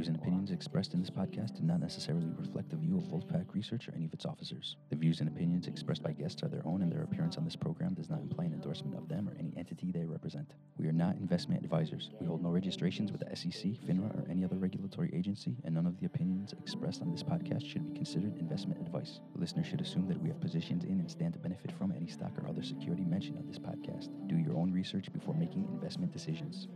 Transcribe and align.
views 0.00 0.08
and 0.08 0.16
opinions 0.16 0.50
expressed 0.50 0.94
in 0.94 1.00
this 1.00 1.10
podcast 1.10 1.56
do 1.56 1.62
not 1.62 1.78
necessarily 1.78 2.32
reflect 2.38 2.70
the 2.70 2.76
view 2.76 2.96
of 2.96 3.04
Wolfpack 3.04 3.52
Research 3.52 3.86
or 3.86 3.94
any 3.94 4.06
of 4.06 4.14
its 4.14 4.24
officers. 4.24 4.76
The 4.88 4.96
views 4.96 5.20
and 5.20 5.28
opinions 5.28 5.66
expressed 5.66 6.02
by 6.02 6.12
guests 6.12 6.42
are 6.42 6.48
their 6.48 6.66
own, 6.66 6.80
and 6.80 6.90
their 6.90 7.02
appearance 7.02 7.36
on 7.36 7.44
this 7.44 7.54
program 7.54 7.92
does 7.92 8.08
not 8.08 8.22
imply 8.22 8.46
an 8.46 8.54
endorsement 8.54 8.96
of 8.96 9.10
them 9.10 9.28
or 9.28 9.36
any 9.38 9.52
entity 9.58 9.92
they 9.92 10.06
represent. 10.06 10.54
We 10.78 10.86
are 10.86 10.92
not 10.92 11.16
investment 11.16 11.62
advisors. 11.62 12.08
We 12.18 12.26
hold 12.26 12.42
no 12.42 12.48
registrations 12.48 13.12
with 13.12 13.20
the 13.20 13.36
SEC, 13.36 13.72
FINRA, 13.86 14.24
or 14.24 14.30
any 14.30 14.42
other 14.42 14.56
regulatory 14.56 15.10
agency, 15.12 15.58
and 15.64 15.74
none 15.74 15.86
of 15.86 16.00
the 16.00 16.06
opinions 16.06 16.54
expressed 16.54 17.02
on 17.02 17.12
this 17.12 17.22
podcast 17.22 17.70
should 17.70 17.84
be 17.84 17.94
considered 17.94 18.38
investment 18.38 18.80
advice. 18.80 19.20
The 19.34 19.40
listener 19.40 19.64
should 19.64 19.82
assume 19.82 20.08
that 20.08 20.22
we 20.22 20.30
have 20.30 20.40
positions 20.40 20.84
in 20.84 20.98
and 20.98 21.10
stand 21.10 21.34
to 21.34 21.38
benefit 21.38 21.72
from 21.72 21.92
any 21.92 22.08
stock 22.08 22.32
or 22.42 22.48
other 22.48 22.62
security 22.62 23.04
mentioned 23.04 23.36
on 23.36 23.46
this 23.46 23.58
podcast. 23.58 24.08
Do 24.28 24.38
your 24.38 24.56
own 24.56 24.72
research 24.72 25.12
before 25.12 25.34
making 25.34 25.68
investment 25.70 26.10
decisions. 26.10 26.68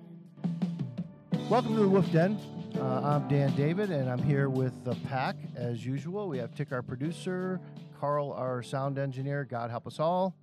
Welcome 1.51 1.75
to 1.75 1.83
the 1.83 1.89
Wolf 1.89 2.11
Den. 2.11 2.39
Uh, 2.75 3.03
I'm 3.03 3.29
Dan 3.29 3.55
David, 3.55 3.91
and 3.91 4.09
I'm 4.09 4.23
here 4.23 4.49
with 4.49 4.83
the 4.83 4.95
pack 5.07 5.37
as 5.55 5.85
usual. 5.85 6.27
We 6.27 6.39
have 6.39 6.55
Tick, 6.55 6.73
our 6.73 6.81
producer, 6.81 7.61
Carl, 8.01 8.33
our 8.33 8.63
sound 8.63 8.99
engineer. 8.99 9.45
God 9.45 9.71
help 9.71 9.87
us 9.87 10.01
all. 10.01 10.35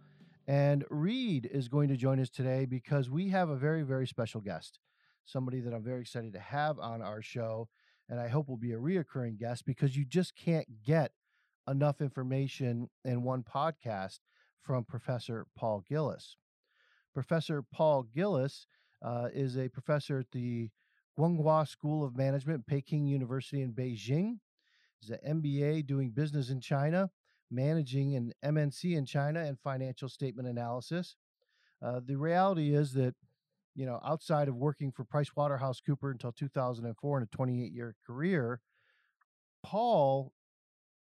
And 0.48 0.86
Reed 0.91 1.50
is 1.52 1.68
going 1.68 1.90
to 1.90 1.98
join 1.98 2.20
us 2.20 2.30
today 2.30 2.66
because 2.66 3.10
we 3.10 3.30
have 3.30 3.50
a 3.50 3.55
very, 3.55 3.82
very 3.82 4.05
special 4.05 4.41
guest, 4.41 4.77
somebody 5.26 5.60
that 5.62 5.74
I'm 5.74 5.84
very 5.84 6.02
excited 6.02 6.34
to 6.34 6.40
have 6.40 6.77
on 6.77 7.02
our 7.02 7.24
show, 7.24 7.68
and 8.08 8.20
I 8.20 8.27
hope 8.27 8.48
will 8.48 8.55
be 8.55 8.74
a 8.74 8.77
reoccurring 8.77 9.40
guest 9.40 9.66
because 9.66 9.98
you 9.98 10.05
just 10.05 10.36
can't 10.36 10.68
get 10.86 11.13
enough 11.68 11.99
information 11.99 12.91
in 13.04 13.24
one 13.24 13.44
podcast 13.44 14.20
from 14.62 14.84
Professor 14.84 15.48
Paul 15.58 15.84
Gillis. 15.90 16.38
Professor 17.12 17.63
Paul 17.63 18.04
Gillis 18.04 18.68
uh, 19.04 19.30
is 19.34 19.58
a 19.58 19.68
professor 19.68 20.20
at 20.20 20.32
the 20.32 20.70
Guanghua 21.17 21.67
School 21.67 22.04
of 22.04 22.15
Management, 22.15 22.65
Peking 22.67 23.05
University 23.05 23.62
in 23.62 23.73
Beijing. 23.73 24.40
He's 24.99 25.09
an 25.09 25.41
MBA 25.41 25.87
doing 25.87 26.12
business 26.12 26.49
in 26.49 26.62
China, 26.62 27.09
managing 27.49 28.15
an 28.15 28.34
MNC 28.43 28.95
in 28.95 29.05
China, 29.05 29.41
and 29.41 29.59
financial 29.59 30.09
statement 30.09 30.48
analysis. 30.48 31.15
Uh, 31.81 31.99
the 32.05 32.15
reality 32.15 32.73
is 32.73 32.93
that, 32.93 33.15
you 33.76 33.85
know, 33.85 33.99
outside 34.05 34.48
of 34.48 34.55
working 34.55 34.91
for 34.91 35.03
PricewaterhouseCooper 35.03 36.12
until 36.12 36.31
2004 36.31 37.18
in 37.18 37.23
a 37.23 37.27
28 37.27 37.71
year 37.73 37.96
career, 38.05 38.62
Paul, 39.63 40.34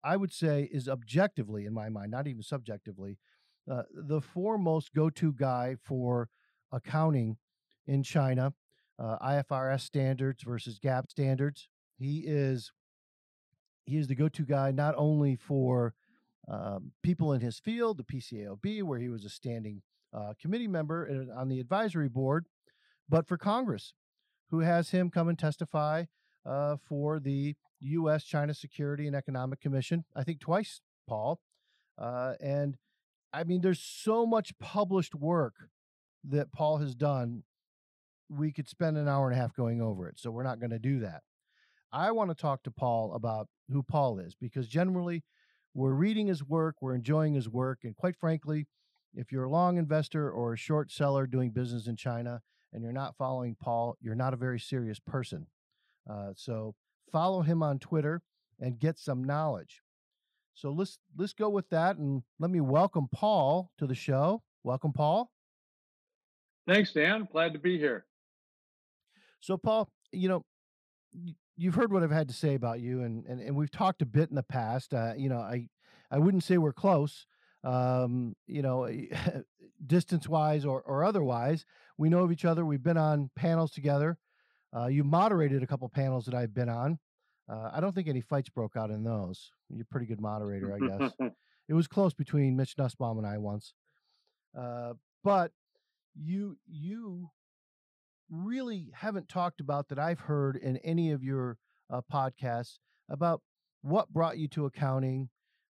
I 0.03 0.17
would 0.17 0.33
say, 0.33 0.69
is 0.73 0.89
objectively, 0.89 1.67
in 1.67 1.75
my 1.75 1.89
mind, 1.89 2.11
not 2.11 2.27
even 2.27 2.43
subjectively, 2.43 3.19
uh, 3.71 3.83
the 3.95 4.21
foremost 4.21 4.95
go 4.95 5.11
to 5.11 5.33
guy 5.33 5.77
for 5.83 6.29
accounting 6.73 7.37
in 7.87 8.03
China 8.03 8.55
uh, 9.01 9.19
IFRS 9.19 9.81
standards 9.81 10.43
versus 10.43 10.79
GAAP 10.79 11.11
standards. 11.11 11.69
He 11.99 12.25
is 12.27 12.73
he 13.85 13.97
is 13.97 14.07
the 14.07 14.15
go-to 14.15 14.45
guy 14.45 14.71
not 14.71 14.95
only 14.97 15.35
for 15.35 15.95
um, 16.49 16.93
people 17.03 17.33
in 17.33 17.41
his 17.41 17.59
field, 17.59 17.99
the 17.99 18.05
PCAOB, 18.05 18.83
where 18.83 18.99
he 18.99 19.09
was 19.09 19.25
a 19.25 19.29
standing 19.29 19.83
uh, 20.13 20.35
committee 20.41 20.69
member 20.69 21.27
on 21.37 21.49
the 21.49 21.61
advisory 21.61 22.09
board, 22.09 22.47
but 23.09 23.27
for 23.27 23.37
Congress, 23.37 23.95
who 24.51 24.61
has 24.61 24.91
him 24.91 25.11
come 25.11 25.29
and 25.29 25.39
testify 25.39 26.05
uh, 26.47 26.77
for 26.77 27.19
the 27.19 27.55
U.S. 27.81 28.25
China 28.25 28.55
Security 28.55 29.07
and 29.07 29.17
Economic 29.17 29.61
Commission. 29.61 30.05
I 30.15 30.25
think 30.25 30.41
twice, 30.41 30.81
Paul. 31.09 31.41
Uh, 31.99 32.35
and 32.41 32.77
I 33.33 33.45
mean, 33.45 33.61
there's 33.61 33.81
so 33.81 34.27
much 34.27 34.59
published 34.59 35.15
work 35.15 35.55
that 36.25 36.53
Paul 36.53 36.79
has 36.79 36.95
done 36.95 37.45
we 38.31 38.53
could 38.53 38.69
spend 38.69 38.97
an 38.97 39.09
hour 39.09 39.29
and 39.29 39.37
a 39.37 39.41
half 39.41 39.55
going 39.55 39.83
over 39.83 40.09
it. 40.09 40.19
So 40.19 40.31
we're 40.31 40.45
not 40.45 40.61
going 40.61 40.71
to 40.71 40.79
do 40.79 41.01
that. 41.01 41.23
I 41.93 42.13
want 42.13 42.31
to 42.31 42.35
talk 42.35 42.63
to 42.63 42.71
Paul 42.71 43.13
about 43.15 43.49
who 43.71 43.83
Paul 43.83 44.21
is 44.21 44.35
because 44.41 44.69
generally 44.69 45.25
we're 45.75 45.93
reading 45.93 46.29
his 46.29 46.45
work, 46.45 46.77
we're 46.81 46.95
enjoying 46.95 47.35
his 47.35 47.49
work. 47.49 47.81
And 47.83 47.97
quite 47.97 48.17
frankly, 48.17 48.67
if 49.15 49.33
you're 49.33 49.45
a 49.45 49.51
long 49.51 49.77
investor 49.77 50.31
or 50.31 50.53
a 50.53 50.59
short 50.59 50.93
seller 50.93 51.27
doing 51.27 51.51
business 51.51 51.89
in 51.89 51.97
China 51.97 52.41
and 52.73 52.83
you're 52.83 52.93
not 52.93 53.17
following 53.17 53.57
Paul, 53.61 53.97
you're 54.01 54.15
not 54.15 54.35
a 54.35 54.37
very 54.37 54.61
serious 54.61 55.01
person. 55.01 55.49
Uh, 56.09 56.31
so 56.37 56.75
follow 57.11 57.43
him 57.43 57.63
on 57.63 57.81
Twitter 57.81 58.23
and 58.61 58.79
get 58.79 58.99
some 58.99 59.25
knowledge. 59.25 59.83
So 60.55 60.71
let's 60.71 60.99
let's 61.17 61.33
go 61.33 61.49
with 61.49 61.69
that 61.71 61.97
and 61.97 62.23
let 62.39 62.51
me 62.51 62.61
welcome 62.61 63.09
Paul 63.13 63.71
to 63.79 63.87
the 63.87 63.95
show. 63.95 64.43
Welcome, 64.63 64.93
Paul. 64.93 65.31
Thanks, 66.67 66.93
Dan. 66.93 67.27
Glad 67.33 67.53
to 67.55 67.59
be 67.59 67.79
here. 67.79 68.05
So, 69.41 69.57
Paul, 69.57 69.89
you 70.13 70.29
know, 70.29 70.45
you've 71.57 71.75
heard 71.75 71.93
what 71.93 72.03
I've 72.03 72.11
had 72.11 72.29
to 72.29 72.35
say 72.35 72.55
about 72.55 72.81
you, 72.81 73.03
and 73.03 73.27
and, 73.27 73.41
and 73.41 73.57
we've 73.57 73.71
talked 73.71 74.03
a 74.03 74.07
bit 74.07 74.31
in 74.31 74.37
the 74.37 74.43
past. 74.43 74.95
Uh, 74.95 75.15
you 75.17 75.29
know, 75.29 75.39
I 75.39 75.69
I 76.11 76.19
wouldn't 76.19 76.45
say 76.45 76.59
we're 76.59 76.73
close, 76.73 77.27
um, 77.65 78.35
you 78.47 78.63
know, 78.63 78.89
distance 79.87 80.29
wise 80.29 80.65
or 80.65 80.83
or 80.83 81.05
otherwise. 81.05 81.65
We 81.99 82.09
know 82.09 82.25
of 82.25 82.33
each 82.33 82.45
other. 82.45 82.65
We've 82.65 82.83
been 82.83 82.97
on 82.97 83.31
panels 83.37 83.73
together. 83.73 84.19
Uh, 84.75 84.87
you 84.87 85.05
moderated 85.05 85.63
a 85.63 85.67
couple 85.67 85.89
panels 85.89 86.27
that 86.27 86.35
I've 86.35 86.55
been 86.55 86.69
on. 86.69 86.99
Uh, 87.51 87.71
I 87.75 87.81
don't 87.81 87.93
think 87.93 88.07
any 88.07 88.21
fights 88.21 88.49
broke 88.49 88.77
out 88.77 88.91
in 88.91 89.03
those. 89.03 89.51
You're 89.69 89.83
a 89.83 89.87
pretty 89.87 90.07
good 90.07 90.21
moderator, 90.21 90.73
I 90.73 90.79
guess. 90.79 91.13
it 91.69 91.75
was 91.75 91.89
close 91.89 92.15
between 92.15 92.57
Mitch 92.57 92.77
Nussbaum 92.79 93.19
and 93.19 93.27
I 93.27 93.39
once. 93.39 93.75
Uh, 94.57 94.95
but 95.25 95.51
you 96.15 96.57
you 96.67 97.31
really 98.31 98.91
haven't 98.95 99.29
talked 99.29 99.61
about 99.61 99.89
that 99.89 99.99
I've 99.99 100.21
heard 100.21 100.57
in 100.57 100.77
any 100.79 101.11
of 101.11 101.23
your 101.23 101.59
uh, 101.91 102.01
podcasts 102.13 102.79
about 103.09 103.43
what 103.83 104.13
brought 104.13 104.39
you 104.39 104.49
to 104.49 104.67
accounting, 104.67 105.29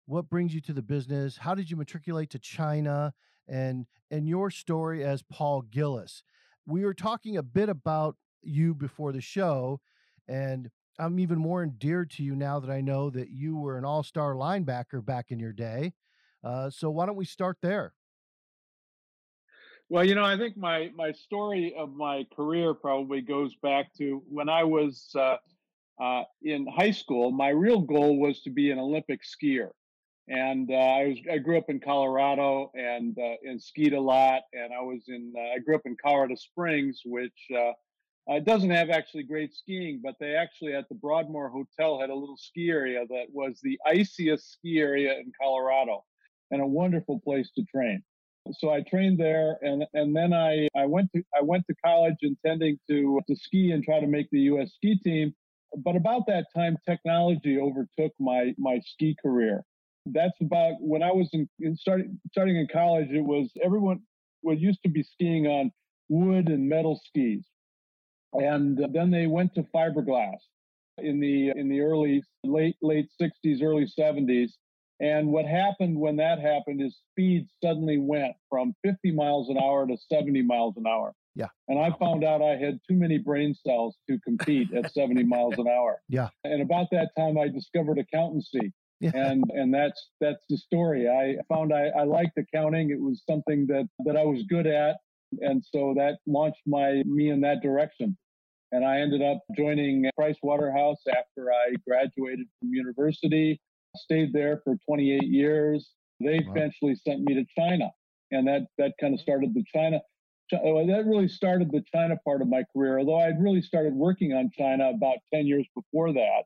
what 0.06 0.28
brings 0.28 0.54
you 0.54 0.60
to 0.62 0.72
the 0.72 0.82
business, 0.82 1.38
how 1.38 1.54
did 1.54 1.70
you 1.70 1.76
matriculate 1.76 2.30
to 2.30 2.38
China, 2.38 3.12
and 3.48 3.86
and 4.10 4.28
your 4.28 4.50
story 4.50 5.04
as 5.04 5.22
Paul 5.22 5.62
Gillis. 5.62 6.22
We 6.66 6.84
were 6.84 6.94
talking 6.94 7.36
a 7.36 7.42
bit 7.42 7.68
about 7.68 8.16
you 8.42 8.74
before 8.74 9.12
the 9.12 9.20
show, 9.20 9.80
and 10.28 10.70
I'm 10.98 11.18
even 11.18 11.38
more 11.38 11.62
endeared 11.62 12.10
to 12.12 12.22
you 12.22 12.34
now 12.34 12.60
that 12.60 12.70
I 12.70 12.80
know 12.80 13.10
that 13.10 13.30
you 13.30 13.56
were 13.56 13.78
an 13.78 13.84
all-star 13.84 14.34
linebacker 14.34 15.04
back 15.04 15.30
in 15.30 15.38
your 15.38 15.52
day. 15.52 15.94
Uh, 16.44 16.70
so 16.70 16.90
why 16.90 17.06
don't 17.06 17.16
we 17.16 17.24
start 17.24 17.58
there? 17.62 17.94
Well, 19.90 20.04
you 20.04 20.14
know, 20.14 20.24
I 20.24 20.36
think 20.36 20.56
my 20.56 20.90
my 20.94 21.12
story 21.12 21.74
of 21.76 21.94
my 21.94 22.26
career 22.36 22.74
probably 22.74 23.22
goes 23.22 23.54
back 23.56 23.94
to 23.94 24.22
when 24.28 24.50
I 24.50 24.64
was 24.64 25.10
uh, 25.14 25.36
uh, 25.98 26.24
in 26.42 26.66
high 26.66 26.90
school. 26.90 27.30
My 27.30 27.48
real 27.48 27.80
goal 27.80 28.18
was 28.18 28.42
to 28.42 28.50
be 28.50 28.70
an 28.70 28.78
Olympic 28.78 29.22
skier, 29.22 29.70
and 30.28 30.70
uh, 30.70 30.74
I 30.74 31.06
was 31.06 31.18
I 31.32 31.38
grew 31.38 31.56
up 31.56 31.70
in 31.70 31.80
Colorado 31.80 32.70
and 32.74 33.16
uh, 33.18 33.36
and 33.42 33.62
skied 33.62 33.94
a 33.94 34.00
lot. 34.00 34.42
And 34.52 34.74
I 34.74 34.82
was 34.82 35.04
in 35.08 35.32
uh, 35.34 35.54
I 35.56 35.58
grew 35.58 35.76
up 35.76 35.86
in 35.86 35.96
Colorado 36.04 36.34
Springs, 36.34 37.00
which 37.06 37.48
uh, 37.56 38.40
doesn't 38.40 38.70
have 38.70 38.90
actually 38.90 39.22
great 39.22 39.54
skiing, 39.54 40.00
but 40.04 40.16
they 40.20 40.34
actually 40.34 40.74
at 40.74 40.86
the 40.90 40.96
Broadmoor 40.96 41.48
Hotel 41.48 41.98
had 41.98 42.10
a 42.10 42.14
little 42.14 42.36
ski 42.36 42.68
area 42.68 43.06
that 43.08 43.28
was 43.32 43.58
the 43.62 43.80
iciest 43.86 44.52
ski 44.52 44.80
area 44.80 45.14
in 45.14 45.32
Colorado, 45.40 46.04
and 46.50 46.60
a 46.60 46.66
wonderful 46.66 47.20
place 47.20 47.50
to 47.56 47.64
train 47.74 48.02
so 48.52 48.70
I 48.70 48.82
trained 48.82 49.18
there, 49.18 49.58
and 49.62 49.84
and 49.94 50.14
then 50.14 50.32
I 50.32 50.68
I 50.76 50.86
went 50.86 51.10
to 51.14 51.22
I 51.36 51.42
went 51.42 51.64
to 51.68 51.74
college 51.84 52.16
intending 52.22 52.78
to 52.88 53.20
to 53.28 53.36
ski 53.36 53.72
and 53.72 53.82
try 53.84 54.00
to 54.00 54.06
make 54.06 54.28
the 54.30 54.40
U.S. 54.52 54.72
ski 54.74 54.98
team. 55.02 55.34
But 55.76 55.96
about 55.96 56.26
that 56.26 56.46
time, 56.54 56.76
technology 56.88 57.58
overtook 57.58 58.12
my 58.18 58.54
my 58.58 58.80
ski 58.84 59.16
career. 59.22 59.62
That's 60.06 60.40
about 60.40 60.74
when 60.80 61.02
I 61.02 61.12
was 61.12 61.28
in, 61.32 61.48
in 61.60 61.76
starting 61.76 62.18
starting 62.30 62.56
in 62.56 62.68
college. 62.72 63.10
It 63.10 63.24
was 63.24 63.50
everyone 63.62 64.00
was 64.42 64.58
used 64.60 64.82
to 64.84 64.88
be 64.88 65.02
skiing 65.02 65.46
on 65.46 65.70
wood 66.08 66.48
and 66.48 66.68
metal 66.68 67.00
skis, 67.06 67.44
and 68.32 68.78
then 68.92 69.10
they 69.10 69.26
went 69.26 69.54
to 69.54 69.62
fiberglass 69.74 70.38
in 70.98 71.20
the 71.20 71.50
in 71.50 71.68
the 71.68 71.80
early 71.80 72.22
late 72.44 72.76
late 72.82 73.08
60s, 73.20 73.62
early 73.62 73.86
70s 73.98 74.50
and 75.00 75.28
what 75.28 75.46
happened 75.46 75.98
when 75.98 76.16
that 76.16 76.40
happened 76.40 76.82
is 76.82 76.96
speed 77.12 77.46
suddenly 77.62 77.98
went 77.98 78.34
from 78.50 78.74
50 78.84 79.12
miles 79.12 79.48
an 79.48 79.56
hour 79.56 79.86
to 79.86 79.96
70 80.10 80.42
miles 80.42 80.74
an 80.76 80.86
hour. 80.86 81.14
Yeah. 81.36 81.46
And 81.68 81.78
I 81.78 81.96
found 81.98 82.24
out 82.24 82.42
I 82.42 82.56
had 82.56 82.80
too 82.88 82.96
many 82.96 83.18
brain 83.18 83.54
cells 83.64 83.96
to 84.10 84.18
compete 84.20 84.72
at 84.74 84.92
70 84.92 85.22
miles 85.24 85.54
an 85.58 85.68
hour. 85.68 86.00
Yeah. 86.08 86.28
And 86.42 86.62
about 86.62 86.88
that 86.90 87.10
time 87.16 87.38
I 87.38 87.48
discovered 87.48 87.98
accountancy. 87.98 88.72
Yeah. 89.00 89.12
And 89.14 89.44
and 89.50 89.72
that's 89.72 90.08
that's 90.20 90.42
the 90.48 90.56
story. 90.56 91.08
I 91.08 91.36
found 91.52 91.72
I, 91.72 91.88
I 91.96 92.02
liked 92.02 92.36
accounting. 92.36 92.90
It 92.90 93.00
was 93.00 93.22
something 93.28 93.66
that 93.68 93.88
that 94.04 94.16
I 94.16 94.24
was 94.24 94.42
good 94.48 94.66
at. 94.66 94.96
And 95.40 95.62
so 95.72 95.94
that 95.96 96.18
launched 96.26 96.62
my 96.66 97.02
me 97.04 97.30
in 97.30 97.40
that 97.42 97.62
direction. 97.62 98.16
And 98.72 98.84
I 98.84 99.00
ended 99.00 99.22
up 99.22 99.42
joining 99.56 100.10
Price 100.16 100.36
Waterhouse 100.42 101.02
after 101.08 101.52
I 101.52 101.74
graduated 101.86 102.46
from 102.58 102.70
university 102.72 103.60
stayed 103.98 104.32
there 104.32 104.60
for 104.64 104.76
28 104.86 105.24
years. 105.24 105.90
They 106.20 106.40
wow. 106.46 106.52
eventually 106.54 106.94
sent 106.96 107.22
me 107.22 107.34
to 107.34 107.44
China, 107.56 107.90
and 108.30 108.46
that 108.48 108.66
that 108.78 108.94
kind 109.00 109.14
of 109.14 109.20
started 109.20 109.54
the 109.54 109.64
China. 109.72 110.00
Uh, 110.52 110.86
that 110.86 111.04
really 111.06 111.28
started 111.28 111.70
the 111.70 111.84
China 111.92 112.16
part 112.24 112.40
of 112.40 112.48
my 112.48 112.64
career. 112.74 112.98
Although 112.98 113.20
I'd 113.20 113.40
really 113.40 113.60
started 113.60 113.92
working 113.92 114.32
on 114.32 114.50
China 114.56 114.88
about 114.88 115.18
10 115.32 115.46
years 115.46 115.66
before 115.74 116.12
that. 116.14 116.44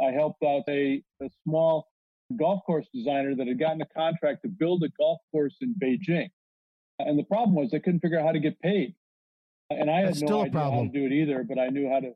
I 0.00 0.12
helped 0.12 0.42
out 0.44 0.62
a, 0.68 1.02
a 1.22 1.30
small 1.44 1.88
golf 2.36 2.62
course 2.66 2.86
designer 2.92 3.34
that 3.34 3.46
had 3.46 3.58
gotten 3.58 3.80
a 3.82 3.86
contract 3.86 4.42
to 4.42 4.48
build 4.48 4.82
a 4.82 4.88
golf 4.98 5.18
course 5.32 5.56
in 5.60 5.74
Beijing. 5.82 6.28
And 6.98 7.18
the 7.18 7.24
problem 7.24 7.54
was 7.54 7.70
they 7.70 7.80
couldn't 7.80 8.00
figure 8.00 8.18
out 8.18 8.26
how 8.26 8.32
to 8.32 8.40
get 8.40 8.60
paid. 8.60 8.94
And 9.70 9.90
I 9.90 10.04
That's 10.04 10.20
had 10.20 10.28
no 10.28 10.42
idea 10.42 10.60
how 10.60 10.82
to 10.82 10.88
do 10.88 11.04
it 11.06 11.12
either, 11.12 11.44
but 11.44 11.58
I 11.58 11.68
knew 11.68 11.88
how 11.88 12.00
to. 12.00 12.12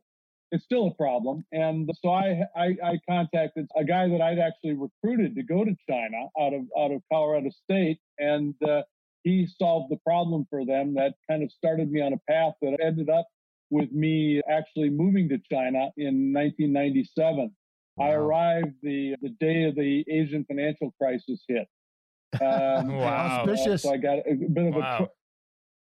It's 0.53 0.65
still 0.65 0.89
a 0.89 0.95
problem. 0.95 1.47
And 1.51 1.91
so 2.03 2.11
I, 2.11 2.43
I, 2.55 2.77
I 2.85 3.01
contacted 3.09 3.67
a 3.75 3.85
guy 3.85 4.07
that 4.07 4.21
I'd 4.21 4.39
actually 4.39 4.75
recruited 4.75 5.35
to 5.35 5.43
go 5.43 5.65
to 5.65 5.75
China 5.89 6.29
out 6.39 6.53
of 6.53 6.63
out 6.79 6.93
of 6.93 7.01
Colorado 7.11 7.49
State, 7.65 7.99
and 8.19 8.55
uh, 8.63 8.83
he 9.23 9.49
solved 9.59 9.91
the 9.91 9.97
problem 10.05 10.47
for 10.51 10.67
them. 10.67 10.95
That 10.95 11.15
kind 11.29 11.43
of 11.43 11.51
started 11.51 11.91
me 11.91 12.03
on 12.03 12.13
a 12.13 12.19
path 12.31 12.53
that 12.61 12.77
ended 12.85 13.09
up 13.09 13.27
with 13.71 13.91
me 13.93 14.43
actually 14.47 14.91
moving 14.91 15.31
to 15.31 15.39
China 15.51 15.91
in 15.97 16.35
1997. 16.35 17.51
Wow. 17.97 18.07
I 18.07 18.11
arrived 18.13 18.75
the 18.83 19.17
the 19.23 19.31
day 19.41 19.65
of 19.65 19.75
the 19.75 20.05
Asian 20.07 20.45
financial 20.45 20.93
crisis 21.01 21.43
hit. 21.49 21.67
Um, 22.43 22.89
wow, 22.97 23.41
auspicious. 23.41 23.83
So 23.85 23.93
I 23.95 23.97
got 23.97 24.19
a 24.19 24.35
bit 24.35 24.67
of 24.67 24.75
wow. 24.75 25.09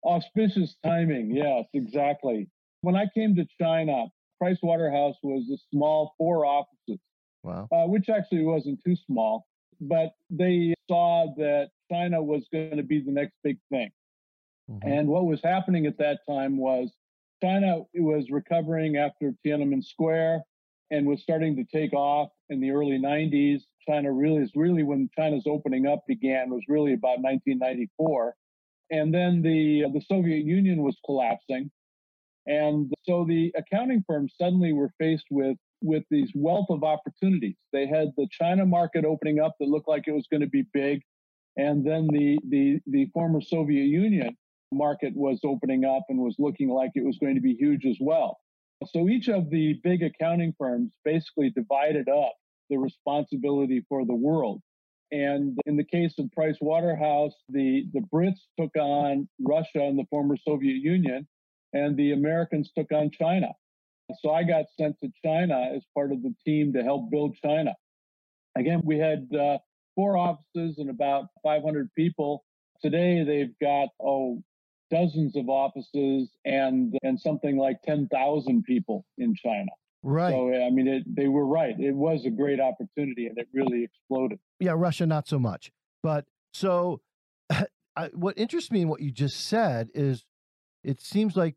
a 0.05 0.09
auspicious 0.09 0.77
timing. 0.83 1.35
Yes, 1.35 1.65
exactly. 1.75 2.49
When 2.81 2.97
I 2.97 3.07
came 3.15 3.35
to 3.37 3.47
China, 3.61 4.07
Price 4.39 4.59
Waterhouse 4.63 5.17
was 5.23 5.49
a 5.53 5.59
small 5.71 6.15
four 6.19 6.45
offices. 6.45 7.01
Wow. 7.43 7.69
Uh, 7.71 7.87
which 7.87 8.09
actually 8.09 8.43
wasn't 8.43 8.81
too 8.85 8.97
small, 8.97 9.47
but 9.81 10.13
they 10.31 10.75
saw 10.89 11.27
that 11.37 11.69
China 11.91 12.23
was 12.23 12.47
going 12.51 12.79
to 12.79 12.83
be 12.83 13.03
the 13.05 13.13
next 13.13 13.35
big 13.43 13.59
thing. 13.71 13.91
Mm-hmm. 14.71 14.89
And 14.89 15.09
what 15.09 15.27
was 15.27 15.41
happening 15.45 15.87
at 15.87 15.99
that 15.99 16.21
time 16.29 16.57
was 16.57 16.91
China 17.43 17.83
was 17.95 18.31
recovering 18.31 18.97
after 18.97 19.35
Tiananmen 19.45 19.85
Square 19.85 20.43
and 20.91 21.07
was 21.07 21.21
starting 21.21 21.57
to 21.57 21.65
take 21.65 21.93
off 21.93 22.31
in 22.49 22.61
the 22.61 22.71
early 22.71 22.99
90s. 22.99 23.63
China 23.87 24.13
really 24.13 24.43
is 24.43 24.53
really 24.55 24.83
when 24.83 25.11
China's 25.17 25.45
opening 25.47 25.87
up 25.87 26.05
began 26.07 26.51
was 26.51 26.63
really 26.69 26.95
about 26.95 27.21
1994. 27.21 28.35
And 28.91 29.13
then 29.13 29.43
the 29.43 29.85
the 29.93 30.01
Soviet 30.01 30.45
Union 30.45 30.83
was 30.83 30.97
collapsing. 31.05 31.71
And 32.47 32.93
so 33.05 33.25
the 33.25 33.53
accounting 33.57 34.05
firms 34.07 34.35
suddenly 34.41 34.73
were 34.73 34.91
faced 34.99 35.27
with 35.31 35.57
with 35.83 36.05
these 36.11 36.31
wealth 36.35 36.67
of 36.71 36.83
opportunities. 36.83 37.57
They 37.73 37.87
had 37.87 38.09
the 38.17 38.27
China 38.31 38.65
market 38.65 39.05
opening 39.05 39.39
up 39.39 39.55
that 39.61 39.69
looked 39.69 39.89
like 39.89 40.05
it 40.07 40.13
was 40.13 40.27
going 40.31 40.41
to 40.41 40.49
be 40.49 40.65
big. 40.73 41.01
And 41.57 41.87
then 41.87 42.07
the 42.09 42.39
the 42.49 42.81
the 42.87 43.07
former 43.15 43.41
Soviet 43.41 43.85
Union 43.85 44.37
market 44.73 45.13
was 45.15 45.41
opening 45.45 45.85
up 45.85 46.05
and 46.09 46.19
was 46.19 46.37
looking 46.39 46.69
like 46.69 46.91
it 46.95 47.05
was 47.05 47.19
going 47.19 47.37
to 47.37 47.41
be 47.41 47.55
huge 47.55 47.87
as 47.87 47.97
well. 48.01 48.39
So 48.87 49.09
each 49.09 49.29
of 49.29 49.51
the 49.51 49.81
big 49.83 50.03
accounting 50.03 50.55
firms 50.59 50.93
basically 51.05 51.51
divided 51.51 52.09
up 52.09 52.35
the 52.71 52.77
responsibility 52.77 53.85
for 53.89 54.05
the 54.05 54.15
world. 54.15 54.61
And 55.13 55.57
in 55.67 55.77
the 55.77 55.85
case 55.85 56.15
of 56.19 56.31
Price 56.33 56.57
Waterhouse, 56.61 57.35
the, 57.49 57.85
the 57.93 58.01
Brits 58.13 58.41
took 58.59 58.75
on 58.77 59.29
Russia 59.41 59.81
and 59.81 59.99
the 59.99 60.07
former 60.11 60.37
Soviet 60.37 60.77
Union, 60.83 61.27
and 61.75 61.97
the 61.97 62.13
Americans 62.13 62.71
took 62.77 62.91
on 62.93 63.11
China. 63.11 63.49
So 64.21 64.31
I 64.31 64.45
got 64.45 64.67
sent 64.79 64.97
to 65.03 65.11
China 65.25 65.71
as 65.75 65.83
part 65.95 66.13
of 66.13 66.23
the 66.23 66.35
team 66.45 66.73
to 66.73 66.83
help 66.83 67.11
build 67.11 67.37
China. 67.43 67.75
Again, 68.57 68.81
we 68.85 68.99
had 68.99 69.29
uh, 69.35 69.59
four 69.95 70.17
offices 70.17 70.79
and 70.79 70.89
about 70.89 71.27
500 71.43 71.91
people. 71.95 72.45
Today, 72.81 73.25
they've 73.25 73.59
got, 73.61 73.89
oh, 74.01 74.43
dozens 74.91 75.35
of 75.37 75.49
offices 75.49 76.29
and 76.45 76.97
and 77.03 77.19
something 77.19 77.57
like 77.57 77.81
10,000 77.83 78.63
people 78.65 79.05
in 79.19 79.35
China. 79.35 79.71
Right. 80.03 80.31
So 80.31 80.53
I 80.55 80.71
mean, 80.71 80.87
it, 80.87 81.03
they 81.07 81.29
were 81.29 81.47
right. 81.47 81.75
It 81.79 81.95
was 81.95 82.27
a 82.27 82.31
great 82.31 82.61
opportunity, 82.61 83.27
and 83.27 83.39
it 83.39 83.49
really 83.55 83.85
exploded. 83.85 84.39
Yeah, 84.61 84.75
Russia 84.77 85.07
not 85.07 85.27
so 85.27 85.39
much. 85.39 85.73
But 86.03 86.27
so, 86.53 87.01
I, 87.51 88.11
what 88.13 88.37
interests 88.37 88.71
me 88.71 88.83
in 88.83 88.89
what 88.89 89.01
you 89.01 89.11
just 89.11 89.47
said 89.47 89.89
is, 89.95 90.25
it 90.83 91.01
seems 91.01 91.37
like 91.37 91.57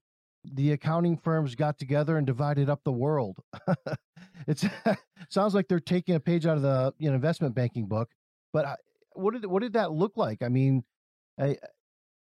the 0.54 0.72
accounting 0.72 1.18
firms 1.18 1.56
got 1.56 1.78
together 1.78 2.18
and 2.18 2.26
divided 2.26 2.70
up 2.70 2.84
the 2.84 2.92
world. 2.92 3.38
it 4.48 4.64
sounds 5.30 5.54
like 5.54 5.68
they're 5.68 5.80
taking 5.80 6.16
a 6.16 6.20
page 6.20 6.46
out 6.46 6.58
of 6.58 6.64
the 6.64 6.94
you 7.00 7.10
know, 7.10 7.16
investment 7.16 7.56
banking 7.56 7.88
book. 7.88 8.10
But 8.54 8.80
what 9.14 9.34
did 9.34 9.46
what 9.46 9.62
did 9.62 9.74
that 9.74 9.92
look 9.92 10.14
like? 10.16 10.42
I 10.42 10.50
mean, 10.50 10.84
I, 11.40 11.58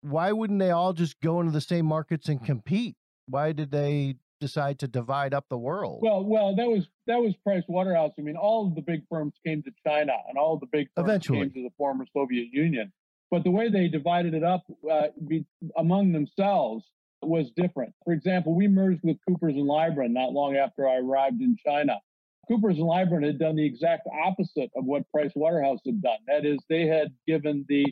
why 0.01 0.31
wouldn't 0.31 0.59
they 0.59 0.71
all 0.71 0.93
just 0.93 1.19
go 1.21 1.39
into 1.39 1.51
the 1.51 1.61
same 1.61 1.85
markets 1.85 2.29
and 2.29 2.43
compete? 2.43 2.95
Why 3.27 3.51
did 3.51 3.71
they 3.71 4.15
decide 4.39 4.79
to 4.79 4.87
divide 4.87 5.33
up 5.33 5.45
the 5.49 5.57
world? 5.57 5.99
Well, 6.01 6.23
well, 6.23 6.55
that 6.55 6.67
was 6.67 6.87
that 7.07 7.17
was 7.17 7.35
Price 7.43 7.63
Waterhouse. 7.67 8.11
I 8.17 8.21
mean, 8.21 8.35
all 8.35 8.67
of 8.67 8.75
the 8.75 8.81
big 8.81 9.01
firms 9.09 9.33
came 9.45 9.63
to 9.63 9.71
China, 9.85 10.13
and 10.29 10.37
all 10.37 10.57
the 10.57 10.67
big 10.67 10.87
firms 10.95 11.09
Eventually. 11.09 11.39
came 11.39 11.51
to 11.51 11.63
the 11.63 11.73
former 11.77 12.05
Soviet 12.13 12.47
Union. 12.51 12.91
But 13.31 13.43
the 13.43 13.51
way 13.51 13.69
they 13.69 13.87
divided 13.87 14.33
it 14.33 14.43
up 14.43 14.63
uh, 14.89 15.07
be, 15.27 15.45
among 15.75 16.11
themselves 16.11 16.85
was 17.27 17.51
different. 17.55 17.93
For 18.03 18.13
example, 18.13 18.55
we 18.55 18.67
merged 18.67 19.01
with 19.03 19.17
Coopers 19.27 19.55
and 19.55 19.67
Lybrand 19.67 20.11
not 20.11 20.33
long 20.33 20.55
after 20.55 20.87
I 20.87 20.97
arrived 20.97 21.41
in 21.41 21.55
China. 21.65 21.99
Coopers 22.47 22.77
and 22.77 22.87
Lybrand 22.87 23.25
had 23.25 23.39
done 23.39 23.55
the 23.55 23.65
exact 23.65 24.07
opposite 24.25 24.69
of 24.75 24.85
what 24.85 25.09
Price 25.11 25.31
Waterhouse 25.35 25.79
had 25.85 26.01
done. 26.01 26.19
That 26.27 26.45
is, 26.45 26.59
they 26.69 26.85
had 26.85 27.11
given 27.27 27.65
the 27.67 27.85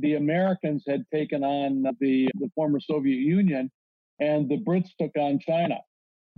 the 0.00 0.14
Americans 0.14 0.84
had 0.86 1.04
taken 1.12 1.42
on 1.42 1.82
the, 1.98 2.28
the 2.34 2.50
former 2.54 2.78
Soviet 2.78 3.20
Union 3.20 3.70
and 4.20 4.48
the 4.48 4.58
Brits 4.58 4.90
took 5.00 5.12
on 5.16 5.38
China. 5.38 5.78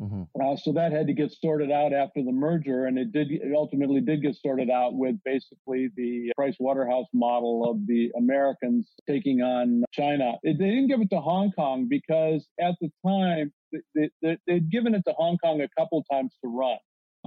Mm-hmm. 0.01 0.23
Uh, 0.41 0.57
so 0.57 0.73
that 0.73 0.93
had 0.93 1.07
to 1.09 1.13
get 1.13 1.31
sorted 1.31 1.71
out 1.71 1.93
after 1.93 2.23
the 2.23 2.33
merger, 2.33 2.87
and 2.87 2.99
it 2.99 3.13
did. 3.13 3.31
It 3.31 3.53
ultimately 3.55 4.01
did 4.01 4.23
get 4.23 4.35
sorted 4.35 4.71
out 4.71 4.95
with 4.95 5.17
basically 5.25 5.91
the 5.95 6.33
Price 6.37 6.57
Waterhouse 6.59 7.07
model 7.13 7.71
of 7.71 7.87
the 7.87 8.11
Americans 8.17 8.89
taking 9.07 9.43
on 9.43 9.85
China. 9.93 10.33
It, 10.43 10.59
they 10.59 10.71
didn't 10.71 10.89
give 10.89 11.03
it 11.03 11.11
to 11.11 11.21
Hong 11.21 11.53
Kong 11.53 11.87
because 11.89 12.49
at 12.59 12.77
the 12.81 12.91
time 13.07 13.53
they, 13.95 14.09
they, 14.23 14.39
they'd 14.47 14.71
given 14.71 14.95
it 14.95 15.03
to 15.07 15.13
Hong 15.13 15.37
Kong 15.39 15.61
a 15.61 15.69
couple 15.79 16.03
times 16.11 16.33
to 16.43 16.49
run. 16.49 16.79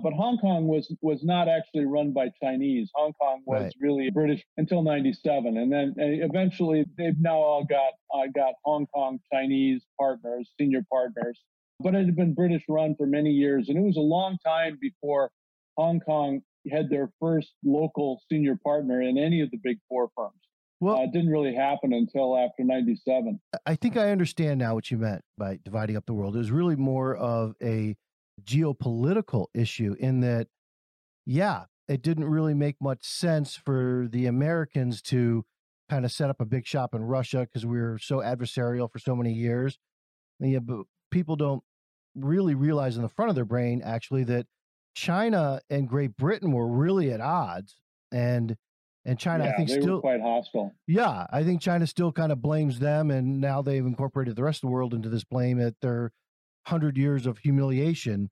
But 0.01 0.13
Hong 0.13 0.39
Kong 0.39 0.65
was 0.67 0.91
was 1.01 1.23
not 1.23 1.47
actually 1.47 1.85
run 1.85 2.11
by 2.11 2.31
Chinese. 2.41 2.89
Hong 2.95 3.13
Kong 3.13 3.43
was 3.45 3.63
right. 3.63 3.73
really 3.79 4.09
British 4.09 4.43
until 4.57 4.81
'97, 4.81 5.57
and 5.57 5.71
then 5.71 5.93
eventually 5.97 6.85
they've 6.97 7.19
now 7.19 7.37
all 7.37 7.63
got 7.63 7.93
uh, 8.11 8.25
got 8.33 8.55
Hong 8.65 8.87
Kong 8.87 9.19
Chinese 9.31 9.83
partners, 9.99 10.49
senior 10.59 10.83
partners. 10.91 11.39
But 11.79 11.95
it 11.95 12.05
had 12.05 12.15
been 12.15 12.33
British 12.33 12.63
run 12.69 12.95
for 12.95 13.07
many 13.07 13.31
years, 13.31 13.69
and 13.69 13.77
it 13.77 13.81
was 13.81 13.97
a 13.97 14.01
long 14.01 14.37
time 14.45 14.77
before 14.79 15.31
Hong 15.77 15.99
Kong 15.99 16.41
had 16.71 16.89
their 16.89 17.11
first 17.19 17.51
local 17.63 18.21
senior 18.31 18.57
partner 18.63 19.01
in 19.01 19.17
any 19.17 19.41
of 19.41 19.51
the 19.51 19.57
big 19.63 19.79
four 19.89 20.09
firms. 20.15 20.35
Well, 20.79 20.97
uh, 20.97 21.03
it 21.03 21.13
didn't 21.13 21.29
really 21.29 21.55
happen 21.55 21.93
until 21.93 22.37
after 22.37 22.63
97. 22.63 23.39
I 23.65 23.75
think 23.75 23.97
I 23.97 24.11
understand 24.11 24.59
now 24.59 24.75
what 24.75 24.91
you 24.91 24.97
meant 24.97 25.21
by 25.37 25.59
dividing 25.63 25.97
up 25.97 26.05
the 26.05 26.13
world. 26.13 26.35
It 26.35 26.39
was 26.39 26.51
really 26.51 26.75
more 26.75 27.15
of 27.15 27.55
a 27.61 27.95
geopolitical 28.43 29.47
issue 29.53 29.95
in 29.99 30.21
that, 30.21 30.47
yeah, 31.25 31.63
it 31.87 32.01
didn't 32.01 32.25
really 32.25 32.53
make 32.53 32.75
much 32.81 33.03
sense 33.03 33.55
for 33.55 34.07
the 34.11 34.25
Americans 34.25 35.01
to 35.03 35.45
kind 35.89 36.05
of 36.05 36.11
set 36.11 36.29
up 36.29 36.41
a 36.41 36.45
big 36.45 36.65
shop 36.65 36.93
in 36.93 37.03
Russia 37.03 37.41
because 37.41 37.65
we 37.65 37.79
were 37.79 37.97
so 37.97 38.17
adversarial 38.17 38.91
for 38.91 38.99
so 38.99 39.15
many 39.15 39.31
years. 39.31 39.77
Yeah, 40.39 40.59
but 40.59 40.83
people 41.13 41.35
don't 41.37 41.63
really 42.15 42.55
realize 42.55 42.97
in 42.97 43.03
the 43.03 43.09
front 43.09 43.29
of 43.29 43.35
their 43.35 43.45
brain 43.45 43.81
actually 43.83 44.23
that 44.25 44.45
China 44.95 45.61
and 45.69 45.87
Great 45.87 46.17
Britain 46.17 46.51
were 46.51 46.67
really 46.67 47.11
at 47.11 47.21
odds, 47.21 47.77
and 48.11 48.55
and 49.05 49.19
China, 49.19 49.45
yeah, 49.45 49.51
I 49.51 49.55
think, 49.55 49.69
still 49.69 50.01
quite 50.01 50.21
hostile. 50.21 50.73
Yeah, 50.87 51.25
I 51.31 51.43
think 51.43 51.61
China 51.61 51.87
still 51.87 52.11
kind 52.11 52.31
of 52.31 52.41
blames 52.41 52.79
them, 52.79 53.11
and 53.11 53.41
now 53.41 53.61
they've 53.61 53.85
incorporated 53.85 54.35
the 54.35 54.43
rest 54.43 54.57
of 54.63 54.67
the 54.67 54.73
world 54.73 54.93
into 54.93 55.09
this 55.09 55.23
blame 55.23 55.59
at 55.59 55.75
their 55.81 56.11
hundred 56.67 56.97
years 56.97 57.25
of 57.25 57.39
humiliation 57.39 58.29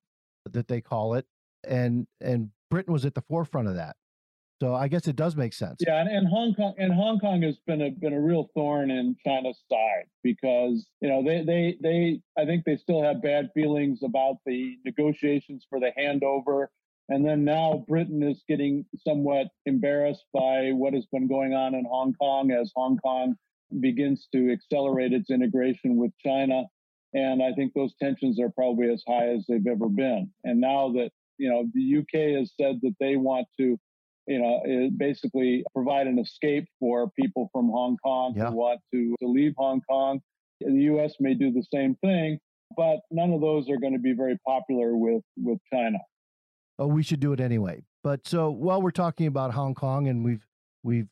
that 0.50 0.68
they 0.68 0.82
call 0.82 1.14
it, 1.16 1.26
and 1.64 2.08
and 2.20 2.50
Britain 2.70 2.94
was 2.94 3.06
at 3.06 3.16
the 3.16 3.22
forefront 3.22 3.68
of 3.68 3.76
that. 3.76 3.96
So 4.62 4.76
I 4.76 4.90
guess 4.90 5.08
it 5.08 5.16
does 5.16 5.36
make 5.36 5.54
sense. 5.54 5.78
Yeah, 5.80 6.00
and, 6.00 6.08
and 6.08 6.28
Hong 6.28 6.54
Kong 6.54 6.76
and 6.78 6.94
Hong 6.94 7.18
Kong 7.18 7.42
has 7.42 7.58
been 7.66 7.82
a 7.82 7.90
been 7.90 8.14
a 8.14 8.22
real 8.22 8.48
thorn 8.54 8.92
in 8.92 9.16
China's 9.26 9.58
side 9.68 10.06
because 10.22 10.86
you 11.02 11.10
know 11.10 11.24
they 11.24 11.44
they 11.44 11.78
they 11.82 12.22
I 12.38 12.46
think 12.46 12.66
they 12.66 12.78
still 12.78 13.02
have 13.02 13.24
bad 13.24 13.50
feelings 13.56 14.04
about 14.04 14.36
the 14.46 14.78
negotiations 14.86 15.66
for 15.68 15.80
the 15.80 15.90
handover. 15.98 16.68
And 17.10 17.26
then 17.26 17.44
now 17.44 17.84
Britain 17.88 18.22
is 18.22 18.44
getting 18.48 18.86
somewhat 19.04 19.48
embarrassed 19.66 20.26
by 20.32 20.70
what 20.74 20.94
has 20.94 21.08
been 21.08 21.28
going 21.28 21.56
on 21.56 21.74
in 21.74 21.84
Hong 21.86 22.14
Kong 22.14 22.52
as 22.52 22.72
Hong 22.76 23.00
Kong 23.00 23.34
begins 23.80 24.28
to 24.32 24.52
accelerate 24.52 25.12
its 25.12 25.32
integration 25.32 25.98
with 25.98 26.12
China. 26.24 26.66
And 27.16 27.42
I 27.42 27.54
think 27.54 27.74
those 27.74 27.96
tensions 28.00 28.40
are 28.40 28.52
probably 28.52 28.94
as 28.94 29.04
high 29.08 29.30
as 29.30 29.44
they've 29.50 29.66
ever 29.66 29.90
been. 29.90 30.30
And 30.44 30.62
now 30.62 30.92
that, 30.92 31.10
you 31.40 31.50
know, 31.50 31.66
the 31.74 31.98
UK 31.98 32.40
has 32.40 32.52
said 32.62 32.80
that 32.84 32.94
they 33.00 33.16
want 33.16 33.48
to, 33.60 33.80
you 34.28 34.40
know, 34.40 34.90
basically 34.98 35.64
provide 35.74 36.08
an 36.08 36.20
escape 36.20 36.66
for 36.80 37.10
people 37.20 37.50
from 37.52 37.70
Hong 37.70 37.98
Kong 38.04 38.34
yeah. 38.36 38.50
who 38.50 38.56
want 38.56 38.80
to, 38.94 39.16
to 39.20 39.28
leave 39.28 39.54
Hong 39.58 39.82
Kong. 39.90 40.20
The 40.60 40.72
U.S. 40.72 41.16
may 41.20 41.34
do 41.34 41.52
the 41.52 41.66
same 41.74 41.96
thing, 42.04 42.38
but 42.78 43.00
none 43.10 43.34
of 43.34 43.42
those 43.42 43.70
are 43.70 43.78
going 43.78 43.94
to 43.94 44.00
be 44.00 44.14
very 44.14 44.38
popular 44.46 44.96
with 44.96 45.24
with 45.38 45.58
China. 45.74 45.98
Oh, 46.78 46.88
we 46.88 47.04
should 47.04 47.20
do 47.20 47.34
it 47.34 47.40
anyway. 47.40 47.84
But 48.04 48.28
so 48.28 48.52
while 48.52 48.82
we're 48.82 48.92
talking 48.92 49.28
about 49.28 49.54
Hong 49.54 49.74
Kong, 49.74 50.08
and 50.08 50.24
we've 50.24 50.46
we've 50.84 51.08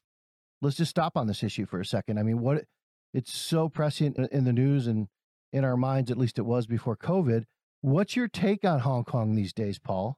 let's 0.61 0.77
just 0.77 0.91
stop 0.91 1.17
on 1.17 1.27
this 1.27 1.43
issue 1.43 1.65
for 1.65 1.79
a 1.79 1.85
second. 1.85 2.19
I 2.19 2.23
mean, 2.23 2.39
what 2.39 2.65
it's 3.13 3.33
so 3.33 3.69
prescient 3.69 4.17
in 4.31 4.43
the 4.43 4.53
news 4.53 4.87
and 4.87 5.07
in 5.51 5.63
our 5.63 5.77
minds, 5.77 6.11
at 6.11 6.17
least 6.17 6.37
it 6.37 6.45
was 6.45 6.67
before 6.67 6.95
COVID. 6.95 7.45
What's 7.81 8.15
your 8.15 8.27
take 8.27 8.63
on 8.63 8.79
Hong 8.79 9.03
Kong 9.03 9.35
these 9.35 9.53
days, 9.53 9.79
Paul? 9.79 10.17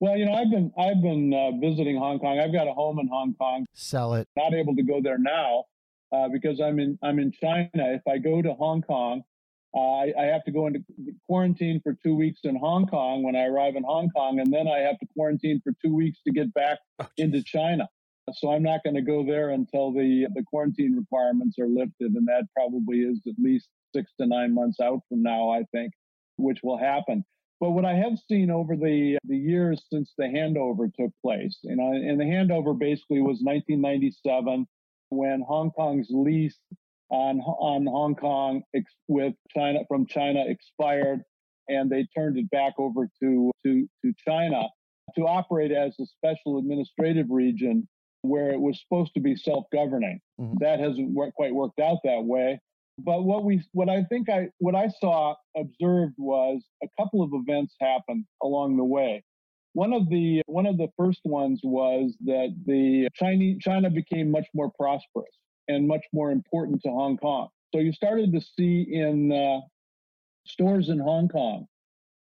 Well, 0.00 0.16
you 0.16 0.26
know, 0.26 0.34
I've 0.34 0.50
been 0.50 0.72
I've 0.78 1.02
been 1.02 1.34
uh, 1.34 1.50
visiting 1.60 1.96
Hong 1.96 2.20
Kong. 2.20 2.38
I've 2.38 2.52
got 2.52 2.68
a 2.68 2.72
home 2.72 3.00
in 3.00 3.08
Hong 3.08 3.34
Kong. 3.34 3.66
Sell 3.72 4.14
it. 4.14 4.28
Not 4.36 4.54
able 4.54 4.76
to 4.76 4.82
go 4.82 5.00
there 5.02 5.18
now 5.18 5.64
uh, 6.12 6.28
because 6.28 6.60
I'm 6.60 6.78
in 6.78 6.98
I'm 7.02 7.18
in 7.18 7.32
China. 7.32 7.68
If 7.74 8.02
I 8.06 8.18
go 8.18 8.40
to 8.40 8.54
Hong 8.54 8.82
Kong, 8.82 9.22
uh, 9.74 9.78
I, 9.78 10.12
I, 10.18 10.24
have 10.26 10.44
to 10.44 10.52
go 10.52 10.66
into 10.66 10.80
quarantine 11.26 11.80
for 11.82 11.96
two 12.02 12.14
weeks 12.14 12.40
in 12.44 12.56
Hong 12.56 12.86
Kong 12.86 13.22
when 13.22 13.34
I 13.34 13.44
arrive 13.46 13.74
in 13.74 13.82
Hong 13.82 14.08
Kong, 14.10 14.38
and 14.38 14.52
then 14.52 14.68
I 14.68 14.78
have 14.78 14.98
to 15.00 15.06
quarantine 15.14 15.60
for 15.62 15.72
two 15.84 15.94
weeks 15.94 16.20
to 16.26 16.32
get 16.32 16.54
back 16.54 16.78
oh, 17.00 17.06
into 17.16 17.42
China. 17.42 17.88
So 18.34 18.52
I'm 18.52 18.62
not 18.62 18.84
going 18.84 18.94
to 18.94 19.02
go 19.02 19.24
there 19.26 19.50
until 19.50 19.92
the 19.92 20.28
the 20.32 20.44
quarantine 20.44 20.94
requirements 20.96 21.58
are 21.58 21.68
lifted, 21.68 22.12
and 22.12 22.26
that 22.28 22.44
probably 22.54 23.00
is 23.00 23.20
at 23.26 23.34
least 23.36 23.68
six 23.94 24.12
to 24.20 24.26
nine 24.26 24.54
months 24.54 24.78
out 24.80 25.00
from 25.08 25.24
now, 25.24 25.50
I 25.50 25.64
think, 25.72 25.92
which 26.36 26.60
will 26.62 26.78
happen. 26.78 27.24
But 27.60 27.70
what 27.70 27.84
I 27.84 27.94
have 27.94 28.18
seen 28.30 28.50
over 28.50 28.76
the 28.76 29.18
the 29.24 29.36
years 29.36 29.82
since 29.92 30.12
the 30.16 30.24
handover 30.24 30.92
took 30.94 31.10
place, 31.24 31.58
you 31.62 31.76
know, 31.76 31.92
and 31.92 32.20
the 32.20 32.24
handover 32.24 32.78
basically 32.78 33.20
was 33.20 33.40
1997 33.42 34.66
when 35.10 35.40
Hong 35.40 35.70
Kong's 35.72 36.06
lease 36.10 36.58
on 37.10 37.40
on 37.40 37.86
Hong 37.86 38.14
Kong 38.14 38.62
ex- 38.74 38.94
with 39.08 39.34
China 39.54 39.80
from 39.88 40.06
China 40.06 40.44
expired, 40.46 41.22
and 41.68 41.90
they 41.90 42.06
turned 42.16 42.38
it 42.38 42.48
back 42.50 42.74
over 42.78 43.08
to 43.20 43.50
to 43.64 43.88
to 44.04 44.14
China 44.24 44.68
to 45.16 45.22
operate 45.22 45.72
as 45.72 45.94
a 45.98 46.06
special 46.06 46.58
administrative 46.58 47.26
region 47.30 47.88
where 48.22 48.50
it 48.50 48.60
was 48.60 48.80
supposed 48.80 49.14
to 49.14 49.20
be 49.20 49.34
self-governing. 49.36 50.20
Mm-hmm. 50.40 50.56
That 50.60 50.80
hasn't 50.80 51.16
quite 51.34 51.54
worked 51.54 51.80
out 51.80 51.98
that 52.04 52.24
way. 52.24 52.60
But 52.98 53.24
what 53.24 53.44
we 53.44 53.62
what 53.72 53.88
I 53.88 54.02
think 54.04 54.28
I 54.28 54.48
what 54.58 54.74
I 54.74 54.88
saw 55.00 55.34
observed 55.56 56.14
was 56.18 56.62
a 56.82 56.88
couple 56.98 57.22
of 57.22 57.30
events 57.32 57.74
happened 57.80 58.24
along 58.42 58.76
the 58.76 58.84
way. 58.84 59.22
One 59.74 59.92
of 59.92 60.08
the 60.08 60.42
one 60.46 60.66
of 60.66 60.78
the 60.78 60.88
first 60.96 61.20
ones 61.24 61.60
was 61.62 62.16
that 62.24 62.54
the 62.66 63.08
Chinese 63.14 63.58
China 63.60 63.88
became 63.88 64.30
much 64.30 64.46
more 64.52 64.72
prosperous 64.76 65.30
and 65.68 65.86
much 65.86 66.04
more 66.12 66.32
important 66.32 66.82
to 66.82 66.88
Hong 66.88 67.16
Kong. 67.16 67.48
So 67.72 67.80
you 67.80 67.92
started 67.92 68.32
to 68.32 68.40
see 68.40 68.82
in 68.90 69.30
uh, 69.30 69.60
stores 70.46 70.88
in 70.88 70.98
Hong 70.98 71.28
Kong 71.28 71.66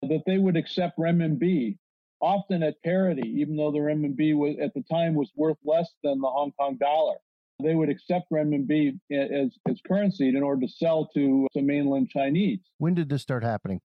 that 0.04 0.24
they 0.28 0.38
would 0.38 0.58
accept 0.58 1.00
renminbi, 1.00 1.78
often 2.22 2.62
at 2.62 2.76
parity, 2.84 3.28
even 3.40 3.56
though 3.56 3.72
the 3.72 3.80
renminbi 3.80 4.36
was 4.36 4.56
at 4.62 4.74
the 4.76 4.84
time 4.92 5.16
was 5.16 5.32
worth 5.36 5.58
less 5.66 5.90
than 6.04 6.20
the 6.20 6.28
Hong 6.28 6.52
Kong 6.52 6.78
dollar. 6.78 7.16
They 7.62 7.74
would 7.74 7.90
accept 7.90 8.32
renminbi 8.32 9.00
as, 9.12 9.58
as 9.68 9.82
currency 9.88 10.30
in 10.30 10.44
order 10.44 10.62
to 10.62 10.72
sell 10.72 11.10
to, 11.16 11.48
to 11.54 11.62
mainland 11.62 12.10
Chinese. 12.10 12.60
When 12.78 12.94
did 12.94 13.10
this 13.10 13.24
start 13.24 13.44
happening? 13.44 13.82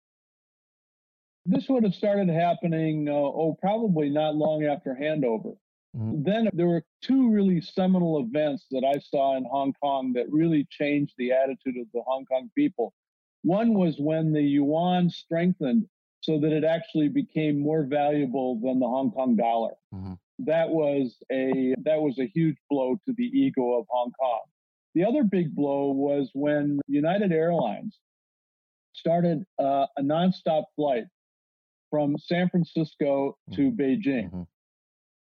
This 1.46 1.66
would 1.68 1.82
have 1.82 1.94
started 1.94 2.28
happening, 2.28 3.08
uh, 3.08 3.12
oh, 3.12 3.56
probably 3.60 4.10
not 4.10 4.36
long 4.36 4.64
after 4.64 4.96
handover. 5.00 5.56
Mm-hmm. 5.96 6.22
Then 6.22 6.48
there 6.52 6.66
were 6.66 6.84
two 7.02 7.30
really 7.30 7.60
seminal 7.60 8.20
events 8.20 8.66
that 8.70 8.84
I 8.84 8.98
saw 9.00 9.36
in 9.36 9.44
Hong 9.44 9.72
Kong 9.82 10.12
that 10.14 10.30
really 10.30 10.66
changed 10.70 11.14
the 11.18 11.32
attitude 11.32 11.76
of 11.80 11.86
the 11.92 12.02
Hong 12.06 12.24
Kong 12.26 12.50
people. 12.54 12.94
One 13.42 13.74
was 13.74 13.96
when 13.98 14.32
the 14.32 14.42
yuan 14.42 15.10
strengthened 15.10 15.86
so 16.20 16.38
that 16.38 16.52
it 16.52 16.62
actually 16.62 17.08
became 17.08 17.60
more 17.60 17.84
valuable 17.84 18.60
than 18.62 18.78
the 18.78 18.86
Hong 18.86 19.10
Kong 19.10 19.34
dollar. 19.34 19.72
Mm-hmm. 19.92 20.12
That 20.46 20.68
was 20.68 21.16
a 21.30 21.74
that 21.84 22.00
was 22.00 22.18
a 22.18 22.26
huge 22.26 22.56
blow 22.68 22.96
to 23.06 23.14
the 23.16 23.24
ego 23.24 23.78
of 23.78 23.86
Hong 23.88 24.12
Kong. 24.18 24.42
The 24.94 25.04
other 25.04 25.24
big 25.24 25.54
blow 25.54 25.90
was 25.92 26.30
when 26.34 26.80
United 26.86 27.32
Airlines 27.32 27.98
started 28.94 29.44
uh, 29.58 29.86
a 29.96 30.02
nonstop 30.02 30.64
flight 30.76 31.04
from 31.90 32.16
San 32.18 32.48
Francisco 32.48 33.36
to 33.52 33.70
mm-hmm. 33.70 33.80
Beijing. 33.80 34.26
Mm-hmm. 34.26 34.42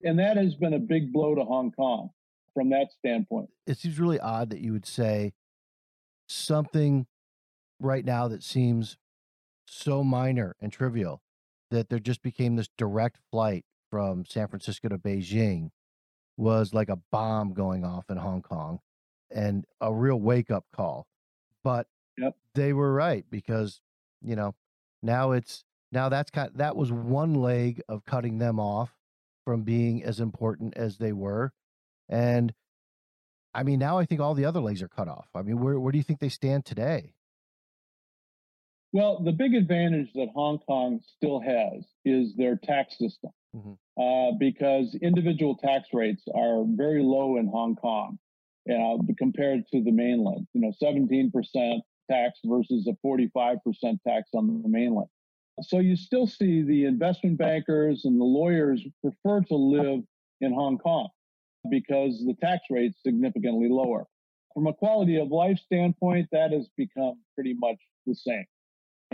And 0.04 0.18
that 0.18 0.36
has 0.36 0.54
been 0.54 0.74
a 0.74 0.78
big 0.78 1.12
blow 1.12 1.34
to 1.34 1.44
Hong 1.44 1.72
Kong 1.72 2.10
from 2.52 2.70
that 2.70 2.88
standpoint. 2.98 3.48
It 3.66 3.78
seems 3.78 3.98
really 3.98 4.20
odd 4.20 4.50
that 4.50 4.60
you 4.60 4.72
would 4.72 4.86
say 4.86 5.32
something 6.28 7.06
right 7.80 8.04
now 8.04 8.28
that 8.28 8.42
seems 8.42 8.96
so 9.66 10.04
minor 10.04 10.54
and 10.60 10.72
trivial 10.72 11.22
that 11.70 11.88
there 11.88 11.98
just 11.98 12.22
became 12.22 12.56
this 12.56 12.68
direct 12.76 13.18
flight 13.30 13.64
from 13.94 14.24
San 14.28 14.48
Francisco 14.48 14.88
to 14.88 14.98
Beijing 14.98 15.70
was 16.36 16.74
like 16.74 16.88
a 16.88 16.98
bomb 17.12 17.54
going 17.54 17.84
off 17.84 18.06
in 18.10 18.16
Hong 18.16 18.42
Kong 18.42 18.80
and 19.30 19.64
a 19.80 19.94
real 19.94 20.18
wake 20.18 20.50
up 20.50 20.64
call. 20.74 21.06
But 21.62 21.86
yep. 22.18 22.34
they 22.56 22.72
were 22.72 22.92
right 22.92 23.24
because, 23.30 23.80
you 24.20 24.34
know, 24.34 24.56
now 25.00 25.30
it's 25.30 25.62
now 25.92 26.08
that's 26.08 26.32
kind 26.32 26.50
that 26.56 26.74
was 26.74 26.90
one 26.90 27.34
leg 27.34 27.82
of 27.88 28.04
cutting 28.04 28.38
them 28.38 28.58
off 28.58 28.90
from 29.44 29.62
being 29.62 30.02
as 30.02 30.18
important 30.18 30.76
as 30.76 30.98
they 30.98 31.12
were. 31.12 31.52
And 32.08 32.52
I 33.54 33.62
mean, 33.62 33.78
now 33.78 33.98
I 33.98 34.06
think 34.06 34.20
all 34.20 34.34
the 34.34 34.46
other 34.46 34.58
legs 34.60 34.82
are 34.82 34.88
cut 34.88 35.06
off. 35.06 35.28
I 35.36 35.42
mean, 35.42 35.60
where, 35.60 35.78
where 35.78 35.92
do 35.92 35.98
you 35.98 36.04
think 36.04 36.18
they 36.18 36.28
stand 36.30 36.64
today? 36.64 37.14
Well, 38.90 39.22
the 39.22 39.30
big 39.30 39.54
advantage 39.54 40.12
that 40.14 40.30
Hong 40.34 40.58
Kong 40.58 41.00
still 41.16 41.38
has 41.38 41.84
is 42.04 42.34
their 42.34 42.56
tax 42.56 42.98
system. 42.98 43.30
Uh, 44.00 44.32
because 44.38 44.96
individual 45.02 45.56
tax 45.56 45.88
rates 45.92 46.24
are 46.34 46.64
very 46.66 47.02
low 47.02 47.36
in 47.36 47.46
Hong 47.46 47.76
Kong 47.76 48.18
you 48.66 48.78
know, 48.78 49.00
compared 49.18 49.66
to 49.68 49.82
the 49.82 49.90
mainland. 49.90 50.46
You 50.54 50.62
know, 50.62 50.72
17% 50.82 51.80
tax 52.10 52.38
versus 52.44 52.88
a 52.88 53.06
45% 53.06 53.58
tax 54.06 54.30
on 54.34 54.62
the 54.62 54.68
mainland. 54.68 55.08
So 55.62 55.78
you 55.78 55.96
still 55.96 56.26
see 56.26 56.62
the 56.62 56.84
investment 56.84 57.38
bankers 57.38 58.04
and 58.04 58.20
the 58.20 58.24
lawyers 58.24 58.82
prefer 59.00 59.40
to 59.42 59.54
live 59.54 60.00
in 60.40 60.52
Hong 60.52 60.78
Kong 60.78 61.08
because 61.70 62.24
the 62.26 62.34
tax 62.40 62.64
rate's 62.70 63.00
significantly 63.02 63.68
lower. 63.68 64.06
From 64.52 64.66
a 64.66 64.74
quality 64.74 65.18
of 65.18 65.28
life 65.28 65.58
standpoint, 65.58 66.28
that 66.32 66.52
has 66.52 66.68
become 66.76 67.20
pretty 67.34 67.54
much 67.54 67.76
the 68.06 68.14
same. 68.14 68.44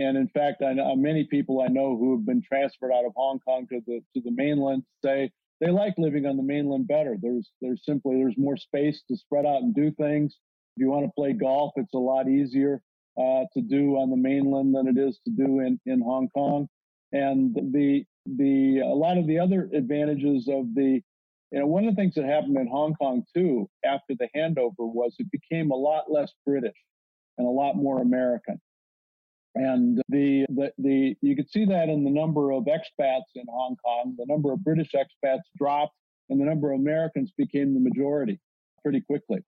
And 0.01 0.17
in 0.17 0.29
fact, 0.29 0.63
I 0.63 0.73
know 0.73 0.97
many 0.97 1.25
people 1.25 1.61
I 1.61 1.69
know 1.69 1.95
who 1.95 2.17
have 2.17 2.25
been 2.25 2.41
transferred 2.41 2.91
out 2.91 3.05
of 3.05 3.13
Hong 3.15 3.39
Kong 3.41 3.67
to 3.69 3.83
the 3.87 4.01
to 4.15 4.23
the 4.23 4.31
mainland 4.31 4.83
say 5.05 5.31
they 5.61 5.71
like 5.71 5.95
living 5.99 6.25
on 6.25 6.39
the 6.39 6.43
mainland 6.43 6.89
better. 6.89 7.19
There's 7.21 7.51
there's 7.61 7.85
simply 7.85 8.17
there's 8.17 8.39
more 8.39 8.57
space 8.57 9.03
to 9.09 9.17
spread 9.17 9.45
out 9.45 9.61
and 9.61 9.75
do 9.75 9.91
things. 9.91 10.39
If 10.75 10.83
you 10.83 10.89
want 10.91 11.05
to 11.05 11.13
play 11.15 11.35
golf, 11.35 11.73
it's 11.77 11.93
a 11.93 11.99
lot 11.99 12.31
easier 12.31 12.81
uh, 13.19 13.45
to 13.53 13.61
do 13.61 13.97
on 13.97 14.09
the 14.09 14.17
mainland 14.17 14.75
than 14.75 14.89
it 14.89 14.97
is 14.97 15.21
to 15.27 15.31
do 15.33 15.61
in, 15.61 15.79
in 15.85 16.01
Hong 16.01 16.31
Kong. 16.31 16.67
And 17.13 17.55
the 17.55 18.05
the 18.25 18.79
a 18.79 18.95
lot 18.95 19.19
of 19.19 19.27
the 19.27 19.39
other 19.39 19.69
advantages 19.75 20.49
of 20.49 20.75
the 20.75 21.03
you 21.53 21.59
know 21.59 21.67
one 21.67 21.85
of 21.85 21.95
the 21.95 22.01
things 22.01 22.15
that 22.15 22.25
happened 22.25 22.57
in 22.57 22.69
Hong 22.69 22.95
Kong 22.95 23.23
too 23.37 23.69
after 23.85 24.15
the 24.19 24.29
handover 24.35 24.73
was 24.79 25.15
it 25.19 25.31
became 25.31 25.71
a 25.71 25.77
lot 25.77 26.11
less 26.11 26.33
British 26.47 26.79
and 27.37 27.47
a 27.47 27.51
lot 27.51 27.77
more 27.77 28.01
American. 28.01 28.59
And 29.55 30.01
the, 30.09 30.47
the 30.49 30.73
the 30.79 31.17
you 31.23 31.35
could 31.35 31.51
see 31.51 31.65
that 31.65 31.89
in 31.89 32.05
the 32.05 32.11
number 32.11 32.53
of 32.53 32.65
expats 32.65 33.31
in 33.35 33.47
Hong 33.51 33.77
Kong. 33.85 34.15
The 34.17 34.27
number 34.27 34.53
of 34.53 34.63
British 34.63 34.93
expats 34.95 35.43
dropped, 35.59 35.97
and 36.29 36.41
the 36.41 36.45
number 36.45 36.73
of 36.73 36.79
Americans 36.81 37.33
became 37.37 37.75
the 37.75 37.81
majority 37.81 38.39
pretty 38.83 39.01
quickly. 39.01 39.45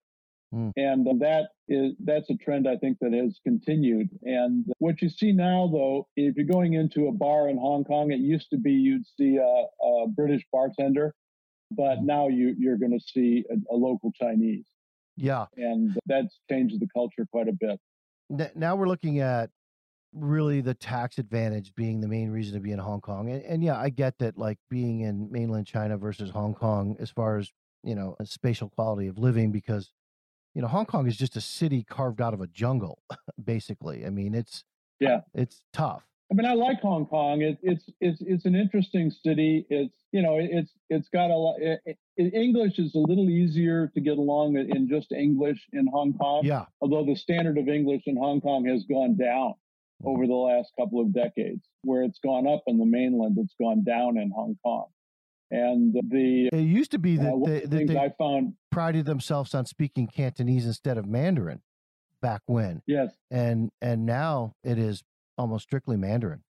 Mm. 0.55 0.73
And 0.77 1.21
that 1.21 1.49
is 1.69 1.95
that's 2.05 2.29
a 2.31 2.37
trend 2.37 2.69
I 2.69 2.77
think 2.77 2.99
that 3.01 3.13
has 3.13 3.41
continued. 3.43 4.11
And 4.23 4.67
what 4.79 5.01
you 5.01 5.09
see 5.09 5.33
now, 5.33 5.71
though, 5.73 6.09
if 6.17 6.37
you're 6.37 6.47
going 6.47 6.75
into 6.75 7.09
a 7.09 7.13
bar 7.13 7.49
in 7.49 7.57
Hong 7.57 7.85
Kong, 7.85 8.11
it 8.11 8.19
used 8.19 8.51
to 8.51 8.59
be 8.59 8.73
you'd 8.73 9.07
see 9.17 9.37
a, 9.37 9.85
a 9.85 10.09
British 10.09 10.43
bartender, 10.53 11.15
but 11.71 11.99
mm. 11.99 12.05
now 12.05 12.29
you 12.29 12.55
you're 12.59 12.77
going 12.77 12.93
to 12.93 13.01
see 13.01 13.45
a, 13.51 13.75
a, 13.75 13.77
local 13.77 14.13
Chinese. 14.13 14.67
Yeah, 15.17 15.47
and 15.57 15.97
that's 16.07 16.39
changed 16.51 16.79
the 16.81 16.89
culture 16.93 17.27
quite 17.31 17.49
a 17.49 17.53
bit. 17.53 17.81
Now 18.57 18.77
we're 18.77 18.89
looking 18.89 19.21
at 19.21 19.51
really 20.13 20.61
the 20.61 20.75
tax 20.75 21.19
advantage 21.19 21.75
being 21.75 22.01
the 22.01 22.09
main 22.09 22.31
reason 22.31 22.55
to 22.55 22.61
be 22.61 22.73
in 22.73 22.79
Hong 22.79 23.01
Kong. 23.01 23.31
And, 23.31 23.43
and 23.43 23.65
yeah, 23.65 23.79
I 23.79 23.89
get 23.89 24.19
that 24.19 24.37
like 24.39 24.59
being 24.69 25.01
in 25.01 25.31
mainland 25.31 25.67
China 25.67 25.97
versus 25.97 26.31
Hong 26.31 26.55
Kong 26.55 26.97
as 27.01 27.11
far 27.11 27.39
as 27.39 27.51
you 27.83 27.95
know 27.95 28.17
a 28.21 28.27
spatial 28.27 28.69
quality 28.69 29.09
of 29.09 29.19
living 29.19 29.51
because 29.51 29.93
you 30.55 30.61
know, 30.61 30.69
Hong 30.69 30.87
Kong 30.87 31.07
is 31.07 31.17
just 31.17 31.37
a 31.37 31.41
city 31.41 31.83
carved 31.83 32.21
out 32.21 32.35
of 32.35 32.41
a 32.41 32.47
jungle, 32.47 33.03
basically. 33.45 34.05
I 34.05 34.11
mean, 34.11 34.35
it's 34.35 34.65
yeah, 35.01 35.21
it's 35.35 35.63
tough. 35.73 36.05
I 36.31 36.35
mean, 36.35 36.47
I 36.47 36.55
like 36.55 36.81
Hong 36.81 37.07
Kong. 37.07 37.43
It, 37.43 37.59
it's 37.63 37.85
it's 38.01 38.21
it's 38.21 38.45
an 38.45 38.55
interesting 38.55 39.11
city. 39.11 39.67
It's 39.71 39.95
you 40.13 40.23
know, 40.23 40.39
it's 40.39 40.73
it's 40.91 41.09
got 41.09 41.31
a 41.31 41.35
lot. 41.35 41.57
It, 41.59 41.99
it, 42.17 42.35
English 42.35 42.79
is 42.79 42.95
a 42.95 42.99
little 42.99 43.29
easier 43.29 43.91
to 43.95 44.01
get 44.01 44.19
along 44.19 44.57
in 44.57 44.89
just 44.89 45.13
English 45.13 45.67
in 45.73 45.87
Hong 45.87 46.15
Kong. 46.15 46.43
Yeah. 46.45 46.67
Although 46.81 47.05
the 47.05 47.17
standard 47.17 47.59
of 47.59 47.69
English 47.69 48.03
in 48.07 48.17
Hong 48.17 48.41
Kong 48.41 48.67
has 48.67 48.85
gone 48.85 49.17
down 49.17 49.55
over 50.05 50.27
the 50.27 50.35
last 50.35 50.73
couple 50.79 51.01
of 51.01 51.13
decades, 51.13 51.65
where 51.83 52.03
it's 52.03 52.19
gone 52.19 52.47
up 52.47 52.63
in 52.67 52.79
the 52.79 52.87
mainland, 52.87 53.37
it's 53.39 53.55
gone 53.61 53.85
down 53.85 54.19
in 54.19 54.31
Hong 54.35 54.57
Kong. 54.65 54.87
And 55.51 55.95
the 55.95 56.49
It 56.53 56.61
used 56.61 56.93
to 56.93 56.99
be 56.99 57.19
uh, 57.19 57.23
that 57.23 57.43
they, 57.45 57.61
the 57.61 57.67
that 57.67 57.77
things 57.77 57.91
they 57.91 57.97
I 57.99 58.11
found, 58.19 58.55
prided 58.71 59.05
themselves 59.07 59.55
on 59.55 59.67
speaking 59.67 60.07
Cantonese 60.07 60.67
instead 60.67 60.97
of 60.99 61.07
Mandarin 61.07 61.61
back 62.23 62.41
when, 62.47 62.83
yes, 62.87 63.11
and 63.31 63.71
and 63.81 64.07
now 64.07 64.55
it 64.65 64.79
is 64.79 65.03
almost 65.37 65.65
strictly 65.65 65.97
Mandarin. 65.97 66.43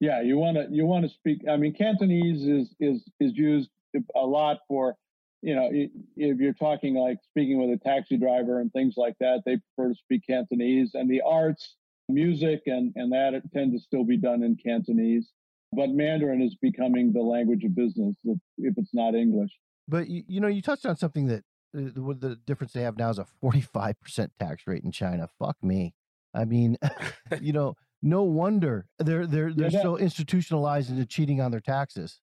yeah, 0.00 0.20
you 0.20 0.36
want 0.36 0.56
to 0.56 0.66
you 0.74 0.84
want 0.84 1.04
to 1.04 1.10
speak. 1.10 1.42
I 1.48 1.56
mean, 1.56 1.74
Cantonese 1.74 2.42
is 2.46 2.74
is 2.80 3.02
is 3.20 3.32
used 3.36 3.70
a 4.16 4.26
lot 4.26 4.58
for, 4.66 4.96
you 5.42 5.54
know, 5.54 5.68
if 5.70 6.38
you're 6.40 6.54
talking 6.54 6.94
like 6.94 7.18
speaking 7.30 7.58
with 7.60 7.78
a 7.78 7.82
taxi 7.84 8.16
driver 8.16 8.60
and 8.60 8.72
things 8.72 8.94
like 8.96 9.14
that, 9.20 9.42
they 9.46 9.58
prefer 9.58 9.90
to 9.90 9.94
speak 9.94 10.22
Cantonese. 10.26 10.92
And 10.94 11.10
the 11.10 11.20
arts, 11.20 11.76
music, 12.08 12.62
and 12.66 12.92
and 12.96 13.12
that 13.12 13.34
it 13.34 13.42
tend 13.52 13.72
to 13.72 13.78
still 13.78 14.04
be 14.04 14.16
done 14.16 14.42
in 14.42 14.56
Cantonese. 14.56 15.30
But 15.74 15.90
Mandarin 15.90 16.42
is 16.42 16.54
becoming 16.56 17.12
the 17.12 17.22
language 17.22 17.64
of 17.64 17.74
business 17.74 18.14
if, 18.24 18.38
if 18.58 18.74
it's 18.76 18.92
not 18.92 19.14
English. 19.14 19.50
But 19.88 20.08
you, 20.08 20.22
you 20.26 20.40
know, 20.40 20.48
you 20.48 20.60
touched 20.60 20.84
on 20.84 20.96
something 20.96 21.26
that 21.28 21.44
uh, 21.76 21.90
the, 21.94 22.02
what 22.02 22.20
the 22.20 22.36
difference 22.36 22.72
they 22.72 22.82
have 22.82 22.98
now 22.98 23.10
is 23.10 23.18
a 23.18 23.26
forty-five 23.40 24.00
percent 24.00 24.32
tax 24.38 24.66
rate 24.66 24.84
in 24.84 24.92
China. 24.92 25.28
Fuck 25.38 25.56
me. 25.62 25.94
I 26.34 26.44
mean, 26.44 26.76
you 27.40 27.52
know, 27.52 27.74
no 28.02 28.22
wonder 28.22 28.86
they're 28.98 29.26
they're 29.26 29.52
they're 29.56 29.70
that- 29.70 29.82
so 29.82 29.96
institutionalized 29.96 30.90
into 30.90 31.06
cheating 31.06 31.40
on 31.40 31.50
their 31.50 31.60
taxes. 31.60 32.20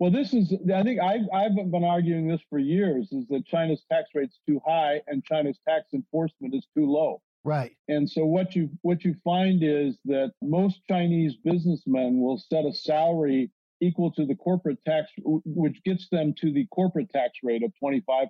Well, 0.00 0.12
this 0.12 0.32
is, 0.32 0.54
I 0.72 0.84
think 0.84 1.00
I've, 1.00 1.22
I've 1.34 1.56
been 1.56 1.82
arguing 1.82 2.28
this 2.28 2.40
for 2.48 2.60
years 2.60 3.08
is 3.10 3.26
that 3.30 3.44
China's 3.46 3.82
tax 3.90 4.10
rate's 4.14 4.38
too 4.48 4.60
high 4.64 5.00
and 5.08 5.24
China's 5.24 5.58
tax 5.68 5.86
enforcement 5.92 6.54
is 6.54 6.64
too 6.72 6.88
low. 6.88 7.20
Right. 7.44 7.72
And 7.88 8.08
so 8.08 8.24
what 8.24 8.54
you 8.54 8.70
what 8.82 9.04
you 9.04 9.14
find 9.24 9.62
is 9.62 9.96
that 10.04 10.32
most 10.42 10.80
Chinese 10.88 11.36
businessmen 11.44 12.20
will 12.20 12.38
set 12.38 12.64
a 12.64 12.72
salary 12.72 13.50
equal 13.80 14.10
to 14.12 14.26
the 14.26 14.34
corporate 14.34 14.78
tax, 14.84 15.10
which 15.24 15.82
gets 15.84 16.08
them 16.10 16.34
to 16.40 16.52
the 16.52 16.66
corporate 16.66 17.10
tax 17.10 17.38
rate 17.42 17.62
of 17.62 17.72
25%. 17.82 18.28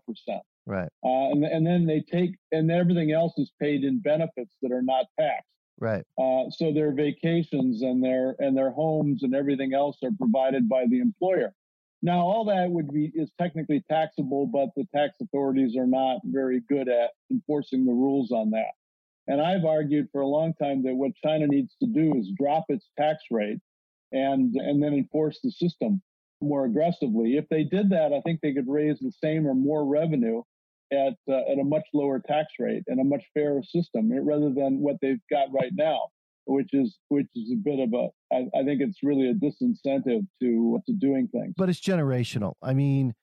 Right. 0.66 0.88
Uh, 1.02 1.30
and, 1.30 1.44
and 1.44 1.66
then 1.66 1.86
they 1.86 2.00
take, 2.00 2.36
and 2.52 2.70
everything 2.70 3.12
else 3.12 3.32
is 3.38 3.50
paid 3.60 3.84
in 3.84 4.00
benefits 4.00 4.54
that 4.60 4.72
are 4.72 4.82
not 4.82 5.06
taxed. 5.18 5.48
Right. 5.80 6.04
Uh, 6.20 6.50
so 6.50 6.72
their 6.72 6.92
vacations 6.92 7.82
and 7.82 8.02
their 8.02 8.34
and 8.40 8.56
their 8.56 8.70
homes 8.70 9.22
and 9.22 9.34
everything 9.34 9.74
else 9.74 9.96
are 10.02 10.10
provided 10.18 10.68
by 10.68 10.86
the 10.88 11.00
employer. 11.00 11.54
Now, 12.02 12.20
all 12.20 12.44
that 12.44 12.70
would 12.70 12.92
be 12.92 13.10
is 13.14 13.30
technically 13.40 13.82
taxable, 13.90 14.46
but 14.46 14.68
the 14.76 14.86
tax 14.94 15.14
authorities 15.20 15.76
are 15.76 15.86
not 15.86 16.20
very 16.24 16.60
good 16.68 16.88
at 16.88 17.10
enforcing 17.30 17.84
the 17.84 17.92
rules 17.92 18.30
on 18.30 18.50
that. 18.50 18.72
And 19.28 19.42
I've 19.42 19.66
argued 19.66 20.08
for 20.10 20.22
a 20.22 20.26
long 20.26 20.54
time 20.54 20.82
that 20.84 20.94
what 20.94 21.12
China 21.22 21.46
needs 21.46 21.76
to 21.82 21.86
do 21.86 22.14
is 22.16 22.32
drop 22.38 22.64
its 22.68 22.86
tax 22.98 23.22
rate 23.30 23.58
and 24.10 24.54
and 24.56 24.82
then 24.82 24.94
enforce 24.94 25.38
the 25.44 25.50
system 25.50 26.02
more 26.40 26.64
aggressively. 26.64 27.36
If 27.36 27.46
they 27.50 27.64
did 27.64 27.90
that, 27.90 28.12
I 28.12 28.20
think 28.22 28.40
they 28.40 28.54
could 28.54 28.68
raise 28.68 28.98
the 29.00 29.12
same 29.22 29.46
or 29.46 29.54
more 29.54 29.84
revenue 29.84 30.42
at 30.90 31.14
uh, 31.28 31.52
at 31.52 31.58
a 31.60 31.64
much 31.64 31.84
lower 31.92 32.20
tax 32.20 32.54
rate 32.58 32.84
and 32.86 33.00
a 33.00 33.04
much 33.04 33.22
fairer 33.34 33.62
system 33.62 34.10
eh, 34.12 34.20
rather 34.22 34.50
than 34.50 34.80
what 34.80 34.96
they've 35.02 35.20
got 35.30 35.52
right 35.52 35.72
now, 35.74 36.08
which 36.46 36.70
is 36.72 36.96
which 37.08 37.28
is 37.36 37.52
a 37.52 37.56
bit 37.56 37.80
of 37.80 37.92
a 37.92 38.08
I, 38.34 38.46
I 38.58 38.64
think 38.64 38.80
it's 38.80 39.02
really 39.02 39.28
a 39.28 39.34
disincentive 39.34 40.26
to 40.40 40.80
to 40.86 40.92
doing 40.94 41.28
things. 41.28 41.52
But 41.56 41.68
it's 41.68 41.80
generational. 41.80 42.54
I 42.62 42.72
mean, 42.72 43.14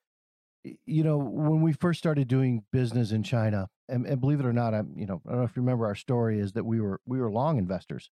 you 0.86 1.04
know, 1.04 1.18
when 1.18 1.62
we 1.62 1.72
first 1.72 1.98
started 1.98 2.28
doing 2.28 2.64
business 2.72 3.12
in 3.12 3.22
China, 3.22 3.68
and, 3.88 4.06
and 4.06 4.20
believe 4.20 4.40
it 4.40 4.46
or 4.46 4.52
not, 4.52 4.74
I'm, 4.74 4.96
you 4.96 5.06
know, 5.06 5.22
I 5.26 5.30
don't 5.30 5.38
know 5.40 5.44
if 5.44 5.56
you 5.56 5.62
remember 5.62 5.86
our 5.86 5.94
story 5.94 6.38
is 6.40 6.52
that 6.52 6.64
we 6.64 6.80
were 6.80 7.00
we 7.06 7.18
were 7.20 7.30
long 7.30 7.58
investors 7.58 8.10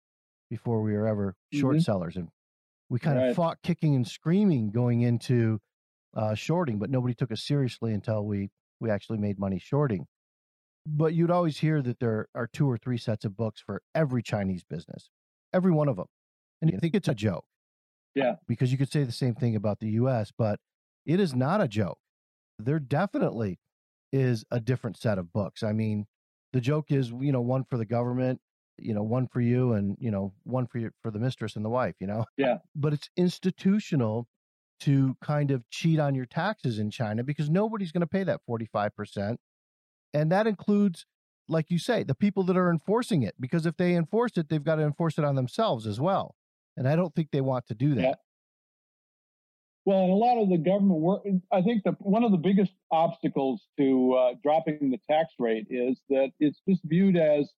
before 0.49 0.81
we 0.81 0.93
were 0.93 1.07
ever 1.07 1.35
short 1.51 1.77
Mhm. 1.77 1.83
sellers, 1.83 2.17
and 2.17 2.29
we 2.89 2.99
kind 2.99 3.19
of 3.19 3.35
fought 3.35 3.61
kicking 3.63 3.95
and 3.95 4.07
screaming 4.07 4.71
going 4.71 5.01
into 5.01 5.59
uh, 6.15 6.35
shorting, 6.35 6.79
but 6.79 6.89
nobody 6.91 7.13
took 7.15 7.31
us 7.31 7.43
seriously 7.43 7.93
until 7.93 8.25
we 8.25 8.51
we 8.79 8.89
actually 8.91 9.19
made 9.19 9.39
money 9.39 9.59
shorting. 9.59 10.07
But 10.85 11.13
you'd 11.15 11.31
always 11.31 11.59
hear 11.59 11.81
that 11.83 11.99
there 11.99 12.27
are 12.35 12.47
two 12.47 12.69
or 12.69 12.77
three 12.77 12.97
sets 12.97 13.25
of 13.25 13.37
books 13.37 13.61
for 13.61 13.81
every 13.95 14.23
Chinese 14.23 14.63
business, 14.63 15.09
every 15.53 15.71
one 15.71 15.89
of 15.89 15.97
them, 15.97 16.07
and 16.61 16.71
you 16.71 16.79
think 16.79 16.95
it's 16.95 17.07
a 17.09 17.15
joke 17.15 17.45
Yeah. 18.15 18.37
because 18.47 18.71
you 18.71 18.77
could 18.77 18.91
say 18.91 19.03
the 19.03 19.11
same 19.11 19.35
thing 19.35 19.55
about 19.55 19.79
the 19.79 19.89
US, 19.91 20.31
but 20.35 20.59
it 21.05 21.19
is 21.19 21.35
not 21.35 21.61
a 21.61 21.67
joke. 21.67 21.99
There 22.59 22.79
definitely 22.79 23.59
is 24.11 24.45
a 24.51 24.59
different 24.59 24.97
set 24.97 25.17
of 25.17 25.31
books. 25.31 25.63
I 25.63 25.71
mean, 25.71 26.05
the 26.53 26.61
joke 26.61 26.91
is, 26.91 27.09
you 27.09 27.31
know, 27.31 27.41
one 27.41 27.63
for 27.63 27.77
the 27.77 27.85
government, 27.85 28.41
you 28.77 28.93
know, 28.93 29.03
one 29.03 29.27
for 29.27 29.41
you 29.41 29.73
and, 29.73 29.97
you 29.99 30.11
know, 30.11 30.33
one 30.43 30.67
for 30.67 30.79
your, 30.79 30.91
for 31.01 31.11
the 31.11 31.19
mistress 31.19 31.55
and 31.55 31.63
the 31.63 31.69
wife, 31.69 31.95
you 31.99 32.07
know. 32.07 32.25
Yeah. 32.37 32.57
But 32.75 32.93
it's 32.93 33.09
institutional 33.15 34.27
to 34.81 35.15
kind 35.21 35.51
of 35.51 35.69
cheat 35.69 35.99
on 35.99 36.15
your 36.15 36.25
taxes 36.25 36.79
in 36.79 36.89
China 36.89 37.23
because 37.23 37.49
nobody's 37.49 37.91
going 37.91 38.01
to 38.01 38.07
pay 38.07 38.23
that 38.23 38.41
45%. 38.49 39.37
And 40.13 40.31
that 40.31 40.47
includes 40.47 41.05
like 41.49 41.69
you 41.69 41.79
say, 41.79 42.03
the 42.03 42.15
people 42.15 42.43
that 42.43 42.55
are 42.55 42.69
enforcing 42.69 43.23
it 43.23 43.33
because 43.39 43.65
if 43.65 43.75
they 43.77 43.95
enforce 43.95 44.37
it, 44.37 44.49
they've 44.49 44.63
got 44.63 44.75
to 44.75 44.83
enforce 44.83 45.17
it 45.17 45.25
on 45.25 45.35
themselves 45.35 45.87
as 45.87 45.99
well. 45.99 46.35
And 46.77 46.87
I 46.87 46.95
don't 46.95 47.13
think 47.13 47.29
they 47.31 47.41
want 47.41 47.67
to 47.67 47.73
do 47.73 47.95
that. 47.95 48.01
Yeah. 48.01 48.13
Well, 49.85 50.03
and 50.03 50.11
a 50.11 50.15
lot 50.15 50.37
of 50.37 50.49
the 50.49 50.57
government 50.57 50.99
work. 50.99 51.23
I 51.51 51.61
think 51.61 51.83
the 51.83 51.91
one 51.99 52.23
of 52.23 52.31
the 52.31 52.37
biggest 52.37 52.71
obstacles 52.91 53.61
to 53.79 54.13
uh, 54.13 54.33
dropping 54.43 54.91
the 54.91 54.99
tax 55.09 55.33
rate 55.39 55.67
is 55.69 55.99
that 56.09 56.31
it's 56.39 56.59
just 56.67 56.81
viewed 56.83 57.17
as 57.17 57.49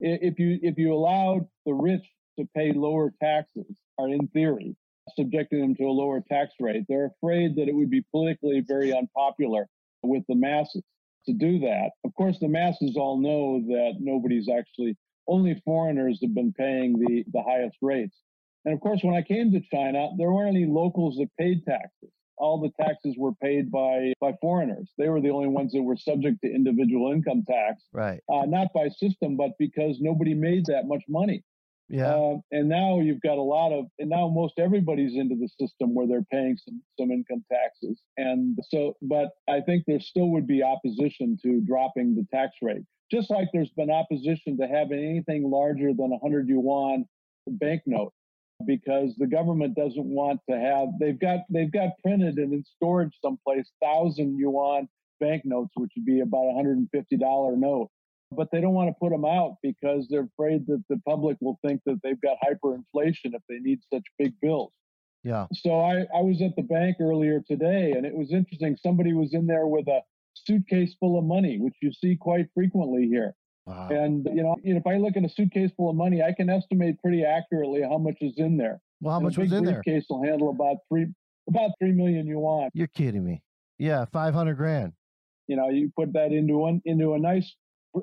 if 0.00 0.38
you 0.38 0.58
if 0.62 0.76
you 0.78 0.92
allowed 0.92 1.46
the 1.64 1.72
rich 1.72 2.04
to 2.38 2.46
pay 2.54 2.72
lower 2.72 3.12
taxes, 3.22 3.76
or 3.98 4.08
in 4.08 4.26
theory, 4.28 4.76
subjecting 5.16 5.60
them 5.60 5.74
to 5.76 5.84
a 5.84 5.90
lower 5.90 6.22
tax 6.28 6.52
rate, 6.60 6.84
they're 6.88 7.12
afraid 7.16 7.56
that 7.56 7.68
it 7.68 7.74
would 7.74 7.90
be 7.90 8.04
politically 8.10 8.62
very 8.66 8.92
unpopular 8.92 9.66
with 10.02 10.24
the 10.28 10.34
masses 10.34 10.82
to 11.26 11.32
do 11.32 11.58
that. 11.60 11.90
Of 12.04 12.14
course, 12.14 12.38
the 12.40 12.48
masses 12.48 12.96
all 12.96 13.18
know 13.20 13.60
that 13.68 13.96
nobody's 14.00 14.48
actually 14.48 14.96
only 15.28 15.60
foreigners 15.64 16.18
have 16.22 16.34
been 16.34 16.52
paying 16.52 16.98
the 16.98 17.24
the 17.32 17.42
highest 17.42 17.76
rates. 17.80 18.16
And 18.64 18.74
of 18.74 18.80
course, 18.80 19.00
when 19.02 19.14
I 19.14 19.22
came 19.22 19.52
to 19.52 19.60
China, 19.72 20.10
there 20.18 20.30
weren't 20.30 20.54
any 20.56 20.66
locals 20.66 21.16
that 21.16 21.28
paid 21.38 21.64
taxes. 21.64 22.10
All 22.36 22.58
the 22.60 22.70
taxes 22.82 23.16
were 23.18 23.32
paid 23.34 23.70
by, 23.70 24.12
by 24.20 24.32
foreigners. 24.40 24.88
They 24.96 25.08
were 25.08 25.20
the 25.20 25.30
only 25.30 25.48
ones 25.48 25.72
that 25.72 25.82
were 25.82 25.96
subject 25.96 26.38
to 26.42 26.50
individual 26.50 27.12
income 27.12 27.44
tax, 27.46 27.82
Right. 27.92 28.20
uh, 28.32 28.46
not 28.46 28.68
by 28.74 28.88
system, 28.88 29.36
but 29.36 29.52
because 29.58 29.98
nobody 30.00 30.34
made 30.34 30.64
that 30.66 30.86
much 30.86 31.02
money. 31.08 31.42
Yeah. 31.90 32.14
Uh, 32.14 32.36
and 32.52 32.68
now 32.68 33.00
you've 33.00 33.20
got 33.20 33.36
a 33.36 33.42
lot 33.42 33.72
of, 33.72 33.86
and 33.98 34.08
now 34.08 34.28
most 34.28 34.54
everybody's 34.58 35.16
into 35.16 35.34
the 35.34 35.48
system 35.48 35.92
where 35.94 36.06
they're 36.06 36.26
paying 36.30 36.56
some, 36.56 36.80
some 36.98 37.10
income 37.10 37.44
taxes. 37.52 38.00
And 38.16 38.56
so, 38.68 38.94
but 39.02 39.30
I 39.48 39.60
think 39.60 39.84
there 39.86 40.00
still 40.00 40.28
would 40.30 40.46
be 40.46 40.62
opposition 40.62 41.36
to 41.42 41.60
dropping 41.62 42.14
the 42.14 42.26
tax 42.32 42.56
rate, 42.62 42.84
just 43.10 43.28
like 43.28 43.48
there's 43.52 43.72
been 43.76 43.90
opposition 43.90 44.56
to 44.58 44.68
having 44.68 45.00
anything 45.04 45.50
larger 45.50 45.92
than 45.92 46.12
a 46.12 46.18
100 46.22 46.48
yuan 46.48 47.06
banknote 47.48 48.12
because 48.66 49.14
the 49.16 49.26
government 49.26 49.74
doesn't 49.74 50.04
want 50.04 50.40
to 50.48 50.58
have 50.58 50.88
they've 50.98 51.18
got 51.18 51.40
they've 51.50 51.72
got 51.72 51.90
printed 52.02 52.36
and 52.36 52.52
in 52.52 52.64
storage 52.76 53.12
someplace 53.22 53.70
thousand 53.82 54.38
yuan 54.38 54.88
banknotes 55.20 55.70
which 55.76 55.90
would 55.96 56.04
be 56.04 56.20
about 56.20 56.50
a 56.50 56.54
hundred 56.54 56.78
and 56.78 56.88
fifty 56.90 57.16
dollar 57.16 57.56
note. 57.56 57.90
But 58.32 58.48
they 58.52 58.60
don't 58.60 58.74
want 58.74 58.88
to 58.88 58.94
put 59.00 59.10
them 59.10 59.24
out 59.24 59.56
because 59.60 60.06
they're 60.08 60.28
afraid 60.32 60.66
that 60.68 60.84
the 60.88 61.00
public 61.06 61.36
will 61.40 61.58
think 61.66 61.80
that 61.86 61.98
they've 62.04 62.20
got 62.20 62.36
hyperinflation 62.44 63.34
if 63.34 63.42
they 63.48 63.58
need 63.58 63.80
such 63.92 64.04
big 64.18 64.34
bills. 64.40 64.72
Yeah. 65.22 65.46
so 65.52 65.80
I, 65.80 66.06
I 66.16 66.22
was 66.22 66.40
at 66.40 66.56
the 66.56 66.62
bank 66.62 66.96
earlier 66.98 67.42
today 67.46 67.92
and 67.92 68.06
it 68.06 68.14
was 68.14 68.32
interesting. 68.32 68.78
Somebody 68.82 69.12
was 69.12 69.34
in 69.34 69.46
there 69.46 69.66
with 69.66 69.86
a 69.88 70.00
suitcase 70.32 70.94
full 70.98 71.18
of 71.18 71.24
money 71.24 71.58
which 71.58 71.74
you 71.82 71.92
see 71.92 72.16
quite 72.16 72.46
frequently 72.54 73.06
here 73.06 73.34
Wow. 73.70 73.88
and 73.90 74.26
you 74.34 74.42
know, 74.42 74.56
if 74.64 74.84
I 74.86 74.96
look 74.96 75.16
at 75.16 75.24
a 75.24 75.28
suitcase 75.28 75.70
full 75.76 75.90
of 75.90 75.96
money, 75.96 76.22
I 76.22 76.32
can 76.32 76.50
estimate 76.50 76.98
pretty 77.00 77.24
accurately 77.24 77.82
how 77.82 77.98
much 77.98 78.16
is 78.20 78.34
in 78.36 78.56
there. 78.56 78.80
Well, 79.00 79.12
how 79.12 79.18
And 79.18 79.24
much 79.26 79.38
was 79.38 79.52
in 79.52 79.64
there? 79.64 79.80
briefcase 79.84 80.06
will 80.10 80.22
handle 80.24 80.50
about 80.50 80.78
three 80.88 81.06
about 81.48 81.70
three 81.78 81.92
million 81.92 82.26
yuan. 82.26 82.70
You're 82.74 82.88
kidding 82.88 83.24
me. 83.24 83.42
Yeah, 83.78 84.04
500 84.06 84.54
grand. 84.56 84.92
You 85.46 85.56
know, 85.56 85.68
you 85.68 85.90
put 85.96 86.12
that 86.14 86.32
into 86.32 86.56
one 86.58 86.82
into 86.84 87.14
a 87.14 87.18
nice 87.18 87.54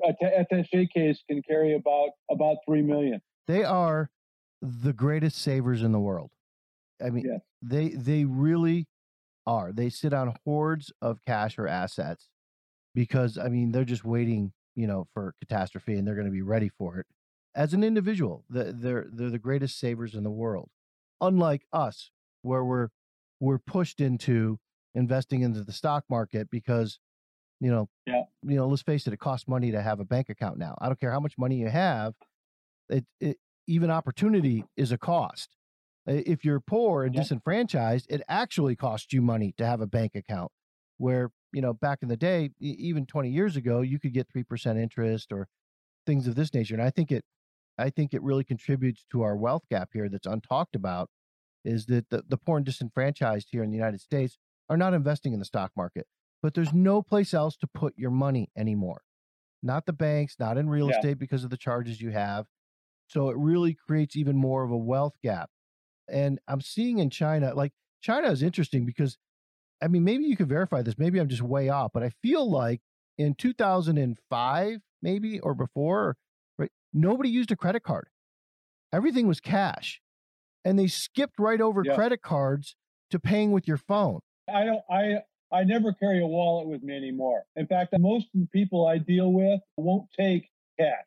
atta- 0.06 0.46
attaché 0.50 0.88
case 0.90 1.22
can 1.28 1.42
carry 1.42 1.74
about 1.74 2.10
about 2.30 2.56
three 2.66 2.82
million. 2.82 3.20
They 3.46 3.62
are 3.64 4.10
the 4.62 4.92
greatest 4.94 5.38
savers 5.38 5.82
in 5.82 5.92
the 5.92 6.00
world. 6.00 6.30
I 7.04 7.10
mean, 7.10 7.24
Yes. 7.26 7.40
they 7.62 7.90
they 7.90 8.24
really 8.24 8.86
are. 9.46 9.72
They 9.72 9.88
sit 9.90 10.12
on 10.14 10.34
hordes 10.46 10.92
of 11.02 11.18
cash 11.26 11.58
or 11.58 11.68
assets 11.68 12.28
because 12.94 13.36
I 13.38 13.48
mean, 13.48 13.70
they're 13.72 13.84
just 13.84 14.04
waiting, 14.04 14.52
you 14.78 14.86
know, 14.86 15.06
for 15.14 15.34
catastrophe 15.40 15.94
and 15.96 16.06
they're 16.06 16.14
going 16.20 16.26
to 16.32 16.32
be 16.32 16.42
ready 16.56 16.70
for 16.78 16.98
it. 17.00 17.06
as 17.54 17.74
an 17.74 17.82
individual, 17.84 18.44
they're 18.50 19.06
they're 19.12 19.30
the 19.30 19.38
greatest 19.48 19.78
savers 19.78 20.14
in 20.14 20.24
the 20.24 20.30
world. 20.44 20.70
Unlike 21.20 21.62
us, 21.72 22.12
where 22.42 22.64
we're 22.64 22.90
we're 23.40 23.58
pushed 23.58 24.00
into 24.00 24.58
investing 24.94 25.42
into 25.42 25.64
the 25.64 25.72
stock 25.72 26.04
market 26.08 26.48
because 26.50 26.98
you 27.60 27.70
know 27.70 27.88
Yeah. 28.06 28.22
you 28.44 28.56
know 28.56 28.68
let's 28.68 28.82
face 28.82 29.06
it 29.08 29.12
it 29.12 29.20
costs 29.20 29.48
money 29.48 29.70
to 29.72 29.82
have 29.82 30.00
a 30.00 30.04
bank 30.04 30.28
account 30.30 30.58
now 30.58 30.74
i 30.80 30.86
don't 30.88 31.00
care 31.00 31.12
how 31.12 31.20
much 31.20 31.36
money 31.38 31.56
you 31.56 31.68
have 31.68 32.14
it, 32.88 33.04
it 33.20 33.36
even 33.66 33.90
opportunity 33.90 34.64
is 34.76 34.92
a 34.92 34.98
cost 34.98 35.56
if 36.06 36.44
you're 36.44 36.60
poor 36.60 37.04
and 37.04 37.14
Yeah. 37.14 37.22
disenfranchised 37.22 38.06
it 38.10 38.22
actually 38.28 38.76
costs 38.76 39.12
you 39.12 39.22
money 39.22 39.54
to 39.58 39.66
have 39.66 39.80
a 39.80 39.86
bank 39.86 40.12
account 40.14 40.50
where 40.98 41.30
you 41.52 41.60
know 41.62 41.72
back 41.72 42.00
in 42.02 42.08
the 42.08 42.16
day 42.16 42.50
even 42.60 43.06
20 43.06 43.30
years 43.30 43.56
ago 43.56 43.80
you 43.80 43.98
could 43.98 44.12
get 44.12 44.28
3% 44.28 44.78
interest 44.78 45.32
or 45.32 45.48
things 46.06 46.26
of 46.26 46.34
this 46.34 46.54
nature 46.54 46.74
and 46.74 46.82
i 46.82 46.90
think 46.90 47.12
it 47.12 47.24
i 47.78 47.90
think 47.90 48.14
it 48.14 48.22
really 48.22 48.44
contributes 48.44 49.04
to 49.10 49.22
our 49.22 49.36
wealth 49.36 49.64
gap 49.70 49.90
here 49.92 50.08
that's 50.08 50.26
untalked 50.26 50.74
about 50.74 51.10
is 51.64 51.86
that 51.86 52.10
the, 52.10 52.24
the 52.28 52.38
poor 52.38 52.56
and 52.58 52.66
disenfranchised 52.66 53.48
here 53.50 53.62
in 53.62 53.70
the 53.70 53.76
united 53.76 54.00
states 54.00 54.38
are 54.68 54.76
not 54.76 54.94
investing 54.94 55.32
in 55.32 55.38
the 55.38 55.44
stock 55.44 55.72
market 55.76 56.06
but 56.42 56.54
there's 56.54 56.72
no 56.72 57.02
place 57.02 57.34
else 57.34 57.56
to 57.56 57.66
put 57.66 57.94
your 57.98 58.12
money 58.12 58.48
anymore. 58.56 59.02
Not 59.62 59.86
the 59.86 59.92
banks 59.92 60.36
not 60.38 60.58
in 60.58 60.68
real 60.68 60.88
Yeah. 60.88 60.90
estate 60.90 61.18
because 61.18 61.44
of 61.44 61.50
the 61.50 61.56
charges 61.56 62.00
you 62.00 62.10
have. 62.10 62.46
So 63.08 63.30
it 63.30 63.36
really 63.38 63.74
creates 63.74 64.16
even 64.16 64.36
more 64.36 64.64
of 64.64 64.70
a 64.70 64.76
wealth 64.76 65.14
gap. 65.22 65.50
And 66.08 66.40
i'm 66.48 66.60
seeing 66.60 66.98
in 66.98 67.10
china 67.10 67.54
like 67.54 67.72
china 68.00 68.30
is 68.30 68.42
interesting 68.42 68.86
because 68.86 69.18
i 69.82 69.88
mean 69.88 70.04
maybe 70.04 70.24
you 70.24 70.36
can 70.36 70.46
verify 70.46 70.82
this 70.82 70.98
maybe 70.98 71.18
i'm 71.18 71.28
just 71.28 71.42
way 71.42 71.68
off 71.68 71.90
but 71.92 72.02
i 72.02 72.10
feel 72.22 72.50
like 72.50 72.80
in 73.16 73.34
2005 73.34 74.78
maybe 75.02 75.40
or 75.40 75.54
before 75.54 76.16
right 76.58 76.70
nobody 76.92 77.28
used 77.28 77.50
a 77.50 77.56
credit 77.56 77.82
card 77.82 78.08
everything 78.92 79.26
was 79.26 79.40
cash 79.40 80.00
and 80.64 80.78
they 80.78 80.86
skipped 80.86 81.38
right 81.38 81.60
over 81.60 81.82
Yeah. 81.84 81.94
credit 81.94 82.22
cards 82.22 82.74
to 83.10 83.18
paying 83.18 83.52
with 83.52 83.66
your 83.68 83.78
phone 83.78 84.20
I 84.52 84.64
don't. 84.64 84.80
I 84.90 85.22
I 85.52 85.64
never 85.64 85.92
carry 85.92 86.22
a 86.22 86.26
wallet 86.26 86.68
with 86.68 86.82
me 86.82 86.96
anymore. 86.96 87.44
In 87.56 87.66
fact, 87.66 87.94
most 87.98 88.28
of 88.34 88.40
the 88.40 88.46
people 88.46 88.86
I 88.86 88.96
deal 88.96 89.30
with 89.30 89.60
won't 89.76 90.08
take 90.18 90.48
cash, 90.80 91.04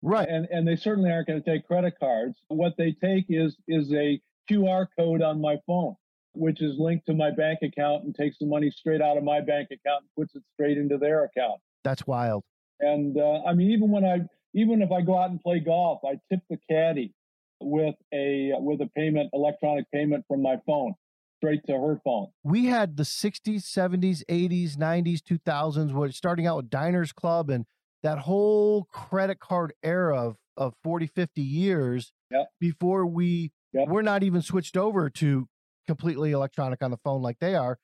right 0.00 0.26
and 0.28 0.46
and 0.50 0.66
they 0.66 0.76
certainly 0.76 1.10
aren't 1.10 1.26
going 1.28 1.42
to 1.42 1.50
take 1.50 1.66
credit 1.66 1.92
cards. 2.00 2.38
What 2.48 2.74
they 2.78 2.92
take 2.92 3.26
is 3.28 3.56
is 3.68 3.92
a 3.92 4.18
QR 4.50 4.86
code 4.98 5.20
on 5.20 5.42
my 5.42 5.58
phone, 5.66 5.94
which 6.34 6.62
is 6.62 6.76
linked 6.78 7.06
to 7.06 7.14
my 7.14 7.30
bank 7.30 7.58
account 7.62 8.04
and 8.04 8.14
takes 8.14 8.38
the 8.38 8.46
money 8.46 8.70
straight 8.70 9.00
out 9.02 9.16
of 9.16 9.24
my 9.24 9.40
bank 9.40 9.68
account 9.70 10.02
and 10.02 10.08
puts 10.18 10.34
it 10.34 10.42
straight 10.54 10.78
into 10.78 10.98
their 10.98 11.24
account. 11.24 11.60
that's 11.84 12.06
wild 12.06 12.42
And 12.80 13.16
uh, 13.18 13.42
I 13.46 13.54
mean, 13.54 13.70
even 13.70 13.90
when 13.90 14.04
I, 14.04 14.20
even 14.54 14.82
if 14.82 14.90
I 14.90 15.00
go 15.02 15.16
out 15.18 15.30
and 15.30 15.40
play 15.40 15.60
golf, 15.60 16.00
I 16.04 16.18
tip 16.30 16.40
the 16.50 16.58
caddy 16.70 17.14
with 17.60 17.94
a 18.12 18.52
with 18.58 18.80
a 18.80 18.88
payment, 18.96 19.30
electronic 19.32 19.90
payment 19.92 20.24
from 20.26 20.42
my 20.42 20.56
phone, 20.66 20.94
straight 21.38 21.60
to 21.66 21.72
her 21.74 22.00
phone. 22.04 22.26
we 22.42 22.66
had 22.66 22.96
the 22.96 23.04
60s 23.04 23.62
70s 23.62 24.22
80s 24.28 24.76
90s 24.76 25.20
2000s 25.22 25.92
what 25.92 26.12
starting 26.14 26.46
out 26.46 26.56
with 26.56 26.70
diners 26.70 27.12
club 27.12 27.50
and 27.50 27.64
that 28.02 28.18
whole 28.18 28.84
credit 28.86 29.38
card 29.38 29.72
era 29.84 30.20
of, 30.28 30.36
of 30.56 30.74
40 30.82 31.06
50 31.06 31.40
years 31.42 32.12
Yep. 32.32 32.48
before 32.60 33.06
we 33.06 33.52
Yep. 33.74 33.88
we're 33.88 34.02
not 34.02 34.22
even 34.22 34.42
switched 34.42 34.76
over 34.76 35.08
to 35.08 35.48
completely 35.86 36.32
electronic 36.32 36.82
on 36.82 36.90
the 36.90 36.96
phone 36.98 37.22
like 37.22 37.38
they 37.40 37.54
are 37.54 37.78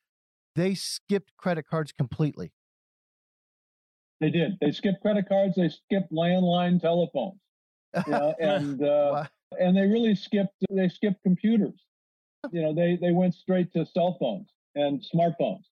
they 0.54 0.74
skipped 0.74 1.32
credit 1.37 1.66
cards 1.66 1.92
completely 1.92 2.52
They 4.20 4.30
did. 4.30 4.58
They 4.61 4.72
skipped 4.72 5.00
credit 5.00 5.28
cards. 5.28 5.54
They 5.56 5.68
skipped 5.68 6.12
landline 6.12 6.80
telephones. 6.80 7.40
You 8.06 8.12
know, 8.12 8.34
and 8.40 8.82
uh, 8.82 9.11
Wow. 9.12 9.26
and 9.61 9.76
they 9.76 9.87
really 9.87 10.14
skipped. 10.14 10.54
They 10.70 10.88
skipped 10.88 11.22
computers. 11.22 11.80
You 12.50 12.62
know, 12.62 12.74
they 12.74 12.96
they 13.00 13.12
went 13.12 13.34
straight 13.34 13.72
to 13.74 13.87
cell 13.87 14.16
phones 14.18 14.48
and 14.74 15.00
smartphones. 15.14 15.64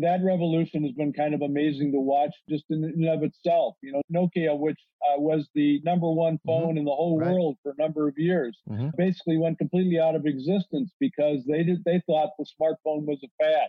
That 0.00 0.20
revolution 0.24 0.82
has 0.82 0.92
been 0.92 1.12
kind 1.12 1.34
of 1.34 1.42
amazing 1.42 1.92
to 1.92 2.00
watch, 2.00 2.34
just 2.48 2.64
in 2.70 2.82
and 2.84 3.08
of 3.08 3.22
itself. 3.22 3.76
You 3.80 3.92
know, 3.92 4.02
Nokia, 4.12 4.58
which 4.58 4.78
uh, 5.08 5.20
was 5.20 5.48
the 5.54 5.80
number 5.84 6.10
one 6.10 6.38
phone 6.44 6.76
in 6.76 6.84
the 6.84 6.90
whole 6.90 7.18
Right. 7.20 7.30
world 7.30 7.56
for 7.62 7.70
a 7.70 7.82
number 7.82 8.08
of 8.08 8.18
years, 8.18 8.60
Mhm. 8.68 8.90
basically 8.96 9.36
went 9.38 9.58
completely 9.58 10.00
out 10.00 10.16
of 10.16 10.26
existence 10.26 10.92
because 10.98 11.44
they 11.46 11.62
did 11.62 11.84
they 11.84 12.00
thought 12.06 12.30
the 12.38 12.44
smartphone 12.60 13.04
was 13.06 13.22
a 13.22 13.28
fad, 13.44 13.68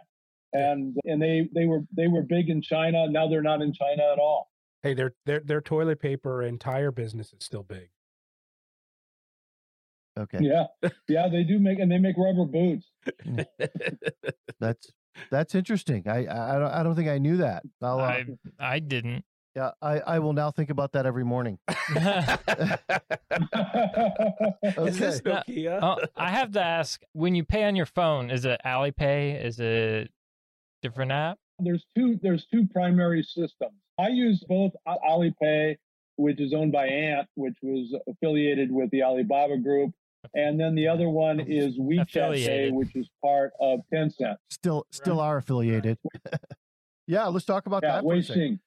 and 0.54 0.98
and 1.06 1.22
they 1.22 1.48
they 1.54 1.66
were 1.68 1.82
they 1.96 2.08
were 2.08 2.24
big 2.24 2.50
in 2.50 2.62
China. 2.62 3.08
Now 3.08 3.28
they're 3.28 3.44
not 3.44 3.62
in 3.62 3.72
China 3.72 4.04
at 4.12 4.18
all. 4.18 4.50
Hey, 4.82 4.94
their 4.96 5.14
their 5.26 5.42
their 5.42 5.62
toilet 5.62 6.00
paper 6.00 6.42
and 6.42 6.60
tire 6.60 6.92
business 6.92 7.34
is 7.34 7.44
still 7.44 7.64
big. 7.64 7.90
okay 10.18 10.40
Yeah, 10.42 10.66
yeah, 11.08 11.28
they 11.30 11.44
do 11.44 11.60
make 11.60 11.78
and 11.80 11.92
they 11.92 12.00
make 12.00 12.18
rubber 12.18 12.46
boots. 12.46 12.90
that's 14.60 14.92
that's 15.32 15.56
interesting 15.56 16.04
i 16.08 16.25
i, 16.25 16.56
I 16.56 16.60
don't, 16.60 16.71
I 16.71 16.84
don't 16.84 16.95
think 16.95 17.10
i 17.10 17.17
knew 17.17 17.38
that 17.38 17.63
I'll, 17.82 17.99
uh, 17.99 18.04
I 18.04 18.25
I 18.60 18.80
didn't. 18.80 19.23
yeah 19.56 19.71
I, 19.82 19.99
I 19.99 20.19
will 20.19 20.34
now 20.34 20.51
think 20.51 20.69
about 20.69 20.91
that 20.93 21.06
every 21.06 21.23
morning 21.25 21.60
Is 24.78 24.97
this 24.99 25.21
Okay. 25.25 25.41
Nokia? 25.47 25.80
Oh, 25.82 25.97
I 26.15 26.30
have 26.32 26.51
to 26.54 26.62
ask: 26.62 27.01
when 27.13 27.36
you 27.36 27.43
pay 27.43 27.63
on 27.65 27.75
your 27.75 27.86
phone, 27.86 28.30
is 28.30 28.45
it 28.45 28.60
Alipay? 28.65 29.43
Is 29.43 29.60
it 29.60 30.12
different 30.82 31.12
app? 31.12 31.38
there's 31.60 31.86
two 31.95 32.19
there's 32.21 32.45
two 32.51 32.67
primary 32.67 33.23
systems. 33.23 33.71
I 33.97 34.10
use 34.10 34.43
both 34.47 34.73
A- 34.88 34.97
Alipay, 35.10 35.78
which 36.17 36.39
is 36.41 36.54
owned 36.54 36.71
by 36.73 36.88
Ant, 36.88 37.28
which 37.36 37.56
was 37.62 37.95
affiliated 38.08 38.71
with 38.71 38.89
the 38.91 39.04
Alibaba 39.04 39.58
Group, 39.58 39.91
and 40.34 40.60
then 40.60 40.76
the 40.76 40.88
other 40.88 41.10
one 41.10 41.40
is 41.40 41.78
WeChat 41.78 42.34
Pay, 42.34 42.72
which 42.72 42.96
is 42.96 43.10
part 43.22 43.52
of 43.60 43.80
Tencent. 43.94 44.36
still 44.50 44.86
still 44.92 45.20
are 45.20 45.38
affiliated 45.38 45.98
yeah 47.08 47.26
let's 47.28 47.46
talk 47.46 47.66
about 47.68 47.84
Yeah, 47.84 47.94
that 47.96 48.04
for. 48.04 48.16
Weixin. 48.16 48.60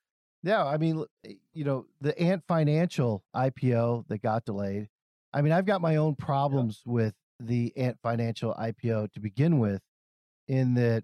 Yeah, 0.45 0.65
I 0.65 0.77
mean, 0.77 1.05
eh, 1.27 1.33
you 1.53 1.65
know, 1.65 1.87
the 2.01 2.17
Ant 2.19 2.45
Financial 2.47 3.25
IPO 3.35 4.07
that 4.07 4.23
got 4.23 4.45
delayed. 4.45 4.89
I 5.35 5.43
mean, 5.43 5.53
I've 5.53 5.67
got 5.67 5.81
my 5.81 5.97
own 5.97 6.15
problems 6.15 6.81
with 6.87 7.13
the 7.41 7.73
Ant 7.77 7.99
Financial 8.05 8.55
IPO 8.55 9.13
to 9.13 9.21
begin 9.21 9.59
with, 9.59 9.81
in 10.47 10.75
that, 10.75 11.03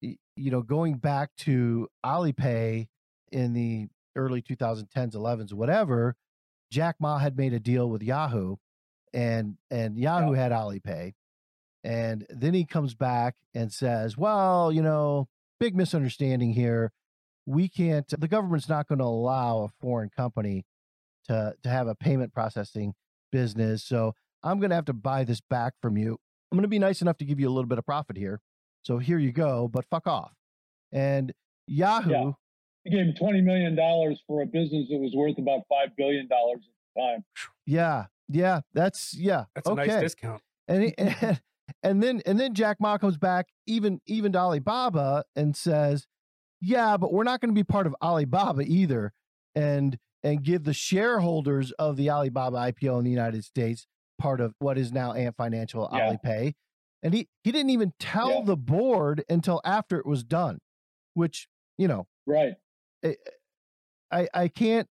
you 0.00 0.16
know, 0.50 0.62
going 0.62 0.94
back 0.94 1.30
to 1.38 1.88
Alipay 2.04 2.88
in 3.30 3.52
the 3.52 3.86
early 4.16 4.42
2010s, 4.42 5.14
11s, 5.14 5.52
whatever, 5.52 6.16
Jack 6.72 6.96
Ma 6.98 7.18
had 7.18 7.36
made 7.36 7.52
a 7.52 7.60
deal 7.60 7.88
with 7.88 8.02
Yahoo, 8.02 8.56
and 9.12 9.56
and 9.70 9.96
Yahoo 9.98 10.32
had 10.32 10.52
Alipay, 10.52 11.12
and 11.84 12.26
then 12.30 12.54
he 12.54 12.64
comes 12.64 12.94
back 12.94 13.34
and 13.54 13.72
says, 13.72 14.16
"Well, 14.16 14.70
you 14.72 14.82
know, 14.82 15.28
big 15.58 15.74
misunderstanding 15.76 16.52
here." 16.52 16.92
we 17.46 17.68
can't 17.68 18.06
the 18.20 18.28
government's 18.28 18.68
not 18.68 18.86
going 18.86 18.98
to 18.98 19.04
allow 19.04 19.62
a 19.62 19.68
foreign 19.80 20.10
company 20.10 20.64
to 21.24 21.54
to 21.62 21.68
have 21.68 21.88
a 21.88 21.94
payment 21.94 22.32
processing 22.32 22.94
business 23.32 23.82
so 23.82 24.14
i'm 24.42 24.58
going 24.60 24.70
to 24.70 24.76
have 24.76 24.84
to 24.84 24.92
buy 24.92 25.24
this 25.24 25.40
back 25.40 25.72
from 25.80 25.96
you. 25.96 26.16
I'm 26.52 26.56
going 26.56 26.62
to 26.62 26.68
be 26.68 26.78
nice 26.78 27.00
enough 27.00 27.16
to 27.18 27.24
give 27.24 27.38
you 27.40 27.48
a 27.48 27.50
little 27.52 27.68
bit 27.68 27.78
of 27.78 27.86
profit 27.86 28.16
here 28.16 28.40
so 28.82 28.98
here 28.98 29.18
you 29.18 29.32
go 29.32 29.68
but 29.68 29.84
fuck 29.90 30.06
off. 30.06 30.32
And 30.92 31.32
yahoo 31.66 32.34
He 32.84 32.90
gave 32.90 33.06
him 33.06 33.14
twenty 33.14 33.40
million 33.40 33.74
dollars 33.74 34.20
for 34.26 34.42
a 34.42 34.46
business 34.46 34.88
that 34.90 34.98
was 34.98 35.12
worth 35.14 35.38
about 35.38 35.62
five 35.68 35.96
billion 35.96 36.28
dollars 36.28 36.60
at 36.60 36.94
the 36.94 37.00
time. 37.00 37.24
yeah 37.66 38.06
yeah 38.30 38.60
that's 38.72 39.14
yeah 39.16 39.44
That's 39.54 39.68
a 39.68 39.72
okay 39.72 39.86
nice 39.86 40.00
discount. 40.00 40.42
and, 40.68 40.82
he, 40.84 40.94
and 40.98 41.40
and 41.82 42.02
then 42.02 42.22
and 42.26 42.38
then 42.38 42.54
Jack 42.54 42.78
Ma 42.80 42.98
comes 42.98 43.16
back 43.18 43.48
even 43.66 44.00
even 44.06 44.32
to 44.32 44.38
Alibaba 44.38 45.24
and 45.36 45.56
says, 45.56 46.06
"Yeah, 46.60 46.96
but 46.96 47.12
we're 47.12 47.24
not 47.24 47.40
going 47.40 47.50
to 47.50 47.58
be 47.58 47.64
part 47.64 47.86
of 47.86 47.94
Alibaba 48.02 48.62
either." 48.62 49.12
And 49.54 49.98
and 50.22 50.42
give 50.42 50.64
the 50.64 50.74
shareholders 50.74 51.72
of 51.72 51.96
the 51.96 52.10
Alibaba 52.10 52.56
IPO 52.72 52.98
in 52.98 53.04
the 53.04 53.10
United 53.10 53.44
States 53.44 53.86
part 54.18 54.40
of 54.40 54.54
what 54.58 54.76
is 54.78 54.92
now 54.92 55.12
Ant 55.14 55.34
Financial 55.36 55.88
Yeah. 55.92 56.12
Alipay. 56.14 56.52
And 57.02 57.14
he 57.14 57.28
he 57.42 57.50
didn't 57.52 57.70
even 57.70 57.92
tell 57.98 58.30
Yeah. 58.40 58.42
the 58.44 58.56
board 58.56 59.24
until 59.28 59.60
after 59.64 59.98
it 59.98 60.06
was 60.06 60.22
done, 60.22 60.58
which 61.14 61.48
you 61.78 61.88
know 61.88 62.06
Right. 62.26 62.54
Eh, 63.02 63.08
eh, 63.10 63.30
I 64.12 64.28
I 64.34 64.48
can't 64.48 64.88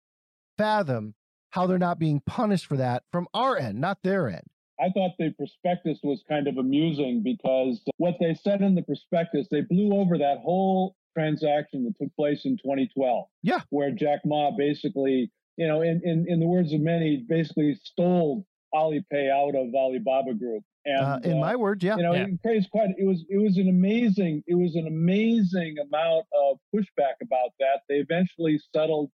fathom 0.58 1.16
how 1.56 1.66
they're 1.66 1.80
not 1.80 1.98
being 1.98 2.22
punished 2.26 2.66
for 2.66 2.76
that 2.76 3.02
from 3.14 3.28
our 3.34 3.58
end, 3.58 3.80
not 3.80 3.98
their 4.04 4.28
end. 4.28 4.44
I 4.78 4.90
thought 4.90 5.12
the 5.18 5.32
prospectus 5.32 6.00
was 6.04 6.22
kind 6.28 6.50
of 6.50 6.58
amusing 6.58 7.24
because 7.24 7.82
what 7.96 8.16
they 8.20 8.34
said 8.34 8.62
in 8.62 8.76
the 8.76 8.82
prospectus, 8.82 9.48
they 9.50 9.62
blew 9.62 9.96
over 9.96 10.18
that 10.18 10.40
whole 10.44 10.98
transaction 11.18 11.86
that 11.86 11.94
took 12.04 12.14
place 12.18 12.42
in 12.44 12.58
2012. 12.58 13.26
Yeah. 13.42 13.62
Where 13.70 13.92
Jack 13.92 14.20
Ma 14.26 14.52
basically, 14.52 15.32
you 15.56 15.66
know, 15.66 15.82
in, 15.82 16.02
in, 16.04 16.26
in 16.28 16.42
the 16.42 16.46
words 16.46 16.74
of 16.74 16.82
many, 16.82 17.24
basically 17.30 17.80
stole 17.82 18.46
Alipay 18.74 19.32
out 19.32 19.56
of 19.56 19.74
Alibaba 19.74 20.34
Group. 20.34 20.64
And 20.84 21.00
uh, 21.00 21.20
in 21.24 21.38
uh, 21.38 21.42
my 21.42 21.56
words, 21.56 21.82
yeah. 21.86 21.96
you 21.96 22.04
know, 22.04 22.14
Yeah. 22.14 22.26
it 22.26 22.42
creates 22.42 22.68
quite. 22.68 22.90
It 22.98 23.06
was 23.08 23.24
it 23.30 23.38
was 23.38 23.58
an 23.58 23.70
amazing 23.70 24.44
it 24.46 24.56
was 24.56 24.76
an 24.76 24.88
amazing 24.88 25.78
amount 25.80 26.26
of 26.34 26.58
pushback 26.76 27.16
about 27.24 27.52
that. 27.62 27.80
They 27.88 27.96
eventually 27.96 28.60
settled 28.76 29.10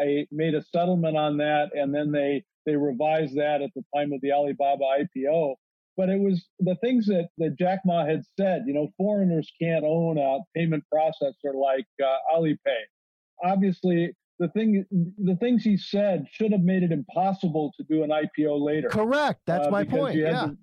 a 0.00 0.26
made 0.30 0.54
a 0.54 0.62
settlement 0.62 1.16
on 1.16 1.36
that, 1.38 1.70
and 1.74 1.94
then 1.94 2.12
they 2.12 2.44
they 2.64 2.76
revised 2.76 3.36
that 3.36 3.62
at 3.62 3.70
the 3.74 3.84
time 3.94 4.12
of 4.12 4.20
the 4.20 4.32
Alibaba 4.32 4.84
IPO. 5.00 5.54
But 5.96 6.10
it 6.10 6.20
was 6.20 6.44
the 6.58 6.74
things 6.76 7.06
that, 7.06 7.28
that 7.38 7.56
Jack 7.58 7.80
Ma 7.86 8.04
had 8.04 8.22
said, 8.38 8.64
you 8.66 8.74
know, 8.74 8.92
foreigners 8.98 9.50
can't 9.60 9.84
own 9.84 10.18
a 10.18 10.40
payment 10.54 10.84
processor 10.92 11.54
like 11.54 11.86
uh, 12.04 12.36
Alipay. 12.36 12.82
Obviously, 13.42 14.14
the 14.38 14.48
thing 14.48 14.84
the 14.90 15.36
things 15.36 15.62
he 15.62 15.78
said 15.78 16.26
should 16.30 16.52
have 16.52 16.60
made 16.60 16.82
it 16.82 16.92
impossible 16.92 17.72
to 17.78 17.84
do 17.84 18.02
an 18.02 18.10
IPO 18.10 18.60
later. 18.60 18.88
Correct. 18.88 19.40
That's 19.46 19.68
uh, 19.68 19.70
my 19.70 19.84
point. 19.84 20.16
Yeah. 20.16 20.48
To, 20.48 20.56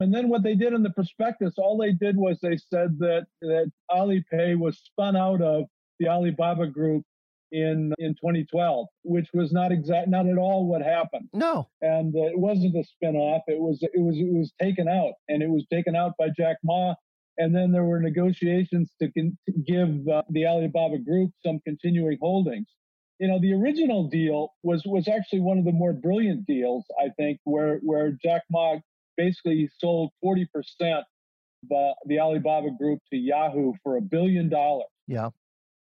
and 0.00 0.12
then 0.12 0.28
what 0.28 0.42
they 0.42 0.56
did 0.56 0.72
in 0.72 0.82
the 0.82 0.90
prospectus, 0.90 1.54
all 1.56 1.78
they 1.78 1.92
did 1.92 2.16
was 2.16 2.38
they 2.40 2.56
said 2.56 2.98
that 2.98 3.26
that 3.42 3.70
Alipay 3.92 4.58
was 4.58 4.78
spun 4.78 5.16
out 5.16 5.40
of 5.40 5.66
the 6.00 6.08
Alibaba 6.08 6.66
Group 6.66 7.04
in 7.52 7.92
in 7.98 8.14
2012, 8.14 8.86
which 9.02 9.28
was 9.32 9.52
not 9.52 9.72
exact, 9.72 10.08
not 10.08 10.26
at 10.26 10.38
all 10.38 10.66
what 10.66 10.82
happened. 10.82 11.28
No, 11.32 11.68
and 11.80 12.14
uh, 12.14 12.26
it 12.26 12.38
wasn't 12.38 12.74
a 12.76 12.84
spinoff. 12.84 13.42
It 13.46 13.60
was 13.60 13.78
it 13.82 14.00
was 14.00 14.16
it 14.16 14.32
was 14.32 14.52
taken 14.60 14.88
out, 14.88 15.14
and 15.28 15.42
it 15.42 15.48
was 15.48 15.64
taken 15.72 15.96
out 15.96 16.12
by 16.18 16.28
Jack 16.36 16.58
Ma. 16.62 16.94
And 17.36 17.52
then 17.52 17.72
there 17.72 17.82
were 17.82 17.98
negotiations 17.98 18.92
to, 19.02 19.10
con- 19.10 19.36
give 19.66 20.06
uh, 20.06 20.22
the 20.30 20.46
Alibaba 20.46 20.98
Group 20.98 21.32
some 21.44 21.58
continuing 21.66 22.16
holdings. 22.20 22.68
You 23.18 23.26
know, 23.26 23.40
the 23.40 23.54
original 23.54 24.08
deal 24.08 24.50
was 24.62 24.82
was 24.84 25.08
actually 25.08 25.40
one 25.40 25.58
of 25.58 25.64
the 25.64 25.72
more 25.72 25.92
brilliant 25.92 26.46
deals, 26.46 26.84
I 27.00 27.08
think, 27.16 27.40
where 27.44 27.78
where 27.82 28.12
Jack 28.22 28.42
Ma 28.50 28.76
basically 29.16 29.68
sold 29.78 30.10
40 30.22 30.48
percent 30.52 31.04
the, 31.68 31.94
the 32.06 32.18
Alibaba 32.18 32.70
Group 32.78 33.00
to 33.10 33.16
Yahoo 33.16 33.72
for 33.82 33.96
a 33.96 34.02
billion 34.02 34.48
dollars. 34.48 34.86
Yeah 35.06 35.30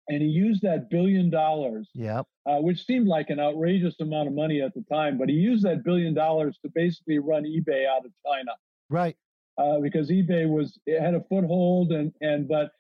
and 0.09 0.23
he 0.23 0.29
used 0.29 0.62
that 0.62 0.90
billion 0.90 1.31
dollars, 1.31 1.88
yep. 1.94 2.27
Uh, 2.47 2.59
which 2.59 2.85
seemed 2.87 3.07
like 3.07 3.31
an 3.31 3.38
outrageous 3.38 3.94
amount 4.01 4.29
of 4.29 4.35
money 4.35 4.62
at 4.62 4.75
the 4.75 4.85
time, 4.90 5.18
but 5.18 5.29
he 5.29 5.35
used 5.35 5.64
that 5.64 5.85
billion 5.85 6.14
dollars 6.14 6.59
to 6.64 6.71
basically 6.75 7.18
run 7.18 7.44
eBay 7.44 7.87
out 7.87 8.05
of 8.05 8.12
China. 8.27 8.53
Right. 8.88 9.16
Uh, 9.59 9.81
because 9.81 10.11
eBay 10.11 10.49
was 10.49 10.79
it 10.87 11.01
had 11.01 11.14
a 11.14 11.23
foothold, 11.29 11.92
and 11.92 12.12
and 12.21 12.49
but 12.49 12.71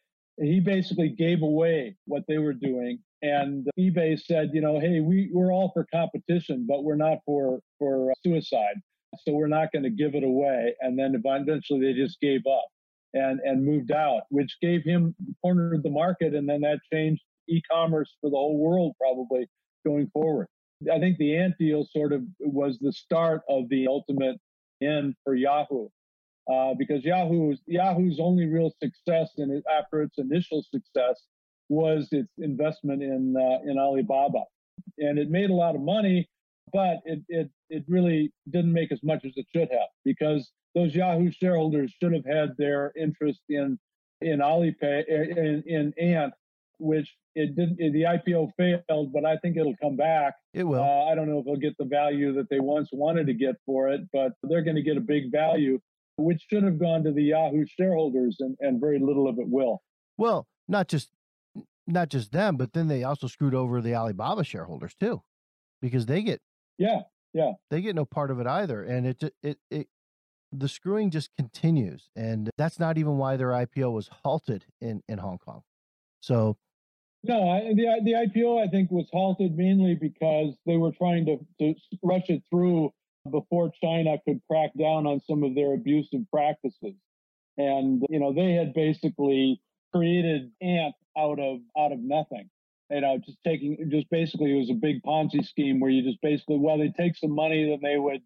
he 0.40 0.60
basically 0.60 1.08
gave 1.08 1.42
away 1.42 1.96
what 2.06 2.22
they 2.28 2.38
were 2.38 2.52
doing, 2.52 3.00
and 3.22 3.68
eBay 3.78 4.18
said, 4.18 4.50
you 4.54 4.60
know, 4.60 4.78
hey, 4.78 5.00
we 5.00 5.30
we're 5.32 5.52
all 5.52 5.70
for 5.74 5.86
competition, 5.92 6.66
but 6.68 6.84
we're 6.84 6.96
not 6.96 7.18
for 7.26 7.60
for 7.78 8.12
suicide, 8.24 8.76
so 9.24 9.32
we're 9.32 9.48
not 9.48 9.72
going 9.72 9.82
to 9.82 9.90
give 9.90 10.14
it 10.14 10.22
away. 10.22 10.74
And 10.80 10.98
then 10.98 11.14
eventually 11.14 11.80
they 11.80 11.92
just 11.92 12.20
gave 12.20 12.42
up 12.46 12.68
and 13.14 13.40
and 13.40 13.64
moved 13.64 13.90
out, 13.90 14.22
which 14.30 14.56
gave 14.60 14.82
him 14.84 15.14
cornered 15.42 15.82
the 15.82 15.90
market, 15.90 16.34
and 16.34 16.48
then 16.48 16.60
that 16.62 16.80
changed 16.92 17.22
e-commerce 17.48 18.14
for 18.20 18.30
the 18.30 18.36
whole 18.36 18.58
world 18.58 18.94
probably 19.00 19.48
going 19.86 20.08
forward. 20.12 20.46
I 20.92 20.98
think 20.98 21.18
the 21.18 21.36
Ant 21.36 21.54
deal 21.58 21.86
sort 21.90 22.12
of 22.12 22.22
was 22.40 22.78
the 22.80 22.92
start 22.92 23.42
of 23.48 23.68
the 23.68 23.88
ultimate 23.88 24.36
end 24.82 25.14
for 25.24 25.34
Yahoo, 25.34 25.88
uh, 26.52 26.74
because 26.78 27.04
Yahoo's 27.04 27.60
Yahoo's 27.66 28.20
only 28.20 28.46
real 28.46 28.72
success 28.82 29.30
in 29.38 29.62
after 29.72 30.02
its 30.02 30.18
initial 30.18 30.64
success 30.70 31.20
was 31.68 32.08
its 32.12 32.32
investment 32.38 33.02
in 33.02 33.34
uh, 33.36 33.70
in 33.70 33.78
Alibaba, 33.78 34.44
and 34.98 35.18
it 35.18 35.30
made 35.30 35.50
a 35.50 35.54
lot 35.54 35.74
of 35.74 35.80
money, 35.80 36.28
but 36.72 36.98
it 37.04 37.20
it 37.28 37.50
it 37.70 37.84
really 37.88 38.32
didn't 38.50 38.72
make 38.72 38.92
as 38.92 39.02
much 39.02 39.24
as 39.24 39.32
it 39.36 39.46
should 39.54 39.68
have 39.70 39.88
because 40.04 40.50
those 40.74 40.94
Yahoo 40.94 41.30
shareholders 41.30 41.94
should 42.00 42.12
have 42.12 42.24
had 42.24 42.50
their 42.56 42.92
interest 42.96 43.40
in 43.48 43.78
in 44.20 44.40
Alipay 44.40 45.04
in, 45.06 45.62
in 45.66 45.92
Ant, 45.98 46.34
which 46.78 47.08
it 47.34 47.54
didn't. 47.54 47.76
The 47.76 48.02
IPO 48.02 48.50
failed, 48.56 49.12
but 49.12 49.24
I 49.24 49.36
think 49.38 49.56
it'll 49.56 49.76
come 49.80 49.96
back. 49.96 50.34
It 50.54 50.64
will. 50.64 50.82
Uh, 50.82 51.10
I 51.10 51.14
don't 51.14 51.28
know 51.28 51.38
if 51.38 51.44
they'll 51.44 51.56
get 51.56 51.76
the 51.78 51.84
value 51.84 52.32
that 52.34 52.48
they 52.50 52.60
once 52.60 52.88
wanted 52.92 53.26
to 53.28 53.34
get 53.34 53.56
for 53.64 53.88
it, 53.88 54.00
but 54.12 54.32
they're 54.42 54.64
going 54.64 54.76
to 54.76 54.82
get 54.82 54.96
a 54.96 55.00
big 55.00 55.30
value, 55.30 55.78
which 56.16 56.44
should 56.50 56.64
have 56.64 56.78
gone 56.78 57.04
to 57.04 57.12
the 57.12 57.22
Yahoo 57.22 57.64
shareholders, 57.66 58.36
and, 58.40 58.56
and 58.60 58.80
very 58.80 58.98
little 58.98 59.28
of 59.28 59.38
it 59.38 59.48
will. 59.48 59.82
Well, 60.16 60.46
not 60.66 60.88
just 60.88 61.10
not 61.86 62.08
just 62.10 62.32
them, 62.32 62.56
but 62.56 62.72
then 62.72 62.88
they 62.88 63.04
also 63.04 63.28
screwed 63.28 63.54
over 63.54 63.80
the 63.80 63.94
Alibaba 63.94 64.44
shareholders 64.44 64.94
too, 64.98 65.22
because 65.80 66.06
they 66.06 66.22
get 66.22 66.40
yeah 66.78 67.00
yeah 67.34 67.52
they 67.70 67.80
get 67.80 67.94
no 67.94 68.04
part 68.04 68.30
of 68.30 68.40
it 68.40 68.46
either, 68.46 68.82
and 68.84 69.06
it 69.06 69.22
it 69.42 69.58
it 69.70 69.88
the 70.52 70.68
screwing 70.68 71.10
just 71.10 71.30
continues. 71.36 72.08
And 72.16 72.50
that's 72.56 72.78
not 72.78 72.98
even 72.98 73.18
why 73.18 73.36
their 73.36 73.50
IPO 73.50 73.92
was 73.92 74.08
halted 74.24 74.64
in, 74.80 75.02
in 75.08 75.18
Hong 75.18 75.38
Kong. 75.38 75.62
So, 76.20 76.56
no, 77.24 77.48
I, 77.50 77.74
the, 77.74 78.00
the 78.04 78.12
IPO, 78.12 78.66
I 78.66 78.70
think, 78.70 78.90
was 78.90 79.06
halted 79.12 79.56
mainly 79.56 79.94
because 79.94 80.54
they 80.66 80.76
were 80.76 80.92
trying 80.92 81.26
to, 81.26 81.38
to 81.60 81.74
rush 82.02 82.28
it 82.28 82.42
through 82.50 82.92
before 83.30 83.70
China 83.82 84.16
could 84.24 84.40
crack 84.50 84.70
down 84.78 85.06
on 85.06 85.20
some 85.20 85.42
of 85.42 85.54
their 85.54 85.74
abusive 85.74 86.20
practices. 86.32 86.94
And, 87.56 88.04
you 88.08 88.20
know, 88.20 88.32
they 88.32 88.52
had 88.52 88.72
basically 88.72 89.60
created 89.92 90.50
Ant 90.62 90.94
out 91.16 91.40
of 91.40 91.58
out 91.76 91.90
of 91.92 91.98
nothing 91.98 92.48
you 92.90 93.00
know, 93.00 93.18
just 93.24 93.38
taking, 93.44 93.76
just 93.90 94.08
basically 94.10 94.52
it 94.52 94.58
was 94.58 94.70
a 94.70 94.74
big 94.74 95.02
Ponzi 95.02 95.44
scheme 95.44 95.80
where 95.80 95.90
you 95.90 96.02
just 96.02 96.20
basically, 96.22 96.58
well, 96.58 96.78
they 96.78 96.92
take 96.98 97.16
some 97.16 97.34
money, 97.34 97.68
then 97.68 97.80
they 97.82 97.98
would 97.98 98.22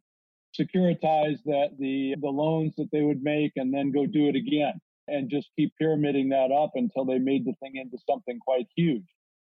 securitize 0.59 1.39
that 1.47 1.71
the 1.79 2.15
the 2.21 2.29
loans 2.29 2.75
that 2.77 2.89
they 2.93 3.01
would 3.01 3.23
make 3.23 3.53
and 3.57 3.73
then 3.73 3.91
go 3.91 4.05
do 4.05 4.29
it 4.29 4.37
again 4.37 4.75
and 5.09 5.31
just 5.31 5.49
keep 5.57 5.73
pyramiding 5.79 6.29
that 6.29 6.53
up 6.53 6.73
until 6.75 7.05
they 7.05 7.19
made 7.19 7.45
the 7.45 7.55
thing 7.61 7.73
into 7.75 7.99
something 8.09 8.39
quite 8.39 8.67
huge. 8.77 9.05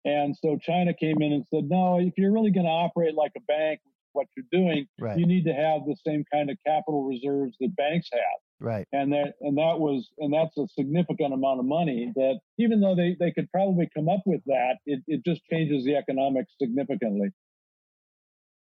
And 0.05 0.35
so 0.35 0.57
China 0.61 0.93
came 0.93 1.21
in 1.21 1.33
and 1.33 1.45
said, 1.53 1.69
no, 1.69 1.99
if 1.99 2.13
you're 2.17 2.31
really 2.31 2.51
going 2.51 2.65
to 2.65 2.71
operate 2.71 3.15
like 3.15 3.31
a 3.37 3.41
bank, 3.41 3.79
what 4.13 4.27
you're 4.35 4.45
doing, 4.51 4.87
right. 4.99 5.17
you 5.17 5.25
need 5.25 5.45
to 5.45 5.53
have 5.53 5.81
the 5.85 5.95
same 6.05 6.23
kind 6.31 6.49
of 6.49 6.57
capital 6.65 7.03
reserves 7.03 7.55
that 7.59 7.75
banks 7.75 8.09
have. 8.11 8.39
Right. 8.59 8.87
And 8.91 9.11
that 9.11 9.33
and 9.41 9.57
that 9.57 9.79
was 9.79 10.09
and 10.17 10.33
that's 10.33 10.57
a 10.57 10.67
significant 10.73 11.33
amount 11.33 11.59
of 11.59 11.65
money 11.65 12.11
that 12.15 12.39
even 12.57 12.81
though 12.81 12.95
they, 12.95 13.15
they 13.19 13.31
could 13.31 13.51
probably 13.51 13.87
come 13.95 14.09
up 14.09 14.21
with 14.25 14.41
that, 14.47 14.77
it, 14.85 15.01
it 15.07 15.23
just 15.23 15.41
changes 15.51 15.85
the 15.85 15.95
economics 15.95 16.53
significantly. 16.59 17.29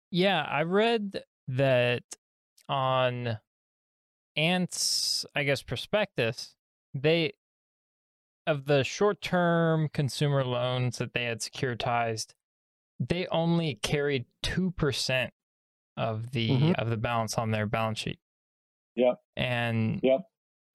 Yeah, 0.09 0.41
I 0.41 0.63
read 0.63 1.23
that 1.47 2.03
on 2.67 3.37
Ant's, 4.35 5.25
I 5.35 5.43
guess, 5.43 5.61
prospectus, 5.61 6.55
they 6.95 7.33
of 8.45 8.65
the 8.65 8.83
short-term 8.83 9.89
consumer 9.93 10.43
loans 10.43 10.97
that 10.97 11.13
they 11.13 11.25
had 11.25 11.39
securitized, 11.39 12.33
they 12.99 13.27
only 13.27 13.79
carried 13.81 14.25
two 14.41 14.71
percent 14.71 15.33
of 15.95 16.31
the 16.31 16.49
mm-hmm. 16.49 16.71
of 16.77 16.89
the 16.89 16.97
balance 16.97 17.37
on 17.37 17.51
their 17.51 17.67
balance 17.67 17.99
sheet. 17.99 18.19
Yep. 18.95 19.19
And 19.37 19.99
yep. 20.03 20.21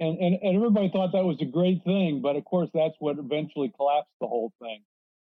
And, 0.00 0.16
and 0.18 0.38
and 0.42 0.56
everybody 0.56 0.90
thought 0.90 1.12
that 1.12 1.24
was 1.24 1.40
a 1.40 1.44
great 1.44 1.82
thing, 1.84 2.20
but 2.22 2.36
of 2.36 2.44
course 2.44 2.70
that's 2.72 2.94
what 3.00 3.18
eventually 3.18 3.72
collapsed 3.76 4.14
the 4.20 4.28
whole 4.28 4.52
thing. 4.60 4.82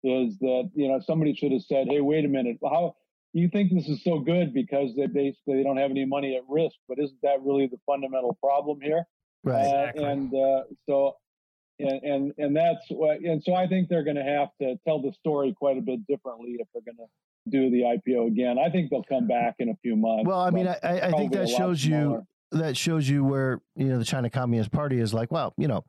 Is 0.04 0.38
that 0.40 0.70
you 0.74 0.88
know 0.88 1.00
somebody 1.00 1.34
should 1.34 1.52
have 1.52 1.62
said, 1.62 1.88
hey, 1.88 2.00
wait 2.00 2.24
a 2.24 2.28
minute, 2.28 2.58
how 2.62 2.94
you 3.32 3.48
think 3.48 3.72
this 3.72 3.88
is 3.88 4.02
so 4.02 4.18
good 4.18 4.54
because 4.54 4.94
they 4.96 5.06
basically 5.06 5.56
they 5.56 5.62
don't 5.62 5.76
have 5.76 5.90
any 5.90 6.04
money 6.04 6.36
at 6.36 6.42
risk, 6.48 6.76
but 6.88 6.98
isn't 6.98 7.20
that 7.22 7.42
really 7.42 7.66
the 7.66 7.78
fundamental 7.86 8.36
problem 8.42 8.80
here? 8.80 9.04
Right. 9.44 9.64
Uh, 9.64 9.78
exactly. 9.88 10.04
And 10.04 10.34
uh, 10.34 10.62
so, 10.88 11.16
and, 11.78 12.02
and 12.02 12.32
and 12.38 12.56
that's 12.56 12.84
what, 12.90 13.20
and 13.20 13.42
so 13.42 13.54
I 13.54 13.66
think 13.66 13.88
they're 13.88 14.04
going 14.04 14.16
to 14.16 14.22
have 14.22 14.48
to 14.60 14.76
tell 14.86 15.00
the 15.00 15.12
story 15.12 15.54
quite 15.56 15.78
a 15.78 15.82
bit 15.82 16.06
differently 16.06 16.56
if 16.58 16.68
they're 16.72 16.82
going 16.82 16.96
to 16.96 17.50
do 17.50 17.70
the 17.70 17.82
IPO 17.82 18.26
again. 18.28 18.58
I 18.58 18.70
think 18.70 18.90
they'll 18.90 19.04
come 19.04 19.26
back 19.26 19.56
in 19.58 19.68
a 19.68 19.76
few 19.82 19.96
months. 19.96 20.24
Well, 20.26 20.40
I 20.40 20.50
mean, 20.50 20.68
I, 20.68 20.78
I 20.82 21.10
think 21.12 21.32
that 21.32 21.48
shows 21.48 21.84
you 21.84 22.26
that 22.52 22.76
shows 22.76 23.08
you 23.08 23.24
where 23.24 23.60
you 23.76 23.86
know 23.86 23.98
the 23.98 24.04
China 24.04 24.30
Communist 24.30 24.70
Party 24.70 24.98
is 24.98 25.12
like, 25.12 25.30
well, 25.30 25.54
you 25.56 25.68
know, 25.68 25.84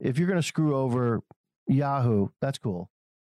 if 0.00 0.18
you're 0.18 0.28
going 0.28 0.40
to 0.40 0.46
screw 0.46 0.76
over 0.76 1.20
Yahoo, 1.66 2.28
that's 2.40 2.58
cool. 2.58 2.90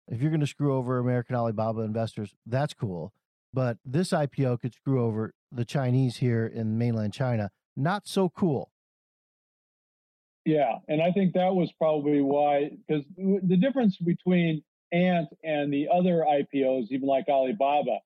If 0.07 0.21
you're 0.21 0.31
going 0.31 0.41
to 0.41 0.47
screw 0.47 0.75
over 0.75 0.99
American 0.99 1.35
Alibaba 1.35 1.81
investors, 1.81 2.33
that's 2.45 2.73
cool. 2.73 3.13
But 3.53 3.77
this 3.85 4.09
IPO 4.09 4.61
could 4.61 4.73
screw 4.73 5.03
over 5.03 5.33
the 5.51 5.65
Chinese 5.65 6.17
here 6.17 6.45
in 6.45 6.77
mainland 6.77 7.13
China. 7.13 7.51
Not 7.75 8.07
so 8.07 8.29
cool. 8.29 8.71
Yeah, 10.45 10.75
and 10.87 11.01
I 11.01 11.11
think 11.11 11.33
that 11.33 11.55
was 11.55 11.71
probably 11.73 12.21
why, 12.21 12.69
because 12.87 13.03
the 13.17 13.57
difference 13.57 13.97
between 13.97 14.63
Ant 14.91 15.29
and 15.43 15.73
the 15.73 15.87
other 15.91 16.23
IPOs, 16.27 16.91
even 16.91 17.07
like 17.07 17.27
Alibaba, 17.27 17.97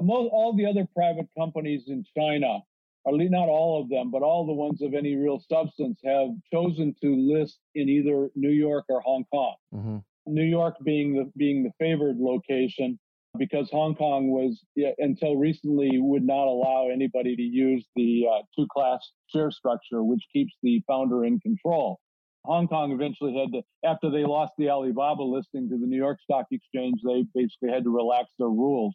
most, 0.00 0.28
all 0.30 0.54
the 0.54 0.66
other 0.66 0.86
private 0.94 1.28
companies 1.38 1.84
in 1.86 2.04
China, 2.14 2.58
or 3.06 3.16
not 3.30 3.48
all 3.48 3.80
of 3.80 3.88
them, 3.88 4.10
but 4.10 4.22
all 4.22 4.44
the 4.46 4.52
ones 4.52 4.82
of 4.82 4.94
any 4.94 5.14
real 5.14 5.40
substance, 5.48 5.98
have 6.04 6.28
chosen 6.52 6.94
to 7.02 7.14
list 7.16 7.58
in 7.74 7.88
either 7.88 8.30
New 8.34 8.50
York 8.50 8.84
or 8.88 9.00
Hong 9.00 9.24
Kong. 9.32 9.54
Mm-hmm. 9.72 9.96
New 10.26 10.44
York 10.44 10.74
being 10.84 11.14
the 11.14 11.30
being 11.36 11.62
the 11.62 11.70
favored 11.78 12.16
location, 12.18 12.98
because 13.38 13.70
Hong 13.70 13.94
Kong 13.94 14.28
was 14.28 14.60
until 14.98 15.36
recently 15.36 15.98
would 16.00 16.24
not 16.24 16.46
allow 16.48 16.88
anybody 16.92 17.36
to 17.36 17.42
use 17.42 17.86
the 17.94 18.26
uh, 18.28 18.42
two 18.58 18.66
class 18.72 19.08
share 19.28 19.52
structure, 19.52 20.02
which 20.02 20.24
keeps 20.32 20.52
the 20.62 20.82
founder 20.88 21.24
in 21.24 21.38
control. 21.40 22.00
Hong 22.44 22.68
Kong 22.68 22.92
eventually 22.92 23.36
had 23.36 23.52
to, 23.52 23.62
after 23.84 24.10
they 24.10 24.24
lost 24.24 24.52
the 24.56 24.70
Alibaba 24.70 25.22
listing 25.22 25.68
to 25.68 25.78
the 25.78 25.86
New 25.86 25.96
York 25.96 26.18
Stock 26.22 26.46
Exchange, 26.52 27.00
they 27.04 27.24
basically 27.34 27.70
had 27.70 27.82
to 27.84 27.90
relax 27.90 28.28
their 28.38 28.48
rules 28.48 28.94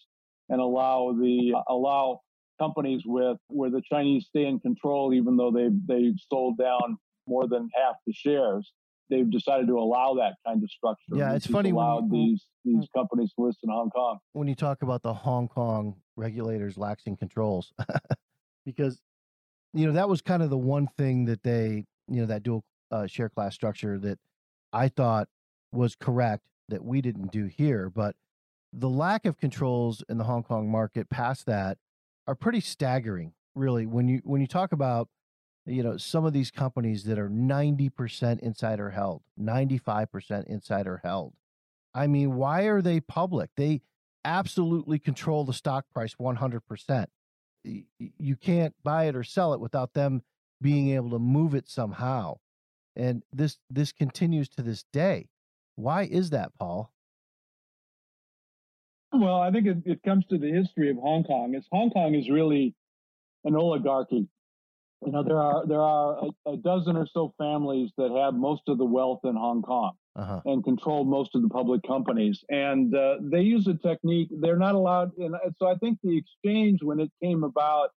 and 0.49 0.61
allow 0.61 1.13
the 1.13 1.53
allow 1.69 2.21
companies 2.65 3.01
with 3.05 3.37
where 3.47 3.69
the 3.69 3.81
Chinese 3.91 4.25
stay 4.27 4.45
in 4.45 4.59
control, 4.59 5.13
even 5.13 5.35
though 5.37 5.51
they 5.51 5.69
they 5.87 6.13
sold 6.31 6.57
down 6.57 6.97
more 7.27 7.47
than 7.47 7.69
half 7.75 7.95
the 8.05 8.13
shares. 8.13 8.71
They've 9.09 9.29
decided 9.29 9.67
to 9.67 9.77
allow 9.77 10.13
that 10.15 10.35
kind 10.47 10.63
of 10.63 10.69
structure. 10.69 11.15
Yeah, 11.15 11.33
it's 11.33 11.45
funny 11.47 11.73
when 11.73 11.83
allowed 11.85 12.05
you- 12.05 12.11
these 12.11 12.45
these 12.63 12.87
companies 12.95 13.33
to 13.37 13.45
list 13.45 13.59
in 13.63 13.69
Hong 13.69 13.89
Kong. 13.89 14.19
when 14.33 14.47
you 14.47 14.55
talk 14.55 14.83
about 14.83 15.01
the 15.01 15.13
Hong 15.13 15.47
Kong 15.47 15.95
regulators 16.15 16.75
laxing 16.75 17.17
controls, 17.17 17.73
because 18.65 19.01
you 19.73 19.85
know 19.87 19.93
that 19.93 20.07
was 20.07 20.21
kind 20.21 20.43
of 20.43 20.49
the 20.49 20.57
one 20.57 20.87
thing 20.87 21.25
that 21.25 21.43
they, 21.43 21.85
you 22.07 22.21
know, 22.21 22.25
that 22.27 22.43
dual 22.43 22.63
uh, 22.91 23.07
share 23.07 23.29
class 23.29 23.53
structure 23.55 23.97
that 23.99 24.19
I 24.71 24.87
thought 24.87 25.27
was 25.73 25.95
correct 25.95 26.43
that 26.69 26.83
we 26.83 27.01
didn't 27.01 27.31
do 27.31 27.45
here, 27.47 27.89
but 27.89 28.15
the 28.73 28.89
lack 28.89 29.25
of 29.25 29.37
controls 29.37 30.01
in 30.07 30.17
the 30.17 30.23
Hong 30.23 30.43
Kong 30.43 30.69
market 30.71 31.09
past 31.09 31.45
that 31.47 31.77
are 32.27 32.35
pretty 32.35 32.61
staggering, 32.61 33.33
really. 33.55 33.85
When 33.85 34.07
you 34.07 34.21
when 34.23 34.41
you 34.41 34.47
talk 34.47 34.71
about 34.71 35.09
you 35.65 35.83
know 35.83 35.97
some 35.97 36.25
of 36.25 36.33
these 36.33 36.51
companies 36.51 37.03
that 37.05 37.19
are 37.19 37.29
90% 37.29 38.39
insider 38.39 38.89
held 38.91 39.21
95% 39.39 40.45
insider 40.47 41.01
held 41.03 41.33
i 41.93 42.07
mean 42.07 42.35
why 42.35 42.63
are 42.63 42.81
they 42.81 42.99
public 42.99 43.49
they 43.57 43.81
absolutely 44.25 44.99
control 44.99 45.43
the 45.45 45.53
stock 45.53 45.85
price 45.93 46.15
100%. 46.19 47.07
Y- 47.65 47.85
y- 47.99 48.11
You 48.17 48.35
can't 48.35 48.75
buy 48.83 49.05
it 49.05 49.15
or 49.15 49.23
sell 49.23 49.53
it 49.53 49.59
without 49.59 49.93
them 49.93 50.21
being 50.61 50.89
able 50.89 51.09
to 51.11 51.19
move 51.19 51.55
it 51.55 51.67
somehow. 51.69 52.37
And 52.95 53.23
this 53.31 53.57
this 53.69 53.91
continues 53.91 54.49
to 54.49 54.61
this 54.61 54.83
day. 54.93 55.29
Why 55.75 56.03
is 56.03 56.29
that, 56.31 56.53
Paul? 56.59 56.91
Well, 59.13 59.41
I 59.41 59.51
think 59.51 59.67
it, 59.67 59.77
it 59.85 60.03
comes 60.03 60.25
to 60.27 60.37
the 60.37 60.51
history 60.51 60.89
of 60.89 60.97
Hong 60.97 61.23
Kong. 61.23 61.53
Is 61.55 61.65
Hong 61.71 61.89
Kong 61.89 62.15
is 62.15 62.29
really 62.29 62.73
an 63.43 63.55
oligarchy. 63.55 64.27
You 65.05 65.11
know, 65.11 65.23
there 65.23 65.39
are 65.39 65.65
there 65.65 65.81
are 65.81 66.25
a, 66.45 66.51
a 66.51 66.57
dozen 66.57 66.95
or 66.95 67.07
so 67.11 67.33
families 67.37 67.91
that 67.97 68.11
have 68.11 68.35
most 68.35 68.63
of 68.67 68.77
the 68.77 68.85
wealth 68.85 69.21
in 69.23 69.35
Hong 69.35 69.61
Kong 69.63 69.93
Uh-huh. 70.15 70.41
and 70.45 70.63
control 70.63 71.03
most 71.05 71.35
of 71.35 71.41
the 71.41 71.49
public 71.49 71.81
companies. 71.87 72.43
And 72.49 72.93
uh, 72.95 73.15
they 73.21 73.41
use 73.41 73.67
a 73.67 73.75
technique. 73.75 74.29
They're 74.41 74.57
not 74.67 74.75
allowed. 74.75 75.11
And 75.17 75.35
so 75.57 75.67
I 75.67 75.75
think 75.75 75.99
the 76.03 76.17
exchange, 76.17 76.79
when 76.83 76.99
it 76.99 77.11
came 77.23 77.43
about, 77.43 77.89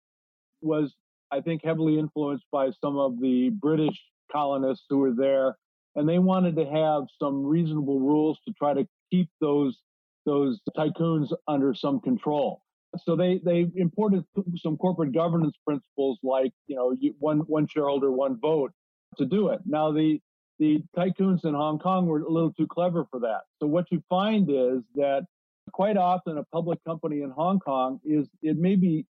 was 0.61 0.93
I 1.31 1.41
think 1.41 1.61
heavily 1.63 1.97
influenced 1.99 2.45
by 2.51 2.69
some 2.81 2.97
of 2.97 3.19
the 3.19 3.49
British 3.49 3.99
colonists 4.31 4.85
who 4.89 4.99
were 4.99 5.13
there, 5.15 5.57
and 5.95 6.07
they 6.07 6.19
wanted 6.19 6.55
to 6.55 6.65
have 6.65 7.03
some 7.21 7.43
reasonable 7.45 7.99
rules 7.99 8.39
to 8.47 8.53
try 8.53 8.73
to 8.73 8.87
keep 9.11 9.29
those 9.41 9.77
those 10.25 10.59
tycoons 10.77 11.33
under 11.47 11.73
some 11.73 11.99
control. 11.99 12.61
So 13.05 13.15
they 13.15 13.39
they 13.43 13.67
imported 13.75 14.23
some 14.57 14.77
corporate 14.77 15.13
governance 15.13 15.55
principles 15.65 16.19
like 16.23 16.53
you 16.67 16.75
know 16.75 16.95
one 17.19 17.39
one 17.39 17.67
shareholder 17.67 18.11
one 18.11 18.39
vote 18.39 18.71
to 19.17 19.25
do 19.25 19.49
it. 19.49 19.61
Now 19.65 19.91
the 19.91 20.21
the 20.59 20.83
tycoons 20.95 21.43
in 21.45 21.53
Hong 21.53 21.79
Kong 21.79 22.05
were 22.05 22.21
a 22.21 22.29
little 22.29 22.53
too 22.53 22.67
clever 22.67 23.05
for 23.09 23.19
that. 23.21 23.41
So 23.59 23.67
what 23.67 23.85
you 23.91 24.03
find 24.09 24.49
is 24.49 24.83
that 24.95 25.25
quite 25.71 25.97
often 25.97 26.37
a 26.37 26.43
public 26.43 26.83
company 26.83 27.21
in 27.21 27.31
Hong 27.31 27.59
Kong 27.59 27.99
is 28.05 28.27
it 28.41 28.57
may 28.57 28.75
be 28.75 29.05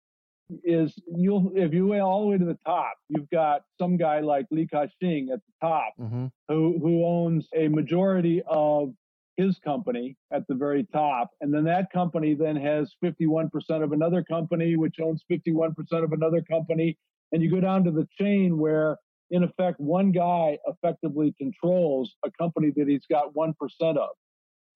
is 0.64 0.94
you'll 1.16 1.50
if 1.54 1.72
you 1.72 1.88
went 1.88 2.02
all 2.02 2.22
the 2.22 2.26
way 2.28 2.38
to 2.38 2.44
the 2.44 2.58
top, 2.64 2.94
you've 3.08 3.30
got 3.30 3.62
some 3.80 3.96
guy 3.96 4.20
like 4.20 4.46
Li 4.50 4.66
Ka-shing 4.66 5.30
at 5.32 5.40
the 5.40 5.66
top 5.66 5.94
hmm 5.98 6.26
who 6.48 6.78
who 6.80 7.04
owns 7.04 7.48
a 7.54 7.68
majority 7.68 8.42
of 8.46 8.92
his 9.36 9.58
company 9.64 10.16
at 10.32 10.46
the 10.48 10.54
very 10.54 10.84
top. 10.92 11.30
And 11.40 11.52
then 11.52 11.64
that 11.64 11.90
company 11.92 12.34
then 12.34 12.56
has 12.56 12.92
51% 13.02 13.48
of 13.82 13.92
another 13.92 14.22
company 14.22 14.76
which 14.76 14.96
owns 15.00 15.22
51% 15.30 15.74
of 16.04 16.12
another 16.12 16.42
company. 16.42 16.96
And 17.32 17.42
you 17.42 17.50
go 17.50 17.60
down 17.60 17.84
to 17.84 17.90
the 17.90 18.06
chain 18.18 18.58
where 18.58 18.98
in 19.30 19.42
effect 19.44 19.80
one 19.80 20.12
guy 20.12 20.58
effectively 20.66 21.34
controls 21.38 22.14
a 22.24 22.30
company 22.32 22.70
that 22.76 22.88
he's 22.88 23.06
got 23.10 23.32
1% 23.34 23.54
of 23.96 24.10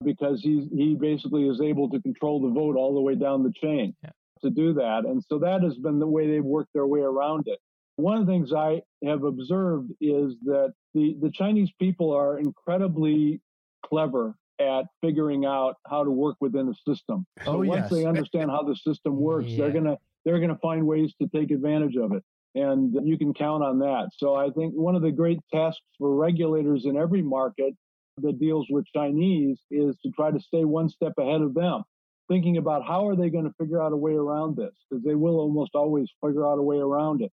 because 0.03 0.41
he's 0.41 0.67
he 0.75 0.95
basically 0.95 1.47
is 1.47 1.61
able 1.61 1.89
to 1.89 2.01
control 2.01 2.41
the 2.41 2.49
vote 2.53 2.75
all 2.75 2.93
the 2.93 3.01
way 3.01 3.15
down 3.15 3.43
the 3.43 3.53
chain 3.61 3.95
Yeah. 4.03 4.09
to 4.43 4.49
do 4.49 4.73
that. 4.73 5.05
And 5.05 5.23
so 5.29 5.39
that 5.39 5.61
has 5.63 5.75
been 5.77 5.99
the 5.99 6.07
way 6.07 6.27
they've 6.27 6.43
worked 6.43 6.73
their 6.73 6.87
way 6.87 7.01
around 7.01 7.47
it. 7.47 7.59
One 7.97 8.17
of 8.19 8.25
the 8.25 8.31
things 8.31 8.53
I 8.53 8.81
have 9.03 9.23
observed 9.23 9.91
is 10.01 10.35
that 10.45 10.73
the, 10.93 11.15
the 11.19 11.31
Chinese 11.31 11.69
people 11.79 12.11
are 12.11 12.37
incredibly 12.39 13.41
clever 13.85 14.35
at 14.59 14.85
figuring 15.01 15.45
out 15.45 15.75
how 15.87 16.03
to 16.03 16.11
work 16.11 16.35
within 16.39 16.65
the 16.67 16.75
system. 16.87 17.25
So 17.45 17.53
Oh, 17.53 17.57
once 17.63 17.83
yes. 17.83 17.89
they 17.91 18.05
understand 18.05 18.49
how 18.51 18.63
the 18.63 18.75
system 18.75 19.17
works, 19.17 19.55
they're 19.55 19.71
gonna 19.71 19.97
they're 20.25 20.39
gonna 20.39 20.57
find 20.61 20.85
ways 20.85 21.13
to 21.21 21.27
take 21.27 21.51
advantage 21.51 21.95
of 21.95 22.11
it. 22.13 22.23
And 22.55 22.93
you 23.07 23.17
can 23.17 23.33
count 23.33 23.63
on 23.63 23.79
that. 23.79 24.09
So 24.17 24.35
I 24.35 24.49
think 24.49 24.73
one 24.73 24.95
of 24.95 25.01
the 25.03 25.11
great 25.11 25.39
tasks 25.53 25.81
for 25.99 26.15
regulators 26.15 26.85
in 26.85 26.97
every 26.97 27.21
market 27.21 27.75
that 28.17 28.39
deals 28.39 28.65
with 28.69 28.85
Chinese 28.93 29.59
is 29.69 29.95
to 30.03 30.09
try 30.11 30.31
to 30.31 30.39
stay 30.39 30.65
one 30.65 30.89
step 30.89 31.13
ahead 31.19 31.41
of 31.41 31.53
them, 31.53 31.83
thinking 32.27 32.57
about 32.57 32.83
how 32.83 33.07
are 33.07 33.15
they 33.15 33.29
going 33.29 33.43
to 33.43 33.53
figure 33.59 33.79
out 33.79 33.91
a 33.93 33.97
way 33.97 34.13
around 34.13 34.57
this, 34.57 34.73
because 34.89 35.03
they 35.03 35.13
will 35.13 35.39
almost 35.39 35.75
always 35.75 36.09
figure 36.25 36.47
out 36.47 36.57
a 36.57 36.63
way 36.63 36.77
around 36.77 37.21
it. 37.21 37.31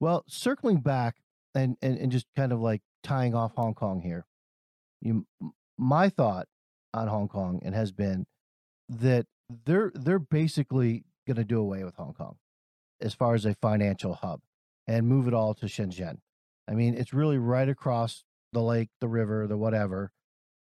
Well, 0.00 0.24
circling 0.28 0.80
back 0.80 1.16
and, 1.54 1.76
and 1.82 1.98
and 1.98 2.10
just 2.10 2.26
kind 2.36 2.52
of 2.52 2.60
like 2.60 2.80
tying 3.02 3.34
off 3.34 3.52
Hong 3.56 3.74
Kong 3.74 4.00
here. 4.00 4.24
You 5.02 5.26
my 5.78 6.08
thought 6.08 6.46
on 6.94 7.08
Hong 7.08 7.28
Kong 7.28 7.60
and 7.64 7.74
has 7.74 7.92
been 7.92 8.26
that 8.88 9.26
they're 9.64 9.92
they're 9.94 10.18
basically 10.18 11.04
going 11.26 11.36
to 11.36 11.44
do 11.44 11.58
away 11.58 11.84
with 11.84 11.96
Hong 11.96 12.14
Kong 12.14 12.36
as 13.00 13.14
far 13.14 13.34
as 13.34 13.44
a 13.44 13.54
financial 13.54 14.14
hub 14.14 14.40
and 14.86 15.06
move 15.06 15.28
it 15.28 15.34
all 15.34 15.54
to 15.54 15.66
Shenzhen. 15.66 16.18
I 16.68 16.72
mean, 16.72 16.94
it's 16.94 17.12
really 17.12 17.38
right 17.38 17.68
across 17.68 18.24
the 18.52 18.62
lake, 18.62 18.88
the 19.00 19.08
river, 19.08 19.46
the 19.46 19.56
whatever. 19.56 20.10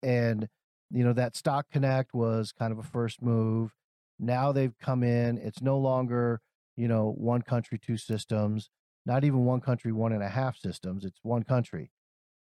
And 0.03 0.47
you 0.91 1.03
know 1.03 1.13
that 1.13 1.35
Stock 1.35 1.67
Connect 1.71 2.13
was 2.13 2.51
kind 2.51 2.71
of 2.71 2.79
a 2.79 2.83
first 2.83 3.21
move. 3.21 3.73
Now 4.19 4.51
they've 4.51 4.77
come 4.79 5.03
in. 5.03 5.37
It's 5.37 5.61
no 5.61 5.77
longer, 5.77 6.41
you 6.77 6.87
know, 6.87 7.13
one 7.17 7.41
country, 7.41 7.77
two 7.77 7.97
systems 7.97 8.69
not 9.05 9.23
even 9.23 9.45
one 9.45 9.61
country, 9.61 9.91
one 9.91 10.11
and 10.11 10.23
a 10.23 10.29
half 10.29 10.57
systems. 10.57 11.05
It's 11.05 11.19
one 11.21 11.43
country. 11.43 11.91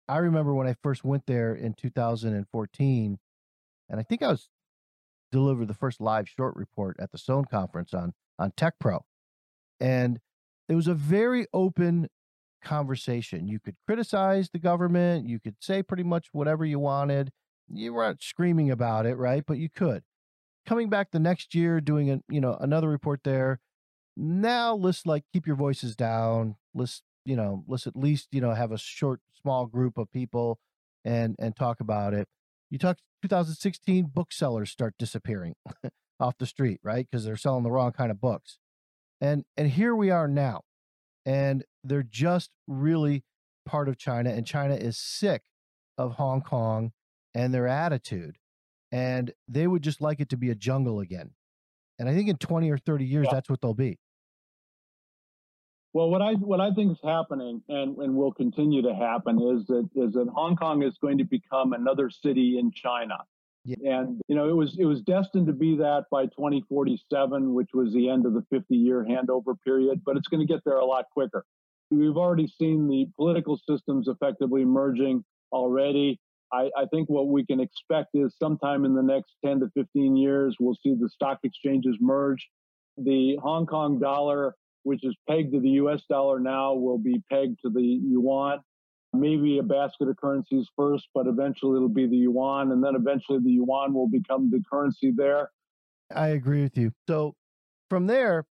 I 0.09 0.19
remember 0.19 0.55
when 0.55 0.67
I 0.67 0.75
first 0.83 1.05
went 1.05 1.27
there 1.27 1.55
in 1.55 1.75
2014, 1.75 3.19
and 3.89 4.01
I 4.01 4.03
think 4.03 4.23
I 4.23 4.29
was 4.29 4.49
delivered 5.33 5.69
the 5.69 5.75
first 5.75 6.01
live 6.01 6.29
short 6.29 6.55
report 6.57 6.97
at 7.01 7.11
the 7.11 7.19
Sohn 7.19 7.45
conference 7.45 7.95
on 7.95 8.13
on 8.39 8.53
Tech 8.57 8.75
Pro, 8.79 9.05
and 9.81 10.21
it 10.69 10.75
was 10.75 10.89
a 10.89 10.95
very 10.95 11.47
open 11.53 12.09
conversation. 12.63 13.49
You 13.49 13.61
could 13.61 13.77
criticize 13.87 14.51
the 14.51 14.59
government, 14.59 15.29
you 15.29 15.39
could 15.39 15.57
say 15.61 15.83
pretty 15.83 16.03
much 16.03 16.29
whatever 16.33 16.65
you 16.65 16.79
wanted. 16.79 17.31
You 17.69 17.95
weren't 17.95 18.23
screaming 18.23 18.71
about 18.71 19.07
it, 19.07 19.17
right? 19.17 19.45
But 19.47 19.59
you 19.59 19.71
could. 19.71 20.03
Coming 20.67 20.89
back 20.91 21.11
the 21.11 21.19
next 21.19 21.55
year, 21.55 21.81
doing 21.81 22.11
a 22.11 22.21
you 22.29 22.41
know 22.41 22.57
another 22.61 22.89
report 22.89 23.21
there, 23.25 23.61
now 24.17 24.75
let's 24.75 25.07
like 25.07 25.25
keep 25.33 25.47
your 25.47 25.57
voices 25.57 25.97
down 25.97 26.57
let's 26.75 27.03
you 27.25 27.37
know 27.37 27.65
let's 27.67 27.87
at 27.87 27.97
least 27.97 28.29
you 28.33 28.41
know 28.41 28.53
have 28.53 28.73
a 28.73 28.79
short 28.79 29.21
small 29.41 29.67
group 29.67 29.99
of 29.99 30.11
people 30.13 30.59
and 31.05 31.37
and 31.39 31.57
talk 31.57 31.81
about 31.81 32.15
it. 32.15 32.29
You 32.71 32.79
talk 32.79 32.99
2016 33.23 34.11
booksellers 34.15 34.71
start 34.71 34.95
disappearing 34.99 35.55
off 36.21 36.37
the 36.39 36.47
street 36.47 36.81
right? 36.83 37.07
Because 37.11 37.25
they're 37.25 37.37
selling 37.37 37.63
the 37.65 37.71
wrong 37.71 37.93
kind 37.93 38.11
of 38.11 38.21
books. 38.21 38.59
And 39.21 39.45
and 39.57 39.71
here 39.71 39.95
we 39.95 40.11
are 40.11 40.29
now 40.29 40.63
and 41.25 41.65
they're 41.83 42.03
just 42.03 42.51
really 42.67 43.25
part 43.67 43.89
of 43.89 43.97
china 43.97 44.31
and 44.31 44.47
china 44.47 44.75
is 44.75 44.99
sick 44.99 45.45
of 45.97 46.13
hong 46.17 46.43
kong 46.43 46.93
and 47.35 47.55
their 47.55 47.67
attitude 47.67 48.37
and 48.93 49.33
they 49.49 49.67
would 49.67 49.83
just 49.83 50.01
like 50.03 50.21
it 50.21 50.29
to 50.29 50.37
be 50.37 50.51
a 50.51 50.55
jungle 50.55 51.01
again. 51.01 51.31
And 51.99 52.09
i 52.09 52.15
think 52.15 52.29
in 52.29 52.37
20 52.37 52.71
or 52.71 52.77
30 52.79 53.05
years 53.07 53.27
Yeah. 53.27 53.35
that's 53.35 53.49
what 53.49 53.61
they'll 53.63 53.73
be 53.75 53.99
Well, 55.95 56.11
what 56.11 56.23
I 56.23 56.33
what 56.33 56.61
I 56.61 56.73
think 56.73 56.93
is 56.93 56.99
happening 57.05 57.63
and, 57.69 57.97
and 57.99 58.17
will 58.17 58.33
continue 58.33 58.83
to 58.83 58.95
happen 58.95 59.37
is 59.37 59.65
that 59.69 59.89
is 59.95 60.15
that 60.15 60.27
Hong 60.35 60.57
Kong 60.57 60.83
is 60.83 60.99
going 61.01 61.19
to 61.19 61.25
become 61.25 61.73
another 61.73 62.11
city 62.11 62.59
in 62.59 62.73
China. 62.73 63.19
Yeah. 63.65 64.01
And 64.01 64.21
you 64.27 64.35
know, 64.35 64.49
it 64.49 64.57
was 64.57 64.77
it 64.77 64.87
was 64.87 65.03
destined 65.03 65.47
to 65.47 65.53
be 65.53 65.77
that 65.77 66.07
by 66.11 66.25
2047, 66.25 67.55
which 67.55 67.71
was 67.73 67.95
the 67.95 68.11
end 68.11 68.27
of 68.27 68.35
the 68.35 68.45
50 68.51 68.75
year 68.75 69.07
handover 69.09 69.55
period, 69.65 70.03
but 70.05 70.17
it's 70.17 70.27
going 70.27 70.45
to 70.45 70.53
get 70.53 70.63
there 70.65 70.79
a 70.79 70.85
lot 70.85 71.05
quicker. 71.13 71.45
We've 71.93 72.17
already 72.17 72.49
seen 72.49 72.89
the 72.89 73.07
political 73.17 73.59
systems 73.69 74.09
effectively 74.09 74.65
merging 74.65 75.25
already. 75.53 76.19
I, 76.53 76.71
I 76.77 76.87
think 76.93 77.09
what 77.09 77.29
we 77.29 77.47
can 77.47 77.61
expect 77.61 78.09
is 78.15 78.35
sometime 78.43 78.85
in 78.85 78.95
the 78.95 79.03
next 79.03 79.35
10 79.45 79.61
to 79.61 79.71
15 79.75 80.17
years, 80.17 80.57
we'll 80.59 80.77
see 80.83 80.95
the 80.95 81.09
stock 81.09 81.39
exchanges 81.45 81.97
merge. 82.01 82.49
The 82.97 83.37
Hong 83.43 83.67
Kong 83.67 84.01
dollar 84.01 84.55
which 84.85 85.05
is 85.05 85.15
pegged 85.29 85.53
to 85.53 85.61
the 85.61 85.71
US 85.71 86.03
dollar 86.09 86.39
now, 86.39 86.75
will 86.75 86.99
be 86.99 87.23
pegged 87.31 87.59
to 87.63 87.71
the 87.71 87.83
yuan. 87.83 88.61
maybe 89.13 89.59
a 89.59 89.63
basket 89.63 90.09
of 90.09 90.17
currencies 90.17 90.67
first, 90.77 91.09
but 91.15 91.27
eventually 91.27 91.77
it'll 91.77 91.89
be 91.89 92.07
the 92.07 92.17
yuan, 92.17 92.73
and 92.73 92.83
then 92.83 92.95
eventually 92.95 93.39
the 93.39 93.51
yuan 93.51 93.93
will 93.93 94.09
become 94.09 94.51
the 94.51 94.61
currency 94.71 95.13
there. 95.17 95.51
I 96.15 96.29
agree 96.29 96.63
with 96.63 96.77
you. 96.77 96.93
So 97.09 97.35
from 97.91 98.07
there, 98.07 98.45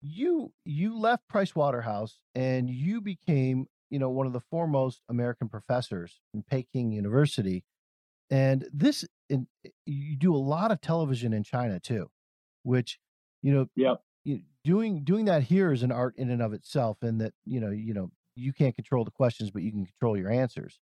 you 0.00 0.52
you 0.64 0.96
left 0.98 1.28
Price 1.28 1.54
Waterhouse 1.54 2.18
and 2.34 2.70
you 2.70 3.00
became, 3.00 3.66
you 3.90 3.98
know, 3.98 4.10
one 4.10 4.26
of 4.26 4.32
the 4.32 4.40
foremost 4.50 5.02
American 5.08 5.48
professors 5.48 6.20
in 6.32 6.44
Peking 6.48 6.92
University. 6.92 7.64
And 8.30 8.66
this 8.72 9.04
in, 9.28 9.46
eh, 9.66 9.70
you 9.86 10.16
do 10.16 10.34
a 10.34 10.38
lot 10.38 10.70
of 10.70 10.80
television 10.80 11.32
in 11.32 11.42
China 11.42 11.80
too, 11.80 12.10
which, 12.62 12.98
you 13.42 13.52
know, 13.52 13.66
yep. 13.74 14.00
Doing 14.64 15.04
doing 15.04 15.24
that 15.26 15.42
here 15.42 15.72
is 15.72 15.82
an 15.82 15.92
art 15.92 16.14
in 16.16 16.30
and 16.30 16.42
of 16.42 16.52
itself 16.52 16.98
and 17.02 17.20
that, 17.20 17.32
you 17.44 17.60
know, 17.60 17.70
you 17.70 17.94
know, 17.94 18.10
you 18.34 18.52
can't 18.52 18.74
control 18.74 19.04
the 19.04 19.10
questions, 19.10 19.50
but 19.50 19.62
you 19.62 19.70
can 19.70 19.86
control 19.86 20.16
your 20.16 20.30
answers. 20.30 20.78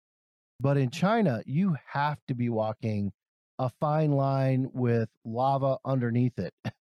But 0.60 0.76
in 0.76 0.90
China, 0.90 1.42
you 1.46 1.76
have 1.92 2.18
to 2.28 2.34
be 2.34 2.48
walking 2.48 3.12
a 3.58 3.70
fine 3.80 4.12
line 4.12 4.70
with 4.72 5.08
lava 5.24 5.78
underneath 5.84 6.38
it 6.38 6.54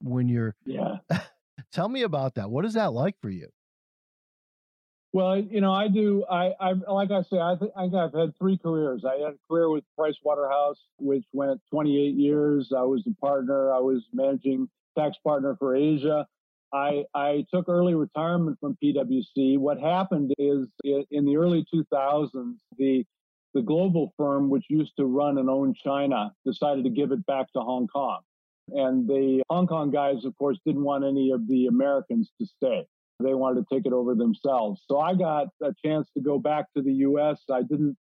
when 0.00 0.28
you're 0.28 0.54
yeah. 0.64 0.96
Tell 1.72 1.88
me 1.88 2.02
about 2.02 2.34
that. 2.34 2.50
What 2.50 2.64
is 2.64 2.74
that 2.74 2.92
like 2.92 3.16
for 3.20 3.30
you? 3.30 3.48
Well 5.12 5.38
you 5.38 5.60
know 5.60 5.72
i 5.72 5.88
do 5.88 6.24
i 6.30 6.52
i 6.60 6.72
like 6.86 7.10
i 7.10 7.22
say 7.22 7.38
i 7.38 7.56
think 7.56 7.72
i've 7.76 8.14
had 8.14 8.36
three 8.38 8.56
careers. 8.56 9.04
I 9.04 9.14
had 9.14 9.34
a 9.34 9.38
career 9.48 9.68
with 9.68 9.82
price 9.96 10.14
waterhouse 10.22 10.78
which 10.98 11.24
went 11.32 11.60
28 11.70 12.14
years. 12.14 12.72
I 12.76 12.82
was 12.82 13.02
a 13.08 13.14
partner. 13.20 13.72
I 13.72 13.80
was 13.80 14.04
managing 14.12 14.68
tax 14.96 15.16
partner 15.24 15.56
for 15.58 15.74
asia 15.76 16.26
I, 16.72 17.04
I 17.14 17.44
took 17.52 17.68
early 17.68 17.94
retirement 17.94 18.58
from 18.60 18.76
PwC. 18.82 19.58
What 19.58 19.80
happened 19.80 20.32
is 20.38 20.68
in 20.84 21.24
the 21.24 21.36
early 21.36 21.64
2000s, 21.72 22.54
the 22.78 23.04
the 23.52 23.62
global 23.62 24.12
firm, 24.16 24.48
which 24.48 24.64
used 24.68 24.92
to 24.96 25.06
run 25.06 25.36
and 25.36 25.50
own 25.50 25.74
China, 25.74 26.32
decided 26.46 26.84
to 26.84 26.90
give 26.90 27.10
it 27.10 27.26
back 27.26 27.52
to 27.52 27.60
Hong 27.60 27.88
Kong. 27.88 28.20
And 28.68 29.08
the 29.08 29.42
Hong 29.50 29.66
Kong 29.66 29.90
guys, 29.90 30.24
of 30.24 30.36
course, 30.36 30.56
didn't 30.64 30.84
want 30.84 31.04
any 31.04 31.32
of 31.32 31.48
the 31.48 31.66
Americans 31.66 32.30
to 32.40 32.46
stay. 32.46 32.86
They 33.18 33.34
wanted 33.34 33.66
to 33.68 33.74
take 33.74 33.86
it 33.86 33.92
over 33.92 34.14
themselves. 34.14 34.82
So 34.86 35.00
I 35.00 35.16
got 35.16 35.48
a 35.60 35.74
chance 35.84 36.08
to 36.16 36.22
go 36.22 36.38
back 36.38 36.66
to 36.76 36.82
the 36.82 36.92
U.S. 36.92 37.40
I 37.50 37.62
didn't 37.62 37.96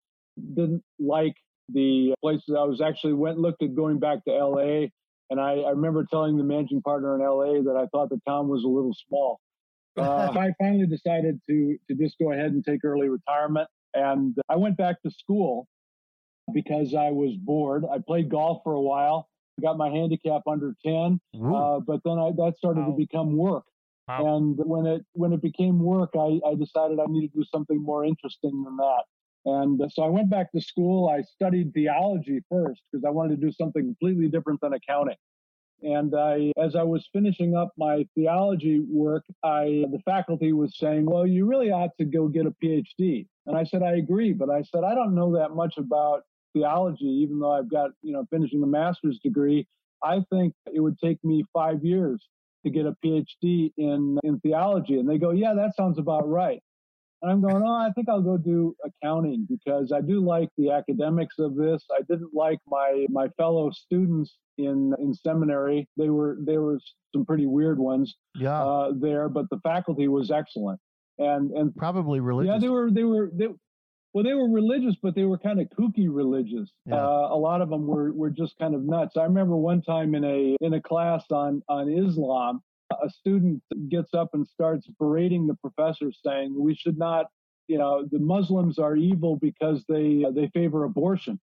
didn't 0.54 0.84
like 1.00 1.36
the 1.70 2.14
places. 2.22 2.54
I 2.58 2.64
was 2.64 2.82
actually 2.82 3.14
went 3.14 3.40
looked 3.40 3.64
at 3.64 3.74
going 3.74 4.00
back 4.00 4.26
to 4.26 4.36
L.A. 4.36 4.92
And 5.30 5.40
I, 5.40 5.56
I 5.60 5.72
remember 5.72 6.06
telling 6.10 6.38
the 6.38 6.44
managing 6.44 6.82
partner 6.82 7.16
in 7.16 7.22
L.A. 7.22 7.62
that 7.64 7.76
I 7.76 7.86
thought 7.88 8.10
the 8.10 8.22
town 8.28 8.48
was 8.48 8.64
a 8.64 8.68
little 8.68 8.96
small. 9.08 9.40
Uh, 9.98 10.32
I 10.38 10.54
finally 10.60 10.86
decided 10.86 11.42
to 11.50 11.76
to 11.88 11.96
just 11.96 12.20
go 12.20 12.32
ahead 12.32 12.52
and 12.52 12.64
take 12.64 12.86
early 12.86 13.10
retirement. 13.10 13.68
And 13.96 14.38
I 14.48 14.56
went 14.56 14.78
back 14.78 15.02
to 15.02 15.10
school 15.10 15.68
because 16.54 16.94
I 16.94 17.10
was 17.10 17.36
bored. 17.36 17.84
I 17.92 17.98
played 18.06 18.30
golf 18.30 18.62
for 18.64 18.74
a 18.74 18.82
while, 18.82 19.28
got 19.60 19.76
my 19.76 19.90
handicap 19.90 20.44
under 20.46 20.76
10, 20.86 21.20
uh, 21.34 21.80
but 21.80 22.02
then 22.06 22.20
I, 22.20 22.30
that 22.38 22.54
started 22.60 22.82
wow. 22.82 22.92
to 22.92 22.96
become 22.96 23.36
work. 23.36 23.64
Wow. 24.08 24.38
And 24.38 24.58
when 24.58 24.86
it 24.86 25.06
when 25.14 25.34
it 25.34 25.42
became 25.42 25.80
work, 25.80 26.12
I, 26.16 26.40
I 26.46 26.56
decided 26.56 27.00
I 27.00 27.06
needed 27.08 27.34
to 27.34 27.40
do 27.40 27.46
something 27.52 27.82
more 27.82 28.06
interesting 28.06 28.64
than 28.64 28.78
that. 28.78 29.04
And 29.46 29.82
so 29.92 30.04
I 30.04 30.08
went 30.08 30.30
back 30.30 30.52
to 30.52 30.62
school. 30.62 31.10
I 31.10 31.22
studied 31.22 31.74
theology 31.74 32.42
first 32.50 32.82
because 32.92 33.06
I 33.06 33.10
wanted 33.10 33.40
to 33.40 33.46
do 33.48 33.52
something 33.52 33.84
completely 33.84 34.28
different 34.28 34.60
than 34.62 34.74
accounting. 34.74 35.16
And 35.84 36.16
I, 36.16 36.52
as 36.58 36.76
I 36.76 36.84
was 36.84 37.08
finishing 37.14 37.56
up 37.56 37.72
my 37.78 38.06
theology 38.16 38.80
work, 38.90 39.24
I, 39.44 39.86
the 39.92 40.02
faculty 40.06 40.52
was 40.52 40.78
saying, 40.78 41.06
well, 41.06 41.28
you 41.28 41.46
really 41.46 41.72
ought 41.72 41.96
to 42.00 42.06
go 42.06 42.28
get 42.28 42.48
a 42.48 42.56
PhD. 42.64 43.28
And 43.46 43.56
I 43.56 43.64
said, 43.64 43.84
I 43.84 43.98
agree. 43.98 44.34
But 44.34 44.50
I 44.50 44.64
said, 44.64 44.84
I 44.84 44.96
don't 44.96 45.14
know 45.14 45.36
that 45.36 45.52
much 45.52 45.76
about 45.78 46.24
theology, 46.54 47.06
even 47.06 47.40
though 47.40 47.52
I've 47.52 47.70
got, 47.70 47.92
you 48.02 48.14
know, 48.14 48.26
finishing 48.32 48.64
a 48.64 48.68
master's 48.68 49.20
degree. 49.20 49.68
I 50.04 50.24
think 50.32 50.54
it 50.74 50.80
would 50.80 50.98
take 51.00 51.24
me 51.24 51.44
five 51.54 51.84
years 51.84 52.28
to 52.66 52.72
get 52.72 52.86
a 52.86 52.96
PhD 53.06 53.72
in, 53.78 54.18
in 54.24 54.40
theology. 54.40 55.00
And 55.00 55.08
they 55.08 55.18
go, 55.18 55.32
yeah, 55.32 55.54
that 55.54 55.76
sounds 55.76 56.00
about 56.00 56.28
right. 56.28 56.62
And 57.22 57.32
I'm 57.32 57.42
going, 57.42 57.64
oh, 57.66 57.74
I 57.74 57.90
think 57.96 58.10
I'll 58.10 58.22
go 58.22 58.38
do 58.38 58.76
accounting 58.86 59.48
because 59.50 59.92
I 59.92 60.02
do 60.02 60.24
like 60.24 60.50
the 60.58 60.72
academics 60.72 61.40
of 61.40 61.56
this. 61.56 61.84
I 61.92 62.02
didn't 62.10 62.34
like 62.34 62.60
my 62.68 63.06
my 63.10 63.28
fellow 63.38 63.72
students 63.72 64.38
in 64.58 64.94
in 65.00 65.14
seminary. 65.14 65.88
They 65.98 66.10
were 66.10 66.38
they 66.42 66.58
were 66.58 66.80
some 67.16 67.26
pretty 67.26 67.48
weird 67.48 67.80
ones 67.80 68.16
yeah. 68.36 68.64
Uh, 68.64 68.92
there, 69.00 69.30
but 69.30 69.50
the 69.50 69.60
faculty 69.64 70.08
was 70.08 70.30
excellent. 70.30 70.80
And 71.18 71.52
and 71.52 71.76
probably 71.76 72.20
religious. 72.20 72.54
Yeah, 72.54 72.60
they 72.60 72.70
were 72.70 72.92
they 72.92 73.04
were 73.04 73.32
they, 73.34 73.48
well, 74.14 74.24
they 74.24 74.34
were 74.34 74.50
religious, 74.50 74.96
but 75.02 75.16
they 75.16 75.24
were 75.24 75.38
kind 75.38 75.60
of 75.60 75.68
kooky 75.70 76.08
religious. 76.10 76.72
Yeah. 76.86 76.96
Uh, 76.96 77.30
a 77.32 77.38
lot 77.38 77.62
of 77.62 77.70
them 77.70 77.88
were 77.88 78.14
were 78.14 78.30
just 78.30 78.58
kind 78.60 78.76
of 78.76 78.84
nuts. 78.84 79.18
I 79.18 79.24
remember 79.24 79.56
one 79.56 79.82
time 79.82 80.14
in 80.14 80.24
a 80.24 80.56
in 80.62 80.74
a 80.74 80.82
class 80.82 81.24
on 81.32 81.64
on 81.68 81.90
Islam, 81.90 82.62
a 82.92 83.10
student 83.10 83.62
gets 83.90 84.14
up 84.14 84.30
and 84.34 84.48
starts 84.48 84.88
berating 85.00 85.48
the 85.48 85.56
professor, 85.56 86.12
saying 86.26 86.56
we 86.58 86.76
should 86.76 86.98
not, 86.98 87.28
you 87.68 87.78
know, 87.78 88.06
the 88.10 88.20
Muslims 88.20 88.80
are 88.80 88.96
evil 88.96 89.38
because 89.38 89.84
they 89.88 90.26
they 90.34 90.48
favor 90.54 90.84
abortion. 90.84 91.40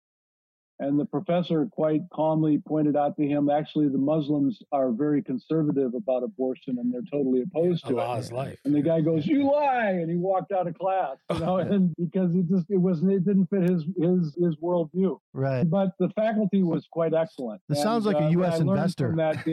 And 0.79 0.99
the 0.99 1.05
professor 1.05 1.67
quite 1.71 2.01
calmly 2.11 2.61
pointed 2.67 2.97
out 2.97 3.15
to 3.17 3.25
him, 3.25 3.49
actually, 3.49 3.89
the 3.89 3.99
Muslims 3.99 4.61
are 4.71 4.91
very 4.91 5.21
conservative 5.21 5.93
about 5.93 6.23
abortion 6.23 6.79
and 6.79 6.91
they're 6.91 7.01
totally 7.11 7.43
opposed 7.43 7.85
to 7.87 7.99
Allah's 7.99 8.31
it. 8.31 8.35
life. 8.35 8.59
And 8.65 8.73
the 8.73 8.81
guy 8.81 9.01
goes, 9.01 9.25
"You 9.25 9.51
lie!" 9.51 9.91
And 9.91 10.09
he 10.09 10.17
walked 10.17 10.51
out 10.51 10.67
of 10.67 10.73
class, 10.77 11.17
you 11.31 11.39
know, 11.39 11.57
and 11.59 11.93
because 11.95 12.33
it 12.35 12.49
just 12.49 12.65
it 12.69 12.77
wasn't 12.77 13.11
it 13.11 13.23
didn't 13.23 13.47
fit 13.47 13.61
his 13.61 13.85
his 13.97 14.35
his 14.35 14.55
worldview. 14.55 15.19
Right. 15.33 15.63
But 15.69 15.91
the 15.99 16.09
faculty 16.09 16.63
was 16.63 16.87
quite 16.91 17.13
excellent. 17.13 17.61
This 17.69 17.77
and, 17.77 17.83
sounds 17.83 18.05
like 18.05 18.19
a 18.19 18.31
U.S. 18.31 18.59
Uh, 18.59 18.61
investor. 18.61 19.13
That, 19.15 19.45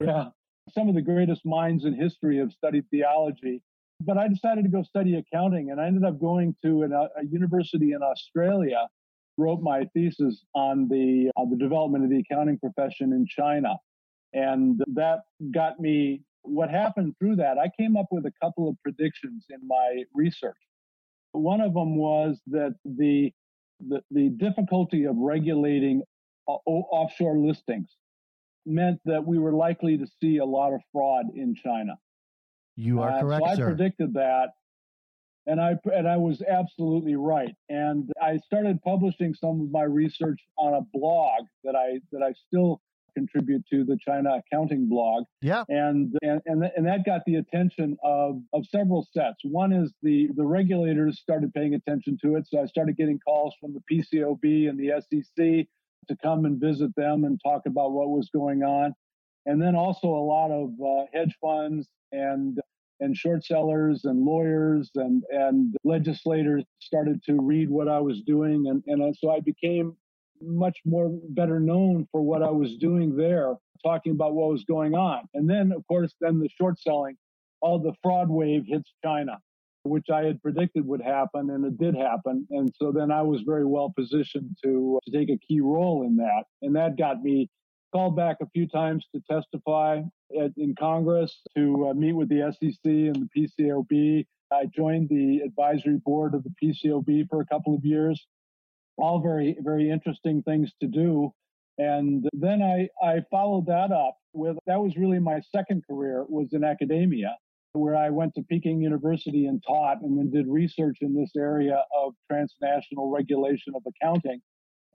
yeah, 0.00 0.28
some 0.72 0.88
of 0.88 0.94
the 0.94 1.02
greatest 1.02 1.44
minds 1.44 1.84
in 1.84 1.94
history 1.94 2.38
have 2.38 2.52
studied 2.52 2.84
theology. 2.90 3.62
But 4.00 4.16
I 4.16 4.28
decided 4.28 4.62
to 4.64 4.70
go 4.70 4.82
study 4.82 5.16
accounting, 5.16 5.70
and 5.70 5.80
I 5.80 5.86
ended 5.86 6.04
up 6.04 6.20
going 6.20 6.54
to 6.64 6.82
an, 6.82 6.92
uh, 6.92 7.08
a 7.20 7.26
university 7.26 7.92
in 7.92 8.02
Australia 8.02 8.86
wrote 9.36 9.60
my 9.62 9.84
thesis 9.94 10.44
on 10.54 10.88
the 10.88 11.30
on 11.36 11.50
the 11.50 11.56
development 11.56 12.04
of 12.04 12.10
the 12.10 12.18
accounting 12.18 12.58
profession 12.58 13.12
in 13.12 13.26
China, 13.26 13.76
and 14.32 14.82
that 14.94 15.20
got 15.52 15.80
me. 15.80 16.22
What 16.42 16.70
happened 16.70 17.14
through 17.18 17.36
that? 17.36 17.58
I 17.58 17.70
came 17.78 17.96
up 17.96 18.06
with 18.10 18.24
a 18.24 18.32
couple 18.42 18.68
of 18.68 18.76
predictions 18.82 19.46
in 19.50 19.58
my 19.66 20.04
research. 20.14 20.56
One 21.32 21.60
of 21.60 21.74
them 21.74 21.96
was 21.96 22.40
that 22.48 22.74
the 22.84 23.32
the, 23.80 24.02
the 24.10 24.28
difficulty 24.30 25.04
of 25.04 25.16
regulating 25.16 26.02
uh, 26.48 26.52
offshore 26.66 27.38
listings 27.38 27.88
meant 28.68 29.00
that 29.04 29.24
we 29.24 29.38
were 29.38 29.52
likely 29.52 29.96
to 29.98 30.06
see 30.20 30.38
a 30.38 30.44
lot 30.44 30.72
of 30.72 30.80
fraud 30.92 31.26
in 31.34 31.54
China. 31.54 31.98
You 32.76 33.00
are 33.00 33.10
uh, 33.10 33.20
correct, 33.20 33.44
so 33.44 33.50
I 33.50 33.56
sir. 33.56 33.66
predicted 33.66 34.14
that, 34.14 34.50
and 35.46 35.60
I 35.60 35.76
and 35.92 36.06
I 36.06 36.16
was 36.16 36.42
absolutely 36.42 37.16
right. 37.16 37.54
And 37.68 38.10
I 38.22 38.36
started 38.38 38.80
publishing 38.82 39.34
some 39.34 39.60
of 39.62 39.70
my 39.70 39.82
research 39.82 40.40
on 40.56 40.74
a 40.74 40.80
blog 40.92 41.44
that 41.64 41.74
I 41.74 42.00
that 42.12 42.22
I 42.22 42.34
still 42.46 42.80
contribute 43.14 43.64
to 43.72 43.84
the 43.84 43.98
China 44.06 44.36
accounting 44.36 44.88
blog. 44.88 45.24
Yeah. 45.40 45.64
And 45.68 46.14
and 46.22 46.40
and, 46.46 46.64
and 46.76 46.86
that 46.86 47.04
got 47.04 47.22
the 47.26 47.36
attention 47.36 47.96
of 48.04 48.40
of 48.52 48.64
several 48.66 49.08
sets. 49.12 49.40
One 49.42 49.72
is 49.72 49.92
the 50.02 50.28
the 50.36 50.44
regulators 50.44 51.18
started 51.18 51.52
paying 51.52 51.74
attention 51.74 52.18
to 52.22 52.36
it, 52.36 52.46
so 52.48 52.62
I 52.62 52.66
started 52.66 52.96
getting 52.96 53.18
calls 53.18 53.54
from 53.60 53.74
the 53.74 53.82
PCAOB 53.90 54.68
and 54.68 54.78
the 54.78 55.02
SEC 55.02 55.66
to 56.08 56.16
come 56.22 56.44
and 56.44 56.60
visit 56.60 56.94
them 56.96 57.24
and 57.24 57.40
talk 57.44 57.62
about 57.66 57.92
what 57.92 58.10
was 58.10 58.30
going 58.32 58.62
on. 58.62 58.94
And 59.46 59.60
then 59.60 59.74
also 59.74 60.08
a 60.08 60.26
lot 60.26 60.50
of 60.50 60.70
uh, 60.80 61.06
hedge 61.12 61.36
funds 61.40 61.88
and 62.12 62.58
and 63.00 63.16
short 63.16 63.44
sellers 63.44 64.04
and 64.04 64.24
lawyers 64.24 64.90
and, 64.96 65.22
and 65.30 65.76
legislators 65.84 66.64
started 66.80 67.22
to 67.24 67.40
read 67.40 67.70
what 67.70 67.88
I 67.88 68.00
was 68.00 68.22
doing. 68.22 68.66
And, 68.68 68.82
and 68.86 69.16
so 69.16 69.30
I 69.30 69.40
became 69.40 69.96
much 70.40 70.78
more 70.84 71.10
better 71.30 71.60
known 71.60 72.06
for 72.10 72.22
what 72.22 72.42
I 72.42 72.50
was 72.50 72.76
doing 72.76 73.16
there, 73.16 73.54
talking 73.84 74.12
about 74.12 74.34
what 74.34 74.50
was 74.50 74.64
going 74.64 74.94
on. 74.94 75.22
And 75.34 75.48
then, 75.48 75.72
of 75.72 75.86
course, 75.86 76.14
then 76.20 76.40
the 76.40 76.48
short 76.48 76.80
selling, 76.80 77.16
all 77.60 77.78
the 77.78 77.94
fraud 78.02 78.28
wave 78.28 78.64
hits 78.66 78.92
China, 79.04 79.38
which 79.84 80.06
I 80.12 80.24
had 80.24 80.42
predicted 80.42 80.86
would 80.86 81.02
happen, 81.02 81.50
and 81.50 81.64
it 81.64 81.78
did 81.78 81.94
happen. 81.94 82.46
And 82.50 82.72
so 82.80 82.92
then 82.92 83.10
I 83.10 83.22
was 83.22 83.42
very 83.46 83.64
well 83.64 83.92
positioned 83.96 84.56
to, 84.64 84.98
to 85.04 85.10
take 85.10 85.30
a 85.30 85.38
key 85.38 85.60
role 85.60 86.04
in 86.04 86.16
that. 86.16 86.44
And 86.62 86.74
that 86.76 86.98
got 86.98 87.22
me 87.22 87.48
called 87.92 88.16
back 88.16 88.36
a 88.42 88.46
few 88.50 88.66
times 88.66 89.06
to 89.14 89.22
testify 89.30 90.02
at, 90.38 90.50
in 90.56 90.74
Congress 90.78 91.40
to 91.56 91.88
uh, 91.90 91.94
meet 91.94 92.12
with 92.12 92.28
the 92.28 92.52
SEC 92.52 92.78
and 92.84 93.28
the 93.34 93.48
PCAOB. 93.60 94.26
I 94.52 94.66
joined 94.66 95.08
the 95.08 95.40
advisory 95.44 96.00
board 96.04 96.34
of 96.34 96.44
the 96.44 96.52
PCAOB 96.62 97.28
for 97.28 97.40
a 97.40 97.46
couple 97.46 97.74
of 97.74 97.84
years. 97.84 98.26
All 98.96 99.20
very, 99.20 99.56
very 99.60 99.90
interesting 99.90 100.42
things 100.42 100.72
to 100.80 100.88
do. 100.88 101.32
And 101.78 102.28
then 102.32 102.60
I, 102.62 102.88
I 103.06 103.22
followed 103.30 103.66
that 103.66 103.92
up 103.92 104.16
with 104.32 104.56
that 104.66 104.80
was 104.80 104.96
really 104.96 105.18
my 105.18 105.40
second 105.54 105.84
career 105.88 106.24
was 106.28 106.48
in 106.52 106.64
academia. 106.64 107.36
Where 107.72 107.96
I 107.96 108.10
went 108.10 108.34
to 108.34 108.42
Peking 108.42 108.80
University 108.80 109.46
and 109.46 109.62
taught 109.66 110.00
and 110.02 110.18
then 110.18 110.30
did 110.30 110.46
research 110.48 110.98
in 111.00 111.14
this 111.14 111.30
area 111.36 111.82
of 111.96 112.14
transnational 112.30 113.10
regulation 113.10 113.74
of 113.74 113.82
accounting. 113.86 114.40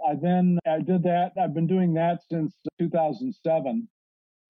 I 0.08 0.16
then 0.22 0.60
I 0.68 0.80
did 0.80 1.04
that. 1.04 1.32
I've 1.42 1.54
been 1.54 1.68
doing 1.68 1.94
that 1.94 2.20
since 2.30 2.56
2007. 2.80 3.88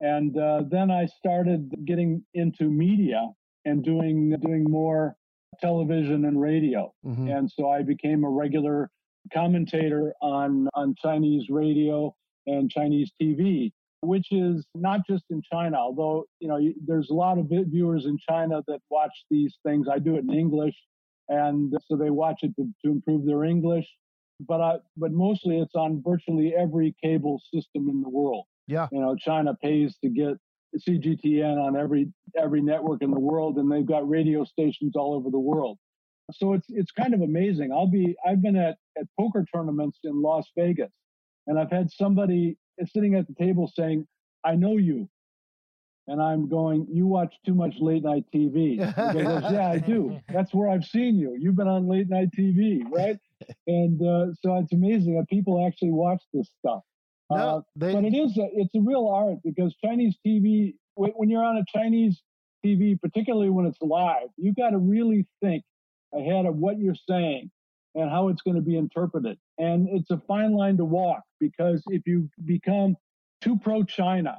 And 0.01 0.37
uh, 0.37 0.63
then 0.69 0.91
I 0.91 1.05
started 1.05 1.71
getting 1.85 2.23
into 2.33 2.65
media 2.69 3.29
and 3.65 3.83
doing 3.83 4.35
doing 4.41 4.63
more 4.63 5.15
television 5.61 6.25
and 6.25 6.41
radio. 6.41 6.93
Mhm. 7.05 7.37
And 7.37 7.51
so 7.51 7.69
I 7.69 7.83
became 7.83 8.23
a 8.23 8.29
regular 8.29 8.89
commentator 9.31 10.13
on 10.21 10.67
on 10.73 10.95
Chinese 10.95 11.49
radio 11.49 12.13
and 12.47 12.69
Chinese 12.69 13.11
TV, 13.21 13.71
which 14.03 14.27
is 14.31 14.65
not 14.75 15.01
just 15.09 15.23
in 15.29 15.41
China. 15.51 15.77
Although 15.77 16.25
you 16.39 16.47
know 16.47 16.59
there's 16.85 17.09
a 17.09 17.13
lot 17.13 17.37
of 17.37 17.47
viewers 17.49 18.05
in 18.05 18.17
China 18.29 18.61
that 18.67 18.79
watch 18.89 19.13
these 19.29 19.55
things. 19.65 19.87
I 19.91 19.99
do 19.99 20.15
it 20.15 20.23
in 20.23 20.33
English, 20.33 20.75
and 21.29 21.73
so 21.85 21.95
they 21.95 22.09
watch 22.09 22.39
it 22.41 22.51
to, 22.57 22.67
to 22.85 22.91
improve 22.91 23.25
their 23.25 23.43
English. 23.43 23.85
But 24.39 24.61
I, 24.61 24.75
but 24.97 25.11
mostly 25.11 25.59
it's 25.59 25.75
on 25.75 26.01
virtually 26.05 26.53
every 26.57 26.95
cable 27.01 27.41
system 27.53 27.87
in 27.89 28.01
the 28.01 28.09
world. 28.09 28.45
Yeah. 28.67 28.87
You 28.91 28.99
know, 28.99 29.15
China 29.15 29.55
pays 29.61 29.95
to 30.03 30.09
get 30.09 30.37
CGTN 30.87 31.57
on 31.57 31.77
every 31.77 32.11
every 32.37 32.61
network 32.61 33.01
in 33.01 33.11
the 33.11 33.19
world, 33.19 33.57
and 33.57 33.71
they've 33.71 33.85
got 33.85 34.07
radio 34.09 34.43
stations 34.43 34.93
all 34.95 35.13
over 35.13 35.29
the 35.29 35.39
world. 35.39 35.77
So 36.31 36.53
it's 36.53 36.67
it's 36.69 36.91
kind 36.91 37.13
of 37.13 37.21
amazing. 37.21 37.71
I'll 37.71 37.89
be 37.89 38.15
I've 38.25 38.41
been 38.41 38.55
at 38.55 38.77
at 38.97 39.05
poker 39.19 39.45
tournaments 39.53 39.99
in 40.03 40.21
Las 40.21 40.49
Vegas, 40.57 40.91
and 41.47 41.59
I've 41.59 41.71
had 41.71 41.91
somebody 41.91 42.57
sitting 42.93 43.15
at 43.15 43.27
the 43.27 43.33
table 43.33 43.71
saying, 43.75 44.07
"I 44.43 44.55
know 44.55 44.77
you," 44.77 45.09
and 46.07 46.21
I'm 46.21 46.47
going, 46.49 46.87
"You 46.89 47.07
watch 47.07 47.33
too 47.45 47.53
much 47.53 47.75
late 47.79 48.03
night 48.03 48.25
TV." 48.33 48.77
Goes, 48.77 49.51
"Yeah, 49.51 49.69
I 49.69 49.77
do. 49.79 50.19
That's 50.29 50.53
where 50.53 50.69
I've 50.69 50.85
seen 50.85 51.15
you. 51.17 51.35
You've 51.39 51.55
been 51.55 51.67
on 51.67 51.87
late 51.87 52.09
night 52.09 52.29
TV, 52.37 52.83
right?" 52.91 53.17
And 53.67 54.01
uh, 54.01 54.33
so 54.41 54.57
it's 54.57 54.73
amazing 54.73 55.15
that 55.15 55.27
people 55.29 55.65
actually 55.65 55.91
watch 55.91 56.23
this 56.33 56.49
stuff. 56.59 56.81
Uh, 57.29 57.35
No, 57.35 57.65
they, 57.75 57.93
but 57.93 58.05
it 58.05 58.13
is 58.13 58.37
a, 58.37 58.47
it's 58.53 58.73
a 58.75 58.81
real 58.81 59.07
art 59.07 59.37
because 59.43 59.75
Chinese 59.83 60.15
TV 60.25 60.75
when 60.95 61.11
when 61.11 61.29
you're 61.29 61.43
on 61.43 61.57
a 61.57 61.65
Chinese 61.77 62.21
TV, 62.65 62.99
particularly 62.99 63.49
when 63.49 63.65
it's 63.65 63.81
live, 63.81 64.29
you've 64.37 64.55
got 64.55 64.69
to 64.71 64.77
really 64.77 65.25
think 65.41 65.63
ahead 66.13 66.45
of 66.45 66.55
what 66.57 66.77
you're 66.79 66.95
saying 67.09 67.49
and 67.95 68.09
how 68.09 68.27
it's 68.29 68.41
going 68.41 68.55
to 68.55 68.61
be 68.61 68.77
interpreted. 68.77 69.37
And 69.57 69.87
it's 69.89 70.11
a 70.11 70.17
fine 70.27 70.53
line 70.53 70.77
to 70.77 70.85
walk 70.85 71.21
because 71.39 71.83
if 71.87 72.03
you 72.05 72.29
become 72.45 72.95
too 73.41 73.57
pro 73.57 73.83
China, 73.83 74.37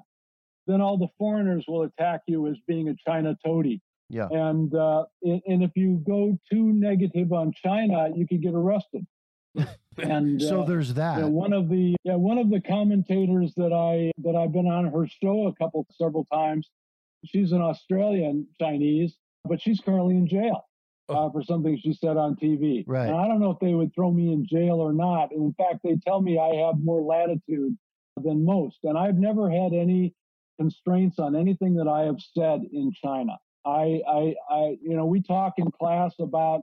then 0.66 0.80
all 0.80 0.96
the 0.96 1.08
foreigners 1.18 1.64
will 1.68 1.82
attack 1.82 2.22
you 2.26 2.46
as 2.46 2.56
being 2.66 2.88
a 2.88 2.94
China 3.06 3.36
toady. 3.44 3.80
Yeah. 4.10 4.28
And 4.30 4.74
uh, 4.74 5.04
and 5.22 5.40
and 5.46 5.62
if 5.62 5.70
you 5.76 6.02
go 6.06 6.38
too 6.50 6.72
negative 6.72 7.32
on 7.32 7.52
China, 7.52 8.10
you 8.14 8.26
could 8.26 8.42
get 8.42 8.54
arrested. 8.54 9.06
and 9.98 10.42
so 10.42 10.62
uh, 10.62 10.66
there's 10.66 10.94
that. 10.94 11.18
yeah, 11.18 11.24
one 11.26 11.52
of 11.52 11.68
the 11.68 11.96
yeah, 12.04 12.16
one 12.16 12.38
of 12.38 12.50
the 12.50 12.60
commentators 12.60 13.54
that 13.56 13.72
I 13.72 14.10
that 14.22 14.36
I've 14.36 14.52
been 14.52 14.66
on 14.66 14.86
her 14.86 15.06
show 15.22 15.46
a 15.46 15.54
couple 15.54 15.86
several 15.92 16.26
times. 16.32 16.70
She's 17.24 17.52
an 17.52 17.62
Australian 17.62 18.46
Chinese, 18.60 19.16
but 19.48 19.60
she's 19.60 19.80
currently 19.80 20.16
in 20.16 20.26
jail 20.26 20.66
uh, 21.08 21.30
for 21.30 21.42
something 21.42 21.78
she 21.82 21.92
said 21.92 22.16
on 22.16 22.36
TV. 22.36 22.84
Right. 22.86 23.08
And 23.08 23.16
I 23.16 23.26
don't 23.26 23.40
know 23.40 23.50
if 23.50 23.58
they 23.60 23.74
would 23.74 23.94
throw 23.94 24.10
me 24.10 24.32
in 24.32 24.46
jail 24.46 24.76
or 24.76 24.92
not. 24.92 25.30
And 25.32 25.42
in 25.42 25.54
fact, 25.54 25.80
they 25.84 25.96
tell 26.06 26.20
me 26.20 26.38
I 26.38 26.66
have 26.66 26.78
more 26.82 27.02
latitude 27.02 27.76
than 28.22 28.44
most, 28.44 28.78
and 28.84 28.96
I've 28.96 29.16
never 29.16 29.50
had 29.50 29.72
any 29.72 30.14
constraints 30.58 31.18
on 31.18 31.34
anything 31.34 31.74
that 31.74 31.88
I 31.88 32.02
have 32.02 32.20
said 32.20 32.60
in 32.72 32.92
China. 32.92 33.32
I, 33.64 34.00
I, 34.08 34.34
I, 34.50 34.76
you 34.82 34.96
know, 34.96 35.06
we 35.06 35.22
talk 35.22 35.54
in 35.56 35.70
class 35.70 36.14
about 36.20 36.62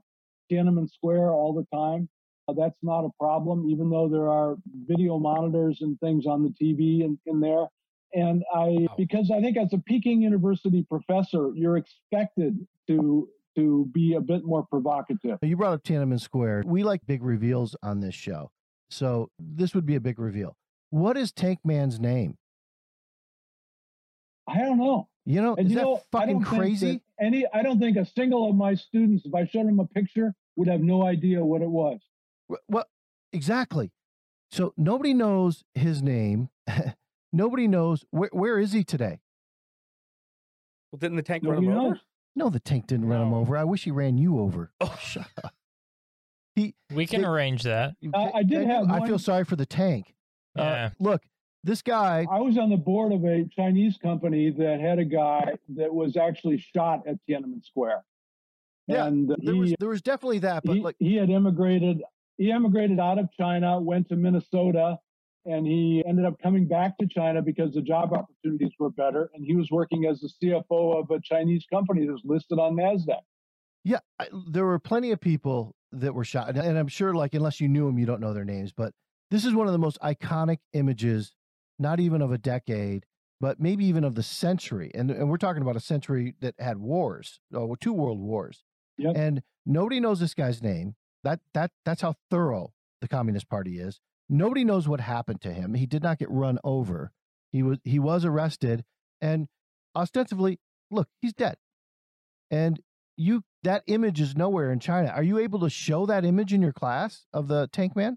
Tiananmen 0.50 0.88
Square 0.90 1.30
all 1.30 1.52
the 1.52 1.66
time. 1.76 2.08
Uh, 2.48 2.54
that's 2.54 2.78
not 2.82 3.04
a 3.04 3.10
problem, 3.20 3.68
even 3.68 3.90
though 3.90 4.08
there 4.08 4.28
are 4.28 4.56
video 4.86 5.18
monitors 5.18 5.78
and 5.80 5.98
things 6.00 6.26
on 6.26 6.42
the 6.42 6.50
TV 6.50 7.02
in, 7.02 7.18
in 7.26 7.40
there. 7.40 7.66
And 8.14 8.42
I, 8.54 8.88
because 8.96 9.30
I 9.30 9.40
think 9.40 9.56
as 9.56 9.72
a 9.72 9.78
Peking 9.78 10.22
University 10.22 10.84
professor, 10.88 11.50
you're 11.54 11.76
expected 11.76 12.58
to 12.88 13.28
to 13.56 13.88
be 13.92 14.14
a 14.14 14.20
bit 14.20 14.44
more 14.44 14.64
provocative. 14.66 15.38
You 15.42 15.56
brought 15.56 15.74
up 15.74 15.82
Tiananmen 15.82 16.20
Square. 16.20 16.64
We 16.66 16.82
like 16.84 17.00
big 17.06 17.22
reveals 17.22 17.76
on 17.82 18.00
this 18.00 18.14
show. 18.14 18.50
So 18.90 19.30
this 19.38 19.74
would 19.74 19.86
be 19.86 19.94
a 19.96 20.00
big 20.00 20.18
reveal. 20.18 20.56
What 20.90 21.16
is 21.16 21.32
Tank 21.32 21.60
Man's 21.64 21.98
name? 21.98 22.36
I 24.48 24.58
don't 24.58 24.78
know. 24.78 25.08
You 25.24 25.40
know, 25.40 25.54
And 25.54 25.66
is 25.66 25.72
you 25.72 25.76
that 25.78 25.82
know, 25.84 26.00
fucking 26.10 26.40
don't 26.40 26.44
crazy? 26.44 27.00
that 27.18 27.24
Any, 27.24 27.46
I 27.54 27.62
don't 27.62 27.78
think 27.78 27.96
a 27.96 28.04
single 28.04 28.50
of 28.50 28.56
my 28.56 28.74
students, 28.74 29.24
if 29.24 29.34
I 29.34 29.46
showed 29.46 29.66
them 29.68 29.78
a 29.78 29.86
picture, 29.86 30.34
would 30.56 30.68
have 30.68 30.80
no 30.80 31.06
idea 31.06 31.44
what 31.44 31.62
it 31.62 31.68
was. 31.70 32.00
Wh- 32.48 32.54
What 32.70 32.88
exactly? 33.32 33.92
So 34.50 34.74
nobody 34.76 35.14
knows 35.14 35.62
his 35.74 36.02
name. 36.02 36.48
nobody 37.32 37.68
knows 37.68 38.04
where 38.10 38.30
where 38.32 38.58
is 38.58 38.72
he 38.72 38.82
today? 38.84 39.20
Well, 40.90 40.98
didn't 40.98 41.16
the 41.16 41.22
tank 41.22 41.44
run 41.44 41.54
Nobody 41.64 41.68
him 41.72 41.78
over? 41.78 42.00
Knows. 42.34 42.44
No, 42.46 42.50
the 42.50 42.60
tank 42.60 42.86
didn't 42.86 43.06
run 43.08 43.22
him 43.22 43.34
over. 43.34 43.56
I 43.56 43.64
wish 43.64 43.84
he 43.84 43.90
ran 43.90 44.18
you 44.18 44.38
over. 44.40 44.70
Oh. 44.80 44.96
Shut 45.00 45.26
up. 45.44 45.54
He 46.54 46.74
We 46.94 47.06
can 47.06 47.22
They- 47.22 47.26
arrange 47.28 47.62
that. 47.62 47.94
Uh, 48.12 48.30
I 48.34 48.42
did 48.42 48.60
Can 48.60 48.68
you? 48.68 48.74
have 48.74 48.90
I 48.90 49.06
feel 49.06 49.18
sorry 49.18 49.44
for 49.44 49.56
the 49.56 49.66
tank. 49.66 50.14
Uh, 50.56 50.90
look, 51.00 51.22
this 51.64 51.80
guy. 51.80 52.26
I 52.30 52.40
was 52.40 52.58
on 52.58 52.68
the 52.68 52.76
board 52.76 53.12
of 53.12 53.24
a 53.24 53.46
Chinese 53.56 53.96
company 53.96 54.50
that 54.50 54.80
had 54.80 54.98
a 54.98 55.04
guy 55.04 55.52
that 55.76 55.92
was 55.94 56.16
actually 56.16 56.58
shot 56.58 57.06
at 57.06 57.16
Tiananmen 57.28 57.64
Square. 57.64 58.04
Yeah, 58.86 59.06
and 59.06 59.30
There 59.30 59.54
he, 59.54 59.60
was 59.60 59.74
there 59.78 59.88
was 59.88 60.02
definitely 60.02 60.40
that, 60.40 60.62
but 60.64 60.74
he, 60.76 60.82
like 60.82 60.96
he 60.98 61.14
had 61.16 61.30
immigrated. 61.30 62.02
He 62.36 62.50
emigrated 62.50 62.98
out 62.98 63.18
of 63.18 63.28
China, 63.38 63.80
went 63.80 64.08
to 64.08 64.16
Minnesota, 64.16 64.98
and 65.44 65.66
he 65.66 66.02
ended 66.06 66.24
up 66.24 66.34
coming 66.42 66.66
back 66.66 66.96
to 66.98 67.06
China 67.06 67.42
because 67.42 67.72
the 67.74 67.82
job 67.82 68.12
opportunities 68.12 68.72
were 68.78 68.90
better. 68.90 69.30
And 69.34 69.44
he 69.44 69.54
was 69.54 69.68
working 69.70 70.06
as 70.06 70.20
the 70.20 70.30
CFO 70.42 71.00
of 71.00 71.10
a 71.10 71.20
Chinese 71.22 71.64
company 71.72 72.06
that 72.06 72.12
was 72.12 72.22
listed 72.24 72.58
on 72.58 72.76
Nasdaq. 72.76 73.20
Yeah, 73.84 73.98
I, 74.20 74.28
there 74.50 74.64
were 74.64 74.78
plenty 74.78 75.10
of 75.10 75.20
people 75.20 75.74
that 75.90 76.14
were 76.14 76.24
shot, 76.24 76.56
and, 76.56 76.78
I'm 76.78 76.88
sure, 76.88 77.14
like, 77.14 77.34
unless 77.34 77.60
you 77.60 77.68
knew 77.68 77.86
them, 77.86 77.98
you 77.98 78.06
don't 78.06 78.20
know 78.20 78.32
their 78.32 78.44
names. 78.44 78.72
But 78.72 78.92
this 79.30 79.44
is 79.44 79.54
one 79.54 79.66
of 79.66 79.72
the 79.72 79.78
most 79.78 79.98
iconic 80.00 80.58
images, 80.72 81.34
not 81.78 81.98
even 81.98 82.22
of 82.22 82.30
a 82.30 82.38
decade, 82.38 83.04
but 83.40 83.58
maybe 83.58 83.84
even 83.86 84.04
of 84.04 84.14
the 84.14 84.22
century. 84.22 84.92
And 84.94 85.10
and 85.10 85.28
we're 85.28 85.36
talking 85.36 85.62
about 85.62 85.74
a 85.74 85.80
century 85.80 86.36
that 86.40 86.54
had 86.60 86.78
wars, 86.78 87.40
oh, 87.52 87.74
two 87.74 87.92
world 87.92 88.20
wars, 88.20 88.62
Yep. 88.98 89.16
and 89.16 89.42
nobody 89.66 89.98
knows 89.98 90.20
this 90.20 90.32
guy's 90.34 90.62
name. 90.62 90.94
That 91.24 91.40
that 91.52 91.72
that's 91.84 92.02
how 92.02 92.14
thorough 92.30 92.72
the 93.00 93.08
Communist 93.08 93.48
Party 93.48 93.80
is. 93.80 94.00
Nobody 94.32 94.64
knows 94.64 94.88
what 94.88 95.00
happened 95.00 95.42
to 95.42 95.52
him. 95.52 95.74
He 95.74 95.84
did 95.84 96.02
not 96.02 96.18
get 96.18 96.30
run 96.30 96.58
over. 96.64 97.12
He 97.50 97.62
was 97.62 97.78
he 97.84 97.98
was 97.98 98.24
arrested, 98.24 98.82
and 99.20 99.46
ostensibly, 99.94 100.58
look, 100.90 101.06
he's 101.20 101.34
dead. 101.34 101.56
And 102.50 102.80
you 103.18 103.42
that 103.62 103.82
image 103.86 104.22
is 104.22 104.34
nowhere 104.34 104.72
in 104.72 104.80
China. 104.80 105.08
Are 105.08 105.22
you 105.22 105.38
able 105.38 105.60
to 105.60 105.68
show 105.68 106.06
that 106.06 106.24
image 106.24 106.54
in 106.54 106.62
your 106.62 106.72
class 106.72 107.26
of 107.34 107.46
the 107.48 107.68
tank 107.72 107.94
man? 107.94 108.16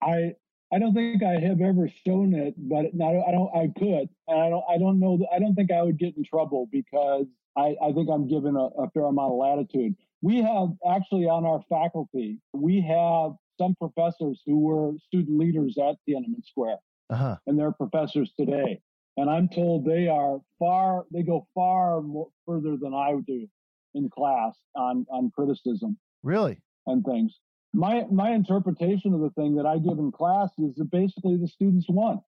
I 0.00 0.34
I 0.72 0.78
don't 0.78 0.94
think 0.94 1.24
I 1.24 1.40
have 1.40 1.60
ever 1.60 1.90
shown 2.06 2.32
it, 2.32 2.54
but 2.56 2.94
not, 2.94 3.10
I 3.10 3.32
don't. 3.32 3.50
I 3.52 3.66
could, 3.76 4.08
and 4.28 4.40
I 4.40 4.48
don't. 4.48 4.64
I 4.70 4.78
don't 4.78 5.00
know. 5.00 5.18
I 5.34 5.40
don't 5.40 5.56
think 5.56 5.72
I 5.72 5.82
would 5.82 5.98
get 5.98 6.16
in 6.16 6.24
trouble 6.24 6.68
because 6.70 7.26
I, 7.56 7.74
I 7.82 7.92
think 7.92 8.08
I'm 8.08 8.28
given 8.28 8.54
a, 8.54 8.66
a 8.80 8.88
fair 8.94 9.06
amount 9.06 9.32
of 9.32 9.38
latitude. 9.38 9.96
We 10.22 10.36
have 10.42 10.68
actually 10.88 11.24
on 11.24 11.44
our 11.44 11.62
faculty, 11.68 12.38
we 12.52 12.80
have 12.82 13.32
some 13.60 13.74
professors 13.76 14.40
who 14.46 14.58
were 14.60 14.92
student 15.06 15.38
leaders 15.38 15.76
at 15.78 15.96
Tiananmen 16.08 16.44
Square, 16.44 16.78
Uh 17.10 17.16
huh. 17.16 17.36
and 17.46 17.58
they're 17.58 17.72
professors 17.72 18.32
today. 18.38 18.80
And 19.16 19.28
I'm 19.28 19.48
told 19.48 19.84
they 19.84 20.06
are 20.08 20.38
far. 20.58 21.04
They 21.12 21.22
go 21.22 21.46
far 21.54 22.00
more, 22.00 22.28
further 22.46 22.76
than 22.82 22.94
I 22.94 23.12
do 23.26 23.46
in 23.94 24.08
class 24.08 24.54
on 24.74 25.04
on 25.10 25.30
criticism 25.36 25.98
Really? 26.22 26.56
and 26.86 27.04
things. 27.04 27.38
My 27.74 28.06
my 28.10 28.30
interpretation 28.30 29.12
of 29.12 29.20
the 29.20 29.30
thing 29.30 29.56
that 29.56 29.66
I 29.66 29.78
give 29.78 29.98
in 29.98 30.10
class 30.12 30.50
is 30.58 30.74
that 30.76 30.90
basically 30.90 31.36
the 31.36 31.48
students 31.48 31.86
won. 31.88 32.20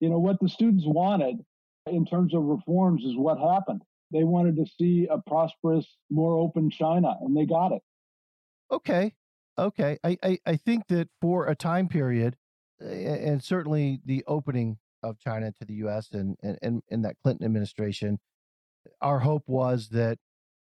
You 0.00 0.08
know 0.10 0.18
what 0.18 0.38
the 0.40 0.48
students 0.48 0.84
wanted 0.86 1.36
in 1.86 2.04
terms 2.04 2.34
of 2.34 2.42
reforms 2.42 3.04
is 3.04 3.16
what 3.16 3.38
happened. 3.38 3.82
They 4.10 4.24
wanted 4.24 4.56
to 4.56 4.66
see 4.78 5.06
a 5.10 5.18
prosperous, 5.30 5.86
more 6.10 6.34
open 6.38 6.70
China, 6.70 7.10
and 7.20 7.36
they 7.36 7.46
got 7.46 7.72
it. 7.72 7.82
Okay. 8.72 9.14
Okay. 9.58 9.98
I, 10.04 10.16
I, 10.22 10.38
I 10.46 10.56
think 10.56 10.86
that 10.88 11.08
for 11.20 11.46
a 11.46 11.56
time 11.56 11.88
period, 11.88 12.36
and 12.80 13.42
certainly 13.42 14.00
the 14.04 14.24
opening 14.26 14.78
of 15.02 15.18
China 15.18 15.52
to 15.52 15.64
the 15.64 15.74
U.S. 15.74 16.12
and 16.12 16.36
and 16.42 16.82
and, 16.90 17.04
that 17.04 17.16
Clinton 17.22 17.44
administration, 17.44 18.18
our 19.00 19.20
hope 19.20 19.44
was 19.46 19.88
that 19.90 20.18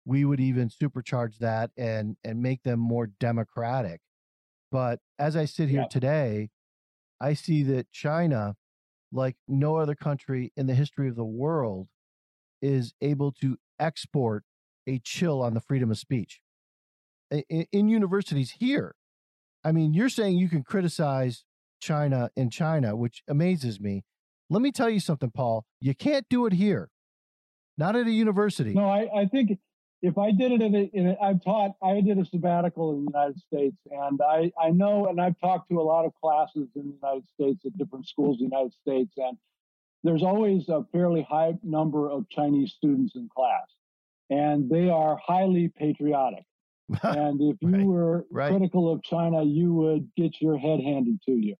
we 0.06 0.26
would 0.26 0.40
even 0.40 0.70
supercharge 0.70 1.38
that 1.38 1.72
and 1.78 2.18
and 2.24 2.42
make 2.42 2.64
them 2.64 2.80
more 2.80 3.08
democratic. 3.08 4.02
But 4.72 5.00
as 5.20 5.36
I 5.36 5.46
sit 5.46 5.70
here 5.70 5.82
Yeah. 5.82 5.88
today, 5.88 6.50
I 7.22 7.34
see 7.34 7.64
that 7.64 7.92
China, 7.92 8.56
like 9.12 9.36
no 9.48 9.78
other 9.78 9.96
country 9.96 10.52
in 10.56 10.68
the 10.68 10.76
history 10.76 11.10
of 11.10 11.16
the 11.16 11.26
world, 11.26 11.90
is 12.62 12.94
able 13.02 13.32
to 13.34 13.58
export 13.80 14.44
a 14.88 15.00
chill 15.00 15.42
on 15.44 15.54
the 15.54 15.62
freedom 15.62 15.92
of 15.92 15.98
speech 15.98 16.42
in, 17.32 17.66
in 17.72 17.88
universities 17.90 18.52
here. 18.60 18.96
I 19.64 19.72
mean, 19.72 19.94
you're 19.94 20.10
saying 20.10 20.38
you 20.38 20.50
can 20.50 20.64
criticize 20.64 21.44
China 21.82 22.30
in 22.36 22.50
China, 22.50 22.96
which 22.96 23.24
amazes 23.28 23.80
me. 23.80 24.04
Let 24.50 24.62
me 24.62 24.72
tell 24.72 24.90
you 24.90 25.00
something, 25.00 25.32
Paul. 25.32 25.66
You 25.80 25.94
can't 25.94 26.26
do 26.30 26.46
it 26.46 26.54
here, 26.54 26.90
not 27.78 27.96
at 27.96 28.08
a 28.08 28.12
university. 28.12 28.74
No, 28.74 28.90
I, 28.90 29.08
I 29.16 29.26
think 29.26 29.60
if 30.02 30.18
I 30.18 30.32
did 30.32 30.54
it 30.54 30.62
in 30.62 30.76
a, 30.76 30.90
in 30.94 31.08
a, 31.10 31.18
I've 31.22 31.44
taught, 31.44 31.72
I 31.84 32.02
did 32.02 32.18
a 32.18 32.26
sabbatical 32.26 32.92
in 32.92 33.06
the 33.06 33.12
United 33.12 33.40
States, 33.40 33.78
and 33.92 34.20
I, 34.22 34.52
I 34.60 34.70
know, 34.70 35.08
and 35.08 35.20
I've 35.20 35.40
talked 35.40 35.70
to 35.70 35.80
a 35.80 35.84
lot 35.84 36.06
of 36.06 36.14
classes 36.16 36.70
in 36.76 36.88
the 36.88 36.96
United 37.02 37.28
States 37.28 37.66
at 37.66 37.78
different 37.78 38.08
schools 38.08 38.38
in 38.40 38.50
the 38.50 38.56
United 38.56 38.74
States, 38.74 39.14
and 39.18 39.38
there's 40.04 40.24
always 40.24 40.70
a 40.70 40.86
fairly 40.92 41.22
high 41.30 41.54
number 41.64 42.10
of 42.10 42.30
Chinese 42.30 42.74
students 42.78 43.16
in 43.16 43.30
class, 43.36 43.68
and 44.30 44.70
they 44.70 44.90
are 44.90 45.18
highly 45.18 45.68
patriotic. 45.68 46.46
and 47.04 47.42
if 47.42 47.58
you 47.62 47.70
Right, 47.70 47.86
were 47.86 48.26
right. 48.32 48.50
critical 48.52 48.92
of 48.92 49.04
China, 49.04 49.44
you 49.44 49.74
would 49.74 50.10
get 50.18 50.42
your 50.42 50.58
head 50.58 50.80
handed 50.80 51.22
to 51.26 51.32
you. 51.32 51.56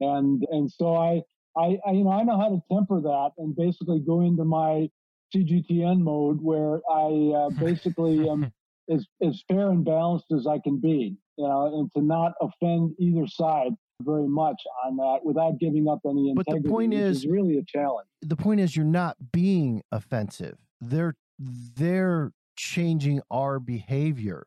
And 0.00 0.42
and 0.50 0.70
so 0.70 0.96
I, 0.96 1.22
I, 1.56 1.78
I 1.86 1.92
you 1.92 2.04
know 2.04 2.10
I 2.12 2.22
know 2.22 2.38
how 2.38 2.48
to 2.48 2.60
temper 2.72 3.00
that 3.02 3.30
and 3.38 3.54
basically 3.54 4.00
go 4.00 4.22
into 4.22 4.44
my 4.44 4.88
CGTN 5.34 6.00
mode 6.00 6.40
where 6.40 6.80
I 6.90 7.32
uh, 7.36 7.50
basically 7.60 8.28
am 8.28 8.52
as 8.90 9.06
as 9.22 9.42
fair 9.48 9.70
and 9.70 9.84
balanced 9.84 10.26
as 10.36 10.46
I 10.46 10.58
can 10.58 10.80
be, 10.80 11.16
you 11.36 11.44
know, 11.46 11.78
and 11.78 11.90
to 11.92 12.02
not 12.02 12.32
offend 12.40 12.94
either 12.98 13.26
side 13.26 13.72
very 14.02 14.26
much 14.26 14.60
on 14.86 14.96
that 14.96 15.18
without 15.22 15.58
giving 15.58 15.86
up 15.86 16.00
any 16.08 16.30
integrity. 16.30 16.62
But 16.62 16.62
the 16.62 16.68
point 16.70 16.94
which 16.94 17.02
is- 17.02 17.26
really 17.26 17.58
a 17.58 17.64
challenge. 17.64 18.08
the 18.22 18.36
point 18.36 18.60
is 18.60 18.74
you're 18.74 18.84
not 18.86 19.16
being 19.32 19.82
offensive. 19.92 20.56
They're 20.80 21.16
they're 21.38 22.32
changing 22.56 23.20
our 23.30 23.58
behavior 23.58 24.46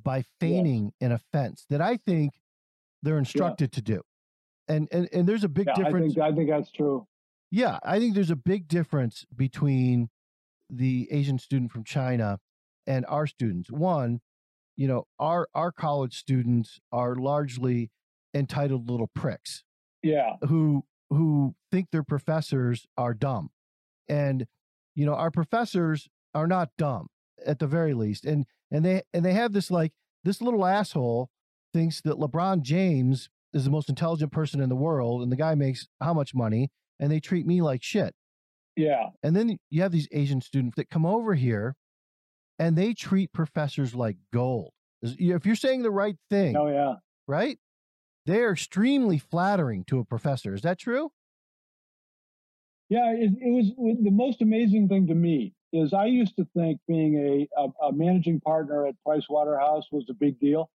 by 0.00 0.24
feigning 0.40 0.92
an 1.00 1.12
offense 1.12 1.66
that 1.70 1.80
I 1.80 1.96
think 1.96 2.34
they're 3.02 3.18
instructed 3.18 3.72
to 3.72 3.82
do. 3.82 4.02
And 4.68 4.88
and 4.92 5.08
and 5.12 5.28
there's 5.28 5.44
a 5.44 5.48
big 5.48 5.66
Yeah, 5.66 5.72
I 5.84 5.92
difference. 5.92 6.14
think 6.14 6.18
I 6.18 6.32
think 6.32 6.48
that's 6.50 6.70
true. 6.70 7.06
yeah, 7.50 7.78
I 7.82 7.98
think 7.98 8.14
there's 8.14 8.30
a 8.30 8.36
big 8.36 8.68
difference 8.68 9.24
between 9.34 10.08
the 10.70 11.08
Asian 11.10 11.38
student 11.38 11.70
from 11.72 11.84
China 11.84 12.38
and 12.86 13.04
our 13.06 13.26
students. 13.26 13.70
One, 13.70 14.20
you 14.76 14.88
know, 14.88 15.06
our 15.18 15.48
our 15.54 15.72
college 15.72 16.16
students 16.16 16.80
are 16.92 17.16
largely 17.16 17.90
entitled 18.34 18.88
little 18.90 19.08
pricks 19.14 19.64
Yeah, 20.02 20.36
who 20.48 20.84
who 21.10 21.54
think 21.70 21.90
their 21.90 22.02
professors 22.04 22.86
are 22.96 23.12
dumb 23.14 23.50
and 24.08 24.46
you 24.94 25.04
know 25.06 25.14
our 25.14 25.30
professors 25.30 26.08
are 26.34 26.46
not 26.46 26.70
dumb 26.78 27.08
at 27.46 27.58
the 27.58 27.66
very 27.66 27.94
least 27.94 28.24
and 28.24 28.46
and 28.72 28.84
they 28.84 29.02
and 29.14 29.24
they 29.24 29.32
have 29.34 29.52
this 29.52 29.70
like 29.70 29.92
this 30.24 30.42
little 30.42 30.66
asshole 30.66 31.28
thinks 31.72 32.00
that 32.00 32.18
lebron 32.18 32.62
james 32.62 33.28
is 33.52 33.64
the 33.64 33.70
most 33.70 33.88
intelligent 33.88 34.32
person 34.32 34.60
in 34.60 34.68
the 34.68 34.74
world 34.76 35.22
and 35.22 35.30
the 35.30 35.36
guy 35.36 35.54
makes 35.54 35.86
how 36.00 36.12
much 36.12 36.34
money 36.34 36.70
and 36.98 37.12
they 37.12 37.20
treat 37.20 37.46
me 37.46 37.62
like 37.62 37.82
shit 37.82 38.14
yeah, 38.74 39.10
and 39.22 39.36
then 39.36 39.58
you 39.70 39.82
have 39.82 39.92
these 39.92 40.08
asian 40.12 40.40
students 40.40 40.76
that 40.76 40.88
come 40.90 41.06
over 41.06 41.34
here 41.34 41.76
and 42.58 42.76
they 42.76 42.94
treat 42.94 43.32
professors 43.32 43.94
like 43.94 44.16
gold 44.32 44.72
if 45.02 45.44
you're 45.44 45.54
saying 45.54 45.82
the 45.82 45.90
right 45.90 46.16
thing 46.30 46.56
oh 46.56 46.68
yeah. 46.68 46.94
right? 47.26 47.58
They 48.26 48.40
are 48.40 48.52
extremely 48.52 49.18
flattering 49.18 49.84
to 49.86 49.98
a 49.98 50.04
professor. 50.04 50.54
Is 50.54 50.62
that 50.62 50.78
true? 50.78 51.10
Yeah, 52.88 53.12
it, 53.12 53.32
it 53.40 53.74
was 53.76 53.98
the 54.02 54.10
most 54.10 54.42
amazing 54.42 54.88
thing 54.88 55.06
to 55.08 55.14
me 55.14 55.54
is 55.72 55.92
I 55.92 56.06
used 56.06 56.36
to 56.36 56.46
think 56.56 56.80
being 56.86 57.16
a, 57.16 57.60
a, 57.60 57.86
a 57.88 57.92
managing 57.92 58.40
partner 58.40 58.86
at 58.86 58.94
Price 59.04 59.24
Waterhouse 59.28 59.86
was 59.90 60.04
a 60.10 60.14
big 60.14 60.38
deal, 60.40 60.70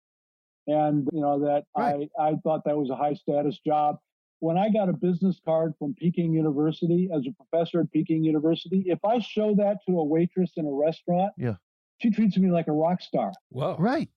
and 0.67 1.07
you 1.13 1.21
know 1.21 1.39
that 1.39 1.65
Right. 1.77 2.09
I 2.19 2.29
I 2.29 2.35
thought 2.43 2.63
that 2.65 2.77
was 2.77 2.89
a 2.89 2.95
high 2.95 3.13
status 3.13 3.59
job. 3.65 3.97
When 4.39 4.57
I 4.57 4.69
got 4.69 4.87
a 4.89 4.93
business 4.93 5.39
card 5.43 5.73
from 5.79 5.95
Peking 5.95 6.31
University 6.33 7.09
as 7.13 7.25
a 7.27 7.31
professor 7.31 7.79
at 7.81 7.91
Peking 7.91 8.23
University, 8.23 8.83
if 8.87 8.99
I 9.03 9.17
show 9.19 9.55
that 9.55 9.77
to 9.87 9.99
a 9.99 10.03
waitress 10.03 10.51
in 10.57 10.65
a 10.67 10.71
restaurant, 10.71 11.33
Yeah. 11.37 11.55
she 11.99 12.11
treats 12.11 12.37
me 12.37 12.51
like 12.51 12.67
a 12.67 12.71
rock 12.71 13.01
star. 13.01 13.31
Whoa. 13.49 13.75
Right. 13.79 14.09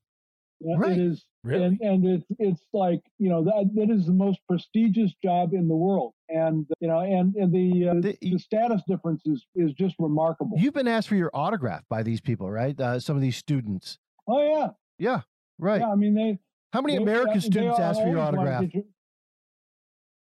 Know, 0.63 0.77
Right. 0.79 0.93
It 0.93 0.99
is 0.99 1.25
Really? 1.43 1.65
and 1.65 1.81
and 1.81 2.05
it's 2.07 2.27
it's 2.39 2.63
like 2.75 3.01
you 3.19 3.31
know 3.31 3.43
that 3.45 3.71
that 3.77 3.89
is 3.91 4.05
the 4.07 4.13
most 4.13 4.41
prestigious 4.47 5.11
job 5.25 5.55
in 5.55 5.69
the 5.69 5.75
world, 5.75 6.13
and 6.29 6.67
you 6.81 6.89
know 6.89 7.01
and 7.01 7.35
and 7.35 7.51
the 7.53 7.89
uh, 7.89 7.95
The- 7.95 8.19
the 8.21 8.39
status 8.39 8.83
difference 8.87 9.23
is 9.25 9.47
is 9.55 9.73
just 9.73 9.95
remarkable. 9.99 10.59
You've 10.59 10.75
been 10.75 10.87
asked 10.89 11.09
for 11.09 11.17
your 11.17 11.31
autograph 11.33 11.85
by 11.89 12.03
these 12.03 12.21
people, 12.21 12.51
right? 12.51 12.79
Uh, 12.79 13.01
some 13.01 13.17
of 13.17 13.23
these 13.23 13.37
students. 13.37 13.99
oh 14.29 14.43
yeah, 14.47 14.69
Yeah. 14.99 15.23
Right. 15.59 15.81
yeah. 15.81 15.89
I 15.91 15.95
mean 15.95 16.15
they. 16.15 16.39
How 16.75 16.83
many 16.83 16.97
they- 16.99 17.03
American 17.03 17.35
they 17.35 17.41
students 17.41 17.79
are 17.79 17.83
ask 17.83 18.01
for 18.03 18.09
your 18.09 18.19
autograph? 18.21 18.71
to- 18.71 18.85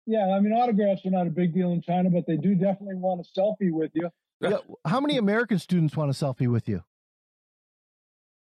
Yeah, 0.06 0.28
I 0.36 0.40
mean 0.42 0.52
autographs 0.54 1.06
are 1.06 1.12
not 1.12 1.28
a 1.28 1.32
big 1.32 1.54
deal 1.54 1.72
in 1.72 1.82
China, 1.82 2.10
but 2.10 2.26
they 2.28 2.38
do 2.38 2.56
definitely 2.56 2.96
want 2.96 3.26
a 3.26 3.40
selfie 3.40 3.72
with 3.72 3.92
you. 3.96 4.10
Yeah. 4.42 4.58
How 4.86 5.00
many 5.00 5.18
American 5.18 5.60
students 5.60 5.96
want 5.96 6.12
a 6.12 6.14
selfie 6.14 6.48
with 6.52 6.68
you? 6.68 6.84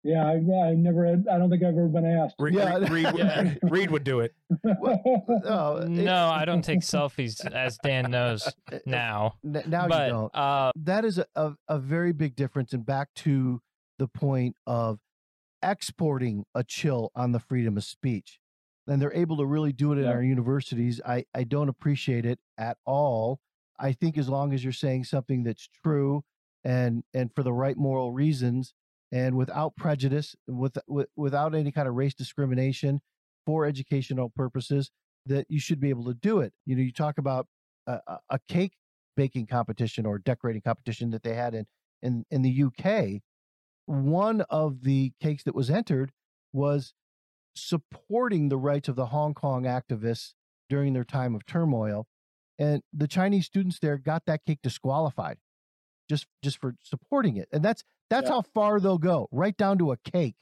Yeah, 0.03 0.25
I, 0.25 0.33
I 0.35 0.73
never, 0.75 1.05
I 1.07 1.37
don't 1.37 1.49
think 1.49 1.63
I've 1.63 1.73
ever 1.73 1.87
been 1.87 2.05
asked. 2.05 2.35
Re- 2.39 2.53
Yeah. 2.53 2.77
Re- 2.77 2.87
Reed, 2.89 3.07
Yeah. 3.15 3.53
Reed 3.63 3.91
would 3.91 4.03
do 4.03 4.19
it. 4.21 4.33
Oh, 5.43 5.77
it- 5.77 5.89
No, 5.89 6.27
I 6.29 6.45
don't 6.45 6.61
take 6.63 6.79
selfies, 6.79 7.45
as 7.51 7.77
Dan 7.83 8.09
knows 8.11 8.47
uh, 8.71 8.79
now. 8.85 9.33
n- 9.43 9.63
now 9.67 9.87
but 9.87 10.07
you 10.07 10.13
don't. 10.13 10.35
uh, 10.35 10.71
that 10.75 11.03
is 11.03 11.17
a, 11.17 11.25
a, 11.35 11.53
a 11.67 11.79
very 11.79 12.13
big 12.13 12.35
difference. 12.35 12.73
And 12.73 12.85
back 12.85 13.09
to 13.17 13.59
the 13.99 14.07
point 14.07 14.55
of 14.65 14.99
exporting 15.63 16.45
a 16.55 16.63
chill 16.63 17.11
on 17.15 17.31
the 17.31 17.39
freedom 17.39 17.77
of 17.77 17.83
speech. 17.83 18.39
And 18.87 19.01
they're 19.01 19.13
able 19.13 19.35
to 19.37 19.45
really 19.45 19.73
do 19.73 19.91
it 19.91 19.97
in 19.97 20.05
Yeah. 20.05 20.11
our 20.11 20.23
universities. 20.23 21.01
I, 21.05 21.25
I 21.33 21.43
don't 21.43 21.67
appreciate 21.69 22.25
it 22.25 22.39
at 22.57 22.77
all. 22.85 23.39
I 23.79 23.91
think 23.91 24.17
as 24.17 24.29
long 24.29 24.53
as 24.53 24.63
you're 24.63 24.71
saying 24.73 25.03
something 25.03 25.43
that's 25.43 25.67
true 25.83 26.23
and 26.63 27.03
and 27.13 27.29
for 27.35 27.43
the 27.43 27.53
right 27.53 27.77
moral 27.77 28.11
reasons 28.11 28.73
and 29.11 29.35
without 29.35 29.75
prejudice, 29.75 30.35
with, 30.47 30.77
with 30.87 31.07
without 31.15 31.55
any 31.55 31.71
kind 31.71 31.87
of 31.87 31.95
race 31.95 32.13
discrimination 32.13 33.01
for 33.45 33.65
educational 33.65 34.29
purposes, 34.29 34.91
that 35.25 35.45
you 35.49 35.59
should 35.59 35.79
be 35.79 35.89
able 35.89 36.05
to 36.05 36.13
do 36.13 36.39
it. 36.39 36.53
You 36.65 36.75
know, 36.75 36.81
you 36.81 36.91
talk 36.91 37.17
about 37.17 37.47
a, 37.85 37.99
a- 38.29 38.39
cake 38.49 38.73
baking 39.15 39.47
competition 39.47 40.05
or 40.05 40.19
decorating 40.19 40.61
competition 40.61 41.11
that 41.11 41.23
they 41.23 41.33
had 41.33 41.53
in 41.55 41.65
in 42.01 42.25
in 42.29 42.41
the 42.41 42.63
UK, 42.63 43.21
one 43.85 44.41
of 44.49 44.83
the 44.83 45.13
cakes 45.21 45.43
that 45.43 45.55
was 45.55 45.69
entered 45.69 46.11
was 46.53 46.93
supporting 47.55 48.49
the 48.49 48.57
rights 48.57 48.87
of 48.87 48.95
the 48.95 49.07
Hong 49.07 49.33
Kong 49.33 49.63
activists 49.63 50.33
during 50.69 50.93
their 50.93 51.05
time 51.05 51.33
of 51.33 51.45
turmoil, 51.45 52.07
and 52.59 52.81
the 52.93 53.07
Chinese 53.07 53.45
students 53.45 53.79
there 53.79 53.97
got 53.97 54.23
that 54.27 54.41
cake 54.45 54.59
disqualified 54.61 55.37
just 56.09 56.27
just 56.43 56.59
for 56.59 56.75
supporting 56.81 57.37
it, 57.37 57.47
and 57.51 57.63
that's 57.63 57.83
that's 58.09 58.27
Yeah. 58.29 58.35
how 58.35 58.41
far 58.53 58.79
they'll 58.79 58.97
go, 58.97 59.27
right 59.31 59.55
down 59.57 59.77
to 59.79 59.91
a 59.91 59.97
cake. 59.97 60.35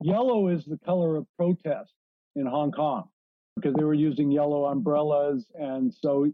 Yellow 0.00 0.48
is 0.48 0.64
the 0.64 0.78
color 0.78 1.16
of 1.16 1.26
protest 1.36 1.92
in 2.36 2.46
Hong 2.46 2.72
Kong 2.72 3.08
because 3.56 3.74
they 3.74 3.84
were 3.84 3.94
using 3.94 4.30
yellow 4.30 4.66
umbrellas. 4.66 5.46
And 5.54 5.92
so 5.94 6.30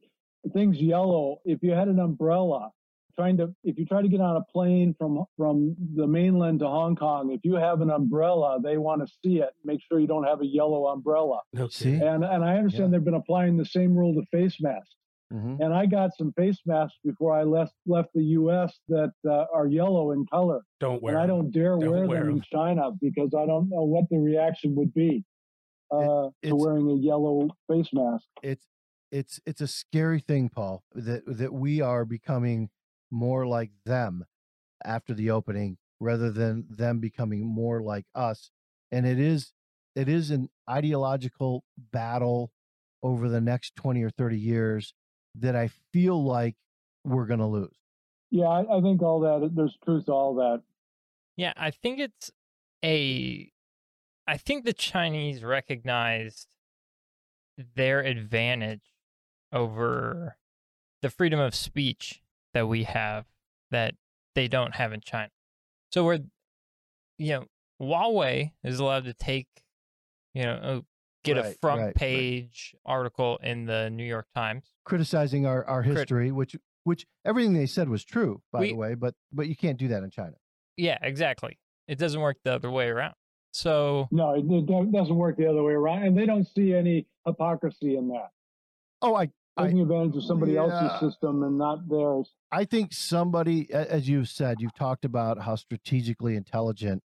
things 0.52 0.78
yellow, 0.78 1.40
if 1.44 1.62
you 1.62 1.72
had 1.72 1.88
an 1.88 2.00
umbrella, 2.00 2.70
trying 3.14 3.36
to 3.36 3.54
if 3.64 3.76
you 3.78 3.84
try 3.84 4.00
to 4.00 4.08
get 4.08 4.20
on 4.20 4.36
a 4.36 4.44
plane 4.52 4.94
from 4.98 5.24
from 5.36 5.76
the 5.94 6.06
mainland 6.06 6.60
to 6.60 6.66
Hong 6.66 6.96
Kong, 6.96 7.30
if 7.32 7.40
you 7.44 7.54
have 7.54 7.80
an 7.82 7.90
umbrella, 7.90 8.58
they 8.62 8.78
want 8.78 9.06
to 9.06 9.12
see 9.22 9.38
it. 9.40 9.50
Make 9.64 9.80
sure 9.82 10.00
you 10.00 10.06
don't 10.06 10.24
have 10.24 10.40
a 10.40 10.46
yellow 10.46 10.86
umbrella. 10.86 11.40
No 11.52 11.68
See? 11.68 11.94
And 11.94 12.24
and 12.24 12.42
I 12.44 12.56
understand 12.56 12.92
they've 12.92 13.04
been 13.04 13.14
applying 13.14 13.56
the 13.56 13.66
same 13.66 13.94
rule 13.94 14.14
to 14.14 14.22
face 14.30 14.56
masks. 14.60 14.94
Mhm. 15.32 15.60
And 15.60 15.72
I 15.72 15.86
got 15.86 16.10
some 16.16 16.32
face 16.32 16.58
masks 16.66 16.98
before 17.04 17.32
I 17.32 17.44
left 17.44 17.74
left 17.86 18.08
the 18.14 18.24
U.S. 18.40 18.78
that 18.88 19.12
uh, 19.28 19.46
are 19.54 19.66
yellow 19.68 20.10
in 20.12 20.26
color 20.26 20.62
Don't 20.80 21.00
wear 21.02 21.14
and 21.14 21.20
I 21.20 21.24
'em. 21.24 21.28
don't 21.28 21.50
dare 21.52 21.76
Don't 21.78 21.90
wear, 21.90 22.06
wear 22.08 22.24
them 22.24 22.36
in 22.36 22.42
China 22.42 22.90
because 23.00 23.30
I 23.36 23.46
don't 23.46 23.68
know 23.68 23.84
what 23.84 24.04
the 24.10 24.18
reaction 24.18 24.74
would 24.76 24.92
be 24.92 25.24
uh, 25.92 26.30
to 26.44 26.56
wearing 26.56 26.88
a 26.90 26.94
yellow 26.94 27.48
face 27.68 27.88
mask. 27.92 28.24
it's 28.42 28.66
it's 29.12 29.40
it's 29.46 29.60
a 29.60 29.66
scary 29.68 30.20
thing 30.20 30.48
paul 30.48 30.84
that 30.94 31.22
that 31.26 31.52
we 31.52 31.80
are 31.80 32.04
becoming 32.04 32.70
more 33.10 33.44
like 33.46 33.72
them 33.84 34.24
after 34.84 35.12
the 35.14 35.30
opening 35.30 35.78
rather 36.00 36.30
than 36.30 36.64
them 36.70 37.00
becoming 37.00 37.44
more 37.44 37.82
like 37.82 38.06
us 38.14 38.50
and 38.92 39.04
it 39.06 39.18
is 39.18 39.52
it 39.96 40.08
is 40.08 40.30
an 40.30 40.48
ideological 40.68 41.64
battle 41.92 42.52
over 43.02 43.28
the 43.28 43.40
next 43.40 43.74
20 43.76 44.02
or 44.02 44.10
30 44.10 44.38
years 44.38 44.94
that 45.40 45.56
i 45.56 45.68
feel 45.92 46.22
like 46.22 46.56
we're 47.04 47.26
going 47.26 47.40
to 47.40 47.46
lose 47.46 47.80
Yeah, 48.30 48.46
I, 48.46 48.78
I 48.78 48.80
think 48.80 49.02
all 49.02 49.20
that 49.20 49.50
there's 49.54 49.76
truth 49.84 50.06
to 50.06 50.12
all 50.12 50.34
that. 50.36 50.62
Yeah, 51.36 51.52
I 51.56 51.70
think 51.70 51.98
it's 51.98 52.30
a. 52.84 53.50
I 54.26 54.36
think 54.36 54.64
the 54.64 54.72
Chinese 54.72 55.42
recognized 55.42 56.46
their 57.74 58.00
advantage 58.00 58.94
over 59.52 60.36
the 61.02 61.10
freedom 61.10 61.40
of 61.40 61.54
speech 61.54 62.22
that 62.54 62.68
we 62.68 62.84
have. 62.84 63.26
That 63.70 63.94
they 64.34 64.46
don't 64.46 64.74
have 64.76 64.92
in 64.92 65.00
China. 65.00 65.30
So 65.90 66.04
where 66.04 66.20
you 67.18 67.32
know 67.32 67.44
Huawei 67.80 68.52
is 68.62 68.78
allowed 68.78 69.04
to 69.04 69.14
take 69.14 69.48
you 70.34 70.44
know 70.44 70.84
get 71.24 71.38
a 71.38 71.44
front 71.60 71.80
right, 71.80 71.86
right. 71.86 71.94
page 71.94 72.74
article 72.84 73.38
in 73.42 73.66
the 73.66 73.90
New 73.90 74.04
York 74.04 74.26
Times. 74.34 74.64
criticizing 74.84 75.46
our, 75.46 75.64
our 75.64 75.82
Crit- 75.82 75.96
history, 75.98 76.32
which 76.32 76.56
which 76.84 77.06
everything 77.24 77.52
they 77.52 77.66
said 77.66 77.88
was 77.88 78.04
true, 78.04 78.42
by 78.52 78.60
We- 78.60 78.68
the 78.68 78.74
way, 78.76 78.94
but 78.94 79.14
but 79.32 79.46
you 79.48 79.56
can't 79.56 79.78
do 79.78 79.88
that 79.88 80.02
in 80.02 80.10
China. 80.10 80.34
Yeah, 80.76 80.98
exactly. 81.02 81.58
It 81.88 81.98
doesn't 81.98 82.20
work 82.20 82.38
the 82.44 82.54
other 82.54 82.70
way 82.70 82.88
around. 82.88 83.14
So 83.52 84.08
No, 84.12 84.34
it, 84.34 84.44
it 84.48 84.92
doesn't 84.92 85.14
work 85.16 85.36
the 85.36 85.46
other 85.46 85.62
way 85.62 85.72
around, 85.74 86.04
and 86.04 86.16
they 86.16 86.24
don't 86.24 86.46
see 86.46 86.72
any 86.72 87.06
hypocrisy 87.26 87.96
in 87.96 88.08
that. 88.08 88.30
Oh, 89.02 89.14
I 89.14 89.30
I- 89.56 89.64
Taking 89.64 89.80
advantage 89.80 90.16
of 90.16 90.24
somebody 90.24 90.52
Yeah. 90.52 90.60
else's 90.62 91.00
system 91.00 91.42
and 91.42 91.58
not 91.58 91.86
theirs. 91.88 92.32
I 92.52 92.64
think 92.64 92.92
somebody, 92.94 93.70
as 93.72 94.08
you've 94.08 94.28
said, 94.28 94.56
you've 94.60 94.74
talked 94.74 95.04
about 95.04 95.42
how 95.42 95.56
strategically 95.56 96.34
intelligent 96.36 97.02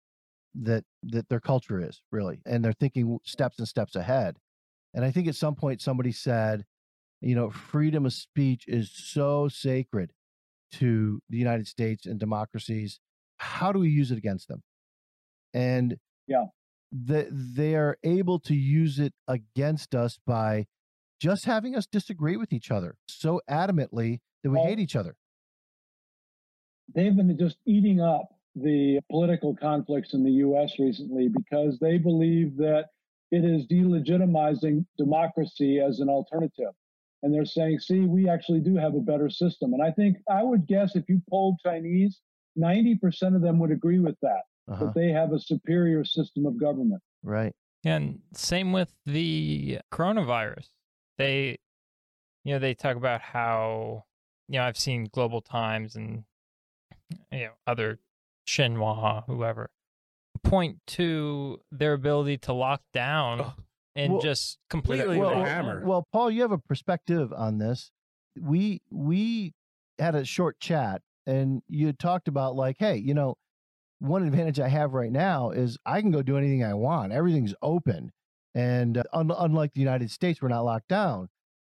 that 0.55 0.85
that 1.03 1.29
their 1.29 1.39
culture 1.39 1.81
is 1.81 2.01
really, 2.11 2.41
and 2.45 2.63
they're 2.63 2.73
thinking 2.73 3.19
steps 3.25 3.59
and 3.59 3.67
steps 3.67 3.95
ahead. 3.95 4.37
And 4.93 5.05
I 5.05 5.11
think 5.11 5.27
at 5.27 5.35
some 5.35 5.55
point 5.55 5.81
somebody 5.81 6.11
said, 6.11 6.65
you 7.21 7.35
know, 7.35 7.49
freedom 7.51 8.05
of 8.05 8.13
speech 8.13 8.65
is 8.67 8.91
so 8.91 9.49
sacred 9.49 10.13
to 10.73 11.21
the 11.29 11.37
United 11.37 11.67
States 11.67 12.05
and 12.05 12.19
democracies. 12.19 12.99
How 13.37 13.71
do 13.71 13.79
we 13.79 13.89
use 13.89 14.11
it 14.11 14.17
against 14.17 14.47
them? 14.49 14.63
And 15.53 15.97
Yeah. 16.27 16.45
that 16.91 17.27
they 17.31 17.75
are 17.75 17.97
able 18.03 18.39
to 18.39 18.55
use 18.55 18.99
it 18.99 19.13
against 19.27 19.95
us 19.95 20.19
by 20.25 20.67
just 21.19 21.45
having 21.45 21.75
us 21.75 21.87
disagree 21.87 22.37
with 22.37 22.53
each 22.53 22.71
other 22.71 22.97
so 23.07 23.41
adamantly 23.49 24.19
that 24.43 24.51
we 24.51 24.59
Well, 24.59 24.69
hate 24.69 24.79
each 24.79 24.95
other. 24.95 25.17
they've 26.93 27.15
been 27.15 27.37
just 27.37 27.57
eating 27.65 28.01
up 28.01 28.32
the 28.55 28.99
political 29.09 29.55
conflicts 29.55 30.13
in 30.13 30.23
the 30.23 30.31
U.S. 30.31 30.73
recently 30.79 31.27
because 31.29 31.79
they 31.79 31.97
believe 31.97 32.55
that 32.57 32.85
it 33.31 33.43
is 33.43 33.65
delegitimizing 33.65 34.85
democracy 34.97 35.79
as 35.79 35.99
an 35.99 36.09
alternative. 36.09 36.71
And 37.23 37.33
they're 37.33 37.45
saying, 37.45 37.79
see, 37.79 38.01
we 38.01 38.29
actually 38.29 38.59
do 38.59 38.75
have 38.75 38.95
a 38.95 38.99
better 38.99 39.29
system. 39.29 39.73
And 39.73 39.81
I 39.81 39.91
think, 39.91 40.17
I 40.29 40.43
would 40.43 40.67
guess 40.67 40.95
if 40.95 41.05
you 41.07 41.21
polled 41.29 41.59
Chinese, 41.63 42.19
90% 42.57 43.35
of 43.35 43.41
them 43.41 43.57
would 43.59 43.71
agree 43.71 43.99
with 43.99 44.17
that, 44.21 44.41
Uh-huh. 44.67 44.85
that 44.85 44.93
they 44.93 45.09
have 45.09 45.31
a 45.31 45.39
superior 45.39 46.03
system 46.03 46.45
of 46.45 46.59
government. 46.59 47.01
Right. 47.23 47.53
And 47.85 48.19
same 48.33 48.71
with 48.71 48.93
the 49.05 49.79
coronavirus. 49.91 50.69
They, 51.17 51.57
you 52.43 52.53
know, 52.53 52.59
they 52.59 52.73
talk 52.73 52.97
about 52.97 53.21
how, 53.21 54.03
you 54.47 54.59
know, 54.59 54.65
I've 54.65 54.77
seen 54.77 55.09
Global 55.11 55.41
Times 55.41 55.95
and, 55.95 56.23
you 57.31 57.45
know, 57.45 57.51
other 57.65 57.99
Xinhua, 58.47 59.25
whoever, 59.27 59.69
point 60.43 60.77
to 60.87 61.59
their 61.71 61.93
ability 61.93 62.37
to 62.39 62.53
lock 62.53 62.81
down 62.93 63.41
Oh. 63.41 63.53
and 63.95 64.13
Well, 64.13 64.21
just 64.21 64.57
completely. 64.69 65.17
with 65.19 65.29
a 65.29 65.35
hammer. 65.45 65.79
down. 65.79 65.87
Well, 65.87 66.07
Paul, 66.11 66.31
you 66.31 66.41
have 66.41 66.51
a 66.51 66.57
perspective 66.57 67.31
on 67.33 67.57
this. 67.59 67.91
We 68.39 68.81
we 68.89 69.53
had 69.99 70.15
a 70.15 70.25
short 70.25 70.59
chat 70.59 71.01
and 71.27 71.61
you 71.67 71.93
talked 71.93 72.27
about 72.27 72.55
like, 72.55 72.77
hey, 72.79 72.97
you 72.97 73.13
know, 73.13 73.35
one 73.99 74.23
advantage 74.23 74.59
I 74.59 74.67
have 74.69 74.93
right 74.93 75.11
now 75.11 75.51
is 75.51 75.77
I 75.85 76.01
can 76.01 76.11
go 76.11 76.21
do 76.23 76.37
anything 76.37 76.63
I 76.63 76.73
want. 76.73 77.13
Everything's 77.13 77.53
open. 77.61 78.11
And 78.55 78.97
uh, 78.97 79.03
un- 79.13 79.31
unlike 79.37 79.73
the 79.73 79.79
United 79.79 80.11
States, 80.11 80.41
we're 80.41 80.49
not 80.49 80.65
locked 80.65 80.89
down. 80.89 81.29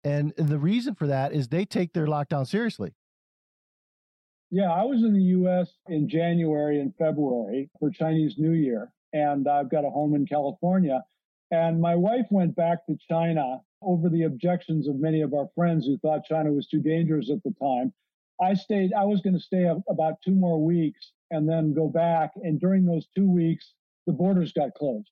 And 0.02 0.32
the 0.36 0.58
reason 0.58 0.94
for 0.94 1.06
that 1.06 1.32
is 1.32 1.48
they 1.48 1.64
take 1.64 1.92
their 1.92 2.06
lockdown 2.06 2.46
seriously. 2.46 2.94
Yeah, 4.50 4.70
I 4.70 4.84
was 4.84 5.02
in 5.02 5.12
the 5.12 5.22
US 5.22 5.72
in 5.88 6.08
January 6.08 6.80
and 6.80 6.94
February 6.96 7.68
for 7.78 7.90
Chinese 7.90 8.36
New 8.38 8.52
Year, 8.52 8.92
and 9.12 9.48
I've 9.48 9.70
got 9.70 9.84
a 9.84 9.90
home 9.90 10.14
in 10.14 10.26
California. 10.26 11.02
And 11.50 11.80
my 11.80 11.94
wife 11.94 12.26
went 12.30 12.56
back 12.56 12.86
to 12.86 12.96
China 13.08 13.60
over 13.82 14.08
the 14.08 14.24
objections 14.24 14.88
of 14.88 14.96
many 14.96 15.20
of 15.20 15.34
our 15.34 15.48
friends 15.54 15.86
who 15.86 15.98
thought 15.98 16.24
China 16.24 16.52
was 16.52 16.66
too 16.66 16.80
dangerous 16.80 17.30
at 17.30 17.42
the 17.44 17.54
time. 17.60 17.92
I 18.40 18.54
stayed, 18.54 18.92
I 18.92 19.04
was 19.04 19.20
going 19.20 19.34
to 19.34 19.40
stay 19.40 19.70
about 19.88 20.20
two 20.22 20.34
more 20.34 20.62
weeks 20.62 21.12
and 21.30 21.48
then 21.48 21.72
go 21.72 21.88
back. 21.88 22.32
And 22.36 22.60
during 22.60 22.84
those 22.84 23.06
two 23.14 23.30
weeks, 23.30 23.74
the 24.06 24.12
borders 24.12 24.52
got 24.52 24.74
closed. 24.74 25.10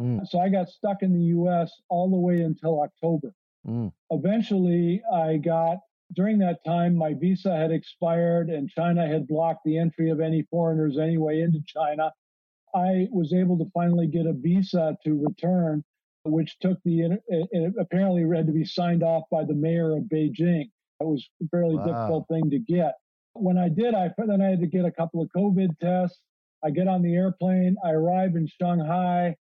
Mm. 0.00 0.26
So 0.26 0.38
I 0.38 0.48
got 0.48 0.68
stuck 0.68 1.02
in 1.02 1.12
the 1.12 1.24
US 1.36 1.72
all 1.88 2.10
the 2.10 2.16
way 2.16 2.42
until 2.42 2.82
October 2.82 3.34
Mm. 3.66 3.92
eventually 4.10 5.02
I 5.12 5.36
got 5.36 5.78
during 6.14 6.38
that 6.38 6.64
time 6.64 6.94
my 6.94 7.14
visa 7.14 7.56
had 7.56 7.70
expired 7.70 8.50
and 8.50 8.68
China 8.68 9.06
had 9.06 9.26
blocked 9.26 9.64
the 9.64 9.78
entry 9.78 10.10
of 10.10 10.20
any 10.20 10.42
foreigners 10.50 10.98
anyway 10.98 11.40
into 11.40 11.60
China. 11.66 12.12
I 12.74 13.08
was 13.10 13.32
able 13.32 13.58
to 13.58 13.70
finally 13.74 14.06
get 14.06 14.26
a 14.26 14.32
visa 14.32 14.96
to 15.04 15.24
return, 15.24 15.84
which 16.24 16.58
took 16.60 16.78
the 16.84 17.02
it, 17.02 17.22
it 17.28 17.74
apparently 17.78 18.24
had 18.34 18.46
to 18.46 18.52
be 18.52 18.64
signed 18.64 19.02
off 19.02 19.24
by 19.30 19.44
the 19.44 19.54
mayor 19.54 19.92
of 19.96 20.04
Beijing. 20.04 20.70
It 21.00 21.06
was 21.06 21.28
a 21.42 21.48
fairly 21.48 21.76
Wow. 21.76 21.84
difficult 21.86 22.28
thing 22.28 22.50
to 22.50 22.58
get. 22.58 22.94
When 23.34 23.58
I 23.58 23.68
did, 23.68 23.94
I 23.94 24.10
then 24.16 24.40
I 24.40 24.50
had 24.50 24.60
to 24.60 24.66
get 24.66 24.84
a 24.84 24.90
couple 24.92 25.20
of 25.22 25.28
COVID 25.36 25.78
tests. 25.80 26.20
I 26.64 26.70
get 26.70 26.88
on 26.88 27.02
the 27.02 27.14
airplane. 27.14 27.76
I 27.84 27.90
arrive 27.90 28.36
in 28.36 28.46
Shanghai. 28.46 29.36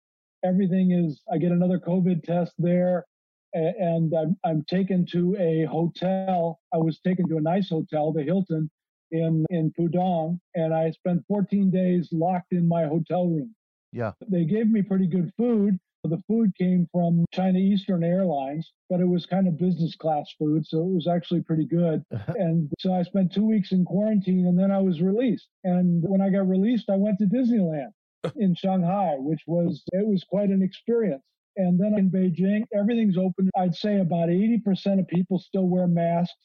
Everything 0.44 0.92
is. 0.92 1.22
I 1.32 1.38
get 1.38 1.50
another 1.52 1.78
COVID 1.80 2.22
test 2.22 2.52
there 2.58 3.06
and 3.52 4.12
I'm, 4.14 4.36
I'm 4.44 4.64
taken 4.64 5.06
to 5.12 5.36
a 5.38 5.64
hotel. 5.64 6.60
I 6.72 6.78
was 6.78 7.00
taken 7.00 7.28
to 7.28 7.36
a 7.36 7.40
nice 7.40 7.70
hotel, 7.70 8.12
the 8.12 8.22
Hilton 8.22 8.70
in, 9.10 9.44
in 9.50 9.72
Pudong, 9.78 10.38
and 10.54 10.74
I 10.74 10.90
spent 10.90 11.24
14 11.28 11.70
days 11.70 12.08
locked 12.12 12.52
in 12.52 12.66
my 12.66 12.84
hotel 12.84 13.26
room. 13.26 13.54
Yeah. 13.92 14.12
They 14.28 14.44
gave 14.44 14.68
me 14.68 14.82
pretty 14.82 15.06
good 15.06 15.32
food. 15.36 15.78
The 16.04 16.22
food 16.28 16.52
came 16.56 16.88
from 16.92 17.24
China 17.32 17.58
Eastern 17.58 18.04
Airlines, 18.04 18.72
but 18.88 19.00
it 19.00 19.08
was 19.08 19.26
kind 19.26 19.48
of 19.48 19.58
business 19.58 19.96
class 19.96 20.32
food, 20.38 20.64
so 20.64 20.80
it 20.80 20.94
was 20.94 21.08
actually 21.08 21.42
pretty 21.42 21.66
good. 21.66 22.04
and 22.36 22.70
so 22.78 22.92
I 22.92 23.02
spent 23.02 23.32
two 23.32 23.44
weeks 23.44 23.72
in 23.72 23.84
quarantine 23.84 24.46
and 24.46 24.58
then 24.58 24.70
I 24.70 24.78
was 24.78 25.00
released. 25.00 25.48
And 25.64 26.04
when 26.06 26.20
I 26.20 26.30
got 26.30 26.48
released, 26.48 26.90
I 26.90 26.96
went 26.96 27.18
to 27.18 27.24
Disneyland 27.24 27.92
in 28.36 28.54
Shanghai, 28.54 29.16
which 29.18 29.40
was, 29.46 29.82
it 29.92 30.06
was 30.06 30.22
quite 30.22 30.50
an 30.50 30.62
experience. 30.62 31.24
And 31.56 31.80
then 31.80 31.98
in 31.98 32.10
Beijing, 32.10 32.64
everything's 32.74 33.16
open. 33.16 33.50
I'd 33.56 33.74
say 33.74 34.00
about 34.00 34.28
80% 34.28 35.00
of 35.00 35.08
people 35.08 35.38
still 35.38 35.66
wear 35.66 35.86
masks, 35.86 36.36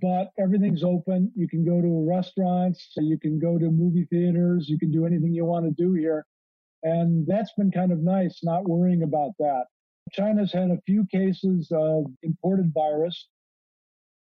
but 0.00 0.30
everything's 0.38 0.82
open. 0.82 1.30
You 1.36 1.46
can 1.46 1.64
go 1.64 1.82
to 1.82 2.08
restaurants, 2.08 2.92
you 2.96 3.18
can 3.18 3.38
go 3.38 3.58
to 3.58 3.70
movie 3.70 4.06
theaters, 4.10 4.68
you 4.68 4.78
can 4.78 4.90
do 4.90 5.04
anything 5.04 5.34
you 5.34 5.44
want 5.44 5.66
to 5.66 5.72
do 5.72 5.92
here. 5.92 6.24
And 6.82 7.26
that's 7.26 7.52
been 7.58 7.70
kind 7.70 7.92
of 7.92 8.00
nice, 8.00 8.40
not 8.42 8.68
worrying 8.68 9.02
about 9.02 9.32
that. 9.38 9.64
China's 10.12 10.52
had 10.52 10.70
a 10.70 10.80
few 10.86 11.04
cases 11.06 11.70
of 11.72 12.06
imported 12.22 12.72
virus, 12.72 13.28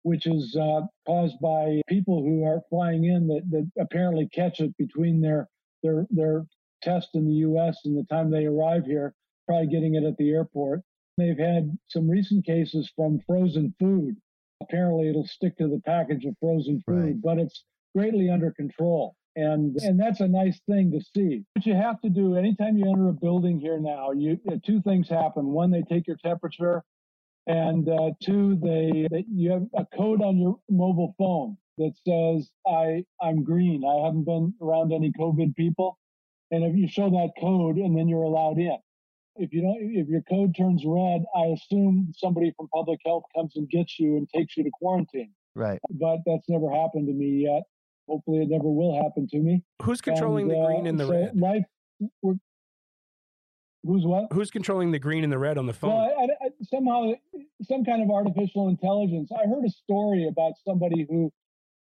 which 0.04 0.28
is 0.28 0.56
uh, 0.56 0.82
caused 1.08 1.40
by 1.40 1.82
people 1.88 2.22
who 2.22 2.44
are 2.44 2.62
flying 2.70 3.06
in 3.06 3.28
that, 3.28 3.44
that 3.50 3.72
apparently 3.80 4.28
catch 4.34 4.60
it 4.60 4.76
between 4.78 5.22
their, 5.22 5.48
their, 5.82 6.06
their 6.12 6.46
test 6.84 7.10
in 7.16 7.26
the 7.26 7.36
US 7.48 7.80
and 7.86 7.98
the 7.98 8.04
time 8.04 8.30
they 8.30 8.46
arrive 8.46 8.86
here 8.86 9.16
probably 9.52 9.68
getting 9.68 9.96
it 9.96 10.04
at 10.06 10.16
the 10.18 10.30
airport. 10.32 10.82
They've 11.18 11.38
had 11.38 11.78
some 11.90 12.10
recent 12.10 12.46
cases 12.46 12.90
from 12.96 13.20
frozen 13.28 13.74
food. 13.80 14.16
Apparently, 14.62 15.10
it'll 15.10 15.28
stick 15.28 15.58
to 15.58 15.68
the 15.68 15.82
package 15.86 16.24
of 16.24 16.36
frozen 16.40 16.82
food, 16.88 17.06
Right. 17.06 17.22
but 17.22 17.38
it's 17.38 17.66
greatly 17.94 18.30
under 18.30 18.52
control. 18.52 19.16
And 19.36 19.76
and 19.82 20.00
that's 20.00 20.22
a 20.22 20.28
nice 20.28 20.60
thing 20.70 20.92
to 20.92 21.02
see. 21.02 21.44
What 21.56 21.66
you 21.66 21.74
have 21.74 22.00
to 22.02 22.10
do 22.10 22.36
anytime 22.36 22.78
you 22.78 22.90
enter 22.90 23.10
a 23.10 23.14
building 23.14 23.60
here 23.60 23.80
now, 23.80 24.12
you 24.12 24.40
uh, 24.50 24.56
two 24.66 24.82
things 24.82 25.10
happen. 25.10 25.48
One, 25.48 25.70
they 25.72 25.84
take 25.84 26.08
your 26.08 26.18
temperature, 26.18 26.84
and 27.48 27.88
uh, 27.90 28.12
two, 28.22 28.56
they, 28.62 29.08
they 29.10 29.26
you 29.34 29.52
have 29.52 29.68
a 29.74 29.86
code 29.98 30.22
on 30.22 30.38
your 30.38 30.60
mobile 30.70 31.14
phone 31.18 31.58
that 31.78 31.94
says 32.06 32.50
I 32.68 33.06
I'm 33.22 33.44
green. 33.44 33.84
I 33.86 34.06
haven't 34.06 34.26
been 34.26 34.54
around 34.62 34.92
any 34.94 35.12
COVID 35.14 35.56
people, 35.56 35.98
and 36.52 36.64
if 36.66 36.76
you 36.76 36.88
show 36.90 37.10
that 37.10 37.32
code, 37.40 37.78
and 37.78 37.98
then 37.98 38.08
you're 38.10 38.24
allowed 38.24 38.58
in 38.60 38.78
if 39.38 39.54
you 39.54 39.62
don't 39.62 39.78
if 39.82 40.08
your 40.08 40.22
code 40.24 40.56
turns 40.56 40.84
red 40.86 41.24
i 41.36 41.46
assume 41.48 42.12
somebody 42.16 42.54
from 42.58 42.68
public 42.74 43.00
health 43.06 43.24
comes 43.36 43.54
and 43.56 43.70
gets 43.70 44.00
you 44.00 44.18
and 44.18 44.30
takes 44.30 44.58
you 44.58 44.64
to 44.64 44.70
quarantine 44.72 45.32
Right. 45.56 45.80
but 45.90 46.20
that's 46.26 46.48
never 46.48 46.70
happened 46.72 47.08
to 47.08 47.14
me 47.14 47.44
yet 47.46 47.64
hopefully 48.08 48.40
it 48.44 48.50
never 48.50 48.70
will 48.70 49.02
happen 49.02 49.28
to 49.30 49.40
me 49.40 49.64
Who's 49.84 50.02
controlling 50.02 50.50
And, 50.50 50.52
the 50.52 50.60
uh, 50.62 50.66
green 50.68 50.88
and 50.88 51.00
the 51.00 51.06
so 51.06 51.12
red? 51.12 51.38
life 51.40 51.64
we're, 52.22 52.36
who's 53.84 54.06
what 54.06 54.28
Who's 54.34 54.52
controlling 54.52 54.92
the 54.92 55.00
green 55.00 55.24
and 55.24 55.32
the 55.32 55.38
red 55.40 55.58
on 55.58 55.66
the 55.66 55.74
phone? 55.74 55.92
well, 55.92 56.16
I, 56.20 56.46
I, 56.46 56.50
somehow 56.64 57.14
some 57.64 57.84
kind 57.86 58.02
of 58.04 58.10
artificial 58.10 58.70
intelligence 58.70 59.30
i 59.34 59.48
heard 59.48 59.66
a 59.66 59.70
story 59.70 60.28
about 60.28 60.54
somebody 60.66 61.06
who 61.10 61.32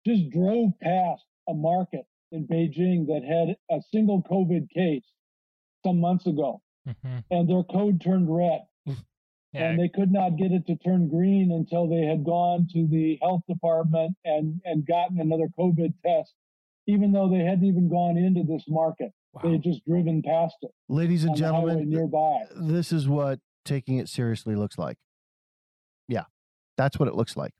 just 0.05 0.29
drove 0.29 0.71
past 0.81 1.23
a 1.49 1.53
market 1.53 2.05
in 2.31 2.47
beijing 2.47 3.05
that 3.07 3.21
had 3.27 3.55
a 3.75 3.81
single 3.91 4.21
covid 4.23 4.69
case 4.69 5.05
some 5.85 5.99
months 5.99 6.25
ago 6.27 6.61
Mhm. 6.87 7.23
and 7.31 7.49
their 7.49 7.63
code 7.63 7.99
turned 8.01 8.33
red 8.33 8.61
Yeah, 8.85 8.93
and 9.53 9.79
they 9.79 9.87
could 9.89 10.11
not 10.11 10.35
get 10.37 10.51
it 10.51 10.67
to 10.67 10.75
turn 10.75 11.07
green 11.07 11.51
until 11.51 11.87
they 11.87 12.05
had 12.05 12.23
gone 12.25 12.67
to 12.73 12.85
the 12.87 13.17
health 13.21 13.41
department 13.47 14.15
and 14.25 14.61
and 14.65 14.85
gotten 14.85 15.19
another 15.19 15.47
COVID 15.57 15.93
test. 16.05 16.33
even 16.87 17.11
though 17.11 17.27
they 17.27 17.39
hadn't 17.43 17.65
even 17.65 17.89
gone 17.89 18.15
into 18.15 18.43
this 18.43 18.63
market. 18.69 19.11
Wow. 19.33 19.41
They 19.43 19.51
had 19.53 19.63
just 19.63 19.83
driven 19.85 20.21
past 20.21 20.55
it. 20.61 20.69
Ladies 20.87 21.23
and 21.23 21.31
on 21.31 21.37
the 21.39 21.43
highway 21.45 21.69
gentlemen, 21.71 21.89
nearby. 21.89 22.45
this 22.55 22.91
is 22.91 23.09
what 23.09 23.39
taking 23.63 23.97
it 23.97 24.07
seriously 24.07 24.55
looks 24.55 24.77
like. 24.77 24.97
Yeah, 26.07 26.25
that's 26.77 26.99
what 26.99 27.07
it 27.07 27.15
looks 27.15 27.35
like. 27.35 27.53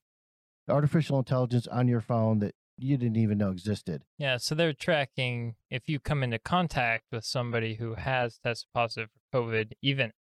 Artificial 0.70 1.18
intelligence 1.18 1.66
on 1.66 1.88
your 1.88 2.02
phone 2.02 2.38
that 2.40 2.54
you 2.78 2.98
didn't 2.98 3.18
even 3.18 3.38
know 3.38 3.52
existed. 3.52 4.04
Yeah, 4.18 4.38
so 4.38 4.56
they're 4.56 4.74
tracking 4.74 5.56
if 5.70 5.88
you 5.88 6.00
come 6.00 6.24
into 6.24 6.40
contact 6.40 7.06
with 7.12 7.24
somebody 7.26 7.76
who 7.76 7.96
has 7.96 8.38
tested 8.44 8.68
positive 8.74 9.10
for 9.32 9.42
COVID, 9.42 9.72
even 9.82 10.12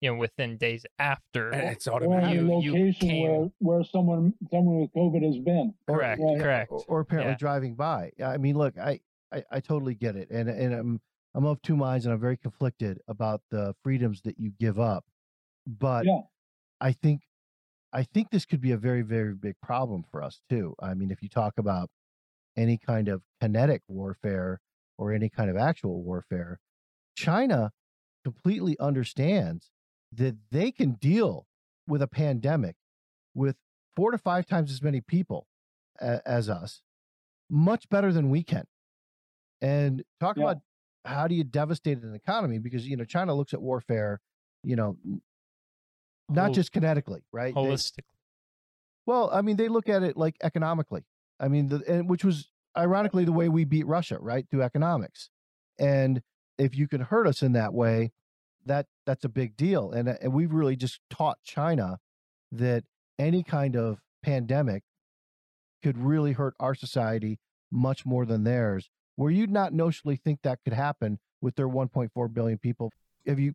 you 0.00 0.10
know 0.12 0.16
within 0.16 0.56
days 0.58 0.86
after. 0.98 1.50
And 1.50 1.70
it's 1.70 1.86
or 1.88 2.00
the 2.00 2.06
automatic. 2.06 2.34
You- 2.40 2.60
you 2.60 2.72
location 2.72 3.08
came- 3.08 3.28
where, 3.28 3.48
where 3.58 3.84
someone 3.84 4.34
someone 4.50 4.80
with 4.80 4.92
COVID 4.92 5.24
has 5.24 5.38
been. 5.38 5.74
Correct, 5.88 6.20
Right. 6.22 6.38
correct. 6.40 6.70
Or, 6.72 6.84
or 6.88 7.00
apparently 7.00 7.32
Yeah. 7.32 7.38
driving 7.38 7.74
by. 7.74 8.12
I 8.24 8.36
mean, 8.38 8.56
look, 8.56 8.78
I, 8.78 9.00
I, 9.32 9.44
I 9.50 9.60
totally 9.60 9.94
get 9.94 10.14
it, 10.16 10.30
and 10.30 10.48
and 10.48 10.72
I'm 10.74 11.00
I'm 11.34 11.44
of 11.44 11.60
two 11.62 11.76
minds, 11.76 12.06
and 12.06 12.12
I'm 12.14 12.20
very 12.20 12.36
conflicted 12.36 13.00
about 13.08 13.42
the 13.50 13.74
freedoms 13.82 14.22
that 14.22 14.38
you 14.38 14.50
give 14.58 14.78
up. 14.80 15.04
But 15.66 16.06
Yeah. 16.06 16.20
I 16.80 16.92
think 16.92 17.22
I 17.92 18.02
think 18.04 18.30
this 18.30 18.44
could 18.46 18.60
be 18.60 18.72
a 18.72 18.76
very 18.76 19.02
very 19.02 19.34
big 19.34 19.56
problem 19.62 20.04
for 20.10 20.22
us 20.22 20.40
too. 20.48 20.74
I 20.80 20.94
mean, 20.94 21.10
if 21.10 21.22
you 21.22 21.28
talk 21.28 21.54
about 21.58 21.90
any 22.56 22.78
kind 22.78 23.08
of 23.08 23.22
kinetic 23.40 23.82
warfare 23.88 24.60
or 24.98 25.12
any 25.12 25.30
kind 25.30 25.50
of 25.50 25.56
actual 25.56 26.02
warfare, 26.02 26.60
China 27.16 27.72
completely 28.24 28.78
understands 28.80 29.70
that 30.12 30.36
they 30.50 30.72
can 30.72 30.92
deal 30.94 31.46
with 31.88 32.02
a 32.02 32.08
pandemic 32.08 32.76
with 33.34 33.56
four 33.96 34.10
to 34.12 34.18
five 34.18 34.46
times 34.46 34.72
as 34.72 34.82
many 34.82 35.00
people 35.00 35.46
a- 36.00 36.26
as 36.28 36.48
us, 36.50 36.82
much 37.50 37.88
better 37.90 38.12
than 38.12 38.30
we 38.30 38.42
can. 38.44 38.66
And 39.60 40.04
talk 40.20 40.36
Yeah. 40.36 40.44
about 40.44 40.58
how 41.04 41.26
do 41.28 41.34
you 41.34 41.44
devastate 41.44 41.98
an 42.02 42.14
economy? 42.14 42.58
Because 42.58 42.86
you 42.86 42.96
know 42.96 43.04
China 43.04 43.34
looks 43.34 43.54
at 43.54 43.62
warfare, 43.62 44.20
you 44.62 44.76
know, 44.76 44.98
not 46.28 46.46
Hol- 46.46 46.54
just 46.54 46.72
kinetically, 46.72 47.22
right? 47.32 47.54
They- 47.54 47.60
holistically. 47.60 48.04
well, 49.06 49.30
I 49.32 49.42
mean, 49.42 49.56
they 49.56 49.68
look 49.68 49.88
at 49.88 50.02
it 50.02 50.16
like 50.16 50.36
economically. 50.42 51.04
I 51.40 51.48
mean, 51.48 51.68
the, 51.68 51.82
and 51.86 52.08
which 52.08 52.24
was 52.24 52.50
ironically 52.76 53.24
the 53.24 53.32
way 53.32 53.48
we 53.48 53.64
beat 53.64 53.86
Russia, 53.86 54.18
right, 54.20 54.46
through 54.50 54.62
economics. 54.62 55.30
And 55.78 56.22
if 56.58 56.76
you 56.76 56.88
can 56.88 57.02
hurt 57.02 57.26
us 57.26 57.42
in 57.42 57.52
that 57.52 57.72
way, 57.72 58.12
that 58.66 58.86
that's 59.06 59.24
a 59.24 59.28
big 59.28 59.56
deal. 59.56 59.90
And 59.92 60.08
uh, 60.08 60.14
and 60.20 60.32
we've 60.32 60.52
really 60.52 60.76
just 60.76 61.00
taught 61.10 61.38
China 61.44 61.98
that 62.52 62.84
any 63.18 63.42
kind 63.42 63.76
of 63.76 64.00
pandemic 64.22 64.82
could 65.82 65.98
really 65.98 66.32
hurt 66.32 66.54
our 66.58 66.74
society 66.74 67.38
much 67.70 68.04
more 68.04 68.26
than 68.26 68.44
theirs. 68.44 68.90
Where 69.16 69.30
you'd 69.30 69.50
not 69.50 69.72
notionally 69.72 70.20
think 70.20 70.42
that 70.42 70.60
could 70.64 70.72
happen 70.72 71.18
with 71.40 71.56
their 71.56 71.68
1.4 71.68 72.32
billion 72.32 72.58
people. 72.58 72.92
Have 73.26 73.38
you 73.38 73.54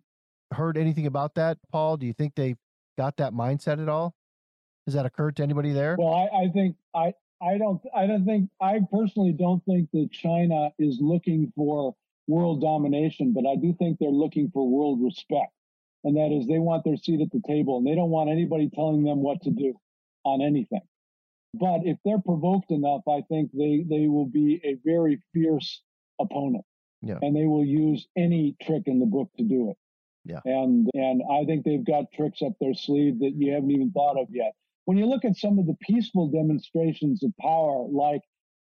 heard 0.54 0.78
anything 0.78 1.06
about 1.06 1.36
that, 1.36 1.58
Paul? 1.72 1.97
Do 1.97 2.06
you 2.06 2.14
think 2.14 2.36
they've 2.36 2.58
got 2.97 3.18
that 3.18 3.34
mindset 3.34 3.82
at 3.82 3.89
all? 3.89 4.16
Has 4.86 4.95
that 4.95 5.06
occurred 5.06 5.36
to 5.38 5.43
anybody 5.43 5.72
there? 5.72 5.95
Well, 5.97 6.14
I, 6.14 6.45
I 6.45 6.49
think 6.51 6.76
I 6.93 7.14
I 7.41 7.58
don't 7.58 7.82
I 7.95 8.08
don't 8.08 8.26
think 8.26 8.49
I 8.62 8.80
personally 8.91 9.34
don't 9.34 9.64
think 9.66 9.89
that 9.91 10.10
China 10.12 10.70
is 10.78 10.97
looking 11.01 11.51
for 11.56 11.95
world 12.28 12.62
domination, 12.62 13.34
but 13.34 13.45
I 13.45 13.56
do 13.56 13.74
think 13.78 13.97
they're 13.99 14.10
looking 14.10 14.49
for 14.54 14.68
world 14.68 14.99
respect. 15.01 15.51
And 16.04 16.18
that 16.18 16.36
is 16.38 16.47
they 16.47 16.60
want 16.60 16.84
their 16.84 16.97
seat 16.97 17.22
at 17.22 17.32
the 17.32 17.41
table 17.47 17.78
and 17.78 17.88
they 17.88 17.95
don't 17.95 18.10
want 18.10 18.30
anybody 18.30 18.70
telling 18.74 19.04
them 19.04 19.22
what 19.22 19.41
to 19.43 19.51
do 19.51 19.74
on 20.26 20.41
anything. 20.41 20.82
But 21.54 21.82
if 21.86 21.97
they're 22.04 22.20
provoked 22.20 22.72
enough, 22.72 23.01
I 23.08 23.22
think 23.30 23.51
they, 23.54 23.86
they 23.88 24.08
will 24.08 24.26
be 24.26 24.60
a 24.64 24.76
very 24.84 25.22
fierce 25.34 25.82
opponent. 26.20 26.66
Yeah. 27.01 27.20
And 27.22 27.36
they 27.36 27.45
will 27.45 27.66
use 27.66 28.08
any 28.18 28.56
trick 28.62 28.84
in 28.88 28.99
the 28.99 29.06
book 29.06 29.30
to 29.38 29.43
do 29.43 29.70
it. 29.70 29.78
Yeah. 30.26 30.39
And 30.45 30.89
and 30.93 31.21
I 31.32 31.45
think 31.45 31.65
they've 31.65 31.86
got 31.86 32.05
tricks 32.13 32.41
up 32.41 32.53
their 32.59 32.74
sleeve 32.74 33.19
that 33.19 33.34
you 33.36 33.53
haven't 33.53 33.71
even 33.71 33.91
thought 33.91 34.17
of 34.17 34.28
yet 34.32 34.53
when 34.86 34.97
you 34.97 35.05
look 35.05 35.26
at 35.26 35.38
some 35.38 35.59
of 35.59 35.65
the 35.65 35.76
peaceful 35.82 36.28
demonstrations 36.28 37.24
of 37.24 37.32
power, 37.39 37.88
like 37.89 38.21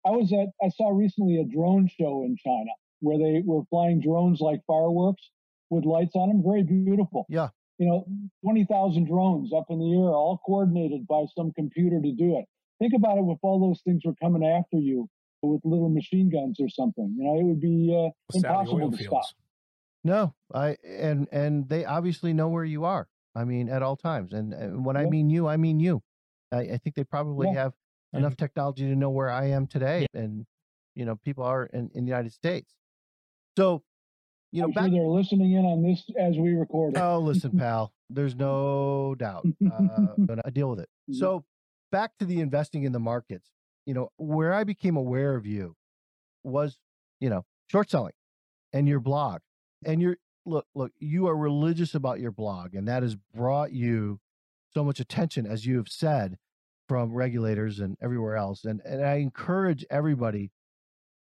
I 0.06 0.10
was 0.10 0.32
at, 0.32 0.48
I 0.64 0.70
saw 0.70 0.88
recently 0.90 1.40
a 1.40 1.44
drone 1.44 1.88
show 1.88 2.24
in 2.24 2.36
China 2.42 2.70
where 3.00 3.18
they 3.18 3.42
were 3.44 3.62
flying 3.70 4.00
drones 4.00 4.40
like 4.40 4.60
fireworks 4.66 5.30
with 5.68 5.84
lights 5.84 6.14
on 6.14 6.28
them. 6.28 6.42
Very 6.44 6.62
beautiful. 6.62 7.26
Yeah. 7.28 7.48
You 7.78 7.86
know, 7.88 8.06
20,000 8.42 9.06
drones 9.06 9.52
up 9.52 9.66
in 9.68 9.78
the 9.78 9.92
air, 9.92 10.08
all 10.08 10.40
coordinated 10.46 11.06
by 11.06 11.24
some 11.36 11.52
computer 11.52 12.00
to 12.00 12.12
do 12.12 12.38
it. 12.38 12.46
Think 12.78 12.94
about 12.94 13.18
it 13.18 13.24
if 13.28 13.38
all 13.42 13.60
those 13.60 13.82
things 13.82 14.02
were 14.04 14.14
coming 14.22 14.46
after 14.46 14.78
you 14.78 15.08
with 15.42 15.60
little 15.64 15.90
machine 15.90 16.30
guns 16.30 16.58
or 16.58 16.68
something. 16.70 17.14
You 17.18 17.24
know, 17.24 17.38
it 17.38 17.44
would 17.44 17.60
be 17.60 17.92
uh, 17.92 18.10
impossible 18.34 18.82
oil 18.82 18.90
to 18.92 19.04
stop. 19.04 19.24
No, 20.06 20.34
I 20.54 20.76
and 20.84 21.26
and 21.32 21.68
they 21.68 21.84
obviously 21.84 22.32
know 22.32 22.48
where 22.48 22.64
you 22.64 22.84
are. 22.84 23.08
I 23.34 23.44
mean, 23.44 23.68
at 23.68 23.82
all 23.82 23.96
times. 23.96 24.32
And, 24.32 24.54
and 24.54 24.84
when 24.84 24.96
I 24.96 25.04
mean 25.04 25.28
you, 25.28 25.48
I 25.48 25.56
mean 25.56 25.80
you. 25.80 26.00
I, 26.52 26.60
I 26.60 26.76
think 26.78 26.94
they 26.94 27.02
probably 27.02 27.48
Yeah. 27.48 27.64
have 27.64 27.72
enough 28.14 28.36
technology 28.36 28.84
to 28.84 28.94
know 28.94 29.10
where 29.10 29.28
I 29.28 29.46
am 29.46 29.66
today, 29.66 30.06
and 30.14 30.46
you 30.94 31.04
know, 31.04 31.16
people 31.16 31.42
are 31.42 31.66
in, 31.66 31.90
in 31.92 32.04
the 32.04 32.08
United 32.08 32.32
States. 32.32 32.72
So, 33.58 33.82
you 34.52 34.62
know, 34.62 34.68
back. 34.68 34.90
they're 34.92 35.02
listening 35.02 35.52
in 35.52 35.64
on 35.64 35.82
this 35.82 36.08
as 36.18 36.36
we 36.38 36.54
record 36.54 36.94
it. 36.94 37.00
Oh, 37.00 37.18
listen, 37.18 37.50
pal. 37.58 37.92
There's 38.08 38.36
no 38.36 39.16
doubt. 39.18 39.46
Uh, 39.60 40.36
I 40.44 40.50
deal 40.50 40.70
with 40.70 40.78
it. 40.78 40.88
So, 41.10 41.44
back 41.90 42.12
to 42.20 42.24
the 42.24 42.40
investing 42.40 42.84
in 42.84 42.92
the 42.92 43.00
markets. 43.00 43.50
You 43.86 43.94
know, 43.94 44.08
where 44.16 44.54
I 44.54 44.62
became 44.62 44.96
aware 44.96 45.34
of 45.34 45.46
you 45.46 45.74
was, 46.44 46.78
you 47.20 47.28
know, 47.28 47.44
short 47.66 47.90
selling, 47.90 48.14
and 48.72 48.88
your 48.88 49.00
blog, 49.00 49.40
and 49.86 50.02
your 50.02 50.18
look, 50.44 50.66
look. 50.74 50.92
You 50.98 51.28
are 51.28 51.36
religious 51.36 51.94
about 51.94 52.20
your 52.20 52.32
blog, 52.32 52.74
and 52.74 52.86
that 52.88 53.02
has 53.02 53.14
brought 53.14 53.72
you 53.72 54.20
so 54.74 54.84
much 54.84 55.00
attention, 55.00 55.46
as 55.46 55.64
you 55.64 55.78
have 55.78 55.88
said, 55.88 56.36
from 56.88 57.14
regulators 57.14 57.80
and 57.80 57.96
everywhere 58.02 58.36
else. 58.36 58.64
And 58.64 58.82
and 58.84 59.02
I 59.04 59.14
encourage 59.14 59.86
everybody 59.88 60.50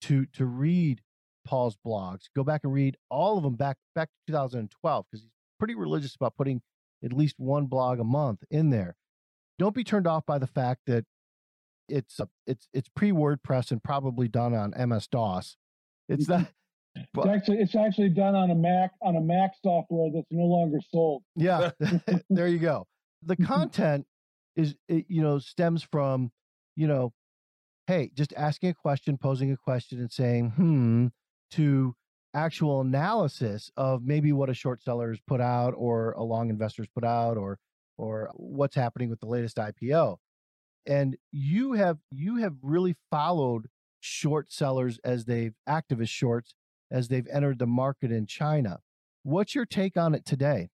to 0.03 0.27
to 0.35 0.45
read 0.45 1.01
Paul's 1.45 1.77
blogs. 1.85 2.25
Go 2.37 2.45
back 2.45 2.61
and 2.63 2.73
read 2.73 2.97
all 3.11 3.37
of 3.37 3.43
them 3.43 3.57
back 3.57 3.79
back 3.95 4.09
to 4.09 4.33
2012 4.33 5.07
because 5.11 5.23
he's 5.23 5.31
pretty 5.59 5.75
religious 5.75 6.15
about 6.15 6.37
putting 6.37 6.63
at 7.05 7.13
least 7.13 7.35
one 7.39 7.67
blog 7.67 7.99
a 7.99 8.05
month 8.05 8.45
in 8.51 8.71
there. 8.71 8.95
Don't 9.59 9.75
be 9.75 9.85
turned 9.85 10.07
off 10.07 10.25
by 10.27 10.39
the 10.39 10.47
fact 10.47 10.83
that 10.87 11.05
it's 11.89 12.21
a, 12.21 12.29
it's 12.47 12.69
it's 12.73 12.89
pre 12.89 13.13
WordPress 13.13 13.71
and 13.71 13.83
probably 13.83 14.29
done 14.29 14.55
on 14.55 14.75
MS 14.89 15.09
DOS. 15.09 15.57
It's 16.09 16.25
mm-hmm. 16.25 16.43
not. 16.43 16.53
It's 16.95 17.27
actually 17.27 17.59
it's 17.59 17.75
actually 17.75 18.11
done 18.11 18.35
on 18.35 18.51
a 18.51 18.55
Mac 18.55 18.93
on 19.03 19.17
a 19.17 19.21
Mac 19.21 19.53
software 19.63 20.11
that's 20.13 20.27
no 20.31 20.45
longer 20.45 20.79
sold. 20.91 21.23
yeah, 21.37 21.71
there 22.31 22.49
you 22.49 22.59
go. 22.59 22.87
The 23.23 23.37
content 23.37 24.07
is 24.57 24.75
it, 24.89 25.07
you 25.09 25.23
know 25.23 25.39
stems 25.39 25.83
from 25.83 26.33
you 26.77 26.87
know, 26.87 27.13
hey, 27.87 28.11
just 28.15 28.33
asking 28.37 28.71
a 28.71 28.75
question, 28.75 29.19
posing 29.19 29.51
a 29.53 29.57
question, 29.57 30.01
and 30.01 30.11
saying 30.11 30.51
hmm 30.51 31.07
to 31.53 31.95
actual 32.35 32.81
analysis 32.81 33.71
of 33.77 34.03
maybe 34.03 34.33
what 34.33 34.49
a 34.49 34.55
short 34.55 34.83
seller 34.83 35.11
has 35.11 35.21
put 35.27 35.41
out 35.41 35.75
or 35.77 36.13
a 36.13 36.23
long 36.23 36.49
investor's 36.49 36.89
put 36.89 37.05
out 37.05 37.37
or 37.37 37.59
or 37.99 38.31
what's 38.35 38.75
happening 38.75 39.11
with 39.11 39.21
the 39.21 39.27
latest 39.27 39.59
IPO. 39.59 40.17
And 40.87 41.17
you 41.31 41.75
have 41.75 41.99
you 42.11 42.37
have 42.37 42.55
really 42.63 42.97
followed 43.11 43.69
short 44.01 44.51
sellers 44.51 44.99
as 45.05 45.27
they've 45.27 45.55
activist 45.69 46.09
shorts 46.09 46.55
as 46.93 47.09
they've 47.09 47.27
entered 47.33 47.59
the 47.59 47.67
market 47.67 48.13
in 48.13 48.27
China. 48.27 48.79
What's 49.25 49.55
your 49.55 49.65
take 49.67 49.97
on 49.97 50.15
it 50.15 50.25
today? 50.25 50.69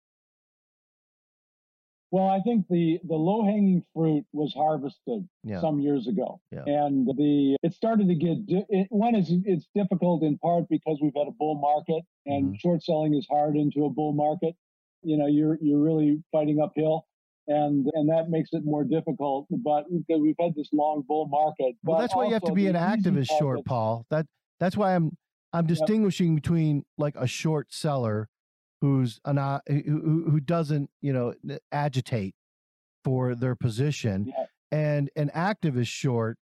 Well, 2.11 2.27
I 2.29 2.39
think 2.41 2.65
the 2.69 2.99
the 3.03 3.15
low 3.15 3.43
hanging 3.43 3.83
fruit 3.93 4.25
was 4.31 4.53
harvested 4.53 5.27
Yeah. 5.43 5.59
some 5.59 5.79
years 5.79 6.07
ago, 6.07 6.39
Yeah. 6.51 6.63
and 6.65 7.07
the 7.07 7.57
it 7.61 7.73
started 7.73 8.07
to 8.07 8.15
get 8.15 8.37
it, 8.47 8.87
one 8.89 9.15
is 9.15 9.31
it's 9.43 9.67
difficult 9.75 10.23
in 10.23 10.37
part 10.37 10.69
because 10.69 10.99
we've 11.01 11.15
had 11.15 11.27
a 11.27 11.31
bull 11.31 11.55
market, 11.55 12.03
and 12.25 12.53
Mhm. 12.53 12.59
short 12.59 12.83
selling 12.83 13.15
is 13.15 13.27
hard 13.29 13.57
into 13.57 13.83
a 13.85 13.89
bull 13.89 14.13
market. 14.13 14.55
You 15.03 15.17
know, 15.17 15.25
you're 15.25 15.57
you're 15.61 15.81
really 15.81 16.23
fighting 16.31 16.61
uphill, 16.61 17.05
and 17.47 17.89
and 17.95 18.07
that 18.09 18.29
makes 18.29 18.53
it 18.53 18.63
more 18.63 18.85
difficult. 18.85 19.47
But 19.49 19.85
because 19.91 20.21
we've 20.21 20.37
had 20.39 20.55
this 20.55 20.71
long 20.71 21.01
bull 21.01 21.27
market, 21.27 21.75
Well, 21.83 21.97
that's 21.99 22.15
why 22.15 22.27
you 22.27 22.33
have 22.33 22.43
to 22.43 22.53
be 22.53 22.67
an 22.67 22.75
activist 22.75 23.29
short, 23.39 23.65
Paul. 23.65 24.05
That 24.09 24.25
that's 24.59 24.77
why 24.77 24.95
I'm 24.95 25.17
I'm 25.55 25.65
distinguishing 25.67 26.35
between 26.35 26.83
like 26.97 27.15
a 27.15 27.27
short 27.27 27.73
seller 27.73 28.27
who's 28.81 29.19
an 29.25 29.37
uh, 29.37 29.59
who 29.67 29.81
who 29.83 30.29
who 30.31 30.39
doesn't 30.39 30.89
you 31.01 31.13
know 31.13 31.33
agitate 31.71 32.35
for 33.03 33.35
their 33.35 33.55
position 33.55 34.25
Yeah. 34.27 34.45
and 34.71 35.09
an 35.15 35.31
activist 35.35 35.87
short 35.87 36.37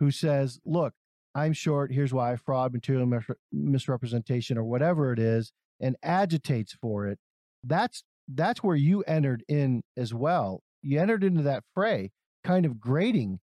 who 0.00 0.10
says, 0.10 0.58
"Look, 0.64 0.94
I'm 1.34 1.52
short. 1.52 1.92
Here's 1.92 2.12
why: 2.12 2.36
fraud, 2.36 2.72
material 2.72 3.08
misrepresentation, 3.52 4.58
or 4.58 4.64
whatever 4.64 5.12
it 5.12 5.18
is," 5.18 5.52
and 5.80 5.96
agitates 6.02 6.72
for 6.74 7.06
it. 7.06 7.18
That's 7.64 8.02
that's 8.28 8.62
where 8.62 8.76
you 8.76 9.02
entered 9.04 9.44
in 9.48 9.82
as 9.96 10.12
well. 10.12 10.62
You 10.82 11.00
entered 11.00 11.24
into 11.24 11.42
that 11.42 11.64
fray, 11.74 12.10
kind 12.44 12.66
of 12.66 12.78
grading 12.78 13.40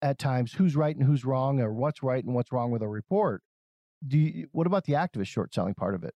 at 0.00 0.18
times 0.18 0.54
who's 0.54 0.74
right 0.74 0.96
and 0.96 1.04
who's 1.06 1.24
wrong, 1.24 1.60
or 1.60 1.72
what's 1.72 2.02
right 2.02 2.24
and 2.24 2.34
what's 2.34 2.50
wrong 2.50 2.70
with 2.70 2.82
a 2.82 2.88
report. 2.88 3.42
Do 4.06 4.18
you, 4.18 4.48
what 4.52 4.66
about 4.66 4.84
the 4.84 4.94
activist 4.94 5.28
short 5.28 5.54
selling 5.54 5.74
part 5.74 5.94
of 5.94 6.04
it? 6.04 6.14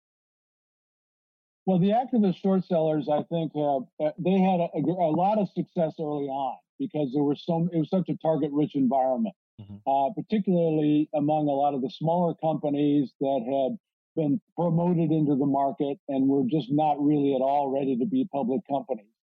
Well, 1.66 1.78
the 1.78 1.90
activist 1.90 2.40
short 2.40 2.64
sellers, 2.64 3.08
I 3.08 3.22
think, 3.24 3.52
uh, 3.56 3.80
they 4.18 4.38
had 4.38 4.60
a, 4.60 4.70
a, 4.78 5.10
lot 5.10 5.38
of 5.38 5.48
success 5.48 5.94
early 5.98 6.26
on 6.26 6.56
because 6.78 7.10
there 7.12 7.24
was 7.24 7.42
so 7.44 7.68
it 7.72 7.78
was 7.78 7.90
such 7.90 8.08
a 8.08 8.16
target-rich 8.18 8.76
environment, 8.76 9.34
mm-hmm. 9.60 9.76
uh, 9.84 10.12
particularly 10.14 11.08
among 11.14 11.48
a 11.48 11.52
lot 11.52 11.74
of 11.74 11.82
the 11.82 11.90
smaller 11.90 12.34
companies 12.40 13.12
that 13.20 13.42
had 13.42 13.78
been 14.14 14.40
promoted 14.56 15.10
into 15.10 15.34
the 15.34 15.46
market 15.46 15.98
and 16.08 16.28
were 16.28 16.44
just 16.48 16.68
not 16.70 17.02
really 17.04 17.34
at 17.34 17.42
all 17.42 17.68
ready 17.68 17.96
to 17.96 18.06
be 18.06 18.28
public 18.32 18.60
companies. 18.70 19.15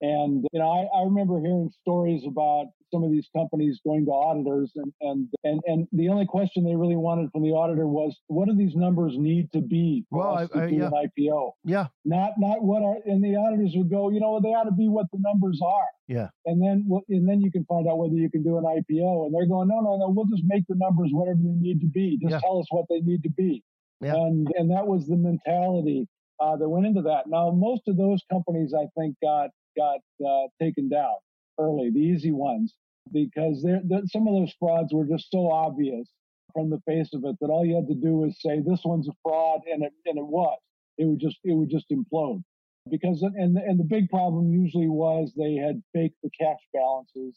And 0.00 0.46
you 0.52 0.58
know, 0.58 0.70
I, 0.70 0.98
I 0.98 1.04
remember 1.04 1.40
hearing 1.40 1.70
stories 1.82 2.22
about 2.26 2.68
some 2.92 3.04
of 3.04 3.10
these 3.10 3.28
companies 3.36 3.80
going 3.84 4.04
to 4.04 4.10
auditors 4.10 4.72
and, 4.76 4.92
and 5.00 5.28
and 5.44 5.60
and 5.66 5.88
the 5.92 6.08
only 6.08 6.26
question 6.26 6.64
they 6.64 6.74
really 6.74 6.96
wanted 6.96 7.30
from 7.30 7.42
the 7.42 7.50
auditor 7.50 7.86
was 7.86 8.16
what 8.26 8.48
do 8.48 8.54
these 8.54 8.74
numbers 8.74 9.14
need 9.16 9.50
to 9.52 9.60
be 9.60 10.04
for 10.10 10.18
well, 10.18 10.38
us 10.38 10.50
I, 10.54 10.58
to 10.58 10.64
I, 10.64 10.70
do 10.70 10.76
yeah. 10.76 10.86
an 10.86 11.08
IPO? 11.08 11.52
Yeah. 11.64 11.86
Not 12.04 12.32
not 12.38 12.62
what 12.62 12.82
are 12.82 12.96
and 13.04 13.22
the 13.22 13.36
auditors 13.36 13.72
would 13.76 13.90
go, 13.90 14.10
you 14.10 14.20
know, 14.20 14.40
they 14.42 14.50
ought 14.50 14.64
to 14.64 14.72
be 14.72 14.88
what 14.88 15.06
the 15.12 15.18
numbers 15.20 15.60
are. 15.64 15.88
Yeah. 16.08 16.28
And 16.46 16.60
then 16.60 16.88
and 17.08 17.28
then 17.28 17.40
you 17.40 17.50
can 17.50 17.64
find 17.66 17.86
out 17.88 17.98
whether 17.98 18.14
you 18.14 18.30
can 18.30 18.42
do 18.42 18.58
an 18.58 18.64
IPO. 18.64 19.26
And 19.26 19.34
they're 19.34 19.46
going, 19.46 19.68
no, 19.68 19.80
no, 19.80 19.96
no, 19.96 20.08
we'll 20.08 20.26
just 20.26 20.44
make 20.46 20.64
the 20.68 20.76
numbers 20.76 21.10
whatever 21.12 21.38
they 21.38 21.60
need 21.60 21.80
to 21.80 21.86
be. 21.86 22.18
Just 22.20 22.32
yeah. 22.32 22.40
tell 22.40 22.58
us 22.58 22.66
what 22.70 22.86
they 22.88 23.00
need 23.00 23.22
to 23.22 23.30
be. 23.30 23.62
Yeah. 24.00 24.14
And 24.14 24.48
and 24.56 24.70
that 24.70 24.86
was 24.86 25.06
the 25.06 25.16
mentality 25.16 26.08
uh, 26.40 26.56
that 26.56 26.68
went 26.68 26.86
into 26.86 27.02
that. 27.02 27.24
Now 27.28 27.50
most 27.50 27.82
of 27.86 27.96
those 27.96 28.22
companies 28.30 28.72
I 28.74 28.86
think 28.98 29.16
got 29.22 29.50
got 29.76 30.00
uh, 30.26 30.48
taken 30.60 30.88
down 30.88 31.14
early, 31.58 31.90
the 31.90 32.00
easy 32.00 32.32
ones, 32.32 32.74
because 33.12 33.62
they're, 33.62 33.82
they're, 33.84 34.02
some 34.06 34.26
of 34.26 34.34
those 34.34 34.54
frauds 34.58 34.92
were 34.92 35.04
just 35.04 35.30
so 35.30 35.50
obvious 35.50 36.08
from 36.52 36.70
the 36.70 36.80
face 36.86 37.10
of 37.14 37.24
it 37.24 37.36
that 37.40 37.50
all 37.50 37.64
you 37.64 37.76
had 37.76 37.88
to 37.88 37.94
do 37.94 38.16
was 38.16 38.36
say 38.40 38.60
this 38.60 38.80
one's 38.84 39.08
a 39.08 39.12
fraud, 39.22 39.60
and 39.70 39.82
it 39.84 39.92
and 40.06 40.18
it 40.18 40.26
was. 40.26 40.58
It 40.98 41.04
would 41.04 41.20
just 41.20 41.38
it 41.44 41.54
would 41.54 41.70
just 41.70 41.86
implode 41.90 42.42
because 42.90 43.22
and 43.22 43.56
and 43.56 43.78
the 43.78 43.84
big 43.84 44.08
problem 44.08 44.50
usually 44.50 44.88
was 44.88 45.32
they 45.36 45.54
had 45.54 45.82
faked 45.94 46.16
the 46.22 46.30
cash 46.38 46.60
balances, 46.72 47.36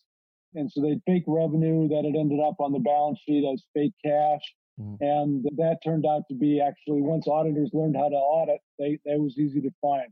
and 0.55 0.71
so 0.71 0.81
they'd 0.81 1.01
fake 1.05 1.25
revenue 1.27 1.87
that 1.89 2.03
had 2.05 2.15
ended 2.15 2.39
up 2.39 2.55
on 2.59 2.71
the 2.71 2.79
balance 2.79 3.19
sheet 3.25 3.45
as 3.51 3.63
fake 3.73 3.93
cash. 4.03 4.41
Mm. 4.79 4.97
And 5.01 5.45
that 5.57 5.77
turned 5.83 6.05
out 6.05 6.23
to 6.29 6.35
be 6.35 6.59
actually 6.59 7.01
once 7.01 7.27
auditors 7.27 7.69
learned 7.73 7.95
how 7.95 8.09
to 8.09 8.15
audit, 8.15 8.59
they 8.79 8.99
that 9.05 9.19
was 9.19 9.37
easy 9.37 9.61
to 9.61 9.69
find 9.81 10.09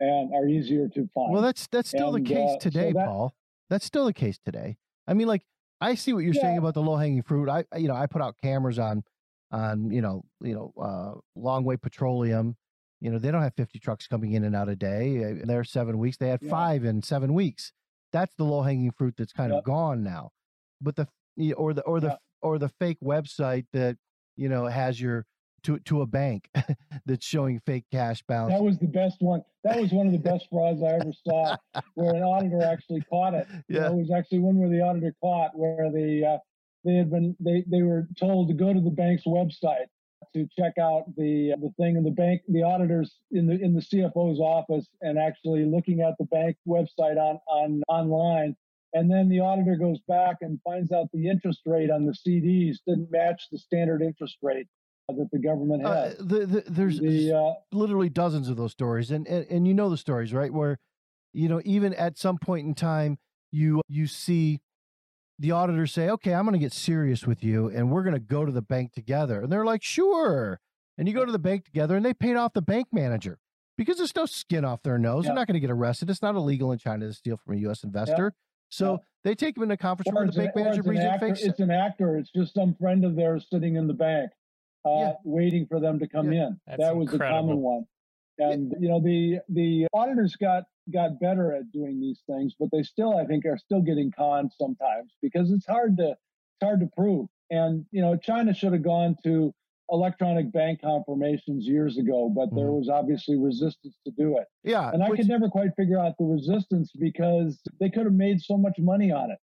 and 0.00 0.34
are 0.34 0.48
easier 0.48 0.88
to 0.88 1.08
find. 1.14 1.32
Well, 1.32 1.42
that's 1.42 1.66
that's 1.68 1.90
still 1.90 2.14
and, 2.14 2.26
the 2.26 2.34
case 2.34 2.50
uh, 2.56 2.58
today, 2.58 2.92
so 2.92 2.98
that, 2.98 3.06
Paul. 3.06 3.34
That's 3.68 3.84
still 3.84 4.06
the 4.06 4.12
case 4.12 4.38
today. 4.44 4.78
I 5.06 5.14
mean, 5.14 5.28
like 5.28 5.42
I 5.80 5.94
see 5.94 6.12
what 6.12 6.20
you're 6.20 6.34
yeah. 6.34 6.42
saying 6.42 6.58
about 6.58 6.74
the 6.74 6.82
low 6.82 6.96
hanging 6.96 7.22
fruit. 7.22 7.48
I 7.48 7.64
you 7.76 7.88
know 7.88 7.94
I 7.94 8.06
put 8.06 8.22
out 8.22 8.36
cameras 8.42 8.78
on 8.78 9.04
on 9.52 9.90
you 9.90 10.00
know 10.00 10.24
you 10.40 10.54
know 10.54 10.72
uh, 10.80 11.40
Longwei 11.40 11.80
Petroleum. 11.80 12.56
You 13.00 13.10
know 13.10 13.18
they 13.18 13.30
don't 13.30 13.42
have 13.42 13.54
50 13.54 13.78
trucks 13.78 14.06
coming 14.06 14.32
in 14.32 14.44
and 14.44 14.56
out 14.56 14.68
a 14.68 14.76
day. 14.76 15.24
Uh, 15.24 15.46
they're 15.46 15.64
seven 15.64 15.98
weeks. 15.98 16.16
They 16.16 16.28
had 16.28 16.40
yeah. 16.42 16.50
five 16.50 16.84
in 16.84 17.02
seven 17.02 17.34
weeks. 17.34 17.72
That's 18.12 18.34
the 18.34 18.44
low 18.44 18.62
hanging 18.62 18.90
fruit 18.90 19.14
that's 19.16 19.32
kind 19.32 19.52
of 19.52 19.64
gone 19.64 20.02
now. 20.02 20.30
But 20.80 20.96
the 20.96 21.06
or 21.54 21.72
the 21.72 21.82
or 21.82 22.00
the 22.00 22.18
or 22.42 22.58
the 22.58 22.68
fake 22.68 22.98
website 23.02 23.66
that 23.72 23.96
you 24.36 24.48
know 24.48 24.66
has 24.66 25.00
your 25.00 25.26
to 25.64 25.78
to 25.80 26.02
a 26.02 26.06
bank 26.06 26.48
that's 27.06 27.26
showing 27.26 27.60
fake 27.60 27.84
cash 27.90 28.22
balance. 28.26 28.54
That 28.54 28.62
was 28.62 28.78
the 28.78 28.86
best 28.86 29.16
one. 29.20 29.42
That 29.64 29.80
was 29.80 29.90
one 29.92 30.06
of 30.06 30.12
the 30.12 30.18
best 30.30 30.46
frauds 30.50 30.82
I 30.82 30.94
ever 30.94 31.12
saw, 31.24 31.56
where 31.94 32.14
an 32.14 32.22
auditor 32.22 32.62
actually 32.62 33.02
caught 33.02 33.34
it. 33.34 33.46
Yeah, 33.68 33.88
it 33.88 33.94
was 33.94 34.10
actually 34.10 34.40
one 34.40 34.58
where 34.58 34.68
the 34.68 34.80
auditor 34.80 35.14
caught 35.20 35.50
where 35.54 35.90
the 35.90 36.34
uh, 36.34 36.38
they 36.84 36.94
had 36.94 37.10
been 37.10 37.36
they 37.40 37.64
they 37.70 37.82
were 37.82 38.08
told 38.18 38.48
to 38.48 38.54
go 38.54 38.72
to 38.72 38.80
the 38.80 38.90
bank's 38.90 39.24
website 39.24 39.86
to 40.34 40.46
check 40.58 40.74
out 40.78 41.04
the 41.16 41.54
the 41.60 41.72
thing 41.76 41.96
in 41.96 42.04
the 42.04 42.10
bank 42.10 42.42
the 42.48 42.62
auditors 42.62 43.18
in 43.32 43.46
the 43.46 43.58
in 43.60 43.74
the 43.74 43.80
CFO's 43.80 44.40
office 44.40 44.86
and 45.00 45.18
actually 45.18 45.64
looking 45.64 46.00
at 46.00 46.14
the 46.18 46.24
bank 46.26 46.56
website 46.66 47.16
on 47.16 47.38
on 47.48 47.82
online 47.88 48.56
and 48.92 49.10
then 49.10 49.28
the 49.28 49.40
auditor 49.40 49.76
goes 49.76 49.98
back 50.08 50.36
and 50.40 50.60
finds 50.62 50.92
out 50.92 51.06
the 51.12 51.28
interest 51.28 51.60
rate 51.66 51.90
on 51.90 52.06
the 52.06 52.12
CDs 52.12 52.78
didn't 52.86 53.10
match 53.10 53.48
the 53.50 53.58
standard 53.58 54.02
interest 54.02 54.36
rate 54.42 54.66
that 55.12 55.28
the 55.32 55.38
government 55.38 55.84
uh, 55.84 55.94
has. 55.94 56.14
Uh, 56.14 56.16
the, 56.20 56.46
the, 56.46 56.64
there's 56.68 57.00
the, 57.00 57.32
uh, 57.32 57.52
literally 57.72 58.08
dozens 58.08 58.48
of 58.48 58.56
those 58.56 58.72
stories, 58.72 59.10
and, 59.10 59.26
and 59.26 59.46
and 59.50 59.66
you 59.66 59.74
know 59.74 59.90
the 59.90 59.96
stories, 59.96 60.32
right? 60.32 60.52
Where 60.52 60.78
you 61.32 61.48
know 61.48 61.60
even 61.64 61.94
at 61.94 62.18
some 62.18 62.38
point 62.38 62.66
in 62.66 62.74
time, 62.74 63.18
you 63.52 63.82
you 63.88 64.06
see 64.06 64.60
the 65.38 65.52
auditors 65.52 65.92
say, 65.92 66.08
"Okay, 66.10 66.34
I'm 66.34 66.44
going 66.44 66.52
to 66.52 66.58
get 66.58 66.72
serious 66.72 67.26
with 67.26 67.42
you, 67.42 67.68
and 67.68 67.90
we're 67.90 68.02
going 68.02 68.14
to 68.14 68.20
go 68.20 68.44
to 68.44 68.52
the 68.52 68.62
bank 68.62 68.92
together," 68.92 69.40
and 69.42 69.52
they're 69.52 69.64
like, 69.64 69.82
"Sure." 69.82 70.60
And 70.98 71.08
you 71.08 71.14
go 71.14 71.24
to 71.24 71.32
the 71.32 71.38
bank 71.38 71.64
together, 71.64 71.96
and 71.96 72.04
they 72.04 72.12
paid 72.12 72.36
off 72.36 72.52
the 72.52 72.60
bank 72.60 72.88
manager 72.92 73.38
because 73.78 73.96
there's 73.96 74.14
no 74.14 74.26
skin 74.26 74.66
off 74.66 74.82
their 74.82 74.98
nose. 74.98 75.24
Yeah. 75.24 75.30
They're 75.30 75.36
not 75.36 75.46
going 75.46 75.54
to 75.54 75.60
get 75.60 75.70
arrested. 75.70 76.10
It's 76.10 76.20
not 76.20 76.34
illegal 76.34 76.72
in 76.72 76.78
China 76.78 77.06
to 77.06 77.14
steal 77.14 77.38
from 77.38 77.54
a 77.54 77.56
U.S. 77.60 77.82
investor. 77.82 78.34
Yeah. 78.34 78.40
So 78.68 78.92
yeah. 78.92 78.98
they 79.24 79.34
take 79.34 79.56
him 79.56 79.62
in 79.62 79.70
a 79.70 79.76
conference 79.78 80.14
room. 80.14 80.26
The 80.26 80.32
bank 80.32 80.54
manager 80.54 80.82
brings 80.82 81.02
in 81.02 81.18
fake. 81.18 81.38
It's 81.40 81.60
an 81.60 81.70
actor. 81.70 82.18
It's 82.18 82.30
just 82.30 82.54
some 82.54 82.74
friend 82.74 83.04
of 83.04 83.16
theirs 83.16 83.46
sitting 83.50 83.76
in 83.76 83.86
the 83.86 83.94
bank 83.94 84.30
uh, 84.84 84.90
yeah. 84.90 85.12
waiting 85.24 85.66
for 85.66 85.80
them 85.80 85.98
to 85.98 86.08
come 86.08 86.32
yeah. 86.32 86.48
in. 86.48 86.60
That's 86.66 86.82
that 86.82 86.96
was 86.96 87.12
incredible. 87.12 87.36
a 87.36 87.40
common 87.40 87.56
one. 87.58 87.84
And 88.38 88.74
you 88.80 88.88
know 88.88 89.00
the 89.00 89.40
the 89.48 89.86
auditors 89.92 90.36
got 90.36 90.64
got 90.92 91.20
better 91.20 91.52
at 91.52 91.70
doing 91.72 92.00
these 92.00 92.20
things, 92.26 92.54
but 92.58 92.70
they 92.72 92.82
still 92.82 93.18
I 93.18 93.26
think 93.26 93.44
are 93.44 93.58
still 93.58 93.82
getting 93.82 94.10
conned 94.10 94.52
sometimes 94.58 95.12
because 95.20 95.50
it's 95.50 95.66
hard 95.66 95.96
to 95.98 96.10
it's 96.10 96.62
hard 96.62 96.80
to 96.80 96.88
prove. 96.96 97.26
And 97.50 97.84
you 97.90 98.00
know 98.00 98.16
China 98.16 98.54
should 98.54 98.72
have 98.72 98.82
gone 98.82 99.16
to 99.24 99.52
electronic 99.90 100.52
bank 100.52 100.80
confirmations 100.80 101.66
years 101.66 101.98
ago, 101.98 102.32
but 102.34 102.48
there 102.54 102.66
mm-hmm. 102.66 102.78
was 102.78 102.88
obviously 102.88 103.36
resistance 103.36 103.98
to 104.06 104.12
do 104.16 104.38
it. 104.38 104.46
Yeah. 104.62 104.88
And 104.88 105.02
I 105.02 105.10
which, 105.10 105.20
could 105.20 105.28
never 105.28 105.48
quite 105.48 105.70
figure 105.76 105.98
out 105.98 106.14
the 106.16 106.24
resistance 106.24 106.92
because 106.98 107.60
they 107.80 107.90
could 107.90 108.04
have 108.04 108.14
made 108.14 108.40
so 108.40 108.56
much 108.56 108.76
money 108.78 109.10
on 109.10 109.32
it 109.32 109.38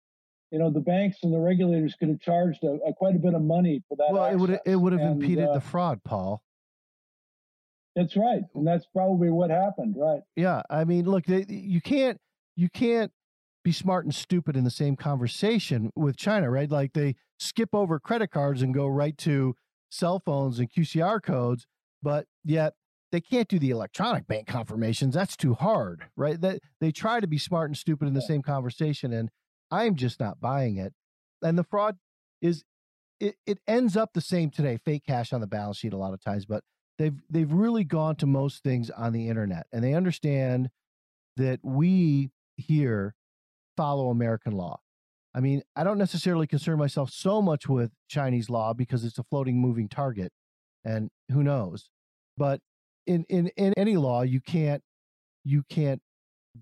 you 0.51 0.59
know 0.59 0.69
the 0.69 0.79
banks 0.79 1.17
and 1.23 1.33
the 1.33 1.39
regulators 1.39 1.95
could 1.99 2.09
have 2.09 2.19
charged 2.19 2.63
a, 2.63 2.77
a 2.87 2.93
quite 2.93 3.15
a 3.15 3.19
bit 3.19 3.33
of 3.33 3.41
money 3.41 3.83
for 3.89 3.97
that. 3.97 4.07
Well, 4.11 4.23
access. 4.23 4.35
it 4.35 4.39
would 4.39 4.59
it 4.65 4.75
would 4.75 4.93
have 4.93 5.01
and, 5.01 5.21
impeded 5.21 5.47
uh, 5.49 5.53
the 5.53 5.61
fraud, 5.61 6.03
Paul. 6.03 6.41
That's 7.95 8.17
right, 8.17 8.41
and 8.53 8.67
that's 8.67 8.85
probably 8.93 9.29
what 9.29 9.49
happened, 9.49 9.95
right? 9.97 10.21
Yeah, 10.35 10.61
I 10.69 10.83
mean, 10.83 11.05
look, 11.05 11.25
they, 11.25 11.45
you 11.47 11.81
can't 11.81 12.19
you 12.55 12.69
can't 12.69 13.11
be 13.63 13.71
smart 13.71 14.05
and 14.05 14.13
stupid 14.13 14.55
in 14.55 14.63
the 14.63 14.71
same 14.71 14.95
conversation 14.95 15.91
with 15.95 16.17
China, 16.17 16.49
right? 16.51 16.69
Like 16.69 16.93
they 16.93 17.15
skip 17.39 17.69
over 17.73 17.99
credit 17.99 18.31
cards 18.31 18.61
and 18.61 18.73
go 18.73 18.85
right 18.85 19.17
to 19.19 19.55
cell 19.89 20.21
phones 20.23 20.59
and 20.59 20.71
QCR 20.71 21.21
codes, 21.23 21.65
but 22.03 22.27
yet 22.43 22.73
they 23.11 23.21
can't 23.21 23.47
do 23.47 23.57
the 23.57 23.71
electronic 23.71 24.27
bank 24.27 24.45
confirmations. 24.45 25.15
That's 25.15 25.35
too 25.35 25.53
hard, 25.53 26.05
right? 26.15 26.39
That 26.39 26.59
they 26.79 26.91
try 26.91 27.19
to 27.19 27.27
be 27.27 27.37
smart 27.37 27.69
and 27.69 27.77
stupid 27.77 28.07
in 28.07 28.13
the 28.13 28.19
yeah. 28.21 28.27
same 28.27 28.41
conversation, 28.41 29.13
and 29.13 29.29
I'm 29.75 29.95
just 29.95 30.19
not 30.19 30.39
buying 30.39 30.77
it. 30.77 30.93
And 31.41 31.57
the 31.57 31.63
fraud 31.63 31.97
is 32.41 32.63
it, 33.19 33.35
it 33.45 33.59
ends 33.67 33.95
up 33.95 34.11
the 34.13 34.21
same 34.21 34.49
today, 34.49 34.77
fake 34.83 35.03
cash 35.07 35.33
on 35.33 35.41
the 35.41 35.47
balance 35.47 35.77
sheet 35.77 35.93
a 35.93 35.97
lot 35.97 36.13
of 36.13 36.21
times, 36.21 36.45
but 36.45 36.63
they've 36.97 37.21
they've 37.29 37.51
really 37.51 37.83
gone 37.83 38.15
to 38.17 38.25
most 38.25 38.63
things 38.63 38.89
on 38.89 39.13
the 39.13 39.27
internet 39.29 39.67
and 39.71 39.83
they 39.83 39.93
understand 39.93 40.69
that 41.37 41.59
we 41.63 42.31
here 42.55 43.15
follow 43.75 44.09
American 44.09 44.53
law. 44.53 44.79
I 45.33 45.41
mean, 45.41 45.61
I 45.75 45.83
don't 45.83 45.97
necessarily 45.97 46.47
concern 46.47 46.77
myself 46.79 47.09
so 47.11 47.41
much 47.41 47.67
with 47.67 47.91
Chinese 48.07 48.49
law 48.49 48.73
because 48.73 49.03
it's 49.03 49.19
a 49.19 49.23
floating 49.23 49.59
moving 49.59 49.89
target 49.89 50.31
and 50.85 51.09
who 51.29 51.43
knows. 51.43 51.89
But 52.37 52.61
in 53.05 53.25
in 53.29 53.47
in 53.57 53.73
any 53.75 53.97
law 53.97 54.21
you 54.21 54.39
can't 54.39 54.81
you 55.43 55.63
can't 55.69 56.01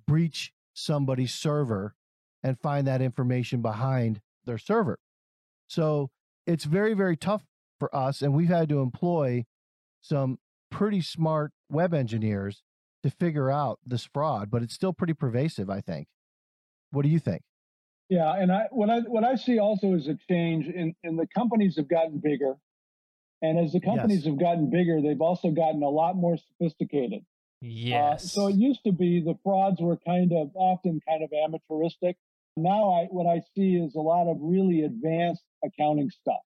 breach 0.07 0.51
somebody's 0.74 1.34
server 1.34 1.95
and 2.43 2.59
find 2.59 2.85
that 2.87 3.01
information 3.01 3.61
behind 3.61 4.21
their 4.45 4.57
server. 4.57 4.99
So 5.67 6.09
it's 6.45 6.65
very, 6.65 6.93
very 6.93 7.15
tough 7.15 7.43
for 7.79 7.93
us. 7.95 8.21
And 8.21 8.33
we've 8.33 8.49
had 8.49 8.69
to 8.69 8.81
employ 8.81 9.45
some 10.01 10.37
pretty 10.69 11.01
smart 11.01 11.51
web 11.69 11.93
engineers 11.93 12.61
to 13.03 13.09
figure 13.09 13.49
out 13.49 13.79
this 13.85 14.07
fraud, 14.13 14.49
but 14.49 14.61
it's 14.61 14.73
still 14.73 14.93
pretty 14.93 15.13
pervasive, 15.13 15.69
I 15.69 15.81
think. 15.81 16.07
What 16.91 17.03
do 17.03 17.09
you 17.09 17.19
think? 17.19 17.41
Yeah, 18.09 18.33
and 18.35 18.51
I 18.51 18.67
what 18.71 18.89
I 18.89 18.99
what 18.99 19.23
I 19.23 19.35
see 19.35 19.59
also 19.59 19.93
is 19.93 20.07
a 20.07 20.15
change 20.29 20.67
in, 20.67 20.93
in 21.03 21.15
the 21.15 21.25
companies 21.25 21.77
have 21.77 21.87
gotten 21.87 22.19
bigger. 22.19 22.55
And 23.41 23.59
as 23.59 23.73
the 23.73 23.81
companies 23.81 24.19
yes. 24.19 24.25
have 24.27 24.39
gotten 24.39 24.69
bigger, 24.69 25.01
they've 25.01 25.19
also 25.19 25.51
gotten 25.51 25.83
a 25.83 25.89
lot 25.89 26.15
more 26.15 26.37
sophisticated. 26.37 27.25
Yes. 27.59 28.23
Uh, 28.23 28.27
so 28.27 28.47
it 28.47 28.55
used 28.55 28.83
to 28.85 28.91
be 28.91 29.21
the 29.21 29.35
frauds 29.43 29.81
were 29.81 29.97
kind 29.97 30.31
of 30.31 30.51
often 30.55 31.01
kind 31.07 31.23
of 31.23 31.31
amateuristic. 31.31 32.15
Now, 32.56 32.91
I, 32.93 33.06
what 33.10 33.26
I 33.26 33.41
see 33.56 33.76
is 33.76 33.95
a 33.95 33.99
lot 33.99 34.30
of 34.30 34.38
really 34.39 34.84
advanced 34.84 35.43
accounting 35.64 36.10
stuff 36.10 36.41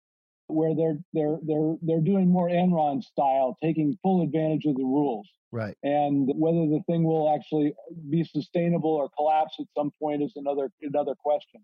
where 0.48 0.74
they're 0.74 0.98
they're 1.14 1.38
they're 1.46 1.76
they're 1.82 2.02
doing 2.02 2.30
more 2.30 2.50
Enron 2.50 3.04
style, 3.04 3.58
taking 3.62 3.98
full 4.02 4.24
advantage 4.24 4.66
of 4.66 4.76
the 4.76 4.84
rules. 4.84 5.28
Right. 5.52 5.76
And 5.84 6.30
whether 6.36 6.68
the 6.68 6.82
thing 6.88 7.04
will 7.04 7.34
actually 7.34 7.74
be 8.10 8.24
sustainable 8.24 8.92
or 8.92 9.10
collapse 9.18 9.56
at 9.60 9.68
some 9.78 9.92
point 10.02 10.24
is 10.24 10.34
another 10.36 10.70
another 10.82 11.16
question. 11.16 11.62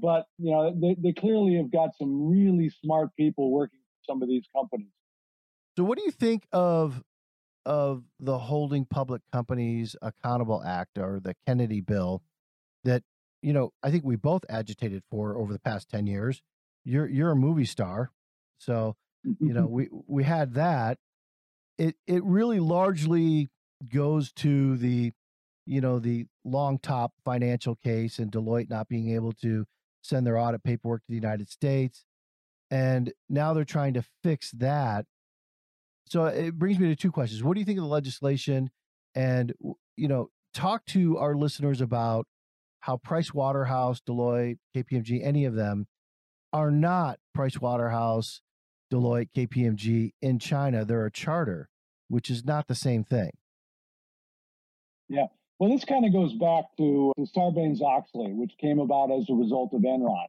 But 0.00 0.26
you 0.38 0.50
know, 0.50 0.74
they, 0.74 0.96
they 0.98 1.12
clearly 1.12 1.56
have 1.56 1.70
got 1.70 1.90
some 1.96 2.28
really 2.28 2.70
smart 2.82 3.10
people 3.16 3.52
working 3.52 3.78
for 3.78 4.12
some 4.12 4.22
of 4.22 4.28
these 4.28 4.44
companies. 4.54 4.90
So, 5.76 5.84
what 5.84 5.98
do 5.98 6.04
you 6.04 6.10
think 6.10 6.46
of 6.52 7.02
of 7.66 8.04
the 8.20 8.38
Holding 8.38 8.84
Public 8.84 9.22
Companies 9.32 9.96
Accountable 10.02 10.62
Act 10.64 10.98
or 10.98 11.20
the 11.20 11.34
Kennedy 11.46 11.80
Bill 11.80 12.22
that 12.84 13.02
you 13.44 13.52
know 13.52 13.72
I 13.82 13.90
think 13.90 14.04
we 14.04 14.16
both 14.16 14.44
agitated 14.48 15.02
for 15.10 15.36
over 15.36 15.52
the 15.52 15.58
past 15.58 15.90
ten 15.90 16.06
years? 16.06 16.42
You're 16.84 17.06
you're 17.06 17.30
a 17.30 17.36
movie 17.36 17.66
star, 17.66 18.10
so 18.58 18.96
you 19.22 19.52
know 19.52 19.64
mm-hmm. 19.64 19.74
we 19.74 19.88
we 20.06 20.24
had 20.24 20.54
that. 20.54 20.98
It 21.78 21.96
it 22.06 22.24
really 22.24 22.60
largely 22.60 23.50
goes 23.92 24.32
to 24.32 24.76
the 24.78 25.12
you 25.66 25.80
know 25.80 25.98
the 25.98 26.26
long 26.44 26.78
top 26.78 27.12
financial 27.24 27.76
case 27.76 28.18
and 28.18 28.32
Deloitte 28.32 28.70
not 28.70 28.88
being 28.88 29.10
able 29.10 29.32
to 29.32 29.66
send 30.02 30.26
their 30.26 30.38
audit 30.38 30.62
paperwork 30.62 31.02
to 31.02 31.08
the 31.08 31.14
United 31.14 31.48
States. 31.48 32.04
And 32.70 33.12
now 33.28 33.54
they're 33.54 33.64
trying 33.64 33.94
to 33.94 34.04
fix 34.22 34.50
that. 34.52 35.06
So 36.06 36.26
it 36.26 36.58
brings 36.58 36.78
me 36.78 36.88
to 36.88 36.96
two 36.96 37.10
questions. 37.10 37.42
What 37.42 37.54
do 37.54 37.60
you 37.60 37.66
think 37.66 37.78
of 37.78 37.84
the 37.84 37.90
legislation? 37.90 38.70
And, 39.14 39.54
you 39.96 40.08
know, 40.08 40.28
talk 40.52 40.84
to 40.86 41.16
our 41.18 41.34
listeners 41.34 41.80
about 41.80 42.26
how 42.84 42.98
Price 42.98 43.32
Waterhouse, 43.32 44.02
Deloitte, 44.06 44.58
KPMG, 44.76 45.24
any 45.24 45.46
of 45.46 45.54
them 45.54 45.86
are 46.52 46.70
not 46.70 47.18
Price 47.34 47.58
Waterhouse, 47.58 48.42
Deloitte, 48.92 49.30
KPMG 49.34 50.12
in 50.20 50.38
China. 50.38 50.84
They're 50.84 51.06
a 51.06 51.10
charter, 51.10 51.70
which 52.08 52.28
is 52.28 52.44
not 52.44 52.66
the 52.66 52.74
same 52.74 53.02
thing. 53.02 53.30
Yeah. 55.08 55.28
Well, 55.58 55.70
this 55.70 55.86
kind 55.86 56.04
of 56.04 56.12
goes 56.12 56.34
back 56.34 56.64
to, 56.76 57.10
to 57.16 57.26
Sarbanes 57.34 57.80
Oxley, 57.80 58.34
which 58.34 58.52
came 58.60 58.78
about 58.78 59.10
as 59.10 59.30
a 59.30 59.34
result 59.34 59.72
of 59.72 59.80
Enron. 59.80 60.26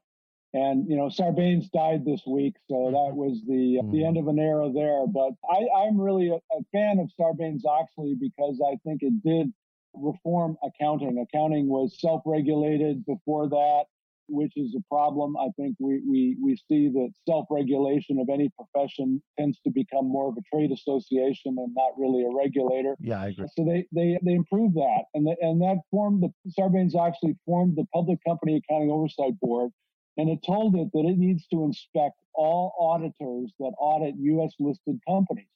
And 0.54 0.90
you 0.90 0.96
know, 0.96 1.10
Sarbanes 1.10 1.70
died 1.72 2.06
this 2.06 2.22
week, 2.26 2.56
so 2.70 2.86
that 2.86 3.14
was 3.18 3.42
the 3.46 3.82
mm. 3.84 3.92
the 3.92 4.06
end 4.06 4.16
of 4.18 4.30
an 4.30 4.40
era 4.40 4.72
there. 4.74 5.06
But 5.08 5.32
I, 5.52 5.84
I'm 5.84 6.00
really 6.00 6.30
a, 6.30 6.36
a 6.36 6.64
fan 6.72 7.00
of 7.00 7.10
Sarbanes 7.20 7.66
Oxley 7.66 8.16
because 8.18 8.62
I 8.66 8.78
think 8.86 9.04
it 9.04 9.22
did 9.22 9.52
reform 9.98 10.58
accounting. 10.64 11.20
Accounting 11.20 11.68
was 11.68 12.00
self-regulated 12.00 13.06
before 13.06 13.50
that 13.50 13.86
which 14.28 14.54
is 14.56 14.76
a 14.76 14.84
problem. 14.94 15.36
I 15.38 15.50
think 15.58 15.76
we, 15.80 16.02
we, 16.08 16.38
we 16.42 16.56
see 16.68 16.90
that 16.90 17.10
self 17.28 17.48
regulation 17.50 18.20
of 18.20 18.30
any 18.32 18.50
profession 18.50 19.22
tends 19.38 19.60
to 19.62 19.72
become 19.72 20.08
more 20.08 20.30
of 20.30 20.36
a 20.38 20.56
trade 20.56 20.72
association 20.72 21.56
and 21.58 21.74
not 21.76 21.92
really 21.98 22.24
a 22.24 22.36
regulator. 22.36 22.96
Yeah, 23.00 23.22
I 23.22 23.28
agree. 23.28 23.48
So 23.56 23.66
they, 23.66 23.86
they, 23.92 24.18
they 24.24 24.34
improved 24.34 24.76
that. 24.76 25.04
And, 25.14 25.28
the, 25.28 25.36
and 25.42 25.62
that 25.62 25.78
formed 25.92 26.24
the 26.24 26.32
Sarbanes 26.58 26.96
actually 26.96 27.36
formed 27.46 27.76
the 27.76 27.86
Public 27.94 28.20
Company 28.28 28.58
Accounting 28.58 28.92
Oversight 28.92 29.40
Board. 29.40 29.72
And 30.18 30.30
it 30.30 30.40
told 30.46 30.76
it 30.76 30.90
that 30.94 31.06
it 31.06 31.18
needs 31.18 31.46
to 31.48 31.66
inspect 31.66 32.16
all 32.34 32.74
auditors 32.80 33.52
that 33.60 33.74
audit 33.78 34.16
U.S. 34.18 34.54
listed 34.60 35.00
companies. 35.08 35.48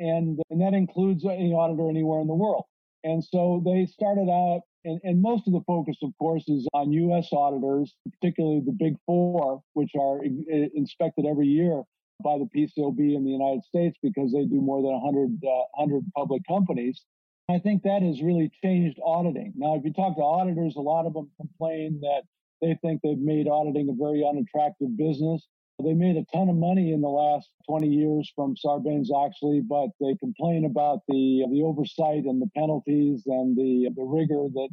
And, 0.00 0.40
and 0.50 0.60
that 0.60 0.74
includes 0.74 1.24
any 1.24 1.52
auditor 1.52 1.88
anywhere 1.88 2.20
in 2.20 2.26
the 2.26 2.34
world. 2.34 2.64
And 3.04 3.22
so 3.22 3.62
they 3.64 3.86
started 3.86 4.28
out 4.30 4.62
and, 4.84 5.00
and 5.02 5.22
most 5.22 5.46
of 5.46 5.52
the 5.52 5.62
focus, 5.66 5.96
of 6.02 6.10
course, 6.18 6.44
is 6.48 6.66
on 6.74 6.92
U.S. 6.92 7.28
auditors, 7.32 7.94
particularly 8.20 8.60
the 8.64 8.72
big 8.72 8.96
four, 9.06 9.62
which 9.72 9.92
are 9.98 10.20
inspected 10.22 11.24
every 11.26 11.46
year 11.46 11.82
by 12.22 12.38
the 12.38 12.48
PCAOB 12.54 12.98
in 12.98 13.24
the 13.24 13.30
United 13.30 13.64
States 13.64 13.98
because 14.02 14.32
they 14.32 14.44
do 14.44 14.60
more 14.60 14.82
than 14.82 14.92
100, 14.92 15.40
uh, 15.42 15.64
100 15.74 16.04
public 16.16 16.42
companies. 16.46 17.04
I 17.50 17.58
think 17.58 17.82
that 17.82 18.02
has 18.02 18.22
really 18.22 18.50
changed 18.62 18.98
auditing. 19.04 19.52
Now, 19.56 19.76
if 19.76 19.84
you 19.84 19.92
talk 19.92 20.16
to 20.16 20.22
auditors, 20.22 20.76
a 20.76 20.80
lot 20.80 21.06
of 21.06 21.14
them 21.14 21.30
complain 21.38 22.00
that 22.00 22.22
they 22.62 22.78
think 22.80 23.00
they've 23.02 23.18
made 23.18 23.48
auditing 23.48 23.88
a 23.88 23.92
very 23.92 24.24
unattractive 24.26 24.96
business. 24.96 25.46
They 25.82 25.92
made 25.92 26.16
a 26.16 26.24
ton 26.32 26.48
of 26.48 26.56
money 26.56 26.92
in 26.92 27.00
the 27.00 27.08
last 27.08 27.50
20 27.68 27.88
years 27.88 28.30
from 28.36 28.54
Sarbanes 28.54 29.10
Oxley, 29.10 29.60
but 29.60 29.88
they 30.00 30.14
complain 30.16 30.64
about 30.64 31.00
the 31.08 31.44
the 31.50 31.62
oversight 31.62 32.24
and 32.24 32.40
the 32.40 32.48
penalties 32.56 33.24
and 33.26 33.56
the 33.56 33.90
the 33.96 34.04
rigor 34.04 34.46
that 34.54 34.68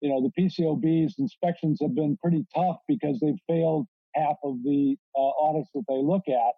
you 0.00 0.08
know 0.08 0.22
the 0.22 0.32
PCAOB's 0.40 1.18
inspections 1.18 1.78
have 1.82 1.94
been 1.94 2.16
pretty 2.16 2.46
tough 2.54 2.78
because 2.88 3.20
they've 3.20 3.38
failed 3.46 3.86
half 4.14 4.36
of 4.42 4.62
the 4.64 4.96
uh, 5.14 5.30
audits 5.40 5.68
that 5.74 5.84
they 5.88 6.00
look 6.02 6.22
at. 6.26 6.54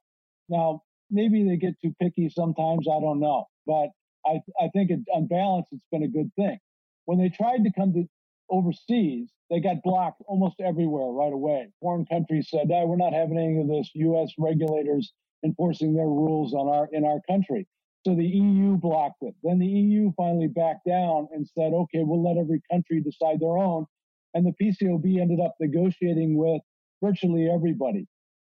Now, 0.49 0.83
maybe 1.11 1.43
they 1.43 1.57
get 1.57 1.75
too 1.81 1.93
picky 2.01 2.29
sometimes. 2.29 2.87
I 2.89 3.01
don't 3.01 3.19
know, 3.19 3.47
but 3.67 3.89
I 4.25 4.41
I 4.61 4.69
think 4.73 4.91
it, 4.91 5.01
on 5.13 5.27
balance, 5.27 5.67
it's 5.73 5.85
been 5.91 6.05
a 6.05 6.09
good 6.09 6.31
thing. 6.37 6.59
When 7.07 7.19
they 7.19 7.31
tried 7.31 7.65
to 7.65 7.73
come 7.77 7.93
to 7.95 8.05
overseas, 8.51 9.31
they 9.51 9.61
got 9.61 9.83
blocked 9.83 10.23
almost 10.27 10.61
everywhere 10.61 11.11
right 11.11 11.33
away. 11.33 11.69
Foreign 11.81 12.07
countries 12.07 12.49
said, 12.51 12.67
hey, 12.69 12.85
we're 12.87 12.97
not 12.97 13.13
having 13.13 13.39
any 13.39 13.61
of 13.61 13.69
this 13.69 13.91
U.S. 13.95 14.33
regulators 14.39 15.13
enforcing 15.45 15.95
their 15.95 16.07
rules 16.07 16.55
on 16.55 16.69
our 16.69 16.89
in 16.93 17.05
our 17.05 17.21
country. 17.29 17.67
So 18.07 18.15
the 18.15 18.25
EU 18.25 18.77
blocked 18.77 19.23
it. 19.23 19.35
Then 19.43 19.59
the 19.59 19.67
EU 19.67 20.13
finally 20.17 20.49
backed 20.49 20.87
down 20.87 21.29
and 21.33 21.47
said, 21.47 21.73
okay, 21.73 22.03
we'll 22.03 22.23
let 22.23 22.41
every 22.41 22.61
country 22.71 23.01
decide 23.01 23.41
their 23.41 23.59
own. 23.59 23.87
And 24.35 24.47
the 24.47 24.55
PCAOB 24.63 25.21
ended 25.21 25.41
up 25.41 25.55
negotiating 25.61 26.37
with 26.37 26.63
virtually 27.03 27.51
everybody 27.51 28.07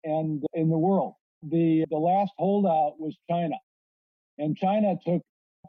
and 0.04 0.44
in 0.54 0.70
the 0.70 0.78
world. 0.78 1.14
The 1.44 1.86
the 1.90 1.98
last 1.98 2.32
holdout 2.38 3.00
was 3.00 3.18
China. 3.30 3.56
And 4.38 4.58
China 4.58 4.96
took 5.06 5.22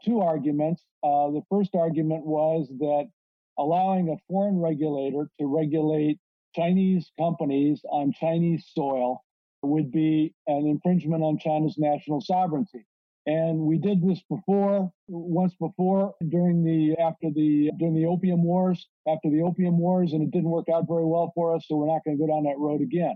two 0.03 0.21
arguments. 0.21 0.83
Uh, 1.03 1.31
the 1.31 1.41
first 1.49 1.75
argument 1.75 2.25
was 2.25 2.67
that 2.79 3.09
allowing 3.57 4.09
a 4.09 4.17
foreign 4.27 4.59
regulator 4.59 5.29
to 5.39 5.45
regulate 5.45 6.19
Chinese 6.55 7.11
companies 7.17 7.81
on 7.89 8.11
Chinese 8.11 8.69
soil 8.73 9.23
would 9.61 9.91
be 9.91 10.33
an 10.47 10.65
infringement 10.67 11.23
on 11.23 11.37
China's 11.37 11.77
national 11.77 12.21
sovereignty. 12.21 12.85
And 13.27 13.59
we 13.59 13.77
did 13.77 14.01
this 14.01 14.19
before, 14.29 14.91
once 15.07 15.53
before 15.59 16.15
during 16.27 16.63
the 16.63 16.95
after 16.99 17.29
the 17.29 17.71
during 17.77 17.93
the 17.93 18.07
opium 18.07 18.43
wars, 18.43 18.87
after 19.07 19.29
the 19.29 19.43
opium 19.43 19.77
wars, 19.77 20.13
and 20.13 20.23
it 20.23 20.31
didn't 20.31 20.49
work 20.49 20.69
out 20.73 20.87
very 20.87 21.05
well 21.05 21.31
for 21.35 21.55
us, 21.55 21.65
so 21.67 21.75
we're 21.75 21.85
not 21.85 22.03
going 22.03 22.17
to 22.17 22.21
go 22.21 22.27
down 22.27 22.43
that 22.45 22.57
road 22.57 22.81
again. 22.81 23.15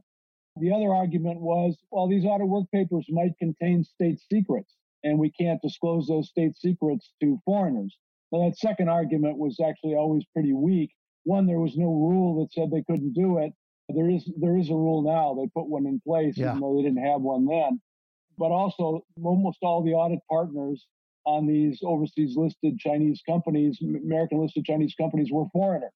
The 0.58 0.72
other 0.72 0.94
argument 0.94 1.42
was, 1.42 1.76
well, 1.90 2.08
these 2.08 2.24
audit 2.24 2.48
work 2.48 2.70
papers 2.72 3.08
might 3.10 3.38
contain 3.40 3.84
state 3.84 4.20
secrets, 4.32 4.72
and 5.04 5.18
we 5.18 5.32
can't 5.32 5.62
disclose 5.62 6.08
those 6.08 6.30
state 6.30 6.56
secrets 6.56 7.12
to 7.22 7.42
foreigners. 7.44 7.98
Now, 8.32 8.48
that 8.48 8.58
second 8.58 8.90
argument 8.90 9.38
was 9.38 9.60
actually 9.60 9.96
always 9.96 10.24
pretty 10.34 10.54
weak. 10.54 10.92
One, 11.24 11.48
there 11.48 11.60
was 11.60 11.76
no 11.76 11.88
rule 11.88 12.40
that 12.40 12.54
said 12.54 12.72
they 12.72 12.84
couldn't 12.84 13.14
do 13.14 13.40
it. 13.40 13.54
There 13.90 14.10
is 14.10 14.30
there 14.38 14.58
is 14.58 14.70
a 14.70 14.76
rule 14.76 15.04
now. 15.04 15.36
They 15.40 15.48
put 15.56 15.70
one 15.70 15.86
in 15.86 16.02
place, 16.06 16.38
yeah. 16.38 16.50
even 16.50 16.62
though 16.62 16.76
they 16.76 16.84
didn't 16.84 17.06
have 17.06 17.22
one 17.22 17.46
then. 17.46 17.80
But 18.38 18.52
also, 18.52 19.06
almost 19.24 19.60
all 19.62 19.84
the 19.84 19.94
audit 19.94 20.20
partners 20.30 20.86
on 21.26 21.48
these 21.48 21.80
overseas 21.84 22.36
listed 22.36 22.78
Chinese 22.80 23.22
companies, 23.28 23.80
American 23.82 24.42
listed 24.42 24.66
Chinese 24.66 24.94
companies, 25.00 25.30
were 25.32 25.46
foreigners. 25.54 25.92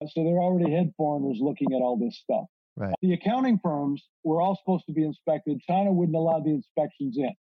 So 0.00 0.22
they 0.22 0.30
already 0.30 0.72
had 0.72 0.92
foreigners 0.96 1.38
looking 1.40 1.72
at 1.72 1.80
all 1.80 1.96
this 1.96 2.18
stuff. 2.18 2.44
Right. 2.76 2.94
The 3.00 3.14
accounting 3.14 3.58
firms 3.62 4.04
were 4.22 4.40
all 4.40 4.56
supposed 4.56 4.84
to 4.86 4.92
be 4.92 5.04
inspected. 5.04 5.60
China 5.62 5.92
wouldn't 5.92 6.16
allow 6.16 6.40
the 6.40 6.50
inspections 6.50 7.16
in. 7.16 7.32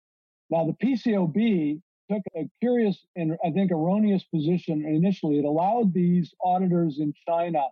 Now, 0.50 0.66
the 0.66 0.74
PCAOB 0.86 1.82
took 2.12 2.22
a 2.36 2.50
curious 2.62 3.06
and 3.16 3.38
I 3.46 3.52
think 3.52 3.72
erroneous 3.72 4.24
position 4.24 4.86
initially. 4.86 5.40
It 5.40 5.46
allowed 5.46 5.94
these 5.94 6.34
auditors 6.44 7.00
in 7.00 7.14
China 7.28 7.64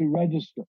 to 0.00 0.08
register. 0.08 0.62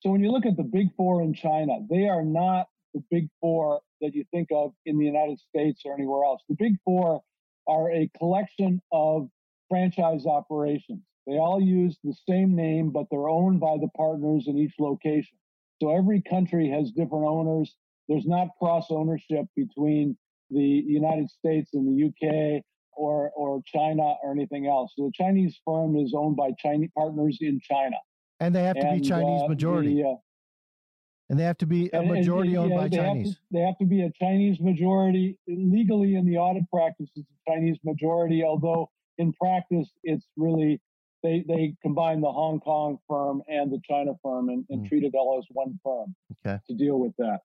So 0.00 0.10
when 0.10 0.22
you 0.22 0.30
look 0.30 0.46
at 0.46 0.56
the 0.56 0.64
big 0.64 0.88
four 0.96 1.22
in 1.22 1.34
China, 1.34 1.78
they 1.88 2.08
are 2.08 2.24
not 2.24 2.66
the 2.92 3.02
big 3.10 3.28
four 3.40 3.80
that 4.00 4.14
you 4.14 4.24
think 4.30 4.48
of 4.52 4.72
in 4.86 4.98
the 4.98 5.04
United 5.04 5.38
States 5.40 5.82
or 5.84 5.94
anywhere 5.94 6.24
else. 6.24 6.42
The 6.48 6.56
big 6.58 6.74
four 6.84 7.22
are 7.66 7.90
a 7.90 8.10
collection 8.18 8.82
of 8.92 9.28
franchise 9.68 10.26
operations. 10.26 11.00
They 11.26 11.38
all 11.38 11.60
use 11.60 11.98
the 12.04 12.14
same 12.28 12.54
name, 12.54 12.90
but 12.90 13.06
they're 13.10 13.28
owned 13.28 13.60
by 13.60 13.78
the 13.80 13.88
partners 13.96 14.44
in 14.46 14.58
each 14.58 14.74
location. 14.78 15.38
So 15.80 15.90
every 15.90 16.20
country 16.20 16.68
has 16.68 16.90
different 16.90 17.24
owners. 17.24 17.74
There's 18.08 18.26
not 18.26 18.48
cross 18.58 18.88
ownership 18.90 19.46
between 19.56 20.16
the 20.54 20.82
United 20.86 21.30
States 21.30 21.70
and 21.74 21.86
the 21.86 22.06
UK 22.06 22.62
or 22.96 23.30
or 23.36 23.60
China 23.66 24.14
or 24.22 24.32
anything 24.32 24.66
else. 24.66 24.92
So 24.96 25.06
the 25.06 25.12
Chinese 25.14 25.58
firm 25.64 25.96
is 25.96 26.14
owned 26.16 26.36
by 26.36 26.50
Chinese 26.58 26.90
partners 26.96 27.38
in 27.40 27.60
China, 27.60 27.96
and 28.40 28.54
they 28.54 28.62
have 28.62 28.76
to 28.76 28.86
and, 28.86 29.02
be 29.02 29.08
Chinese 29.08 29.42
uh, 29.42 29.48
majority. 29.48 30.02
The, 30.02 30.08
uh, 30.08 30.14
and 31.30 31.38
they 31.38 31.44
have 31.44 31.58
to 31.58 31.66
be 31.66 31.88
a 31.92 32.02
majority 32.02 32.50
and, 32.50 32.58
owned 32.58 32.70
yeah, 32.70 32.76
by 32.76 32.88
they 32.88 32.96
Chinese. 32.98 33.28
Have 33.28 33.34
to, 33.34 33.40
they 33.52 33.60
have 33.60 33.78
to 33.78 33.86
be 33.86 34.02
a 34.02 34.10
Chinese 34.20 34.60
majority. 34.60 35.38
Legally, 35.48 36.16
in 36.16 36.26
the 36.26 36.36
audit 36.36 36.64
practice, 36.70 37.08
it's 37.16 37.28
a 37.28 37.50
Chinese 37.50 37.78
majority. 37.84 38.44
Although 38.44 38.90
in 39.18 39.32
practice, 39.32 39.88
it's 40.02 40.26
really 40.36 40.80
they 41.22 41.44
they 41.48 41.74
combine 41.82 42.20
the 42.20 42.30
Hong 42.30 42.60
Kong 42.60 42.98
firm 43.08 43.42
and 43.48 43.72
the 43.72 43.80
China 43.88 44.12
firm 44.22 44.50
and, 44.50 44.64
and 44.68 44.84
mm. 44.84 44.88
treat 44.88 45.04
it 45.04 45.14
all 45.14 45.38
as 45.38 45.46
one 45.50 45.78
firm 45.82 46.14
okay. 46.46 46.60
to 46.68 46.74
deal 46.74 47.00
with 47.00 47.12
that. 47.18 47.38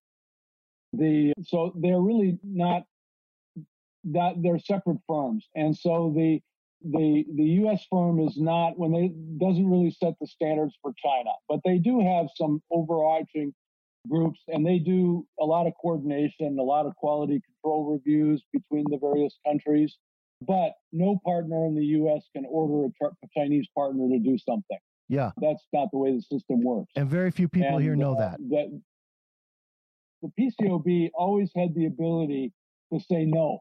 The 0.93 1.33
so 1.43 1.73
they're 1.75 2.01
really 2.01 2.37
not 2.43 2.83
that 4.05 4.35
they're 4.41 4.59
separate 4.59 4.99
firms, 5.07 5.47
and 5.55 5.77
so 5.77 6.13
the 6.15 6.41
the 6.81 7.25
the 7.35 7.43
U.S. 7.43 7.85
firm 7.89 8.19
is 8.19 8.37
not 8.37 8.77
when 8.77 8.91
they 8.91 9.11
doesn't 9.45 9.69
really 9.69 9.91
set 9.91 10.13
the 10.21 10.27
standards 10.27 10.75
for 10.81 10.93
China, 11.03 11.31
but 11.47 11.59
they 11.65 11.77
do 11.77 11.99
have 11.99 12.27
some 12.35 12.61
overarching 12.71 13.53
groups, 14.09 14.39
and 14.47 14.65
they 14.65 14.79
do 14.79 15.25
a 15.39 15.45
lot 15.45 15.67
of 15.67 15.73
coordination, 15.81 16.57
a 16.57 16.63
lot 16.63 16.85
of 16.85 16.95
quality 16.95 17.41
control 17.45 17.91
reviews 17.91 18.43
between 18.53 18.85
the 18.89 18.97
various 18.97 19.37
countries. 19.45 19.97
But 20.41 20.71
no 20.93 21.19
partner 21.25 21.65
in 21.65 21.75
the 21.75 21.83
U.S. 21.83 22.23
can 22.33 22.45
order 22.49 22.85
a, 22.85 23.05
a 23.05 23.27
Chinese 23.37 23.67
partner 23.75 24.07
to 24.07 24.19
do 24.19 24.37
something. 24.37 24.77
Yeah, 25.09 25.31
that's 25.41 25.65
not 25.73 25.89
the 25.91 25.97
way 25.97 26.11
the 26.11 26.21
system 26.21 26.63
works. 26.63 26.91
And 26.95 27.09
very 27.09 27.31
few 27.31 27.49
people 27.49 27.75
and, 27.75 27.81
here 27.81 27.95
know 27.95 28.13
uh, 28.13 28.19
that. 28.19 28.37
that. 28.49 28.81
The 30.21 30.31
PCAOB 30.37 31.11
always 31.13 31.49
had 31.55 31.73
the 31.73 31.85
ability 31.85 32.51
to 32.93 32.99
say 32.99 33.25
no. 33.25 33.59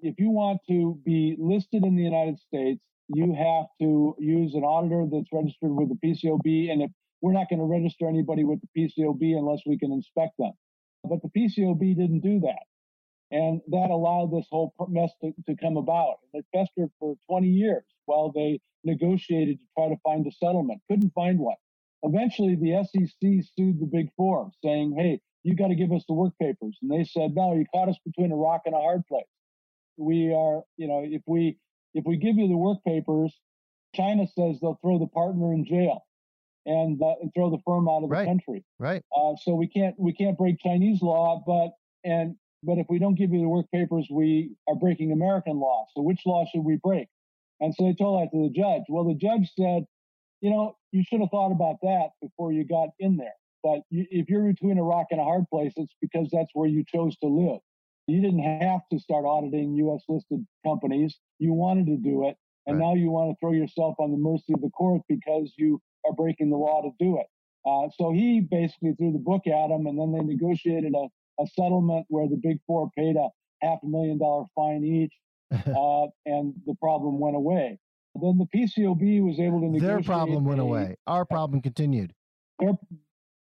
If 0.00 0.16
you 0.18 0.30
want 0.30 0.60
to 0.68 0.98
be 1.04 1.36
listed 1.38 1.84
in 1.84 1.96
the 1.96 2.02
United 2.02 2.38
States, 2.40 2.82
you 3.08 3.34
have 3.34 3.66
to 3.80 4.16
use 4.18 4.54
an 4.54 4.64
auditor 4.64 5.06
that's 5.10 5.32
registered 5.32 5.72
with 5.72 5.88
the 5.90 5.96
PCAOB. 6.06 6.70
And 6.72 6.82
if 6.82 6.90
we're 7.22 7.32
not 7.32 7.48
going 7.48 7.60
to 7.60 7.66
register 7.66 8.08
anybody 8.08 8.44
with 8.44 8.60
the 8.60 8.68
PCAOB 8.76 9.38
unless 9.38 9.60
we 9.66 9.78
can 9.78 9.92
inspect 9.92 10.34
them. 10.38 10.52
But 11.04 11.20
the 11.22 11.30
PCAOB 11.30 11.96
didn't 11.96 12.20
do 12.20 12.40
that. 12.40 12.64
And 13.30 13.60
that 13.68 13.90
allowed 13.90 14.32
this 14.32 14.46
whole 14.50 14.74
mess 14.88 15.12
to, 15.22 15.32
to 15.48 15.56
come 15.56 15.76
about. 15.76 16.16
And 16.32 16.42
It 16.42 16.58
festered 16.58 16.90
for 17.00 17.16
20 17.30 17.48
years 17.48 17.84
while 18.06 18.32
they 18.32 18.60
negotiated 18.84 19.58
to 19.58 19.64
try 19.76 19.88
to 19.88 20.00
find 20.04 20.26
a 20.26 20.32
settlement. 20.32 20.82
Couldn't 20.90 21.12
find 21.14 21.38
one. 21.38 21.56
Eventually, 22.04 22.56
the 22.56 22.84
SEC 22.84 23.44
sued 23.56 23.80
the 23.80 23.90
Big 23.92 24.10
Four, 24.16 24.52
saying, 24.64 24.94
hey, 24.96 25.20
you 25.42 25.56
got 25.56 25.68
to 25.68 25.76
give 25.76 25.92
us 25.92 26.04
the 26.08 26.14
work 26.14 26.34
papers. 26.40 26.78
And 26.82 26.90
they 26.90 27.04
said, 27.04 27.34
no, 27.34 27.54
you 27.54 27.66
caught 27.74 27.90
us 27.90 27.98
between 28.06 28.32
a 28.32 28.36
rock 28.36 28.62
and 28.66 28.74
a 28.74 28.78
hard 28.78 29.06
place. 29.08 29.24
We 29.96 30.32
are, 30.32 30.62
you 30.76 30.88
know, 30.88 31.02
if 31.04 31.22
we 31.26 31.58
if 31.94 32.04
we 32.04 32.16
give 32.16 32.36
you 32.36 32.48
the 32.48 32.56
work 32.56 32.78
papers, 32.84 33.32
China 33.94 34.26
says 34.26 34.58
they'll 34.60 34.78
throw 34.82 34.98
the 34.98 35.06
partner 35.06 35.52
in 35.52 35.64
jail 35.64 36.04
and, 36.66 37.00
uh, 37.00 37.14
and 37.22 37.32
throw 37.34 37.50
the 37.50 37.58
firm 37.64 37.88
out 37.88 38.02
of 38.02 38.02
the 38.02 38.08
right. 38.08 38.26
country. 38.26 38.64
Right. 38.78 39.02
Uh, 39.16 39.34
so 39.40 39.54
we 39.54 39.68
can't 39.68 39.94
we 39.98 40.12
can't 40.12 40.36
break 40.36 40.58
Chinese 40.60 41.02
law, 41.02 41.42
but 41.46 41.72
and 42.08 42.36
but 42.62 42.78
if 42.78 42.86
we 42.88 42.98
don't 42.98 43.14
give 43.14 43.30
you 43.30 43.40
the 43.40 43.48
work 43.48 43.66
papers, 43.72 44.08
we 44.10 44.56
are 44.68 44.74
breaking 44.74 45.12
American 45.12 45.60
law. 45.60 45.86
So 45.94 46.02
which 46.02 46.20
law 46.26 46.44
should 46.50 46.64
we 46.64 46.78
break? 46.82 47.08
And 47.60 47.74
so 47.74 47.84
they 47.84 47.94
told 47.94 48.20
that 48.20 48.36
to 48.36 48.42
the 48.42 48.50
judge. 48.50 48.82
Well, 48.88 49.04
the 49.04 49.14
judge 49.14 49.50
said, 49.58 49.84
you 50.40 50.50
know, 50.50 50.76
you 50.90 51.04
should 51.04 51.20
have 51.20 51.30
thought 51.30 51.52
about 51.52 51.76
that 51.82 52.08
before 52.20 52.52
you 52.52 52.64
got 52.64 52.88
in 52.98 53.16
there. 53.16 53.34
But 53.62 53.80
you, 53.90 54.06
if 54.10 54.28
you're 54.28 54.44
between 54.44 54.78
a 54.78 54.82
rock 54.82 55.06
and 55.10 55.20
a 55.20 55.24
hard 55.24 55.44
place, 55.50 55.72
it's 55.76 55.94
because 56.00 56.28
that's 56.32 56.50
where 56.52 56.68
you 56.68 56.84
chose 56.86 57.16
to 57.18 57.26
live. 57.26 57.60
You 58.06 58.20
didn't 58.20 58.42
have 58.42 58.80
to 58.92 58.98
start 58.98 59.24
auditing 59.24 59.74
U.S. 59.76 60.02
listed 60.08 60.46
companies. 60.64 61.18
You 61.38 61.52
wanted 61.52 61.86
to 61.86 61.96
do 61.96 62.28
it. 62.28 62.36
And 62.66 62.78
right. 62.78 62.86
now 62.86 62.94
you 62.94 63.10
want 63.10 63.30
to 63.30 63.36
throw 63.40 63.52
yourself 63.52 63.94
on 63.98 64.10
the 64.10 64.16
mercy 64.16 64.52
of 64.54 64.60
the 64.60 64.70
court 64.70 65.02
because 65.08 65.52
you 65.56 65.80
are 66.06 66.12
breaking 66.12 66.50
the 66.50 66.56
law 66.56 66.82
to 66.82 66.90
do 66.98 67.18
it. 67.18 67.26
Uh, 67.66 67.88
so 67.96 68.12
he 68.12 68.40
basically 68.40 68.94
threw 68.94 69.12
the 69.12 69.18
book 69.18 69.46
at 69.46 69.70
him, 69.70 69.86
and 69.86 69.98
then 69.98 70.12
they 70.12 70.20
negotiated 70.20 70.92
a, 70.94 71.08
a 71.42 71.46
settlement 71.46 72.04
where 72.08 72.28
the 72.28 72.36
big 72.42 72.58
four 72.66 72.90
paid 72.96 73.16
a 73.16 73.28
half 73.62 73.78
a 73.82 73.86
million 73.86 74.18
dollar 74.18 74.44
fine 74.54 74.84
each, 74.84 75.14
uh, 75.52 76.06
and 76.26 76.54
the 76.66 76.74
problem 76.80 77.18
went 77.18 77.36
away. 77.36 77.78
Then 78.20 78.38
the 78.38 78.46
PCAOB 78.56 79.22
was 79.22 79.40
able 79.40 79.60
to 79.60 79.66
negotiate. 79.66 79.80
Their 79.80 80.02
problem 80.02 80.44
went 80.44 80.60
a, 80.60 80.62
away. 80.62 80.96
Our 81.06 81.24
problem 81.24 81.60
continued. 81.62 82.12
Their, 82.60 82.72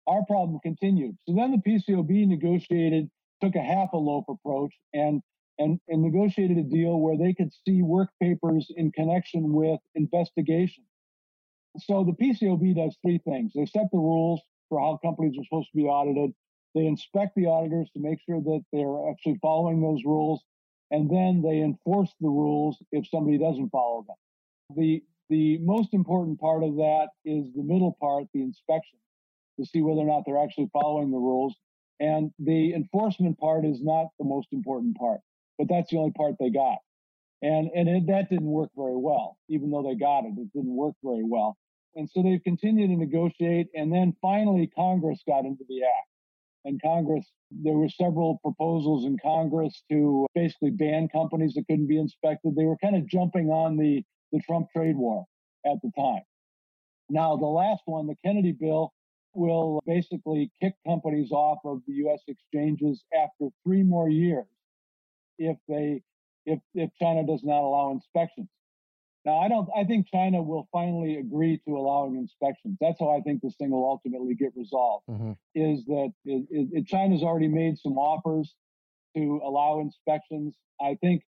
our 0.06 0.24
problem 0.26 0.60
continued. 0.62 1.16
So 1.26 1.34
then 1.34 1.50
the 1.50 1.70
PCAOB 1.70 2.28
negotiated, 2.28 3.10
took 3.40 3.54
a 3.56 3.62
half 3.62 3.92
a 3.92 3.96
loaf 3.96 4.24
approach, 4.28 4.74
and 4.92 5.22
and, 5.58 5.78
and 5.88 6.02
negotiated 6.02 6.56
a 6.56 6.62
deal 6.62 6.98
where 6.98 7.18
they 7.18 7.34
could 7.34 7.52
see 7.66 7.82
work 7.82 8.08
papers 8.20 8.72
in 8.76 8.90
connection 8.92 9.52
with 9.52 9.78
investigation. 9.94 10.84
So 11.78 12.02
the 12.02 12.12
PCAOB 12.12 12.74
does 12.74 12.96
three 13.02 13.18
things. 13.18 13.52
They 13.54 13.66
set 13.66 13.88
the 13.92 13.98
rules 13.98 14.40
for 14.70 14.80
how 14.80 14.98
companies 15.04 15.38
are 15.38 15.44
supposed 15.44 15.68
to 15.70 15.76
be 15.76 15.84
audited. 15.84 16.32
They 16.74 16.86
inspect 16.86 17.34
the 17.36 17.46
auditors 17.46 17.90
to 17.94 18.00
make 18.00 18.20
sure 18.24 18.40
that 18.40 18.64
they're 18.72 19.10
actually 19.10 19.38
following 19.42 19.82
those 19.82 20.02
rules, 20.04 20.42
and 20.90 21.10
then 21.10 21.42
they 21.42 21.60
enforce 21.60 22.12
the 22.20 22.28
rules 22.28 22.78
if 22.90 23.06
somebody 23.08 23.38
doesn't 23.38 23.70
follow 23.70 24.04
them. 24.06 24.16
The 24.76 25.02
the 25.28 25.58
most 25.58 25.94
important 25.94 26.40
part 26.40 26.64
of 26.64 26.74
that 26.76 27.08
is 27.24 27.52
the 27.54 27.62
middle 27.62 27.96
part, 28.00 28.26
the 28.34 28.42
inspection, 28.42 28.98
to 29.60 29.66
see 29.66 29.80
whether 29.80 30.00
or 30.00 30.06
not 30.06 30.24
they're 30.26 30.42
actually 30.42 30.68
following 30.72 31.12
the 31.12 31.18
rules. 31.18 31.54
And 32.00 32.32
the 32.38 32.72
enforcement 32.74 33.38
part 33.38 33.64
is 33.64 33.82
not 33.82 34.06
the 34.18 34.24
most 34.24 34.48
important 34.52 34.96
part, 34.96 35.20
but 35.58 35.68
that's 35.68 35.90
the 35.90 35.98
only 35.98 36.12
part 36.12 36.34
they 36.40 36.50
got. 36.50 36.78
And 37.42 37.70
and 37.74 37.88
it, 37.88 38.06
that 38.08 38.30
didn't 38.30 38.50
work 38.50 38.70
very 38.76 38.96
well, 38.96 39.36
even 39.48 39.70
though 39.70 39.82
they 39.82 39.94
got 39.94 40.24
it. 40.24 40.32
It 40.36 40.52
didn't 40.54 40.74
work 40.74 40.94
very 41.04 41.24
well. 41.24 41.56
And 41.94 42.08
so 42.08 42.22
they've 42.22 42.42
continued 42.42 42.88
to 42.88 42.96
negotiate. 42.96 43.68
And 43.74 43.92
then 43.92 44.14
finally, 44.22 44.70
Congress 44.74 45.20
got 45.26 45.44
into 45.44 45.64
the 45.68 45.82
act. 45.82 46.08
And 46.64 46.80
Congress, 46.82 47.26
there 47.50 47.74
were 47.74 47.88
several 47.88 48.38
proposals 48.42 49.06
in 49.06 49.16
Congress 49.22 49.82
to 49.90 50.26
basically 50.34 50.70
ban 50.70 51.08
companies 51.08 51.54
that 51.54 51.66
couldn't 51.66 51.88
be 51.88 51.98
inspected. 51.98 52.54
They 52.54 52.64
were 52.64 52.76
kind 52.76 52.96
of 52.96 53.08
jumping 53.08 53.48
on 53.48 53.76
the, 53.76 54.02
the 54.30 54.40
Trump 54.46 54.68
trade 54.74 54.96
war 54.96 55.24
at 55.64 55.78
the 55.82 55.90
time. 55.98 56.22
Now, 57.08 57.36
the 57.36 57.46
last 57.46 57.82
one, 57.86 58.06
the 58.06 58.14
Kennedy 58.24 58.52
bill, 58.52 58.92
will 59.34 59.82
basically 59.86 60.50
kick 60.60 60.74
companies 60.86 61.30
off 61.30 61.58
of 61.64 61.82
the 61.86 61.94
U.S. 61.94 62.20
exchanges 62.26 63.04
after 63.14 63.48
three 63.64 63.82
more 63.82 64.08
years 64.08 64.46
if 65.38 65.56
they 65.68 66.02
if 66.46 66.60
if 66.74 66.90
China 67.00 67.24
does 67.26 67.42
not 67.44 67.62
allow 67.62 67.92
inspections. 67.92 68.48
Now, 69.24 69.38
I 69.38 69.48
don't. 69.48 69.68
I 69.76 69.84
think 69.84 70.08
China 70.08 70.42
will 70.42 70.66
finally 70.72 71.18
agree 71.18 71.60
to 71.66 71.76
allowing 71.76 72.16
inspections. 72.16 72.78
That's 72.80 72.98
how 72.98 73.10
I 73.10 73.20
think 73.20 73.42
this 73.42 73.54
thing 73.56 73.70
will 73.70 73.84
ultimately 73.84 74.34
get 74.34 74.52
resolved. 74.56 75.06
Mm-hmm. 75.10 75.32
Is 75.54 75.84
that 75.86 76.12
it, 76.24 76.68
it, 76.72 76.86
China's 76.86 77.22
already 77.22 77.48
made 77.48 77.78
some 77.78 77.98
offers 77.98 78.54
to 79.14 79.40
allow 79.44 79.80
inspections. 79.80 80.54
I 80.80 80.96
think 81.02 81.22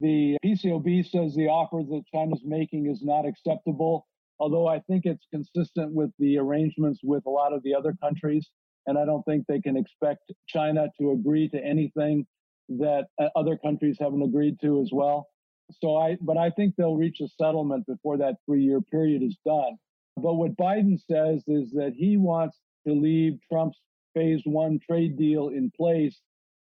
the 0.00 0.36
PCAOB 0.44 1.08
says 1.10 1.34
the 1.34 1.48
offer 1.48 1.82
that 1.82 2.02
China's 2.12 2.42
making 2.44 2.90
is 2.90 3.02
not 3.02 3.26
acceptable, 3.26 4.06
although 4.40 4.66
I 4.66 4.80
think 4.80 5.04
it's 5.04 5.26
consistent 5.30 5.92
with 5.92 6.10
the 6.18 6.38
arrangements 6.38 7.00
with 7.02 7.24
a 7.26 7.30
lot 7.30 7.52
of 7.52 7.62
the 7.62 7.74
other 7.74 7.94
countries. 8.02 8.48
And 8.86 8.98
I 8.98 9.04
don't 9.04 9.22
think 9.24 9.44
they 9.46 9.60
can 9.60 9.76
expect 9.76 10.32
China 10.48 10.88
to 10.98 11.12
agree 11.12 11.48
to 11.50 11.62
anything 11.62 12.26
that 12.70 13.04
uh, 13.20 13.28
other 13.36 13.56
countries 13.56 13.98
haven't 14.00 14.22
agreed 14.22 14.56
to 14.62 14.80
as 14.80 14.88
well. 14.92 15.26
So 15.80 15.96
I, 15.96 16.16
but 16.20 16.38
I 16.38 16.50
think 16.50 16.74
they'll 16.74 16.96
reach 16.96 17.20
a 17.20 17.28
settlement 17.28 17.86
before 17.86 18.16
that 18.18 18.36
three 18.46 18.64
year 18.64 18.80
period 18.80 19.22
is 19.22 19.36
done. 19.44 19.76
But 20.16 20.34
what 20.34 20.56
Biden 20.56 20.98
says 20.98 21.44
is 21.46 21.70
that 21.72 21.92
he 21.96 22.16
wants 22.16 22.58
to 22.86 22.94
leave 22.94 23.38
Trump's 23.52 23.78
phase 24.14 24.40
one 24.44 24.80
trade 24.84 25.16
deal 25.18 25.48
in 25.48 25.70
place 25.76 26.18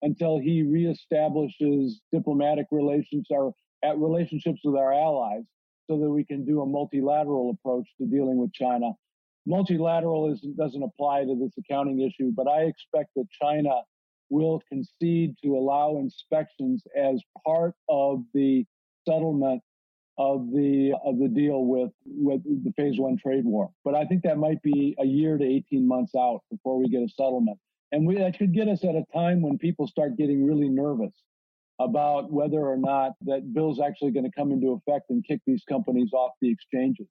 until 0.01 0.37
he 0.37 0.63
reestablishes 0.63 1.93
diplomatic 2.11 2.67
relations 2.71 3.27
or 3.29 3.53
at 3.83 3.97
relationships 3.97 4.61
with 4.63 4.75
our 4.75 4.93
allies 4.93 5.43
so 5.88 5.99
that 5.99 6.10
we 6.10 6.23
can 6.23 6.45
do 6.45 6.61
a 6.61 6.65
multilateral 6.65 7.49
approach 7.51 7.88
to 7.99 8.05
dealing 8.07 8.38
with 8.38 8.53
China. 8.53 8.91
Multilateral 9.45 10.35
doesn't 10.57 10.84
apply 10.84 11.26
to 11.26 11.35
this 11.39 11.51
accounting 11.57 12.01
issue, 12.01 12.31
but 12.35 12.47
I 12.47 12.61
expect 12.61 13.10
that 13.15 13.26
China 13.41 13.81
will 14.30 14.61
concede 14.69 15.35
to 15.43 15.57
allow 15.57 15.97
inspections 15.97 16.84
as 16.95 17.22
part 17.45 17.73
of 17.89 18.23
the 18.34 18.65
settlement 19.07 19.61
of 20.18 20.51
the 20.51 20.93
of 21.03 21.19
the 21.19 21.27
deal 21.27 21.65
with 21.65 21.91
with 22.05 22.43
the 22.64 22.72
phase 22.77 22.99
one 22.99 23.18
trade 23.18 23.45
war. 23.45 23.69
But 23.84 23.95
I 23.95 24.05
think 24.05 24.23
that 24.23 24.38
might 24.38 24.61
be 24.61 24.95
a 24.99 25.05
year 25.05 25.38
to 25.38 25.43
18 25.43 25.88
months 25.88 26.14
out 26.15 26.41
before 26.51 26.77
we 26.77 26.88
get 26.88 27.01
a 27.01 27.10
settlement. 27.10 27.57
And 27.91 28.07
we, 28.07 28.18
that 28.18 28.38
could 28.38 28.53
get 28.53 28.68
us 28.68 28.84
at 28.84 28.95
a 28.95 29.03
time 29.14 29.41
when 29.41 29.57
people 29.57 29.88
start 29.88 30.18
getting 30.18 30.45
really 30.45 30.69
nervous 30.69 31.14
about 31.79 32.31
whether 32.31 32.59
or 32.59 32.77
not 32.77 33.13
that 33.21 33.53
bill's 33.53 33.79
actually 33.79 34.11
going 34.11 34.25
to 34.25 34.31
come 34.37 34.51
into 34.51 34.71
effect 34.71 35.09
and 35.09 35.25
kick 35.25 35.41
these 35.45 35.63
companies 35.67 36.11
off 36.13 36.31
the 36.41 36.51
exchanges. 36.51 37.07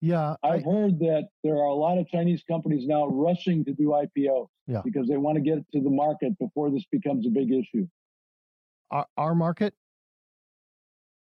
Yeah. 0.00 0.36
I've 0.42 0.66
I, 0.66 0.70
heard 0.70 0.98
that 1.00 1.28
there 1.42 1.54
are 1.54 1.68
a 1.68 1.74
lot 1.74 1.98
of 1.98 2.08
Chinese 2.08 2.42
companies 2.48 2.86
now 2.86 3.06
rushing 3.08 3.64
to 3.64 3.72
do 3.72 3.88
IPOs 3.88 4.48
yeah. 4.66 4.82
because 4.84 5.08
they 5.08 5.16
want 5.16 5.36
to 5.36 5.42
get 5.42 5.58
to 5.72 5.80
the 5.80 5.90
market 5.90 6.38
before 6.38 6.70
this 6.70 6.84
becomes 6.90 7.26
a 7.26 7.30
big 7.30 7.50
issue. 7.50 7.86
Our, 8.90 9.06
our 9.16 9.34
market? 9.34 9.74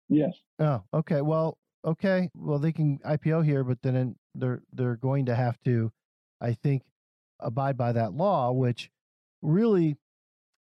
Yes. 0.10 0.34
Oh, 0.60 0.84
okay. 0.94 1.22
Well, 1.22 1.58
okay. 1.84 2.30
Well, 2.36 2.60
they 2.60 2.72
can 2.72 3.00
IPO 3.00 3.46
here, 3.46 3.64
but 3.64 3.82
then 3.82 4.16
they're 4.36 4.62
they're 4.72 4.96
going 4.96 5.26
to 5.26 5.36
have 5.36 5.62
to, 5.66 5.92
I 6.40 6.54
think, 6.54 6.84
abide 7.40 7.78
by 7.78 7.92
that 7.94 8.14
law, 8.14 8.52
which 8.52 8.90
really 9.42 9.98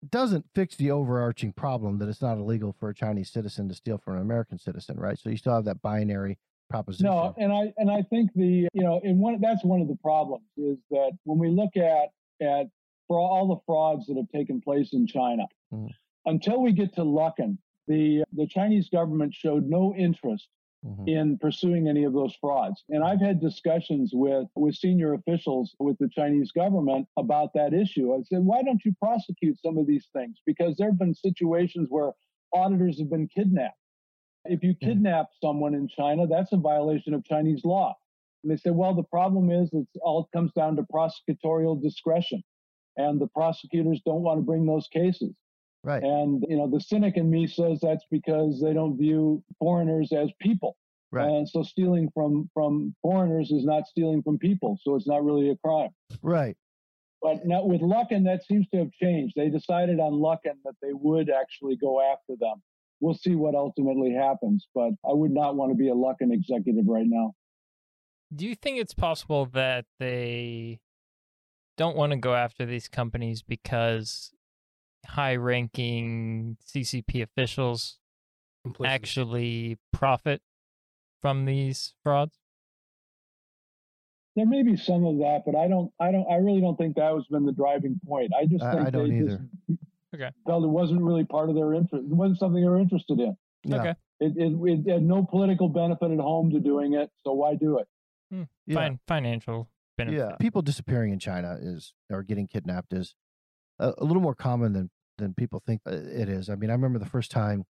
doesn't 0.07 0.45
fix 0.55 0.75
the 0.75 0.91
overarching 0.91 1.51
problem 1.51 1.97
that 1.99 2.07
it's 2.07 2.21
not 2.21 2.37
illegal 2.37 2.75
for 2.79 2.89
a 2.89 2.95
Chinese 2.95 3.29
citizen 3.31 3.67
to 3.67 3.75
steal 3.75 3.97
from 3.97 4.15
an 4.15 4.21
American 4.21 4.57
citizen, 4.57 4.97
right? 4.97 5.17
So 5.17 5.29
you 5.29 5.37
still 5.37 5.53
have 5.53 5.65
that 5.65 5.81
binary 5.81 6.37
proposition. 6.69 7.07
No, 7.07 7.33
and 7.37 7.51
I 7.51 7.73
and 7.77 7.91
I 7.91 8.03
think 8.03 8.31
the 8.35 8.67
you 8.73 8.83
know, 8.83 9.01
and 9.03 9.19
one 9.19 9.39
that's 9.41 9.63
one 9.63 9.81
of 9.81 9.87
the 9.87 9.97
problems 9.97 10.45
is 10.57 10.77
that 10.91 11.11
when 11.23 11.37
we 11.37 11.49
look 11.49 11.75
at 11.75 12.09
at 12.41 12.67
for 13.07 13.19
all 13.19 13.47
the 13.47 13.59
frauds 13.65 14.05
that 14.07 14.17
have 14.17 14.29
taken 14.29 14.61
place 14.61 14.93
in 14.93 15.07
China, 15.07 15.43
mm. 15.73 15.89
until 16.25 16.61
we 16.61 16.71
get 16.71 16.93
to 16.95 17.01
Luckin, 17.01 17.57
the 17.87 18.23
the 18.33 18.47
Chinese 18.47 18.89
government 18.89 19.33
showed 19.33 19.65
no 19.65 19.93
interest 19.95 20.47
mm-hmm. 20.85 21.07
in 21.07 21.37
pursuing 21.37 21.87
any 21.87 22.03
of 22.03 22.13
those 22.13 22.35
frauds. 22.39 22.83
And 22.89 23.03
I've 23.03 23.21
had 23.21 23.39
discussions 23.39 24.11
with, 24.13 24.47
with 24.55 24.75
senior 24.75 25.13
officials 25.13 25.75
with 25.79 25.97
the 25.99 26.09
Chinese 26.09 26.51
government 26.51 27.07
about 27.17 27.53
that 27.53 27.73
issue. 27.73 28.13
I 28.13 28.23
said, 28.23 28.43
why 28.43 28.61
don't 28.63 28.83
you 28.85 28.93
prosecute 29.01 29.59
some 29.61 29.77
of 29.77 29.87
these 29.87 30.07
things? 30.13 30.37
Because 30.45 30.77
there 30.77 30.89
have 30.89 30.99
been 30.99 31.13
situations 31.13 31.87
where 31.89 32.11
auditors 32.53 32.99
have 32.99 33.09
been 33.09 33.27
kidnapped. 33.27 33.75
If 34.45 34.63
you 34.63 34.73
kidnap 34.73 35.27
someone 35.41 35.73
in 35.73 35.87
China, 35.87 36.25
that's 36.25 36.53
a 36.53 36.57
violation 36.57 37.13
of 37.13 37.25
Chinese 37.25 37.65
law. 37.65 37.95
And 38.43 38.51
they 38.51 38.57
said, 38.57 38.73
well, 38.73 38.93
the 38.93 39.03
problem 39.03 39.51
is 39.51 39.69
it 39.73 39.85
all 40.01 40.29
comes 40.33 40.51
down 40.53 40.77
to 40.77 40.83
prosecutorial 40.83 41.81
discretion. 41.81 42.41
And 42.95 43.19
the 43.19 43.27
prosecutors 43.27 44.01
don't 44.05 44.23
want 44.23 44.39
to 44.39 44.45
bring 44.45 44.65
those 44.65 44.87
cases. 44.87 45.33
Right. 45.83 46.03
And, 46.03 46.43
you 46.49 46.57
know, 46.57 46.69
the 46.69 46.81
cynic 46.81 47.15
in 47.15 47.29
me 47.29 47.47
says 47.47 47.79
that's 47.81 48.05
because 48.11 48.61
they 48.61 48.73
don't 48.73 48.97
view 48.97 49.43
foreigners 49.59 50.11
as 50.11 50.29
people. 50.41 50.75
Right. 51.11 51.27
And 51.27 51.49
so 51.49 51.63
stealing 51.63 52.09
from 52.13 52.49
from 52.53 52.95
foreigners 53.01 53.51
is 53.51 53.65
not 53.65 53.87
stealing 53.87 54.21
from 54.21 54.37
people. 54.37 54.77
So 54.83 54.95
it's 54.95 55.07
not 55.07 55.23
really 55.23 55.49
a 55.49 55.55
crime. 55.65 55.89
Right. 56.21 56.55
But 57.21 57.45
now 57.45 57.65
with 57.65 57.81
Luckin, 57.81 58.23
that 58.25 58.45
seems 58.45 58.67
to 58.69 58.77
have 58.79 58.91
changed. 58.91 59.33
They 59.35 59.49
decided 59.49 59.99
on 59.99 60.13
Luckin 60.13 60.55
that 60.63 60.75
they 60.81 60.93
would 60.93 61.29
actually 61.29 61.77
go 61.77 61.99
after 61.99 62.35
them. 62.39 62.61
We'll 63.01 63.15
see 63.15 63.35
what 63.35 63.55
ultimately 63.55 64.13
happens, 64.13 64.67
but 64.75 64.91
I 65.07 65.13
would 65.13 65.31
not 65.31 65.55
want 65.55 65.71
to 65.71 65.75
be 65.75 65.89
a 65.89 65.93
Luckin 65.93 66.33
executive 66.33 66.85
right 66.87 67.07
now. 67.07 67.33
Do 68.33 68.45
you 68.45 68.55
think 68.55 68.77
it's 68.77 68.93
possible 68.93 69.45
that 69.53 69.85
they 69.99 70.81
don't 71.77 71.95
want 71.95 72.11
to 72.11 72.17
go 72.17 72.35
after 72.35 72.65
these 72.65 72.87
companies 72.87 73.41
because 73.41 74.31
high 75.09 75.35
ranking 75.35 76.57
CCP 76.65 77.21
officials 77.21 77.97
actually 78.85 79.77
profit 79.91 80.41
from 81.21 81.45
these 81.45 81.93
frauds? 82.03 82.37
There 84.35 84.45
may 84.45 84.63
be 84.63 84.77
some 84.77 85.05
of 85.05 85.17
that, 85.17 85.41
but 85.45 85.55
I 85.55 85.67
don't, 85.67 85.91
I 85.99 86.11
don't, 86.11 86.25
I 86.29 86.35
really 86.35 86.61
don't 86.61 86.77
think 86.77 86.95
that 86.95 87.13
was 87.13 87.25
been 87.29 87.45
the 87.45 87.51
driving 87.51 87.99
point. 88.07 88.31
I 88.39 88.45
just 88.45 88.63
think 88.63 88.87
I 88.87 88.89
don't 88.89 89.09
they 89.09 89.17
either. 89.17 89.45
Just 89.67 89.79
okay. 90.15 90.29
felt 90.45 90.63
it 90.63 90.67
wasn't 90.67 91.01
really 91.01 91.25
part 91.25 91.49
of 91.49 91.55
their 91.55 91.73
interest. 91.73 92.05
It 92.05 92.15
wasn't 92.15 92.39
something 92.39 92.61
they 92.61 92.69
were 92.69 92.79
interested 92.79 93.19
in. 93.19 93.35
Yeah. 93.63 93.79
Okay. 93.79 93.95
It, 94.21 94.33
it, 94.37 94.85
it, 94.87 94.91
had 94.91 95.03
no 95.03 95.25
political 95.25 95.67
benefit 95.67 96.11
at 96.11 96.19
home 96.19 96.51
to 96.51 96.59
doing 96.59 96.93
it, 96.93 97.09
so 97.23 97.33
why 97.33 97.55
do 97.55 97.79
it? 97.79 97.87
Hmm. 98.31 98.43
Yeah. 98.67 98.75
Fine, 98.75 98.99
financial 99.07 99.69
benefit. 99.97 100.17
Yeah, 100.17 100.35
people 100.39 100.61
disappearing 100.61 101.11
in 101.11 101.19
China 101.19 101.57
is 101.59 101.93
or 102.09 102.23
getting 102.23 102.47
kidnapped 102.47 102.93
is 102.93 103.15
a, 103.79 103.93
a 103.97 104.03
little 104.03 104.21
more 104.21 104.35
common 104.35 104.73
than 104.73 104.89
than 105.19 105.33
people 105.33 105.61
think 105.65 105.81
uh, 105.87 105.91
it 105.91 106.27
is. 106.29 106.49
I 106.49 106.55
mean, 106.55 106.69
I 106.69 106.73
remember 106.73 106.97
the 106.99 107.05
first 107.05 107.29
time 107.31 107.65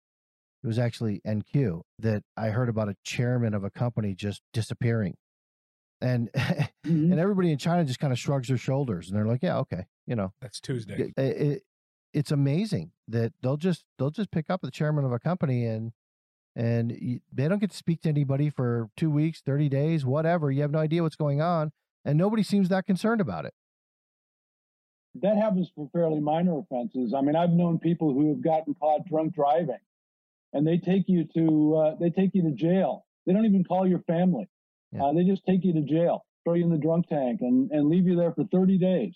it 0.62 0.66
was 0.66 0.78
actually 0.78 1.20
NQ 1.26 1.82
that 1.98 2.22
I 2.36 2.48
heard 2.48 2.68
about 2.68 2.88
a 2.88 2.96
chairman 3.04 3.54
of 3.54 3.64
a 3.64 3.70
company 3.70 4.14
just 4.14 4.42
disappearing, 4.52 5.16
and 6.00 6.30
Mhm. 6.86 7.12
and 7.12 7.20
everybody 7.20 7.52
in 7.52 7.58
China 7.58 7.84
just 7.84 7.98
kind 8.00 8.12
of 8.12 8.18
shrugs 8.18 8.48
their 8.48 8.56
shoulders 8.56 9.08
and 9.08 9.16
they're 9.16 9.26
like, 9.26 9.42
yeah, 9.42 9.58
okay, 9.58 9.84
you 10.06 10.16
know, 10.16 10.32
That's 10.40 10.58
Tuesday. 10.60 11.12
it, 11.16 11.22
it, 11.22 11.62
it's 12.14 12.30
amazing 12.32 12.92
that 13.08 13.32
they'll 13.42 13.58
just 13.58 13.84
they'll 13.98 14.10
just 14.10 14.30
pick 14.30 14.48
up 14.48 14.62
the 14.62 14.70
chairman 14.70 15.04
of 15.04 15.12
a 15.12 15.18
company 15.18 15.66
and 15.66 15.92
and 16.56 16.90
you, 16.90 17.20
they 17.32 17.46
don't 17.48 17.58
get 17.60 17.70
to 17.70 17.76
speak 17.76 18.00
to 18.02 18.08
anybody 18.08 18.50
for 18.50 18.88
two 18.96 19.10
weeks, 19.10 19.40
thirty 19.40 19.68
days, 19.68 20.04
whatever. 20.04 20.50
You 20.50 20.62
have 20.62 20.70
no 20.72 20.78
idea 20.80 21.02
what's 21.02 21.16
going 21.16 21.40
on, 21.40 21.70
and 22.04 22.18
nobody 22.18 22.42
seems 22.42 22.68
that 22.70 22.86
concerned 22.86 23.20
about 23.20 23.44
it. 23.44 23.54
That 25.16 25.36
happens 25.36 25.70
for 25.74 25.88
fairly 25.92 26.20
minor 26.20 26.58
offenses. 26.58 27.14
I 27.16 27.20
mean, 27.20 27.34
I've 27.34 27.50
known 27.50 27.78
people 27.78 28.12
who 28.12 28.28
have 28.28 28.42
gotten 28.42 28.74
caught 28.74 29.06
drunk 29.06 29.34
driving, 29.34 29.80
and 30.52 30.66
they 30.66 30.78
take 30.78 31.08
you 31.08 31.26
to 31.34 31.76
uh, 31.76 31.94
they 31.98 32.10
take 32.10 32.30
you 32.34 32.42
to 32.42 32.52
jail. 32.52 33.06
They 33.26 33.32
don't 33.32 33.44
even 33.44 33.64
call 33.64 33.86
your 33.86 34.00
family. 34.00 34.48
Yeah. 34.92 35.04
Uh, 35.04 35.12
they 35.12 35.24
just 35.24 35.44
take 35.44 35.64
you 35.64 35.72
to 35.72 35.82
jail, 35.82 36.24
throw 36.44 36.54
you 36.54 36.64
in 36.64 36.70
the 36.70 36.78
drunk 36.78 37.08
tank, 37.08 37.40
and 37.40 37.70
and 37.72 37.88
leave 37.88 38.06
you 38.06 38.16
there 38.16 38.32
for 38.32 38.44
30 38.44 38.78
days. 38.78 39.14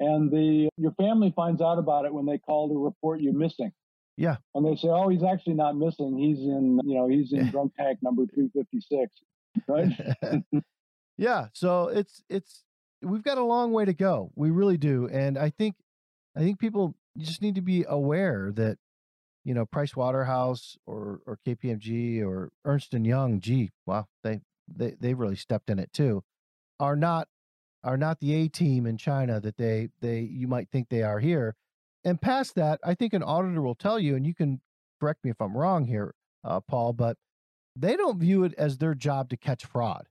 And 0.00 0.30
the 0.30 0.68
your 0.76 0.92
family 0.92 1.32
finds 1.36 1.60
out 1.60 1.78
about 1.78 2.06
it 2.06 2.12
when 2.12 2.26
they 2.26 2.38
call 2.38 2.68
to 2.68 2.84
report 2.84 3.20
you 3.20 3.32
missing. 3.32 3.72
Yeah. 4.16 4.36
And 4.54 4.66
they 4.66 4.74
say, 4.76 4.88
"Oh, 4.88 5.08
he's 5.08 5.22
actually 5.22 5.54
not 5.54 5.76
missing. 5.76 6.18
He's 6.18 6.38
in, 6.38 6.80
you 6.84 6.94
know, 6.96 7.08
he's 7.08 7.32
in 7.32 7.50
drunk 7.50 7.72
tank 7.78 8.00
number 8.02 8.26
356." 8.26 9.12
Right? 9.68 10.62
yeah, 11.16 11.46
so 11.52 11.88
it's 11.88 12.22
it's 12.28 12.64
we've 13.02 13.22
got 13.22 13.38
a 13.38 13.44
long 13.44 13.72
way 13.72 13.84
to 13.84 13.92
go. 13.92 14.30
We 14.34 14.50
really 14.50 14.76
do, 14.76 15.08
and 15.08 15.38
I 15.38 15.50
think 15.50 15.76
I 16.36 16.40
think 16.40 16.58
people 16.58 16.94
just 17.18 17.42
need 17.42 17.54
to 17.56 17.60
be 17.60 17.84
aware 17.88 18.52
that 18.54 18.78
you 19.44 19.54
know 19.54 19.66
Price 19.66 19.96
Waterhouse 19.96 20.76
or 20.86 21.20
or 21.26 21.38
KPMG 21.46 22.22
or 22.22 22.50
Ernst 22.64 22.94
and 22.94 23.06
Young, 23.06 23.40
gee, 23.40 23.70
wow, 23.86 24.06
they 24.22 24.40
they 24.68 24.96
they 25.00 25.14
really 25.14 25.36
stepped 25.36 25.70
in 25.70 25.78
it 25.78 25.92
too, 25.92 26.22
are 26.78 26.96
not 26.96 27.28
are 27.82 27.96
not 27.96 28.20
the 28.20 28.34
A 28.34 28.48
team 28.48 28.86
in 28.86 28.96
China 28.96 29.40
that 29.40 29.56
they 29.56 29.88
they 30.00 30.20
you 30.20 30.46
might 30.48 30.68
think 30.70 30.88
they 30.88 31.02
are 31.02 31.20
here. 31.20 31.56
And 32.04 32.20
past 32.20 32.54
that, 32.54 32.80
I 32.82 32.94
think 32.94 33.12
an 33.12 33.22
auditor 33.22 33.60
will 33.60 33.74
tell 33.74 33.98
you, 33.98 34.16
and 34.16 34.26
you 34.26 34.34
can 34.34 34.60
correct 35.00 35.24
me 35.24 35.30
if 35.30 35.40
I'm 35.40 35.56
wrong 35.56 35.84
here, 35.84 36.14
uh, 36.44 36.60
Paul, 36.60 36.92
but 36.94 37.16
they 37.76 37.96
don't 37.96 38.18
view 38.18 38.44
it 38.44 38.54
as 38.56 38.78
their 38.78 38.94
job 38.94 39.28
to 39.30 39.36
catch 39.36 39.64
fraud. 39.64 40.08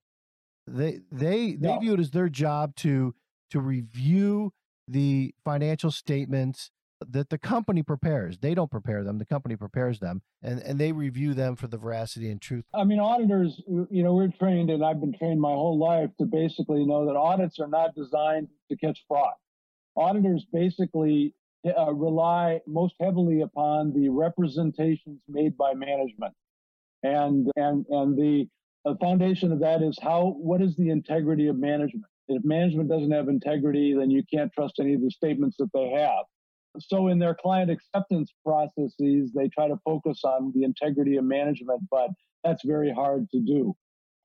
They 0.74 1.02
they 1.12 1.54
they 1.54 1.74
No. 1.74 1.80
view 1.80 1.94
it 1.94 2.00
as 2.00 2.12
their 2.12 2.30
job 2.30 2.76
to 2.78 3.16
to 3.52 3.60
review 3.60 4.54
the 4.88 5.34
financial 5.44 5.92
statements 5.92 6.72
that 7.08 7.30
the 7.30 7.38
company 7.38 7.82
prepares. 7.82 8.40
They 8.40 8.54
don't 8.54 8.70
prepare 8.70 9.04
them; 9.04 9.20
the 9.20 9.26
company 9.26 9.56
prepares 9.56 10.00
them, 10.00 10.22
and 10.42 10.62
and 10.62 10.80
they 10.80 10.92
review 10.92 11.34
them 11.34 11.56
for 11.56 11.68
the 11.68 11.78
veracity 11.78 12.30
and 12.30 12.42
truth. 12.42 12.66
I 12.74 12.84
mean, 12.84 13.00
auditors, 13.00 13.62
you 13.68 14.04
know, 14.04 14.14
we're 14.16 14.28
trained, 14.38 14.70
and 14.70 14.84
I've 14.84 15.00
been 15.00 15.14
trained 15.18 15.40
my 15.40 15.54
whole 15.54 15.78
life 15.78 16.10
to 16.20 16.26
basically 16.26 16.86
know 16.86 17.06
that 17.06 17.16
audits 17.16 17.60
are 17.60 17.68
not 17.68 17.96
designed 17.96 18.50
to 18.70 18.76
catch 18.78 19.00
fraud. 19.08 19.34
Auditors 19.96 20.46
basically 20.52 21.34
uh, 21.66 21.94
rely 21.94 22.60
most 22.68 22.96
heavily 23.00 23.42
upon 23.42 23.94
the 23.94 24.10
representations 24.10 25.20
made 25.28 25.58
by 25.58 25.74
management, 25.74 26.34
and 27.04 27.50
and 27.56 27.86
and 27.90 28.18
the, 28.18 28.48
the 28.86 28.96
foundation 28.96 29.52
of 29.52 29.60
that 29.60 29.82
is 29.82 29.98
how 30.02 30.36
what 30.40 30.62
is 30.62 30.76
the 30.76 30.90
integrity 30.90 31.48
of 31.48 31.58
management. 31.58 32.06
If 32.28 32.44
management 32.46 32.90
doesn't 32.90 33.12
have 33.12 33.28
integrity, 33.28 33.94
then 33.94 34.12
you 34.12 34.24
can't 34.32 34.52
trust 34.54 34.76
any 34.80 34.94
of 34.94 35.02
the 35.02 35.10
statements 35.10 35.58
that 35.58 35.70
they 35.74 35.90
have. 35.90 36.26
So 36.80 37.08
in 37.08 37.18
their 37.18 37.34
client 37.34 37.72
acceptance 37.72 38.32
processes, 38.46 39.32
they 39.34 39.50
try 39.50 39.68
to 39.68 39.80
focus 39.84 40.22
on 40.24 40.52
the 40.56 40.64
integrity 40.64 41.18
of 41.18 41.24
management, 41.24 41.82
but 41.90 42.12
that's 42.44 42.64
very 42.64 42.92
hard 42.92 43.30
to 43.32 43.40
do. 43.40 43.76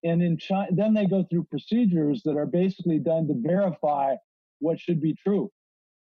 And 0.05 0.22
in 0.22 0.36
China, 0.36 0.68
then 0.70 0.93
they 0.93 1.06
go 1.06 1.24
through 1.31 1.44
procedures 1.44 2.22
that 2.24 2.36
are 2.36 2.47
basically 2.47 2.98
done 2.98 3.26
to 3.28 3.35
verify 3.36 4.16
what 4.60 4.78
should 4.78 5.01
be 5.01 5.14
true. 5.14 5.51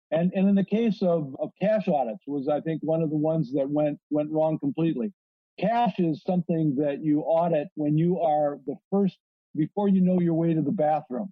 And, 0.10 0.32
and 0.36 0.50
in 0.50 0.56
the 0.56 0.66
case 0.66 1.02
of, 1.02 1.36
of 1.40 1.52
cash 1.62 1.88
audits 1.88 2.24
was, 2.28 2.50
I 2.50 2.60
think, 2.62 2.82
one 2.84 3.02
of 3.02 3.12
the 3.12 3.16
ones 3.16 3.54
that 3.54 3.70
went, 3.70 4.00
went 4.10 4.32
wrong 4.32 4.58
completely. 4.60 5.14
Cash 5.62 6.00
is 6.00 6.24
something 6.26 6.76
that 6.78 7.04
you 7.04 7.22
audit 7.22 7.68
when 7.76 7.98
you 7.98 8.20
are 8.20 8.60
the 8.66 8.76
first, 8.92 9.18
before 9.56 9.88
you 9.88 10.02
know 10.02 10.20
your 10.20 10.34
way 10.34 10.54
to 10.54 10.62
the 10.62 10.72
bathroom, 10.72 11.32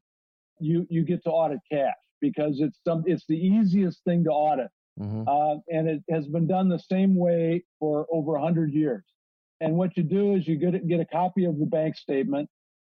you, 0.60 0.86
you 0.90 1.04
get 1.04 1.24
to 1.24 1.32
audit 1.32 1.60
cash 1.72 1.94
because 2.22 2.60
it's 2.60 2.78
some, 2.86 3.04
it's 3.08 3.26
the 3.28 3.36
easiest 3.36 4.04
thing 4.04 4.24
to 4.26 4.30
audit. 4.30 4.70
Mhm. 5.00 5.26
Uh, 5.28 5.60
and 5.70 5.88
it 5.88 6.04
has 6.10 6.28
been 6.28 6.46
done 6.46 6.68
the 6.68 6.80
same 6.80 7.16
way 7.16 7.64
for 7.80 8.06
over 8.12 8.34
100 8.34 8.74
years. 8.74 9.04
And 9.62 9.76
what 9.76 9.96
you 9.98 10.04
do 10.04 10.36
is 10.36 10.48
you 10.48 10.58
get, 10.58 10.88
get 10.88 11.00
a 11.00 11.06
copy 11.06 11.46
of 11.46 11.58
the 11.58 11.66
bank 11.66 11.96
statement. 11.96 12.50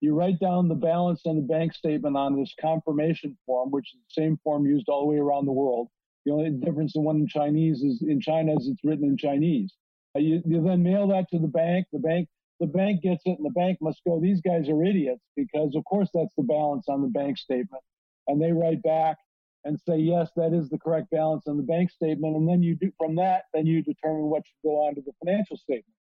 You 0.01 0.15
write 0.15 0.39
down 0.39 0.67
the 0.67 0.75
balance 0.75 1.21
on 1.25 1.35
the 1.35 1.43
bank 1.43 1.73
statement 1.73 2.17
on 2.17 2.35
this 2.35 2.53
confirmation 2.59 3.37
form, 3.45 3.69
which 3.69 3.93
is 3.93 3.99
the 4.07 4.21
same 4.21 4.37
form 4.43 4.65
used 4.65 4.89
all 4.89 5.01
the 5.01 5.07
way 5.07 5.17
around 5.17 5.45
the 5.45 5.51
world. 5.51 5.89
The 6.25 6.31
only 6.31 6.49
difference, 6.51 6.93
the 6.93 7.01
one 7.01 7.17
in 7.17 7.27
Chinese 7.27 7.83
is 7.83 8.01
in 8.01 8.19
China 8.19 8.55
is 8.55 8.67
it's 8.67 8.83
written 8.83 9.05
in 9.05 9.17
Chinese. 9.17 9.73
Uh, 10.15 10.19
you, 10.19 10.41
you 10.45 10.61
then 10.61 10.83
mail 10.83 11.07
that 11.07 11.29
to 11.29 11.39
the 11.39 11.47
bank. 11.47 11.87
The 11.91 11.99
bank 11.99 12.27
the 12.59 12.67
bank 12.67 13.01
gets 13.01 13.23
it, 13.25 13.39
and 13.39 13.45
the 13.45 13.49
bank 13.49 13.79
must 13.81 14.01
go. 14.05 14.19
These 14.19 14.41
guys 14.41 14.69
are 14.69 14.83
idiots 14.83 15.23
because, 15.35 15.75
of 15.75 15.83
course, 15.85 16.09
that's 16.13 16.33
the 16.37 16.43
balance 16.43 16.85
on 16.87 17.01
the 17.01 17.07
bank 17.07 17.39
statement. 17.39 17.83
And 18.27 18.39
they 18.39 18.51
write 18.51 18.83
back 18.83 19.17
and 19.65 19.79
say, 19.79 19.97
yes, 19.97 20.29
that 20.35 20.53
is 20.53 20.69
the 20.69 20.77
correct 20.77 21.09
balance 21.09 21.47
on 21.47 21.57
the 21.57 21.63
bank 21.63 21.89
statement. 21.89 22.35
And 22.35 22.47
then 22.47 22.61
you 22.61 22.75
do 22.75 22.91
from 22.99 23.15
that, 23.15 23.45
then 23.53 23.65
you 23.65 23.81
determine 23.81 24.25
what 24.25 24.43
should 24.45 24.69
go 24.69 24.85
on 24.85 24.93
to 24.93 25.01
the 25.01 25.11
financial 25.25 25.57
statement. 25.57 25.95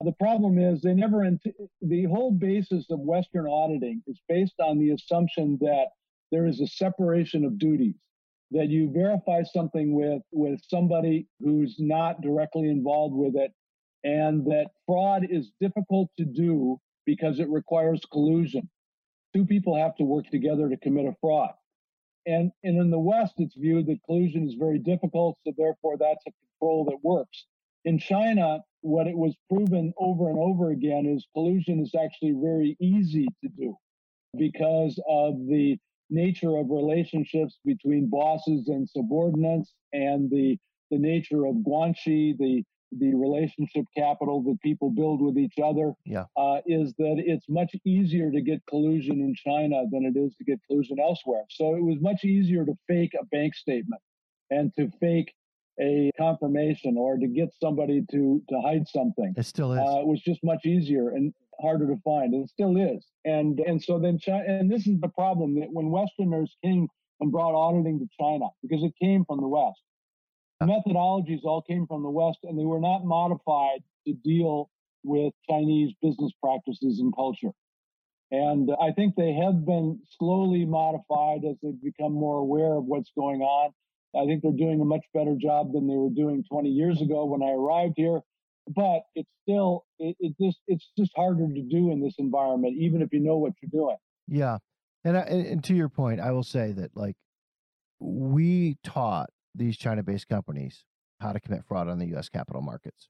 The 0.00 0.12
problem 0.12 0.58
is 0.58 0.82
they 0.82 0.92
never, 0.92 1.26
the 1.80 2.04
whole 2.04 2.32
basis 2.32 2.84
of 2.90 3.00
Western 3.00 3.46
auditing 3.46 4.02
is 4.06 4.20
based 4.28 4.60
on 4.60 4.78
the 4.78 4.90
assumption 4.90 5.56
that 5.62 5.86
there 6.30 6.46
is 6.46 6.60
a 6.60 6.66
separation 6.66 7.46
of 7.46 7.58
duties, 7.58 7.94
that 8.50 8.68
you 8.68 8.90
verify 8.92 9.42
something 9.42 9.94
with, 9.94 10.22
with 10.32 10.60
somebody 10.68 11.26
who's 11.40 11.76
not 11.78 12.20
directly 12.22 12.68
involved 12.70 13.14
with 13.14 13.36
it, 13.36 13.52
and 14.04 14.44
that 14.46 14.68
fraud 14.86 15.26
is 15.30 15.50
difficult 15.60 16.10
to 16.18 16.24
do 16.24 16.78
because 17.06 17.40
it 17.40 17.48
requires 17.50 18.00
collusion. 18.12 18.68
Two 19.34 19.46
people 19.46 19.76
have 19.76 19.96
to 19.96 20.04
work 20.04 20.26
together 20.30 20.68
to 20.68 20.76
commit 20.78 21.06
a 21.06 21.14
fraud. 21.20 21.50
And, 22.26 22.52
and 22.62 22.78
in 22.80 22.90
the 22.90 22.98
West, 22.98 23.34
it's 23.38 23.56
viewed 23.56 23.86
that 23.86 23.98
collusion 24.06 24.48
is 24.48 24.54
very 24.54 24.78
difficult, 24.78 25.38
so 25.44 25.52
therefore 25.58 25.96
that's 25.98 26.24
a 26.26 26.32
control 26.32 26.84
that 26.86 26.98
works. 27.02 27.46
in 27.84 27.98
China, 27.98 28.60
what 28.80 29.06
it 29.06 29.16
was 29.16 29.34
proven 29.50 29.92
over 29.98 30.28
and 30.28 30.38
over 30.38 30.70
again 30.70 31.06
is 31.06 31.26
collusion 31.34 31.80
is 31.80 31.94
actually 31.94 32.32
very 32.32 32.76
easy 32.80 33.26
to 33.42 33.48
do 33.48 33.76
because 34.36 34.98
of 35.08 35.34
the 35.48 35.78
nature 36.10 36.56
of 36.56 36.70
relationships 36.70 37.58
between 37.64 38.08
bosses 38.10 38.68
and 38.68 38.88
subordinates 38.88 39.72
and 39.92 40.30
the 40.30 40.58
the 40.90 40.98
nature 40.98 41.46
of 41.46 41.56
guanxi, 41.56 42.36
the 42.38 42.62
the 42.98 43.14
relationship 43.14 43.84
capital 43.96 44.42
that 44.42 44.60
people 44.62 44.90
build 44.90 45.20
with 45.20 45.36
each 45.36 45.58
other 45.62 45.92
yeah. 46.04 46.24
uh, 46.36 46.58
is 46.66 46.94
that 46.98 47.16
it's 47.18 47.46
much 47.48 47.74
easier 47.84 48.30
to 48.30 48.40
get 48.40 48.60
collusion 48.68 49.20
in 49.20 49.34
China 49.34 49.82
than 49.90 50.04
it 50.04 50.16
is 50.18 50.34
to 50.36 50.44
get 50.44 50.60
collusion 50.68 50.98
elsewhere. 51.00 51.42
So 51.50 51.74
it 51.74 51.82
was 51.82 51.96
much 52.00 52.24
easier 52.24 52.64
to 52.64 52.74
fake 52.86 53.12
a 53.20 53.24
bank 53.26 53.54
statement 53.54 54.00
and 54.50 54.72
to 54.78 54.90
fake 55.00 55.32
a 55.80 56.10
confirmation 56.16 56.96
or 56.96 57.16
to 57.16 57.26
get 57.26 57.48
somebody 57.60 58.04
to 58.10 58.42
to 58.48 58.60
hide 58.60 58.86
something. 58.88 59.34
It 59.36 59.46
still 59.46 59.72
is. 59.72 59.80
Uh, 59.80 60.00
it 60.00 60.06
was 60.06 60.20
just 60.22 60.40
much 60.44 60.64
easier 60.64 61.10
and 61.10 61.32
harder 61.60 61.86
to 61.86 61.96
find, 62.04 62.34
and 62.34 62.44
it 62.44 62.50
still 62.50 62.76
is. 62.76 63.04
And 63.24 63.60
and 63.60 63.82
so 63.82 63.98
then 63.98 64.18
China, 64.18 64.44
and 64.46 64.70
this 64.70 64.86
is 64.86 65.00
the 65.00 65.08
problem 65.08 65.58
that 65.60 65.68
when 65.70 65.90
Westerners 65.90 66.56
came 66.62 66.88
and 67.20 67.32
brought 67.32 67.54
auditing 67.54 67.98
to 68.00 68.08
China 68.20 68.46
because 68.62 68.82
it 68.82 68.92
came 69.00 69.24
from 69.24 69.40
the 69.40 69.48
West, 69.48 69.80
methodologies 70.62 71.44
all 71.44 71.62
came 71.62 71.86
from 71.86 72.02
the 72.02 72.10
West, 72.10 72.38
and 72.44 72.58
they 72.58 72.64
were 72.64 72.80
not 72.80 73.04
modified 73.04 73.82
to 74.06 74.14
deal 74.24 74.70
with 75.02 75.32
Chinese 75.48 75.92
business 76.02 76.32
practices 76.42 77.00
and 77.00 77.14
culture. 77.14 77.50
And 78.30 78.70
I 78.80 78.90
think 78.90 79.14
they 79.14 79.32
have 79.34 79.64
been 79.64 80.00
slowly 80.18 80.64
modified 80.64 81.44
as 81.48 81.56
they've 81.62 81.82
become 81.82 82.12
more 82.12 82.38
aware 82.38 82.74
of 82.74 82.84
what's 82.84 83.12
going 83.16 83.42
on. 83.42 83.70
I 84.16 84.26
think 84.26 84.42
they're 84.42 84.52
doing 84.52 84.80
a 84.80 84.84
much 84.84 85.04
better 85.12 85.34
job 85.40 85.72
than 85.72 85.88
they 85.88 85.94
were 85.94 86.10
doing 86.10 86.44
20 86.50 86.68
years 86.68 87.00
ago 87.00 87.24
when 87.24 87.42
I 87.42 87.52
arrived 87.52 87.94
here. 87.96 88.20
But 88.68 89.02
it's 89.14 89.28
still, 89.42 89.84
it, 89.98 90.16
it 90.20 90.34
just, 90.40 90.58
it's 90.66 90.88
just 90.96 91.12
harder 91.14 91.46
to 91.46 91.62
do 91.62 91.90
in 91.90 92.00
this 92.02 92.14
environment, 92.18 92.76
even 92.78 93.02
if 93.02 93.12
you 93.12 93.20
know 93.20 93.36
what 93.36 93.52
you're 93.60 93.70
doing. 93.70 93.96
Yeah, 94.26 94.58
and 95.04 95.18
I, 95.18 95.20
and 95.20 95.62
to 95.64 95.74
your 95.74 95.90
point, 95.90 96.20
I 96.20 96.32
will 96.32 96.42
say 96.42 96.72
that 96.72 96.96
like 96.96 97.16
we 98.00 98.78
taught 98.82 99.30
these 99.54 99.76
China-based 99.76 100.28
companies 100.28 100.84
how 101.20 101.32
to 101.32 101.40
commit 101.40 101.64
fraud 101.66 101.88
on 101.88 101.98
the 101.98 102.06
U.S. 102.06 102.28
capital 102.28 102.62
markets. 102.62 103.08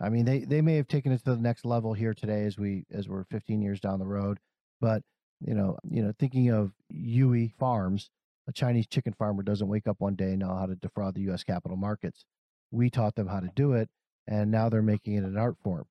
I 0.00 0.08
mean, 0.08 0.24
they 0.24 0.40
they 0.40 0.62
may 0.62 0.76
have 0.76 0.88
taken 0.88 1.12
it 1.12 1.24
to 1.24 1.34
the 1.34 1.40
next 1.40 1.64
level 1.64 1.92
here 1.92 2.14
today 2.14 2.44
as 2.44 2.58
we 2.58 2.84
as 2.90 3.08
we're 3.08 3.24
15 3.24 3.60
years 3.60 3.80
down 3.80 3.98
the 3.98 4.06
road, 4.06 4.38
but 4.80 5.02
you 5.40 5.54
know, 5.54 5.76
you 5.88 6.02
know, 6.02 6.12
thinking 6.18 6.50
of 6.50 6.72
Yuhe 6.92 7.52
Farms, 7.58 8.10
a 8.50 8.52
Chinese 8.52 8.86
chicken 8.86 9.14
farmer 9.14 9.42
doesn't 9.42 9.68
wake 9.68 9.86
up 9.86 9.96
one 10.00 10.16
day 10.16 10.30
and 10.30 10.40
know 10.40 10.54
how 10.54 10.66
to 10.66 10.74
defraud 10.74 11.14
the 11.14 11.22
U.S. 11.22 11.44
capital 11.44 11.76
markets. 11.76 12.24
We 12.70 12.90
taught 12.90 13.14
them 13.14 13.28
how 13.28 13.40
to 13.40 13.48
do 13.54 13.72
it, 13.72 13.88
and 14.26 14.50
now 14.50 14.68
they're 14.68 14.82
making 14.82 15.14
it 15.14 15.24
an 15.24 15.36
art 15.38 15.56
form. 15.62 15.84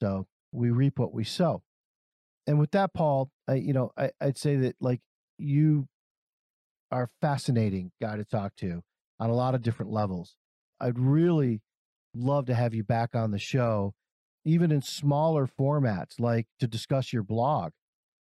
So 0.00 0.26
we 0.52 0.70
reap 0.70 0.98
what 0.98 1.12
we 1.12 1.24
sow. 1.24 1.62
And 2.46 2.58
with 2.58 2.70
that, 2.72 2.92
Paul, 2.92 3.30
I, 3.48 3.54
you 3.54 3.72
know, 3.72 3.92
I, 3.96 4.10
I'd 4.20 4.36
say 4.38 4.56
that 4.56 4.76
like 4.80 5.00
you 5.38 5.88
are 6.90 7.08
fascinating 7.20 7.92
guy 8.00 8.16
to 8.16 8.24
talk 8.24 8.54
to 8.56 8.82
on 9.18 9.30
a 9.30 9.34
lot 9.34 9.54
of 9.54 9.62
different 9.62 9.90
levels. 9.90 10.36
I'd 10.80 10.98
really 10.98 11.62
love 12.14 12.46
to 12.46 12.54
have 12.54 12.74
you 12.74 12.84
back 12.84 13.14
on 13.14 13.30
the 13.30 13.38
show, 13.38 13.94
even 14.44 14.70
in 14.70 14.82
smaller 14.82 15.46
formats, 15.46 16.20
like 16.20 16.46
to 16.60 16.66
discuss 16.66 17.12
your 17.12 17.22
blog. 17.22 17.72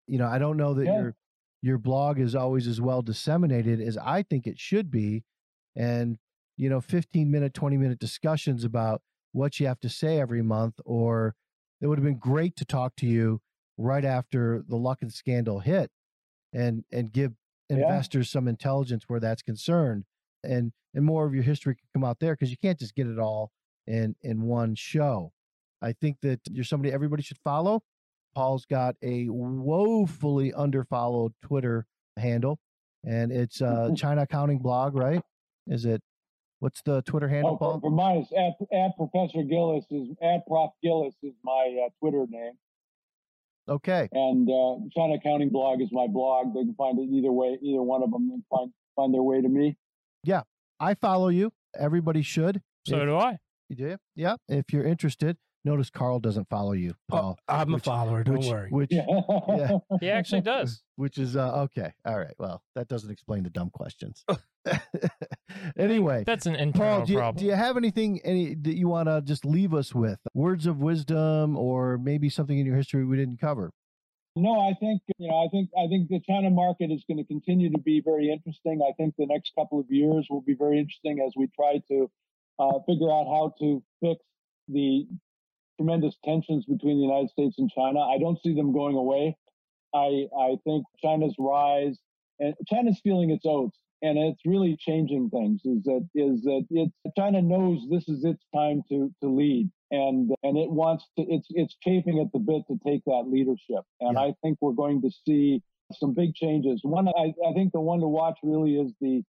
You 0.08 0.18
know, 0.20 0.28
I 0.28 0.38
don't 0.38 0.58
know 0.58 0.74
that 0.76 0.86
Yeah. 0.86 0.96
your 0.96 1.16
your 1.62 1.78
blog 1.78 2.20
is 2.20 2.36
always 2.36 2.68
as 2.68 2.82
well 2.82 3.02
disseminated 3.02 3.80
as 3.82 3.98
I 3.98 4.24
think 4.24 4.48
it 4.48 4.60
should 4.60 4.90
be. 4.92 5.24
And, 5.76 6.18
you 6.58 6.70
know, 6.70 6.82
15 6.82 7.30
minute, 7.32 7.54
20 7.54 7.78
minute 7.78 8.00
discussions 8.00 8.64
about 8.64 9.02
what 9.32 9.60
you 9.60 9.68
have 9.68 9.80
to 9.82 9.90
say 9.90 10.20
every 10.20 10.42
month, 10.42 10.76
or 10.86 11.36
it 11.80 11.88
would 11.88 11.98
have 11.98 12.06
been 12.06 12.18
great 12.20 12.56
to 12.58 12.66
talk 12.66 12.96
to 12.98 13.08
you 13.08 13.42
right 13.78 14.04
after 14.06 14.64
the 14.68 14.76
Luckin 14.76 15.12
scandal 15.12 15.60
hit 15.62 15.92
and 16.54 16.84
and 16.92 17.12
give 17.12 17.34
Yeah. 17.70 17.78
investors 17.78 18.30
some 18.30 18.48
intelligence 18.48 19.06
where 19.08 19.20
that's 19.20 19.42
concerned 19.42 20.06
and 20.44 20.74
and 20.94 21.06
more 21.06 21.26
of 21.26 21.34
your 21.34 21.44
history 21.44 21.76
can 21.76 21.88
come 21.94 22.04
out 22.04 22.20
there 22.20 22.34
because 22.34 22.52
you 22.52 22.58
can't 22.58 22.78
just 22.80 22.96
get 22.96 23.08
it 23.08 23.18
all 23.20 23.52
in 23.88 24.16
in 24.22 24.42
one 24.44 24.76
show. 24.76 25.32
I 25.82 25.94
think 25.94 26.18
that 26.22 26.42
you're 26.52 26.66
somebody 26.66 26.92
everybody 26.94 27.24
should 27.24 27.40
follow. 27.40 27.84
Paul's 28.34 28.66
got 28.66 28.96
a 29.02 29.28
woefully 29.30 30.52
underfollowed 30.54 31.32
Twitter 31.42 31.86
handle, 32.18 32.60
and 33.06 33.32
it's 33.32 33.62
uh 33.62 33.92
China 33.96 34.22
Accounting 34.24 34.60
Blog, 34.60 34.96
right? 34.96 35.22
Is 35.68 35.86
it? 35.86 36.02
What's 36.60 36.82
the 36.84 37.02
Twitter 37.02 37.28
handle, 37.28 37.54
Oh, 37.54 37.58
for, 37.58 37.72
Paul? 37.72 37.80
for 37.82 37.90
mine, 37.90 38.18
it's 38.18 38.32
at, 38.34 38.78
at 38.78 38.96
Professor 38.96 39.42
Gillis 39.44 39.86
is 39.90 40.10
at 40.22 40.46
Prof 40.46 40.70
Gillis 40.84 41.16
is 41.24 41.34
my 41.44 41.76
uh, 41.86 41.90
Twitter 42.00 42.26
name, 42.30 42.52
Okay, 43.68 44.08
and 44.12 44.48
uh, 44.50 44.76
China 44.96 45.16
Accounting 45.16 45.50
Blog 45.50 45.82
is 45.82 45.90
my 45.92 46.06
blog. 46.08 46.54
They 46.54 46.62
can 46.62 46.76
find 46.76 47.00
it 47.00 47.04
either 47.12 47.32
way, 47.32 47.58
either 47.62 47.82
one 47.82 48.04
of 48.04 48.12
them, 48.12 48.30
and 48.32 48.44
find 48.50 48.72
find 48.96 49.14
their 49.14 49.24
way 49.24 49.42
to 49.42 49.48
me. 49.50 49.76
Yeah, 50.24 50.42
I 50.80 50.94
follow 50.96 51.30
you. 51.30 51.52
Everybody 51.80 52.22
should. 52.22 52.62
So 52.88 52.98
If- 52.98 53.04
do 53.06 53.16
I. 53.16 53.38
You 53.70 53.76
do? 53.78 53.98
Yeah. 54.16 54.36
If 54.50 54.74
you're 54.74 54.84
interested, 54.84 55.38
notice 55.64 55.90
Carl 55.90 56.20
doesn't 56.20 56.50
follow 56.50 56.72
you, 56.74 56.94
Paul. 57.10 57.38
Oh, 57.48 57.54
I'm 57.54 57.72
which- 57.72 57.82
a 57.82 57.84
follower. 57.84 58.24
Don't 58.24 58.38
which, 58.38 58.48
worry. 58.48 58.70
Which, 58.70 58.92
Yeah. 58.92 59.06
yeah. 59.50 59.78
He 60.00 60.10
actually 60.10 60.42
does. 60.54 60.82
which 60.96 61.18
is 61.18 61.36
uh, 61.36 61.62
okay. 61.64 61.94
All 62.06 62.18
right. 62.20 62.34
Well, 62.38 62.62
that 62.76 62.88
doesn't 62.88 63.12
explain 63.12 63.44
the 63.44 63.50
dumb 63.50 63.70
questions. 63.72 64.24
anyway, 65.78 66.24
That's 66.26 66.46
an 66.46 66.56
internal 66.56 66.98
Paul, 67.00 67.06
do 67.06 67.14
you, 67.14 67.20
problem. 67.20 67.42
do 67.42 67.46
you 67.48 67.56
have 67.56 67.78
anything 67.78 68.20
any 68.24 68.56
that 68.56 68.78
you 68.78 68.88
want 68.88 69.08
to 69.10 69.22
just 69.22 69.46
leave 69.46 69.74
us 69.74 69.94
with? 69.94 70.20
Words 70.34 70.66
of 70.66 70.78
wisdom, 70.78 71.58
or 71.58 71.98
maybe 71.98 72.30
something 72.30 72.58
in 72.58 72.66
your 72.66 72.76
history 72.76 73.06
we 73.06 73.18
didn't 73.18 73.40
cover? 73.40 73.72
No, 74.36 74.62
I 74.62 74.74
think 74.80 75.02
you 75.18 75.28
know. 75.28 75.44
I 75.44 75.50
think 75.50 75.70
I 75.78 75.88
think 75.88 76.08
the 76.10 76.22
China 76.26 76.50
market 76.50 76.90
is 76.90 77.04
going 77.08 77.18
to 77.18 77.26
continue 77.26 77.70
to 77.72 77.78
be 77.80 78.02
very 78.04 78.32
interesting. 78.32 78.82
I 78.82 78.94
think 78.94 79.16
the 79.18 79.26
next 79.26 79.52
couple 79.58 79.80
of 79.80 79.86
years 79.90 80.28
will 80.30 80.42
be 80.42 80.54
very 80.54 80.80
interesting 80.80 81.20
as 81.26 81.34
we 81.36 81.48
try 81.54 81.82
to 81.90 82.10
uh, 82.60 82.80
figure 82.88 83.10
out 83.12 83.26
how 83.26 83.54
to 83.60 83.84
fix 84.00 84.22
the 84.70 85.06
tremendous 85.82 86.16
tensions 86.24 86.66
between 86.66 86.98
the 86.98 87.06
United 87.06 87.30
States 87.30 87.56
and 87.58 87.70
China. 87.72 88.00
I 88.00 88.18
don't 88.20 88.40
see 88.44 88.54
them 88.54 88.72
going 88.72 88.96
away. 88.96 89.36
I 89.94 90.28
I 90.38 90.56
think 90.64 90.86
China's 91.02 91.36
rise 91.40 91.98
and 92.40 92.54
China's 92.68 93.00
feeling 93.04 93.32
its 93.32 93.46
oats, 93.46 93.78
and 94.02 94.18
it's 94.18 94.42
really 94.46 94.78
changing 94.80 95.30
things. 95.30 95.62
Is 95.66 95.84
that 95.84 96.08
is 96.16 96.42
that 96.44 96.66
it's 96.70 96.94
China 97.18 97.42
knows 97.42 97.80
this 97.90 98.08
is 98.08 98.24
its 98.24 98.44
time 98.56 98.84
to 98.90 99.12
to 99.22 99.28
lead, 99.30 99.70
and 99.90 100.32
and 100.44 100.58
it 100.58 100.70
wants 100.70 101.06
to. 101.18 101.26
It's 101.28 101.48
it's 101.50 101.76
chafing 101.82 102.20
at 102.20 102.32
the 102.32 102.40
bit 102.40 102.64
to 102.68 102.80
take 102.88 103.04
that 103.06 103.24
leadership, 103.28 103.84
and 104.00 104.14
Yeah. 104.14 104.22
I 104.22 104.34
think 104.42 104.60
we're 104.62 104.74
going 104.84 105.02
to 105.02 105.12
see 105.26 105.62
some 105.94 106.14
big 106.14 106.34
changes. 106.36 106.80
One, 106.84 107.10
I, 107.10 107.34
I 107.50 107.54
think 107.54 107.74
the 107.74 107.82
one 107.82 108.00
to 108.00 108.08
watch 108.08 108.38
really 108.44 108.76
is 108.78 108.94
the 109.02 109.24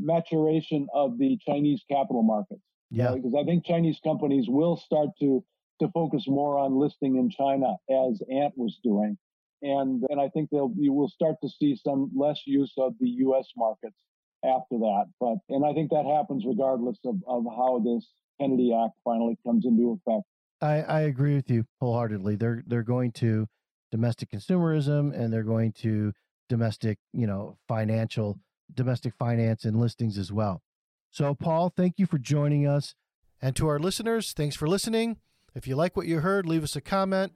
maturation 0.00 0.88
of 0.92 1.16
the 1.18 1.38
Chinese 1.46 1.82
capital 1.88 2.22
markets 2.24 2.62
Yeah. 2.90 3.14
because 3.14 3.34
I 3.38 3.44
think 3.44 3.64
Chinese 3.64 3.98
companies 4.02 4.46
will 4.48 4.76
start 4.76 5.10
to 5.20 5.44
to 5.80 5.88
focus 5.88 6.24
more 6.26 6.58
on 6.58 6.78
listing 6.78 7.16
in 7.16 7.30
China 7.30 7.76
as 7.90 8.20
Ant 8.30 8.54
was 8.56 8.78
doing, 8.82 9.16
and 9.62 10.04
and 10.10 10.20
I 10.20 10.28
think 10.28 10.50
they'll 10.50 10.72
you 10.76 10.92
will 10.92 11.08
start 11.08 11.36
to 11.42 11.48
see 11.48 11.78
some 11.82 12.10
less 12.16 12.40
use 12.46 12.72
of 12.78 12.94
the 13.00 13.08
U.S. 13.08 13.46
markets 13.56 13.96
after 14.44 14.78
that. 14.78 15.06
But 15.20 15.36
and 15.48 15.64
I 15.64 15.72
think 15.72 15.90
that 15.90 16.04
happens 16.04 16.44
regardless 16.46 16.98
of 17.04 17.16
of 17.26 17.44
how 17.44 17.80
this 17.84 18.06
Kennedy 18.40 18.74
Act 18.74 18.94
finally 19.04 19.38
comes 19.44 19.64
into 19.66 20.00
effect. 20.00 20.24
I, 20.60 20.82
I 20.82 21.00
agree 21.02 21.36
with 21.36 21.50
you 21.50 21.64
wholeheartedly. 21.80 22.36
They're 22.36 22.62
they're 22.66 22.82
going 22.82 23.12
to 23.12 23.46
domestic 23.90 24.30
consumerism 24.30 25.18
and 25.18 25.32
they're 25.32 25.42
going 25.42 25.72
to 25.72 26.12
domestic, 26.48 26.98
you 27.12 27.26
know, 27.26 27.56
financial 27.68 28.40
domestic 28.72 29.14
finance 29.18 29.64
and 29.64 29.80
listings 29.80 30.18
as 30.18 30.32
well. 30.32 30.62
So 31.10 31.34
Paul, 31.34 31.72
thank 31.74 31.94
you 31.96 32.06
for 32.06 32.18
joining 32.18 32.66
us. 32.66 32.94
And 33.40 33.54
to 33.56 33.68
our 33.68 33.78
listeners, 33.78 34.32
thanks 34.32 34.56
for 34.56 34.68
listening. 34.68 35.18
If 35.58 35.66
you 35.66 35.74
like 35.74 35.96
what 35.96 36.06
you 36.06 36.20
heard, 36.20 36.46
leave 36.46 36.62
us 36.62 36.76
a 36.76 36.80
comment, 36.80 37.32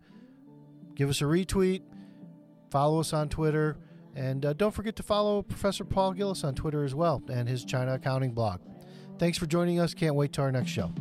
give 0.95 1.11
us 1.11 1.21
a 1.21 1.25
retweet, 1.25 1.83
follow 2.71 3.01
us 3.01 3.13
on 3.13 3.29
Twitter, 3.29 3.77
and 4.15 4.47
uh, 4.47 4.53
don't 4.53 4.71
forget 4.71 4.95
to 4.97 5.03
follow 5.03 5.43
Professor 5.43 5.85
Paul 5.85 6.13
Gillis 6.13 6.45
on 6.45 6.55
Twitter 6.55 6.85
as 6.85 6.95
well 6.95 7.21
and 7.29 7.49
his 7.49 7.65
China 7.65 7.95
accounting 7.95 8.33
blog. 8.33 8.61
Thanks 9.19 9.39
for 9.39 9.47
joining 9.47 9.81
us. 9.81 9.93
Can't 9.93 10.15
wait 10.15 10.33
to 10.35 10.43
our 10.43 10.53
next 10.53 10.71
show. 10.71 10.93